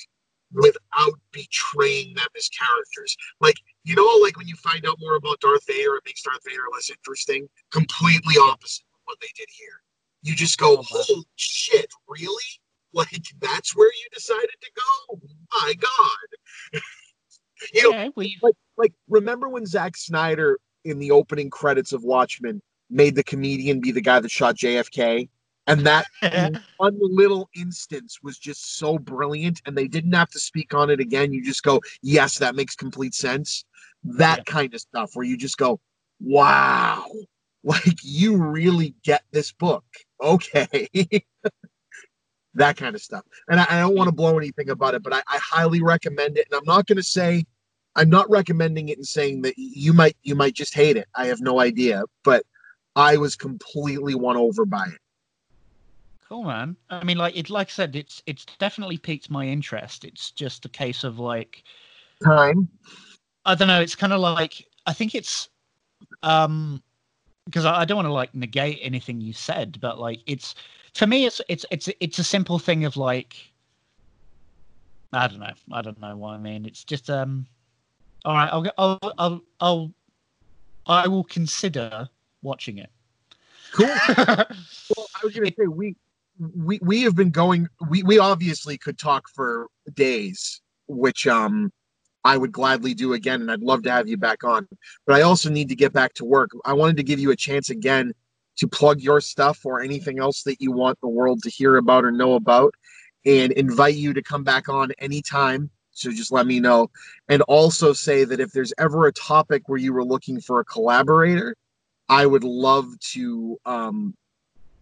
without 0.53 1.13
betraying 1.31 2.13
them 2.15 2.27
as 2.37 2.49
characters. 2.49 3.15
Like, 3.39 3.55
you 3.83 3.95
know, 3.95 4.19
like 4.21 4.37
when 4.37 4.47
you 4.47 4.55
find 4.55 4.85
out 4.87 4.97
more 4.99 5.15
about 5.15 5.39
Darth 5.41 5.65
Vader, 5.67 5.95
it 5.95 6.03
makes 6.05 6.21
Darth 6.23 6.39
Vader 6.45 6.63
less 6.73 6.89
interesting. 6.89 7.47
Completely 7.71 8.35
opposite 8.41 8.83
of 8.93 8.99
what 9.05 9.17
they 9.21 9.27
did 9.35 9.47
here. 9.51 9.81
You 10.23 10.35
just 10.35 10.57
go, 10.57 10.77
holy 10.81 11.23
shit, 11.35 11.87
really? 12.07 12.43
Like, 12.93 13.23
that's 13.39 13.75
where 13.75 13.87
you 13.87 14.07
decided 14.13 14.49
to 14.61 14.71
go? 14.75 15.19
My 15.53 15.73
God. 15.79 16.81
you 17.73 17.83
know, 17.83 17.89
Yeah, 17.91 18.09
well, 18.15 18.25
you- 18.25 18.37
like, 18.41 18.55
like 18.77 18.93
remember 19.07 19.47
when 19.49 19.65
Zack 19.65 19.95
Snyder 19.95 20.59
in 20.85 20.97
the 20.99 21.11
opening 21.11 21.49
credits 21.49 21.93
of 21.93 22.03
Watchmen 22.03 22.61
made 22.89 23.15
the 23.15 23.23
comedian 23.23 23.79
be 23.79 23.91
the 23.91 24.01
guy 24.01 24.19
that 24.19 24.31
shot 24.31 24.55
JFK? 24.55 25.29
And 25.69 25.85
that 25.85 26.07
one 26.77 26.97
little 26.99 27.49
instance 27.55 28.19
was 28.23 28.37
just 28.39 28.77
so 28.77 28.97
brilliant, 28.97 29.61
and 29.65 29.77
they 29.77 29.87
didn't 29.87 30.13
have 30.13 30.31
to 30.31 30.39
speak 30.39 30.73
on 30.73 30.89
it 30.89 30.99
again. 30.99 31.31
You 31.31 31.43
just 31.43 31.63
go, 31.63 31.79
yes, 32.01 32.39
that 32.39 32.55
makes 32.55 32.75
complete 32.75 33.13
sense. 33.13 33.63
That 34.03 34.39
Yeah. 34.39 34.43
kind 34.45 34.73
of 34.73 34.81
stuff 34.81 35.11
where 35.13 35.25
you 35.25 35.37
just 35.37 35.57
go, 35.57 35.79
wow, 36.19 37.05
like 37.63 38.03
you 38.03 38.37
really 38.37 38.95
get 39.03 39.23
this 39.31 39.51
book. 39.51 39.85
Okay. 40.21 40.87
that 42.55 42.77
kind 42.77 42.95
of 42.95 43.01
stuff. 43.01 43.23
And 43.47 43.59
I, 43.59 43.65
I 43.69 43.79
don't 43.81 43.95
want 43.95 44.07
to 44.07 44.15
blow 44.15 44.37
anything 44.37 44.69
about 44.69 44.95
it, 44.95 45.03
but 45.03 45.13
I, 45.13 45.19
I 45.27 45.37
highly 45.37 45.81
recommend 45.83 46.37
it. 46.37 46.47
And 46.51 46.57
I'm 46.57 46.65
not 46.65 46.87
going 46.87 46.97
to 46.97 47.03
say, 47.03 47.45
I'm 47.95 48.09
not 48.09 48.29
recommending 48.29 48.89
it 48.89 48.97
and 48.97 49.07
saying 49.07 49.43
that 49.43 49.53
you 49.57 49.93
might 49.93 50.17
you 50.23 50.35
might 50.35 50.53
just 50.55 50.73
hate 50.73 50.97
it. 50.97 51.07
I 51.15 51.27
have 51.27 51.41
no 51.41 51.59
idea, 51.59 52.03
but 52.23 52.43
I 52.95 53.17
was 53.17 53.35
completely 53.35 54.15
won 54.15 54.37
over 54.37 54.65
by 54.65 54.85
it. 54.87 54.99
Cool, 56.29 56.43
man. 56.43 56.75
I 56.91 57.03
mean, 57.03 57.17
like 57.17 57.35
it, 57.35 57.49
like 57.49 57.69
I 57.69 57.71
said, 57.71 57.95
it's 57.95 58.21
it's 58.27 58.45
definitely 58.59 58.99
piqued 58.99 59.31
my 59.31 59.47
interest. 59.47 60.05
It's 60.05 60.29
just 60.29 60.63
a 60.63 60.69
case 60.69 61.03
of 61.03 61.17
like 61.17 61.63
Time. 62.23 62.69
I 63.45 63.55
don't 63.55 63.67
know. 63.67 63.81
It's 63.81 63.95
kind 63.95 64.13
of 64.13 64.21
like 64.21 64.67
I 64.85 64.93
think 64.93 65.15
it's 65.15 65.49
um 66.21 66.83
because 67.45 67.65
I, 67.65 67.81
I 67.81 67.85
don't 67.85 67.95
want 67.95 68.07
to 68.07 68.13
like 68.13 68.35
negate 68.35 68.77
anything 68.83 69.19
you 69.19 69.33
said, 69.33 69.79
but 69.81 69.99
like 69.99 70.19
it's 70.27 70.53
for 70.93 71.07
me, 71.07 71.25
it's 71.25 71.41
it's 71.49 71.65
it's 71.71 71.89
it's 71.99 72.19
a 72.19 72.23
simple 72.23 72.59
thing 72.59 72.85
of 72.85 72.95
like 72.95 73.35
I 75.11 75.27
don't 75.27 75.39
know. 75.39 75.53
I 75.71 75.81
don't 75.81 75.99
know 75.99 76.15
what 76.15 76.33
I 76.33 76.37
mean. 76.37 76.65
It's 76.65 76.83
just 76.83 77.09
um. 77.09 77.47
All 78.23 78.35
right, 78.35 78.49
I'll 78.51 78.65
I'll 78.77 79.13
I'll, 79.17 79.41
I'll 79.59 79.93
I 80.85 81.07
will 81.07 81.23
consider 81.23 82.07
watching 82.43 82.77
it. 82.77 82.91
Cool. 83.71 83.87
Well, 84.97 85.07
I 85.21 85.25
was 85.25 85.35
going 85.35 85.45
to 85.45 85.53
say 85.55 85.67
we 85.67 85.95
we 86.39 86.79
we 86.81 87.01
have 87.01 87.15
been 87.15 87.31
going. 87.31 87.67
We 87.89 88.03
we 88.03 88.17
obviously 88.17 88.77
could 88.77 88.97
talk 88.97 89.27
for 89.29 89.67
days, 89.93 90.61
which 90.87 91.27
um 91.27 91.71
I 92.23 92.37
would 92.37 92.51
gladly 92.51 92.93
do 92.93 93.13
again, 93.13 93.41
and 93.41 93.51
I'd 93.51 93.61
love 93.61 93.83
to 93.83 93.91
have 93.91 94.07
you 94.07 94.17
back 94.17 94.43
on. 94.43 94.67
But 95.05 95.15
I 95.15 95.21
also 95.21 95.49
need 95.49 95.69
to 95.69 95.75
get 95.75 95.93
back 95.93 96.13
to 96.15 96.25
work. 96.25 96.51
I 96.65 96.73
wanted 96.73 96.97
to 96.97 97.03
give 97.03 97.19
you 97.19 97.31
a 97.31 97.35
chance 97.35 97.69
again 97.69 98.13
to 98.57 98.67
plug 98.67 99.01
your 99.01 99.21
stuff 99.21 99.65
or 99.65 99.81
anything 99.81 100.19
else 100.19 100.43
that 100.43 100.61
you 100.61 100.71
want 100.71 100.99
the 101.01 101.07
world 101.07 101.41
to 101.43 101.49
hear 101.49 101.77
about 101.77 102.03
or 102.03 102.11
know 102.11 102.35
about, 102.35 102.73
and 103.25 103.51
invite 103.53 103.95
you 103.95 104.13
to 104.13 104.21
come 104.21 104.43
back 104.43 104.69
on 104.69 104.91
anytime. 104.99 105.69
So 105.91 106.11
just 106.11 106.31
let 106.31 106.47
me 106.47 106.61
know, 106.61 106.89
and 107.27 107.41
also 107.43 107.91
say 107.91 108.23
that 108.23 108.39
if 108.39 108.51
there's 108.53 108.73
ever 108.77 109.07
a 109.07 109.13
topic 109.13 109.67
where 109.67 109.79
you 109.79 109.91
were 109.91 110.05
looking 110.05 110.39
for 110.39 110.61
a 110.61 110.65
collaborator, 110.65 111.55
I 112.07 112.25
would 112.25 112.45
love 112.45 112.97
to. 113.11 113.57
Um, 113.65 114.15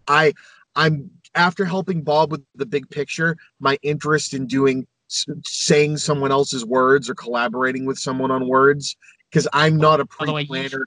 I 0.06 0.32
I'm 0.76 1.10
after 1.38 1.64
helping 1.64 2.02
Bob 2.02 2.30
with 2.32 2.44
the 2.56 2.66
big 2.66 2.90
picture. 2.90 3.36
My 3.60 3.78
interest 3.82 4.34
in 4.34 4.46
doing 4.46 4.86
saying 5.46 5.96
someone 5.96 6.30
else's 6.30 6.66
words 6.66 7.08
or 7.08 7.14
collaborating 7.14 7.86
with 7.86 7.98
someone 7.98 8.30
on 8.30 8.46
words 8.46 8.94
because 9.30 9.48
I'm 9.54 9.78
not 9.78 10.00
a 10.00 10.04
By 10.04 10.26
the 10.26 10.32
you- 10.32 10.36
pre-planner 10.46 10.86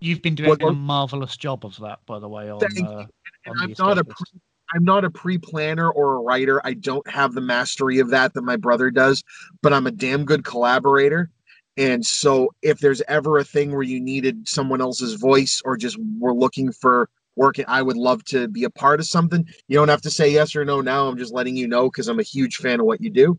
You've 0.00 0.20
been 0.20 0.34
doing 0.34 0.50
What- 0.50 0.62
a 0.62 0.72
marvelous 0.72 1.34
job 1.34 1.64
of 1.64 1.78
that, 1.78 2.00
by 2.04 2.18
the 2.18 2.28
way. 2.28 2.50
On, 2.50 2.60
Thank 2.60 2.86
uh, 2.86 3.06
and 3.46 3.54
I'm 3.58 3.74
not 3.78 3.96
a 3.96 4.04
pre, 4.04 4.26
I'm 4.74 4.84
not 4.84 5.02
a 5.04 5.08
pre-planner 5.10 5.88
or 5.90 6.16
a 6.16 6.18
writer. 6.20 6.60
I 6.66 6.74
don't 6.74 7.08
have 7.08 7.32
the 7.32 7.40
mastery 7.40 8.00
of 8.00 8.10
that 8.10 8.34
that 8.34 8.42
my 8.42 8.56
brother 8.56 8.90
does, 8.90 9.24
but 9.62 9.72
I'm 9.72 9.86
a 9.86 9.90
damn 9.90 10.26
good 10.26 10.44
collaborator. 10.44 11.30
And 11.78 12.04
so 12.04 12.50
if 12.60 12.80
there's 12.80 13.00
ever 13.08 13.38
a 13.38 13.44
thing 13.44 13.72
where 13.72 13.82
you 13.82 13.98
needed 13.98 14.46
someone 14.46 14.82
else's 14.82 15.14
voice 15.14 15.62
or 15.64 15.78
just 15.78 15.96
were 16.18 16.34
looking 16.34 16.70
for 16.70 17.08
work, 17.36 17.56
I 17.66 17.82
would 17.82 17.96
love 17.96 18.24
to 18.26 18.48
be 18.48 18.64
a 18.64 18.70
part 18.70 19.00
of 19.00 19.06
something. 19.06 19.46
You 19.68 19.76
don't 19.78 19.88
have 19.88 20.02
to 20.02 20.10
say 20.10 20.30
yes 20.30 20.54
or 20.56 20.64
no 20.64 20.80
now. 20.80 21.08
I'm 21.08 21.18
just 21.18 21.32
letting 21.32 21.56
you 21.56 21.68
know 21.68 21.90
because 21.90 22.08
I'm 22.08 22.20
a 22.20 22.24
huge 22.24 22.56
fan 22.56 22.80
of 22.80 22.86
what 22.86 23.00
you 23.00 23.10
do. 23.10 23.38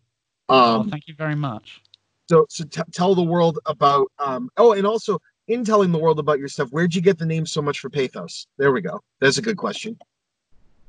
Well, 0.49 0.81
Um, 0.81 0.89
thank 0.89 1.07
you 1.07 1.15
very 1.15 1.35
much. 1.35 1.81
so 2.29 2.45
so 2.49 2.63
t- 2.65 2.81
tell 2.91 3.15
the 3.15 3.23
world 3.23 3.59
about 3.65 4.07
um 4.19 4.49
oh 4.57 4.73
and 4.73 4.85
also 4.85 5.19
in 5.47 5.63
telling 5.63 5.91
the 5.91 5.97
world 5.99 6.19
about 6.19 6.39
your 6.39 6.47
stuff 6.47 6.69
where'd 6.69 6.93
you 6.95 7.01
get 7.01 7.17
the 7.19 7.25
name 7.25 7.45
so 7.45 7.61
much 7.61 7.79
for 7.79 7.89
pathos 7.89 8.47
there 8.57 8.71
we 8.71 8.81
go 8.81 8.99
that's 9.19 9.37
a 9.37 9.41
good 9.41 9.57
question 9.57 9.97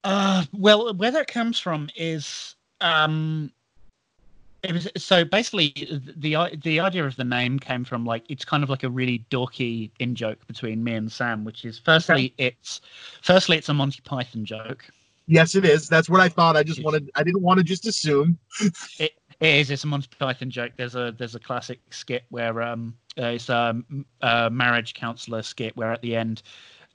Uh, 0.04 0.44
well, 0.52 0.94
where 0.94 1.10
that 1.10 1.26
comes 1.26 1.58
from 1.58 1.90
is 1.96 2.54
um, 2.80 3.50
it 4.68 4.72
was 4.72 4.88
so 4.97 5.24
basically 5.24 5.72
the 6.16 6.36
the 6.62 6.80
idea 6.80 7.05
of 7.05 7.16
the 7.16 7.24
name 7.24 7.59
came 7.59 7.84
from 7.84 8.05
like 8.05 8.24
it's 8.28 8.44
kind 8.44 8.62
of 8.62 8.70
like 8.70 8.82
a 8.82 8.90
really 8.90 9.24
dorky 9.30 9.90
in 10.01 10.14
joke 10.14 10.44
between 10.47 10.82
me 10.84 10.94
and 10.94 11.10
Sam, 11.10 11.44
which 11.44 11.64
is 11.64 11.78
firstly 11.78 12.34
it's 12.38 12.80
firstly 13.22 13.56
it's 13.59 13.68
a 13.68 13.74
Monty 13.74 14.01
Python 14.05 14.44
joke. 14.44 14.84
yes 15.28 15.55
it 15.56 15.64
is 15.64 15.88
that's 15.88 16.09
what 16.09 16.20
i 16.20 16.28
thought 16.28 16.56
i 16.56 16.62
just 16.62 16.84
wanted 16.84 17.10
i 17.16 17.22
didn't 17.24 17.43
want 17.43 17.59
to 17.59 17.64
just 17.64 17.84
assume 17.86 18.38
It 18.98 19.12
is. 19.40 19.70
It's 19.70 19.84
a 19.84 19.86
Monty 19.86 20.09
Python 20.18 20.48
joke. 20.51 20.72
There's 20.76 20.94
a 20.94 21.12
there's 21.18 21.34
a 21.34 21.40
classic 21.40 21.80
skit 21.90 22.24
where 22.30 22.62
um 22.62 22.97
uh, 23.18 23.26
it's 23.26 23.51
a, 23.51 23.74
m- 23.90 24.06
a 24.22 24.48
marriage 24.48 24.94
counselor 24.94 25.43
skit 25.43 25.76
where 25.76 25.93
at 25.93 26.01
the 26.01 26.16
end 26.16 26.43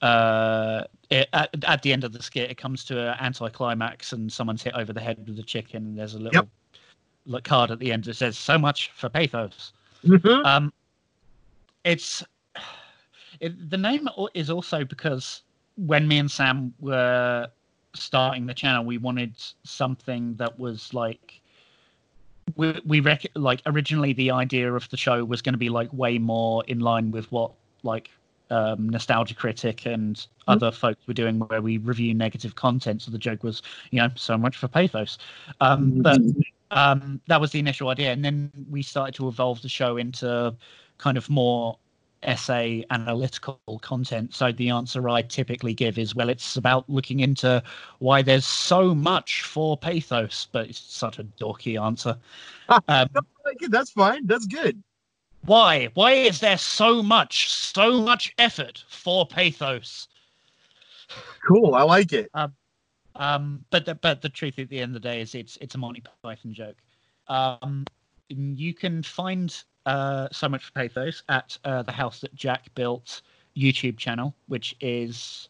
uh 0.00 0.82
it, 1.10 1.28
at, 1.32 1.50
at 1.64 1.82
the 1.82 1.92
end 1.92 2.02
of 2.02 2.12
the 2.12 2.20
skit 2.22 2.50
it 2.50 2.56
comes 2.56 2.84
to 2.86 2.98
an 2.98 3.16
anticlimax 3.20 4.12
and 4.12 4.32
someone's 4.32 4.62
hit 4.62 4.74
over 4.74 4.92
the 4.92 5.00
head 5.00 5.18
with 5.28 5.38
a 5.38 5.42
chicken 5.42 5.84
and 5.84 5.98
there's 5.98 6.14
a 6.14 6.18
little 6.18 6.32
Yep. 6.40 6.48
Card 7.44 7.70
at 7.70 7.78
the 7.78 7.92
end 7.92 8.04
that 8.04 8.14
says 8.14 8.38
so 8.38 8.58
much 8.58 8.90
for 8.94 9.08
pathos. 9.08 9.72
Mhm. 10.04 10.44
Um, 10.44 10.72
it's 11.84 12.22
it, 13.40 13.70
the 13.70 13.78
name 13.78 14.08
is 14.34 14.50
also 14.50 14.84
because 14.84 15.42
when 15.76 16.06
me 16.06 16.18
and 16.18 16.30
Sam 16.30 16.74
were 16.80 17.48
starting 17.94 18.46
the 18.46 18.54
channel, 18.54 18.84
we 18.84 18.98
wanted 18.98 19.34
something 19.64 20.34
that 20.36 20.58
was 20.58 20.92
like 20.94 21.40
we 22.56 22.80
we 22.84 23.00
rec- 23.00 23.26
like 23.34 23.62
originally 23.66 24.12
the 24.12 24.30
idea 24.30 24.72
of 24.72 24.88
the 24.90 24.96
show 24.96 25.24
was 25.24 25.42
going 25.42 25.54
to 25.54 25.58
be 25.58 25.68
like 25.68 25.92
way 25.92 26.18
more 26.18 26.64
in 26.66 26.80
line 26.80 27.10
with 27.10 27.30
what 27.32 27.52
like 27.82 28.10
um, 28.50 28.88
nostalgia 28.88 29.34
critic 29.34 29.86
and 29.86 30.26
other 30.46 30.70
folks 30.70 31.06
were 31.06 31.14
doing 31.14 31.38
where 31.38 31.62
we 31.62 31.78
review 31.78 32.12
negative 32.12 32.54
content 32.54 33.00
so 33.00 33.10
the 33.10 33.18
joke 33.18 33.42
was 33.42 33.62
you 33.90 33.98
know 33.98 34.10
so 34.14 34.36
much 34.36 34.58
for 34.58 34.68
pathos 34.68 35.16
um, 35.60 36.02
but 36.02 36.20
um, 36.72 37.20
that 37.28 37.40
was 37.40 37.52
the 37.52 37.58
initial 37.58 37.88
idea, 37.88 38.12
and 38.12 38.24
then 38.24 38.50
we 38.70 38.82
started 38.82 39.14
to 39.16 39.28
evolve 39.28 39.62
the 39.62 39.68
show 39.68 39.96
into 39.96 40.54
kind 40.98 41.16
of 41.16 41.28
more 41.30 41.78
essay 42.22 42.84
analytical 42.90 43.58
content. 43.82 44.34
So 44.34 44.52
the 44.52 44.70
answer 44.70 45.08
I 45.08 45.22
typically 45.22 45.74
give 45.74 45.98
is, 45.98 46.14
well, 46.14 46.28
it's 46.28 46.56
about 46.56 46.88
looking 46.88 47.20
into 47.20 47.62
why 47.98 48.22
there's 48.22 48.46
so 48.46 48.94
much 48.94 49.42
for 49.42 49.76
pathos, 49.76 50.48
but 50.52 50.68
it's 50.68 50.80
such 50.80 51.18
a 51.18 51.24
dorky 51.24 51.80
answer. 51.80 52.16
Um, 52.88 53.08
that's 53.68 53.90
fine 53.90 54.26
that's 54.26 54.46
good 54.46 54.82
why? 55.44 55.88
Why 55.94 56.12
is 56.12 56.40
there 56.40 56.58
so 56.58 57.02
much, 57.02 57.50
so 57.50 58.00
much 58.00 58.32
effort 58.38 58.84
for 58.88 59.26
pathos? 59.26 60.08
cool 61.46 61.74
i 61.74 61.82
like 61.82 62.12
it 62.12 62.30
Um, 62.34 62.54
but 63.14 63.84
the, 63.84 63.94
but 63.94 64.22
the 64.22 64.28
truth 64.28 64.58
at 64.58 64.68
the 64.68 64.80
end 64.80 64.96
of 64.96 65.02
the 65.02 65.08
day 65.08 65.20
is 65.20 65.34
it's 65.34 65.56
it's 65.60 65.74
a 65.74 65.78
Monty 65.78 66.02
Python 66.22 66.52
joke. 66.54 66.76
Um, 67.28 67.84
you 68.28 68.74
can 68.74 69.02
find 69.02 69.54
uh, 69.86 70.28
so 70.32 70.48
much 70.48 70.64
for 70.64 70.72
pathos 70.72 71.22
at 71.28 71.56
uh, 71.64 71.82
the 71.82 71.92
house 71.92 72.20
that 72.20 72.34
Jack 72.34 72.74
built 72.74 73.22
YouTube 73.56 73.96
channel, 73.96 74.34
which 74.48 74.74
is. 74.80 75.48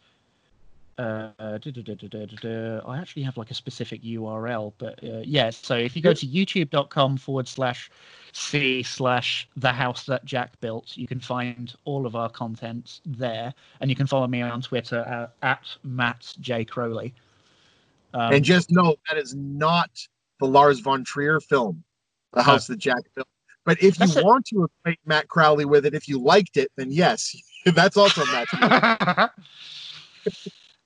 Uh, 0.99 1.59
duh, 1.59 1.71
duh, 1.71 2.27
duh. 2.43 2.81
I 2.87 2.99
actually 2.99 3.23
have 3.23 3.39
like 3.39 3.51
a 3.51 3.55
specific 3.55 4.03
URL, 4.03 4.75
but 4.77 5.03
uh, 5.03 5.23
yeah. 5.25 5.49
So 5.51 5.75
if 5.75 5.97
you 5.97 6.03
go 6.03 6.13
to 6.13 6.27
youtube.com 6.27 7.17
forward 7.17 7.49
slash 7.49 7.91
c 8.33 8.83
slash 8.83 9.49
the 9.57 9.73
house 9.73 10.05
that 10.05 10.25
Jack 10.27 10.61
built, 10.61 10.97
you 10.97 11.09
can 11.09 11.19
find 11.19 11.75
all 11.87 12.07
of 12.07 12.15
our 12.15 12.29
content 12.29 13.01
there, 13.07 13.55
and 13.81 13.91
you 13.91 13.97
can 13.97 14.07
follow 14.07 14.27
me 14.27 14.43
on 14.43 14.61
Twitter 14.61 15.01
at, 15.01 15.33
at 15.43 15.77
Matt 15.83 16.35
J 16.41 16.65
Crowley. 16.65 17.15
Um, 18.15 18.33
and 18.35 18.45
just 18.45 18.71
know 18.71 18.97
that 19.09 19.19
is 19.19 19.35
not 19.35 19.91
the 20.41 20.47
Lars 20.47 20.81
von 20.81 21.05
Trier 21.05 21.41
film, 21.41 21.83
The 22.33 22.43
House 22.43 22.67
that 22.67 22.79
Jack 22.79 23.03
built. 23.15 23.29
But 23.65 23.83
if 23.83 23.99
you 24.01 24.07
it. 24.07 24.25
want 24.25 24.47
to 24.47 24.65
acquaint 24.65 24.99
Matt 25.07 25.29
Crowley 25.29 25.65
with 25.65 25.87
it, 25.87 25.95
if 25.95 26.09
you 26.09 26.21
liked 26.21 26.57
it, 26.57 26.71
then 26.77 26.91
yes, 26.91 27.35
that's 27.75 27.97
also 27.97 28.25
Matt. 28.27 28.49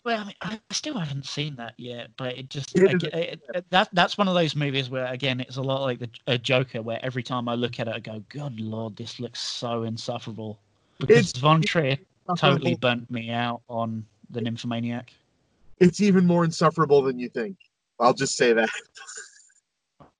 well, 0.04 0.20
I 0.20 0.24
mean, 0.24 0.34
I 0.42 0.60
still 0.70 0.98
haven't 0.98 1.24
seen 1.24 1.56
that 1.56 1.74
yet, 1.78 2.10
but 2.16 2.36
it 2.36 2.50
just 2.50 2.76
It 2.78 3.02
ag- 3.02 3.40
it, 3.54 3.64
that 3.70 3.88
that's 3.92 4.18
one 4.18 4.28
of 4.28 4.34
those 4.34 4.54
movies 4.54 4.90
where 4.90 5.06
again 5.06 5.40
it's 5.40 5.56
a 5.56 5.62
lot 5.62 5.82
like 5.82 5.98
the 5.98 6.10
a 6.26 6.36
Joker, 6.36 6.82
where 6.82 7.00
every 7.02 7.22
time 7.22 7.48
I 7.48 7.54
look 7.54 7.80
at 7.80 7.88
it, 7.88 7.94
I 7.94 7.98
go, 8.00 8.22
"Good 8.28 8.60
Lord, 8.60 8.94
this 8.96 9.18
looks 9.18 9.40
so 9.40 9.84
insufferable." 9.84 10.58
Because 10.98 11.30
It's- 11.30 11.40
Von 11.40 11.62
Trier 11.62 11.96
totally 12.36 12.74
burnt 12.74 13.10
me 13.10 13.30
out 13.30 13.62
on 13.68 14.04
the 14.30 14.40
Nymphomaniac. 14.40 15.12
It's 15.78 16.00
even 16.00 16.26
more 16.26 16.44
insufferable 16.44 17.02
than 17.02 17.18
you 17.18 17.28
think. 17.28 17.56
I'll 18.00 18.14
just 18.14 18.36
say 18.36 18.52
that. 18.52 18.68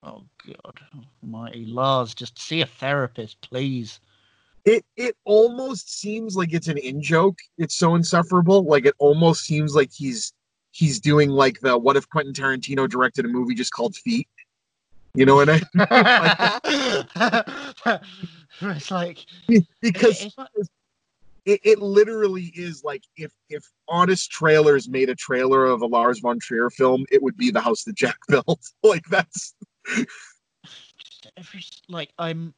Oh 0.03 0.25
God, 0.47 0.81
Almighty 1.23 1.67
Lars, 1.67 2.15
just 2.15 2.39
see 2.39 2.61
a 2.61 2.67
therapist, 2.67 3.41
please. 3.41 4.01
It 4.65 4.85
it 4.97 5.17
almost 5.25 6.01
seems 6.01 6.37
like 6.37 6.53
it's 6.53 6.69
an 6.69 6.79
in 6.79 7.03
joke. 7.03 7.39
It's 7.59 7.75
so 7.75 7.95
insufferable. 7.95 8.65
Like 8.65 8.87
it 8.87 8.95
almost 8.99 9.45
seems 9.45 9.75
like 9.75 9.91
he's 9.93 10.33
he's 10.73 11.01
doing 11.01 11.31
like 11.31 11.61
the 11.61 11.77
what 11.79 11.97
if 11.97 12.09
Quentin 12.09 12.35
Tarantino 12.35 12.89
directed 12.89 13.25
a 13.25 13.29
movie 13.29 13.55
just 13.55 13.73
called 13.73 13.97
Feet. 13.97 14.29
You 15.15 15.25
know 15.25 15.37
what 15.37 15.49
I 15.49 15.55
mean? 15.55 15.63
it's 18.77 18.91
like 18.91 19.25
because 19.81 20.35
it's 20.55 20.71
it, 21.47 21.61
it 21.63 21.79
literally 21.79 22.53
is 22.55 22.85
like 22.85 23.05
if 23.17 23.33
if 23.49 23.65
honest 23.89 24.31
trailers 24.31 24.89
made 24.89 25.09
a 25.09 25.15
trailer 25.15 25.65
of 25.65 25.81
a 25.81 25.87
Lars 25.87 26.19
von 26.19 26.39
Trier 26.41 26.69
film, 26.71 27.07
it 27.11 27.23
would 27.23 27.37
be 27.37 27.51
the 27.51 27.61
house 27.61 27.85
that 27.85 27.95
Jack 27.95 28.19
built. 28.29 28.69
like 28.83 29.07
that's 29.07 29.55
like 31.89 32.11
I'm 32.19 32.53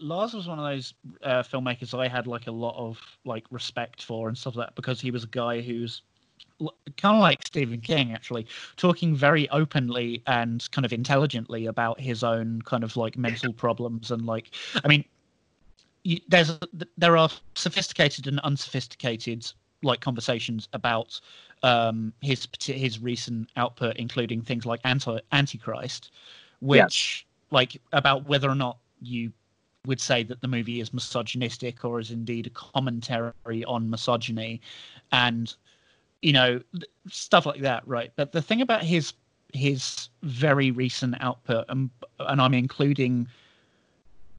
Lars 0.00 0.34
was 0.34 0.46
one 0.46 0.58
of 0.58 0.64
those 0.64 0.94
uh, 1.22 1.42
filmmakers 1.42 1.98
I 1.98 2.08
had 2.08 2.26
like 2.26 2.46
a 2.46 2.52
lot 2.52 2.76
of 2.76 2.98
like 3.24 3.44
respect 3.50 4.02
for 4.02 4.28
and 4.28 4.38
stuff 4.38 4.54
like 4.54 4.68
that 4.68 4.76
because 4.76 5.00
he 5.00 5.10
was 5.10 5.24
a 5.24 5.28
guy 5.28 5.60
who's 5.60 6.02
kind 6.96 7.16
of 7.16 7.20
like 7.20 7.44
Stephen 7.44 7.80
King 7.80 8.12
actually 8.12 8.46
talking 8.76 9.16
very 9.16 9.48
openly 9.50 10.22
and 10.26 10.68
kind 10.70 10.84
of 10.84 10.92
intelligently 10.92 11.66
about 11.66 11.98
his 11.98 12.22
own 12.22 12.62
kind 12.62 12.84
of 12.84 12.96
like 12.96 13.16
mental 13.16 13.52
problems 13.52 14.12
and 14.12 14.26
like 14.26 14.54
I 14.84 14.88
mean 14.88 15.04
you, 16.04 16.20
there's 16.28 16.58
there 16.96 17.16
are 17.16 17.28
sophisticated 17.54 18.26
and 18.26 18.40
unsophisticated 18.40 19.50
like 19.82 20.00
conversations 20.00 20.68
about 20.72 21.20
um 21.62 22.12
his 22.20 22.46
his 22.60 23.00
recent 23.00 23.48
output 23.56 23.96
including 23.96 24.42
things 24.42 24.64
like 24.66 24.80
anti 24.84 25.18
antichrist 25.32 26.10
which 26.60 27.26
like 27.50 27.80
about 27.92 28.26
whether 28.28 28.48
or 28.48 28.54
not 28.54 28.78
you 29.00 29.32
would 29.86 30.00
say 30.00 30.22
that 30.22 30.40
the 30.40 30.48
movie 30.48 30.80
is 30.80 30.92
misogynistic 30.92 31.84
or 31.84 31.98
is 32.00 32.10
indeed 32.10 32.46
a 32.46 32.50
commentary 32.50 33.64
on 33.64 33.88
misogyny. 33.88 34.60
And 35.12 35.54
you 36.22 36.32
know 36.32 36.60
stuff 37.08 37.46
like 37.46 37.60
that 37.62 37.86
right? 37.86 38.12
But 38.16 38.32
the 38.32 38.42
thing 38.42 38.60
about 38.60 38.82
his 38.82 39.14
his 39.54 40.10
very 40.22 40.70
recent 40.70 41.14
output 41.20 41.64
and 41.70 41.88
and 42.18 42.38
i'm 42.38 42.52
including 42.52 43.26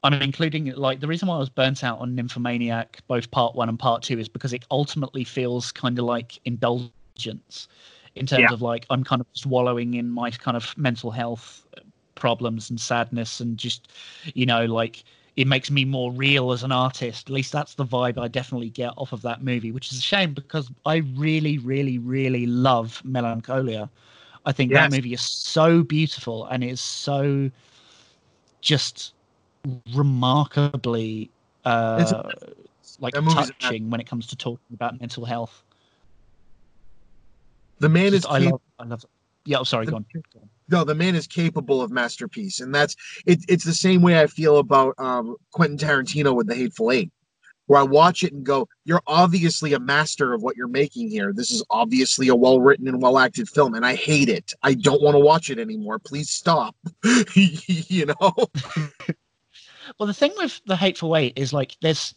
i'm 0.03 0.13
including 0.13 0.65
like 0.75 0.99
the 0.99 1.07
reason 1.07 1.27
why 1.27 1.35
i 1.35 1.39
was 1.39 1.49
burnt 1.49 1.83
out 1.83 1.99
on 1.99 2.15
nymphomaniac 2.15 2.99
both 3.07 3.29
part 3.31 3.55
one 3.55 3.69
and 3.69 3.79
part 3.79 4.01
two 4.01 4.19
is 4.19 4.29
because 4.29 4.53
it 4.53 4.65
ultimately 4.71 5.23
feels 5.23 5.71
kind 5.71 5.97
of 5.99 6.05
like 6.05 6.39
indulgence 6.45 7.67
in 8.15 8.25
terms 8.25 8.51
Yeah. 8.51 8.51
of 8.51 8.61
like 8.61 8.85
i'm 8.89 9.03
kind 9.03 9.21
of 9.21 9.27
swallowing 9.33 9.95
in 9.95 10.09
my 10.09 10.29
kind 10.31 10.57
of 10.57 10.77
mental 10.77 11.11
health 11.11 11.65
problems 12.15 12.69
and 12.69 12.79
sadness 12.79 13.39
and 13.39 13.57
just 13.57 13.91
you 14.33 14.45
know 14.45 14.65
like 14.65 15.03
it 15.35 15.47
makes 15.47 15.71
me 15.71 15.85
more 15.85 16.11
real 16.11 16.51
as 16.51 16.63
an 16.63 16.71
artist 16.71 17.29
at 17.29 17.33
least 17.33 17.51
that's 17.51 17.75
the 17.75 17.85
vibe 17.85 18.17
i 18.17 18.27
definitely 18.27 18.69
get 18.69 18.93
off 18.97 19.13
of 19.13 19.21
that 19.21 19.41
movie 19.43 19.71
which 19.71 19.91
is 19.91 19.97
a 19.99 20.01
shame 20.01 20.33
because 20.33 20.69
i 20.85 20.97
really 21.15 21.57
really 21.59 21.97
really 21.97 22.45
love 22.45 23.01
melancholia 23.05 23.89
i 24.45 24.51
think 24.51 24.73
Yes. 24.73 24.85
that 24.89 24.89
movie 24.89 25.13
is 25.13 25.21
so 25.21 25.83
beautiful 25.83 26.45
and 26.47 26.63
is 26.63 26.81
so 26.81 27.49
just 28.61 29.13
remarkably 29.93 31.29
uh 31.65 32.23
like 32.99 33.13
touching 33.13 33.89
when 33.89 33.99
it 33.99 34.07
comes 34.07 34.27
to 34.27 34.35
talking 34.35 34.73
about 34.73 34.99
mental 34.99 35.25
health 35.25 35.63
the 37.79 37.89
man 37.89 38.13
is 38.13 38.25
I 38.25 38.41
cap- 38.41 38.51
love 38.51 38.61
i 38.79 38.83
love 38.85 39.05
yeah 39.45 39.57
i'm 39.57 39.65
sorry 39.65 39.85
go 39.85 39.97
on, 39.97 40.05
go 40.13 40.21
on. 40.41 40.49
no, 40.69 40.83
the 40.83 40.95
man 40.95 41.15
is 41.15 41.27
capable 41.27 41.81
of 41.81 41.91
masterpiece, 41.91 42.59
and 42.59 42.73
that's 42.73 42.95
it. 43.25 43.43
It's 43.47 43.65
the 43.65 43.73
same 43.73 44.01
way 44.01 44.19
I 44.21 44.27
feel 44.27 44.57
about 44.57 44.93
um, 44.99 45.35
Quentin 45.51 45.77
Tarantino 45.77 46.35
with 46.35 46.47
The 46.47 46.55
Hateful 46.55 46.91
Eight, 46.91 47.11
where 47.65 47.79
I 47.79 47.83
watch 47.83 48.23
it 48.23 48.33
and 48.33 48.45
go, 48.45 48.67
"You're 48.85 49.01
obviously 49.07 49.73
a 49.73 49.79
master 49.79 50.33
of 50.33 50.43
what 50.43 50.55
you're 50.55 50.67
making 50.67 51.09
here. 51.09 51.33
This 51.33 51.51
is 51.51 51.63
obviously 51.69 52.27
a 52.27 52.35
well 52.35 52.59
written 52.59 52.87
and 52.87 53.01
well 53.01 53.17
acted 53.17 53.49
film, 53.49 53.73
and 53.73 53.85
I 53.85 53.95
hate 53.95 54.29
it. 54.29 54.53
I 54.61 54.75
don't 54.75 55.01
want 55.01 55.15
to 55.15 55.19
watch 55.19 55.49
it 55.49 55.57
anymore. 55.57 55.99
Please 55.99 56.29
stop." 56.29 56.75
you 57.35 58.05
know, 58.05 58.33
Well, 59.97 60.07
the 60.07 60.13
thing 60.13 60.33
with 60.37 60.61
the 60.65 60.75
Hateful 60.75 61.15
Eight 61.15 61.33
is 61.35 61.53
like 61.53 61.75
there's 61.81 62.13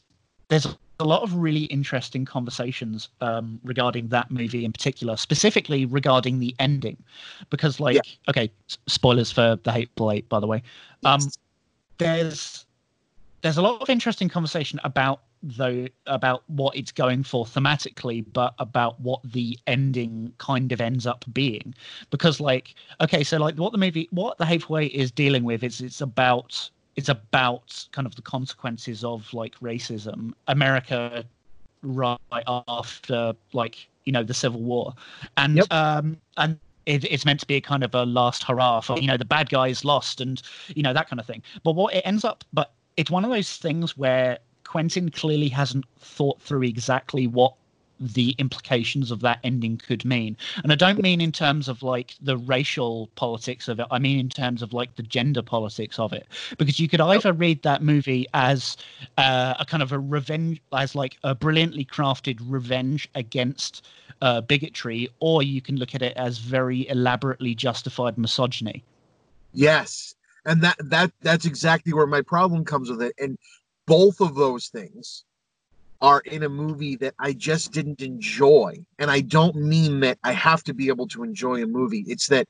there's 0.48 0.66
a 1.00 1.04
lot 1.04 1.22
of 1.22 1.34
really 1.34 1.64
interesting 1.64 2.24
conversations 2.24 3.08
um, 3.20 3.58
regarding 3.64 4.08
that 4.08 4.30
movie 4.30 4.64
in 4.64 4.72
particular, 4.72 5.16
specifically 5.16 5.84
regarding 5.86 6.38
the 6.38 6.54
ending, 6.58 6.96
because 7.50 7.80
like 7.80 7.96
Yeah. 7.96 8.02
okay, 8.28 8.52
spoilers 8.86 9.32
for 9.32 9.56
the 9.62 9.72
Hateful 9.72 10.12
Eight, 10.12 10.28
by 10.28 10.40
the 10.40 10.46
way. 10.46 10.62
Um, 11.04 11.20
there's 11.98 12.66
there's 13.42 13.56
a 13.56 13.62
lot 13.62 13.80
of 13.80 13.90
interesting 13.90 14.28
conversation 14.28 14.80
about 14.84 15.22
though 15.42 15.88
about 16.06 16.44
what 16.48 16.76
it's 16.76 16.92
going 16.92 17.24
for 17.24 17.44
thematically 17.44 18.24
but 18.32 18.54
about 18.60 19.00
what 19.00 19.20
the 19.24 19.58
ending 19.66 20.32
kind 20.38 20.70
of 20.70 20.80
ends 20.80 21.04
up 21.04 21.24
being 21.32 21.74
because 22.10 22.38
like 22.38 22.76
okay 23.00 23.24
so 23.24 23.38
like 23.38 23.56
what 23.56 23.72
the 23.72 23.78
movie 23.78 24.08
what 24.12 24.38
the 24.38 24.46
hateful 24.46 24.78
eight 24.78 24.92
is 24.92 25.10
dealing 25.10 25.42
with 25.42 25.64
is 25.64 25.80
it's 25.80 26.00
about 26.00 26.70
it's 26.96 27.08
about 27.08 27.86
kind 27.92 28.06
of 28.06 28.14
the 28.16 28.22
consequences 28.22 29.04
of 29.04 29.32
like 29.32 29.58
racism. 29.60 30.32
America 30.48 31.24
right 31.82 32.18
after 32.46 33.34
like 33.52 33.88
you 34.04 34.12
know 34.12 34.22
the 34.22 34.34
civil 34.34 34.60
war. 34.60 34.94
And 35.36 35.56
Yep. 35.58 35.72
um 35.72 36.16
and 36.36 36.58
it, 36.86 37.04
it's 37.04 37.24
meant 37.24 37.40
to 37.40 37.46
be 37.46 37.54
a 37.54 37.60
kind 37.60 37.84
of 37.84 37.94
a 37.94 38.04
last 38.04 38.42
hurrah 38.44 38.80
for 38.80 38.98
you 38.98 39.06
know 39.06 39.16
the 39.16 39.24
bad 39.24 39.48
guys 39.48 39.84
lost 39.84 40.20
and 40.20 40.42
you 40.68 40.82
know 40.82 40.92
that 40.92 41.08
kind 41.08 41.20
of 41.20 41.26
thing. 41.26 41.42
But 41.62 41.72
what 41.72 41.94
it 41.94 42.02
ends 42.04 42.24
up 42.24 42.44
but 42.52 42.72
it's 42.96 43.10
one 43.10 43.24
of 43.24 43.30
those 43.30 43.56
things 43.56 43.96
where 43.96 44.38
quentin 44.64 45.10
clearly 45.10 45.48
hasn't 45.48 45.84
thought 45.98 46.40
through 46.40 46.62
exactly 46.62 47.26
what 47.26 47.54
the 48.02 48.34
implications 48.38 49.10
of 49.10 49.20
that 49.20 49.38
ending 49.44 49.78
could 49.78 50.04
mean. 50.04 50.36
And 50.62 50.72
i 50.72 50.74
don't 50.74 51.00
mean 51.00 51.20
in 51.20 51.32
terms 51.32 51.68
of 51.68 51.82
like 51.82 52.14
the 52.20 52.36
racial 52.36 53.08
politics 53.14 53.68
of 53.68 53.78
it 53.80 53.86
i 53.90 53.98
mean 53.98 54.18
in 54.18 54.28
terms 54.28 54.62
of 54.62 54.72
like 54.72 54.96
the 54.96 55.02
gender 55.02 55.42
politics 55.42 55.98
of 55.98 56.12
it. 56.12 56.26
Because 56.58 56.80
you 56.80 56.88
could 56.88 57.00
either 57.00 57.32
read 57.32 57.62
that 57.62 57.82
movie 57.82 58.26
as 58.34 58.76
uh, 59.18 59.54
a 59.58 59.64
kind 59.64 59.82
of 59.82 59.92
a 59.92 59.98
revenge 59.98 60.60
as 60.72 60.94
like 60.94 61.16
a 61.24 61.34
brilliantly 61.34 61.84
crafted 61.84 62.38
revenge 62.46 63.08
against 63.14 63.86
uh, 64.20 64.40
bigotry 64.40 65.08
or 65.20 65.42
you 65.42 65.60
can 65.60 65.76
look 65.76 65.94
at 65.94 66.02
it 66.02 66.16
as 66.16 66.38
very 66.38 66.88
elaborately 66.88 67.54
justified 67.54 68.18
misogyny. 68.18 68.84
Yes, 69.52 70.14
and 70.44 70.62
that 70.62 70.76
that 70.84 71.12
that's 71.20 71.44
exactly 71.44 71.92
where 71.92 72.06
my 72.06 72.22
problem 72.22 72.64
comes 72.64 72.90
with 72.90 73.02
it, 73.02 73.14
and 73.18 73.36
both 73.86 74.20
of 74.20 74.34
those 74.34 74.68
things 74.68 75.24
are 76.02 76.20
in 76.26 76.42
a 76.42 76.48
movie 76.48 76.96
that 76.96 77.14
I 77.18 77.32
just 77.32 77.72
didn't 77.72 78.02
enjoy. 78.02 78.74
And 78.98 79.10
I 79.10 79.20
don't 79.20 79.54
mean 79.56 80.00
that 80.00 80.18
I 80.24 80.32
have 80.32 80.62
to 80.64 80.74
be 80.74 80.88
able 80.88 81.06
to 81.08 81.22
enjoy 81.22 81.62
a 81.62 81.66
movie. 81.66 82.04
It's 82.08 82.26
that 82.26 82.46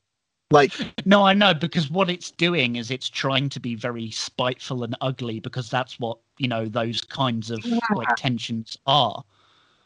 like 0.51 0.73
No, 1.05 1.25
I 1.25 1.35
know 1.35 1.55
because 1.55 1.91
what 1.91 2.11
it's 2.11 2.31
doing 2.31 2.77
is 2.77 2.91
it's 2.91 3.09
trying 3.09 3.49
to 3.51 3.61
be 3.61 3.75
very 3.75 4.11
spiteful 4.11 4.83
and 4.85 4.97
ugly 5.03 5.39
because 5.39 5.71
that's 5.71 6.01
what 6.01 6.19
you 6.39 6.49
know 6.49 6.67
those 6.67 7.03
kinds 7.03 7.51
of 7.51 7.65
like 7.95 8.09
tensions 8.17 8.77
are. 8.87 9.23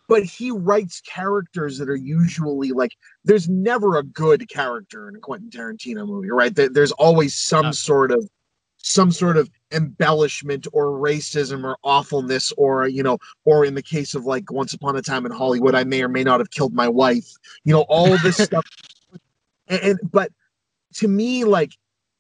but 0.09 0.23
he 0.23 0.53
writes 0.53 1.01
characters 1.01 1.79
that 1.79 1.89
are 1.89 1.97
usually 1.97 2.71
like 2.71 2.93
there's 3.25 3.49
never 3.49 3.97
a 3.97 4.05
good 4.05 4.49
character 4.49 5.09
in 5.09 5.17
a 5.17 5.19
Quentin 5.19 5.51
Tarantino 5.51 6.07
movie, 6.07 6.31
right? 6.31 6.55
There, 6.55 6.69
there's 6.69 6.93
always 6.93 7.35
some 7.35 7.67
No. 7.67 7.71
sort 7.73 8.13
of 8.13 8.29
some 8.87 9.11
sort 9.11 9.37
of 9.37 9.51
embellishment 9.73 10.69
or 10.73 10.93
racism 10.93 11.65
or 11.65 11.77
awfulness 11.83 12.53
or 12.57 12.87
you 12.87 13.03
know 13.03 13.19
or 13.45 13.65
in 13.65 13.75
the 13.75 13.83
case 13.83 14.15
of 14.15 14.25
like 14.25 14.53
once 14.53 14.73
upon 14.73 14.95
a 14.95 15.03
time 15.03 15.27
in 15.27 15.33
hollywood 15.33 15.75
i 15.75 15.83
may 15.83 16.03
or 16.03 16.09
may 16.09 16.23
not 16.23 16.39
have 16.39 16.51
killed 16.53 16.73
my 16.73 16.89
wife 16.89 17.29
you 17.65 17.73
know 17.73 17.85
all 17.89 18.17
this 18.19 18.37
stuff. 18.45 18.65
And, 19.67 19.81
and 19.83 19.99
but 20.13 20.31
to 20.95 21.09
me 21.09 21.45
like 21.45 21.73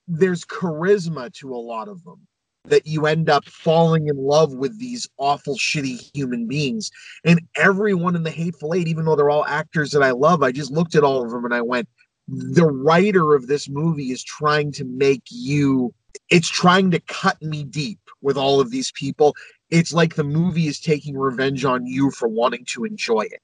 there's 0.09 0.44
charisma 0.44 1.32
to 1.34 1.55
a 1.55 1.56
lot 1.56 1.86
of 1.86 2.02
them 2.02 2.26
that 2.64 2.84
you 2.84 3.06
end 3.06 3.30
up 3.30 3.44
falling 3.44 4.09
in 4.09 4.16
love 4.16 4.52
with 4.52 4.76
these 4.80 5.09
awful 5.18 5.56
shitty 5.56 6.10
human 6.12 6.48
beings. 6.48 6.90
And 7.24 7.40
everyone 7.55 8.16
in 8.16 8.24
the 8.24 8.30
hateful 8.30 8.74
eight 8.74 8.88
even 8.88 9.05
though 9.05 9.14
they're 9.14 9.30
all 9.30 9.47
actors 9.47 9.93
that 9.93 10.02
i 10.02 10.10
love 10.10 10.43
i 10.43 10.51
just 10.51 10.72
looked 10.72 10.97
at 10.97 11.05
all 11.05 11.24
of 11.24 11.30
them 11.30 11.44
and 11.44 11.55
i 11.55 11.62
went 11.62 11.88
the 12.28 12.66
writer 12.66 13.36
of 13.36 13.47
this 13.47 13.68
movie 13.68 14.10
is 14.10 14.24
trying 14.24 14.72
to 14.72 14.84
make 14.84 15.22
you 15.30 15.94
it's 16.30 16.48
trying 16.48 16.90
to 16.90 17.01
cut 17.01 17.40
me 17.43 17.64
deep 17.64 17.98
with 18.22 18.36
all 18.36 18.60
of 18.60 18.70
these 18.70 18.93
people. 18.93 19.34
It's 19.70 19.93
like 19.93 20.14
the 20.14 20.24
movie 20.24 20.66
is 20.66 20.80
taking 20.80 21.16
revenge 21.16 21.64
on 21.64 21.86
you 21.86 22.10
for 22.10 22.28
wanting 22.28 22.64
to 22.66 22.84
enjoy 22.84 23.22
it. 23.22 23.43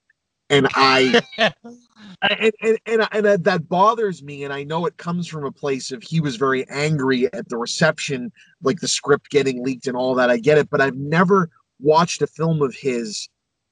And 0.51 0.69
i 0.75 1.23
and, 1.39 2.53
and, 2.61 2.79
and, 2.87 3.09
and 3.13 3.27
uh, 3.27 3.37
that 3.41 3.69
bothers 3.69 4.23
me 4.23 4.45
and 4.45 4.53
i 4.53 4.63
know 4.65 4.87
it 4.87 4.97
comes 4.97 5.27
from 5.29 5.45
a 5.45 5.53
place 5.53 5.93
of 5.93 6.03
he 6.03 6.21
was 6.21 6.37
very 6.37 6.69
angry 6.69 7.33
at 7.33 7.49
the 7.49 7.57
reception 7.57 8.33
like 8.63 8.81
the 8.81 8.89
script 8.89 9.31
getting 9.31 9.65
leaked 9.65 9.87
and 9.87 9.97
all 9.97 10.15
that. 10.15 10.31
I 10.31 10.39
get 10.39 10.59
it 10.59 10.69
but 10.69 10.81
i've 10.81 10.97
never 10.97 11.49
watched 11.81 12.23
a 12.23 12.27
film 12.27 12.61
of 12.61 12.75
his 12.75 13.29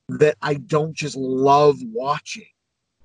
that 0.09 0.36
i 0.43 0.55
don't 0.55 0.94
just 0.94 1.16
love 1.16 1.77
watching. 1.93 2.47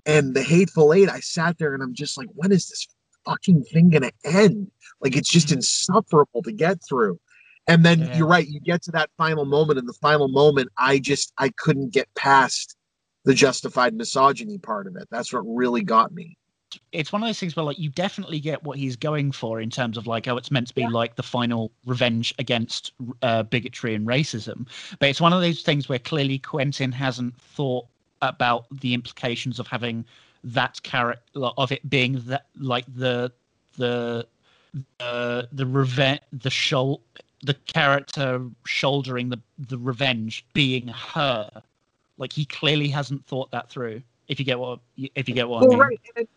And 0.05 0.35
the 0.35 0.43
hateful 0.43 0.93
eight 0.93 1.09
i 1.09 1.19
sat 1.19 1.57
there 1.57 1.73
and 1.73 1.83
i'm 1.83 1.95
just 1.95 2.17
like 2.17 2.29
when 2.33 2.51
is 2.51 2.69
this 2.69 2.87
fucking 3.25 3.63
thing 3.63 3.89
gonna 3.89 4.11
end 4.23 4.71
like 5.05 5.15
it's 5.15 5.29
just 5.29 5.51
insufferable 5.51 6.41
to 6.43 6.51
get 6.51 6.77
through. 6.87 7.19
And 7.67 7.85
then 7.85 7.99
Yeah. 8.01 8.17
you're 8.17 8.27
right 8.27 8.47
you 8.47 8.59
get 8.59 8.81
to 8.83 8.91
that 8.91 9.09
final 9.17 9.45
moment 9.45 9.79
and 9.79 9.87
the 9.87 9.93
final 9.93 10.27
moment 10.27 10.69
i 10.77 10.99
just 10.99 11.33
i 11.37 11.49
couldn't 11.49 11.93
get 11.93 12.07
past 12.15 12.75
the 13.25 13.33
justified 13.33 13.93
misogyny 13.93 14.57
part 14.59 14.87
of 14.87 14.95
it. 14.95 15.07
That's 15.09 15.33
what 15.33 15.39
really 15.41 15.81
got 15.81 16.13
me. 16.13 16.37
It's 16.91 17.11
one 17.11 17.23
of 17.23 17.27
those 17.27 17.39
things 17.39 17.55
where 17.55 17.63
like 17.65 17.79
you 17.79 17.89
definitely 17.89 18.39
get 18.39 18.63
what 18.63 18.77
he's 18.77 18.95
going 18.95 19.31
for 19.31 19.61
in 19.61 19.69
terms 19.69 19.97
of 19.97 20.07
like 20.07 20.27
oh 20.27 20.37
it's 20.37 20.51
meant 20.51 20.67
to 20.67 20.75
be 20.75 20.87
like 20.87 21.15
the 21.15 21.23
final 21.23 21.71
revenge 21.85 22.33
against 22.37 22.93
uh, 23.21 23.43
bigotry 23.43 23.95
and 23.95 24.07
racism. 24.07 24.67
But 24.99 25.09
it's 25.09 25.21
one 25.21 25.33
of 25.33 25.41
those 25.41 25.61
things 25.61 25.89
where 25.89 25.99
clearly 25.99 26.37
quentin 26.37 26.91
hasn't 26.91 27.35
thought 27.39 27.85
about 28.21 28.65
the 28.71 28.93
implications 28.93 29.59
of 29.59 29.67
having 29.67 30.05
that 30.43 30.81
character 30.83 31.21
of 31.57 31.71
it 31.71 31.89
being 31.89 32.21
that 32.27 32.45
like 32.59 32.85
the 32.93 33.31
the 33.77 34.27
the 34.99 35.47
the 35.51 35.65
revenge 35.65 36.21
the 36.31 36.49
shoal 36.49 37.01
the 37.43 37.53
character 37.53 38.45
shouldering 38.65 39.29
the 39.29 39.39
the 39.57 39.77
revenge 39.77 40.45
being 40.53 40.87
her 40.87 41.49
like 42.17 42.33
he 42.33 42.45
clearly 42.45 42.87
hasn't 42.87 43.25
thought 43.25 43.49
that 43.51 43.69
through 43.69 44.01
if 44.27 44.39
you 44.39 44.45
get 44.45 44.59
what 44.59 44.79
if 44.97 45.29
you 45.29 45.35
get 45.35 45.47
what 45.47 45.63
i 45.63 45.67
well, 45.67 45.69
mean 45.69 45.79
right. 45.79 46.29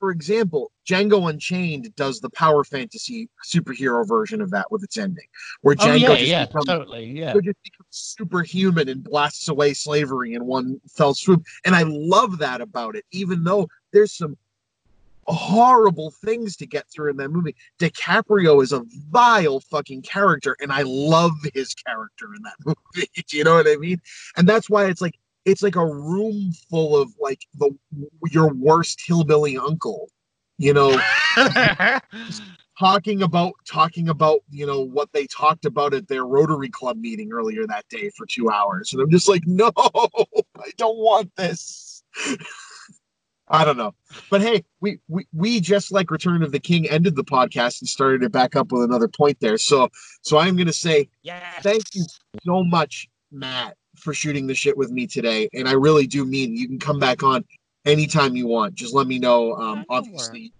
For 0.00 0.10
example, 0.10 0.72
Django 0.88 1.28
Unchained 1.28 1.94
does 1.94 2.20
the 2.20 2.30
power 2.30 2.64
fantasy 2.64 3.28
superhero 3.46 4.08
version 4.08 4.40
of 4.40 4.50
that 4.50 4.72
with 4.72 4.82
its 4.82 4.96
ending, 4.96 5.26
where 5.60 5.76
Oh 5.78 5.84
Django 5.84 6.00
yeah, 6.00 6.08
just, 6.08 6.22
yeah, 6.22 6.46
becomes, 6.46 6.64
totally, 6.64 7.04
yeah. 7.04 7.34
Django 7.34 7.44
just 7.44 7.62
becomes 7.62 7.88
superhuman 7.90 8.88
and 8.88 9.04
blasts 9.04 9.48
away 9.48 9.74
slavery 9.74 10.32
in 10.32 10.46
one 10.46 10.80
fell 10.88 11.12
swoop. 11.12 11.44
And 11.66 11.76
I 11.76 11.82
love 11.86 12.38
that 12.38 12.62
about 12.62 12.96
it, 12.96 13.04
even 13.10 13.44
though 13.44 13.68
there's 13.92 14.16
some 14.16 14.38
horrible 15.26 16.12
things 16.24 16.56
to 16.56 16.66
get 16.66 16.86
through 16.90 17.10
in 17.10 17.16
that 17.18 17.30
movie. 17.30 17.54
DiCaprio 17.78 18.62
is 18.62 18.72
a 18.72 18.82
vile 19.10 19.60
fucking 19.60 20.02
character, 20.02 20.56
and 20.60 20.72
I 20.72 20.82
love 20.82 21.32
his 21.54 21.74
character 21.74 22.26
in 22.34 22.42
that 22.42 22.56
movie. 22.64 23.08
Do 23.28 23.36
you 23.36 23.44
know 23.44 23.54
what 23.54 23.68
I 23.68 23.76
mean? 23.76 24.00
And 24.36 24.48
that's 24.48 24.68
why 24.68 24.86
it's 24.86 25.00
like 25.00 25.18
it's 25.44 25.62
like 25.62 25.76
a 25.76 25.86
room 25.86 26.52
full 26.68 27.00
of 27.00 27.10
like 27.20 27.40
the 27.58 27.70
your 28.30 28.52
worst 28.52 29.00
hillbilly 29.04 29.56
uncle, 29.56 30.10
you 30.58 30.74
know, 30.74 31.00
talking 32.78 33.22
about 33.22 33.54
talking 33.66 34.08
about 34.08 34.40
you 34.50 34.66
know 34.66 34.80
what 34.80 35.10
they 35.12 35.26
talked 35.26 35.64
about 35.64 35.94
at 35.94 36.08
their 36.08 36.24
Rotary 36.24 36.68
Club 36.68 36.98
meeting 36.98 37.32
earlier 37.32 37.66
that 37.66 37.88
day 37.88 38.10
for 38.16 38.26
two 38.26 38.50
hours, 38.50 38.92
and 38.92 39.02
I'm 39.02 39.10
just 39.10 39.28
like, 39.28 39.46
no, 39.46 39.70
I 39.76 40.70
don't 40.76 40.98
want 40.98 41.34
this. 41.36 42.02
I 43.50 43.64
don't 43.64 43.76
know, 43.76 43.94
but 44.30 44.40
hey, 44.40 44.64
we 44.80 45.00
we 45.08 45.26
we 45.32 45.60
just 45.60 45.90
like 45.90 46.10
Return 46.12 46.44
of 46.44 46.52
the 46.52 46.60
King 46.60 46.88
ended 46.88 47.16
the 47.16 47.24
podcast 47.24 47.80
and 47.80 47.88
started 47.88 48.22
it 48.22 48.30
back 48.30 48.54
up 48.54 48.70
with 48.70 48.84
another 48.84 49.08
point 49.08 49.38
there. 49.40 49.58
So 49.58 49.88
so 50.22 50.38
I'm 50.38 50.56
gonna 50.56 50.72
say 50.72 51.08
yes. 51.22 51.42
thank 51.62 51.82
you 51.92 52.04
so 52.46 52.62
much, 52.62 53.08
Matt, 53.32 53.76
for 53.96 54.14
shooting 54.14 54.46
the 54.46 54.54
shit 54.54 54.76
with 54.76 54.92
me 54.92 55.08
today. 55.08 55.48
And 55.52 55.68
I 55.68 55.72
really 55.72 56.06
do 56.06 56.24
mean 56.24 56.56
you 56.56 56.68
can 56.68 56.78
come 56.78 57.00
back 57.00 57.24
on 57.24 57.44
anytime 57.84 58.36
you 58.36 58.46
want. 58.46 58.74
Just 58.74 58.94
let 58.94 59.08
me 59.08 59.18
know. 59.18 59.54
Um, 59.56 59.84
obviously, 59.88 60.52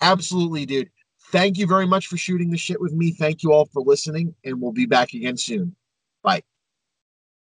absolutely, 0.00 0.66
dude. 0.66 0.90
Thank 1.32 1.58
you 1.58 1.66
very 1.66 1.86
much 1.86 2.06
for 2.06 2.16
shooting 2.16 2.50
the 2.50 2.56
shit 2.56 2.80
with 2.80 2.92
me. 2.92 3.10
Thank 3.10 3.42
you 3.42 3.52
all 3.52 3.66
for 3.66 3.82
listening, 3.82 4.36
and 4.44 4.60
we'll 4.60 4.70
be 4.70 4.86
back 4.86 5.14
again 5.14 5.36
soon. 5.36 5.74
Bye. 6.22 6.42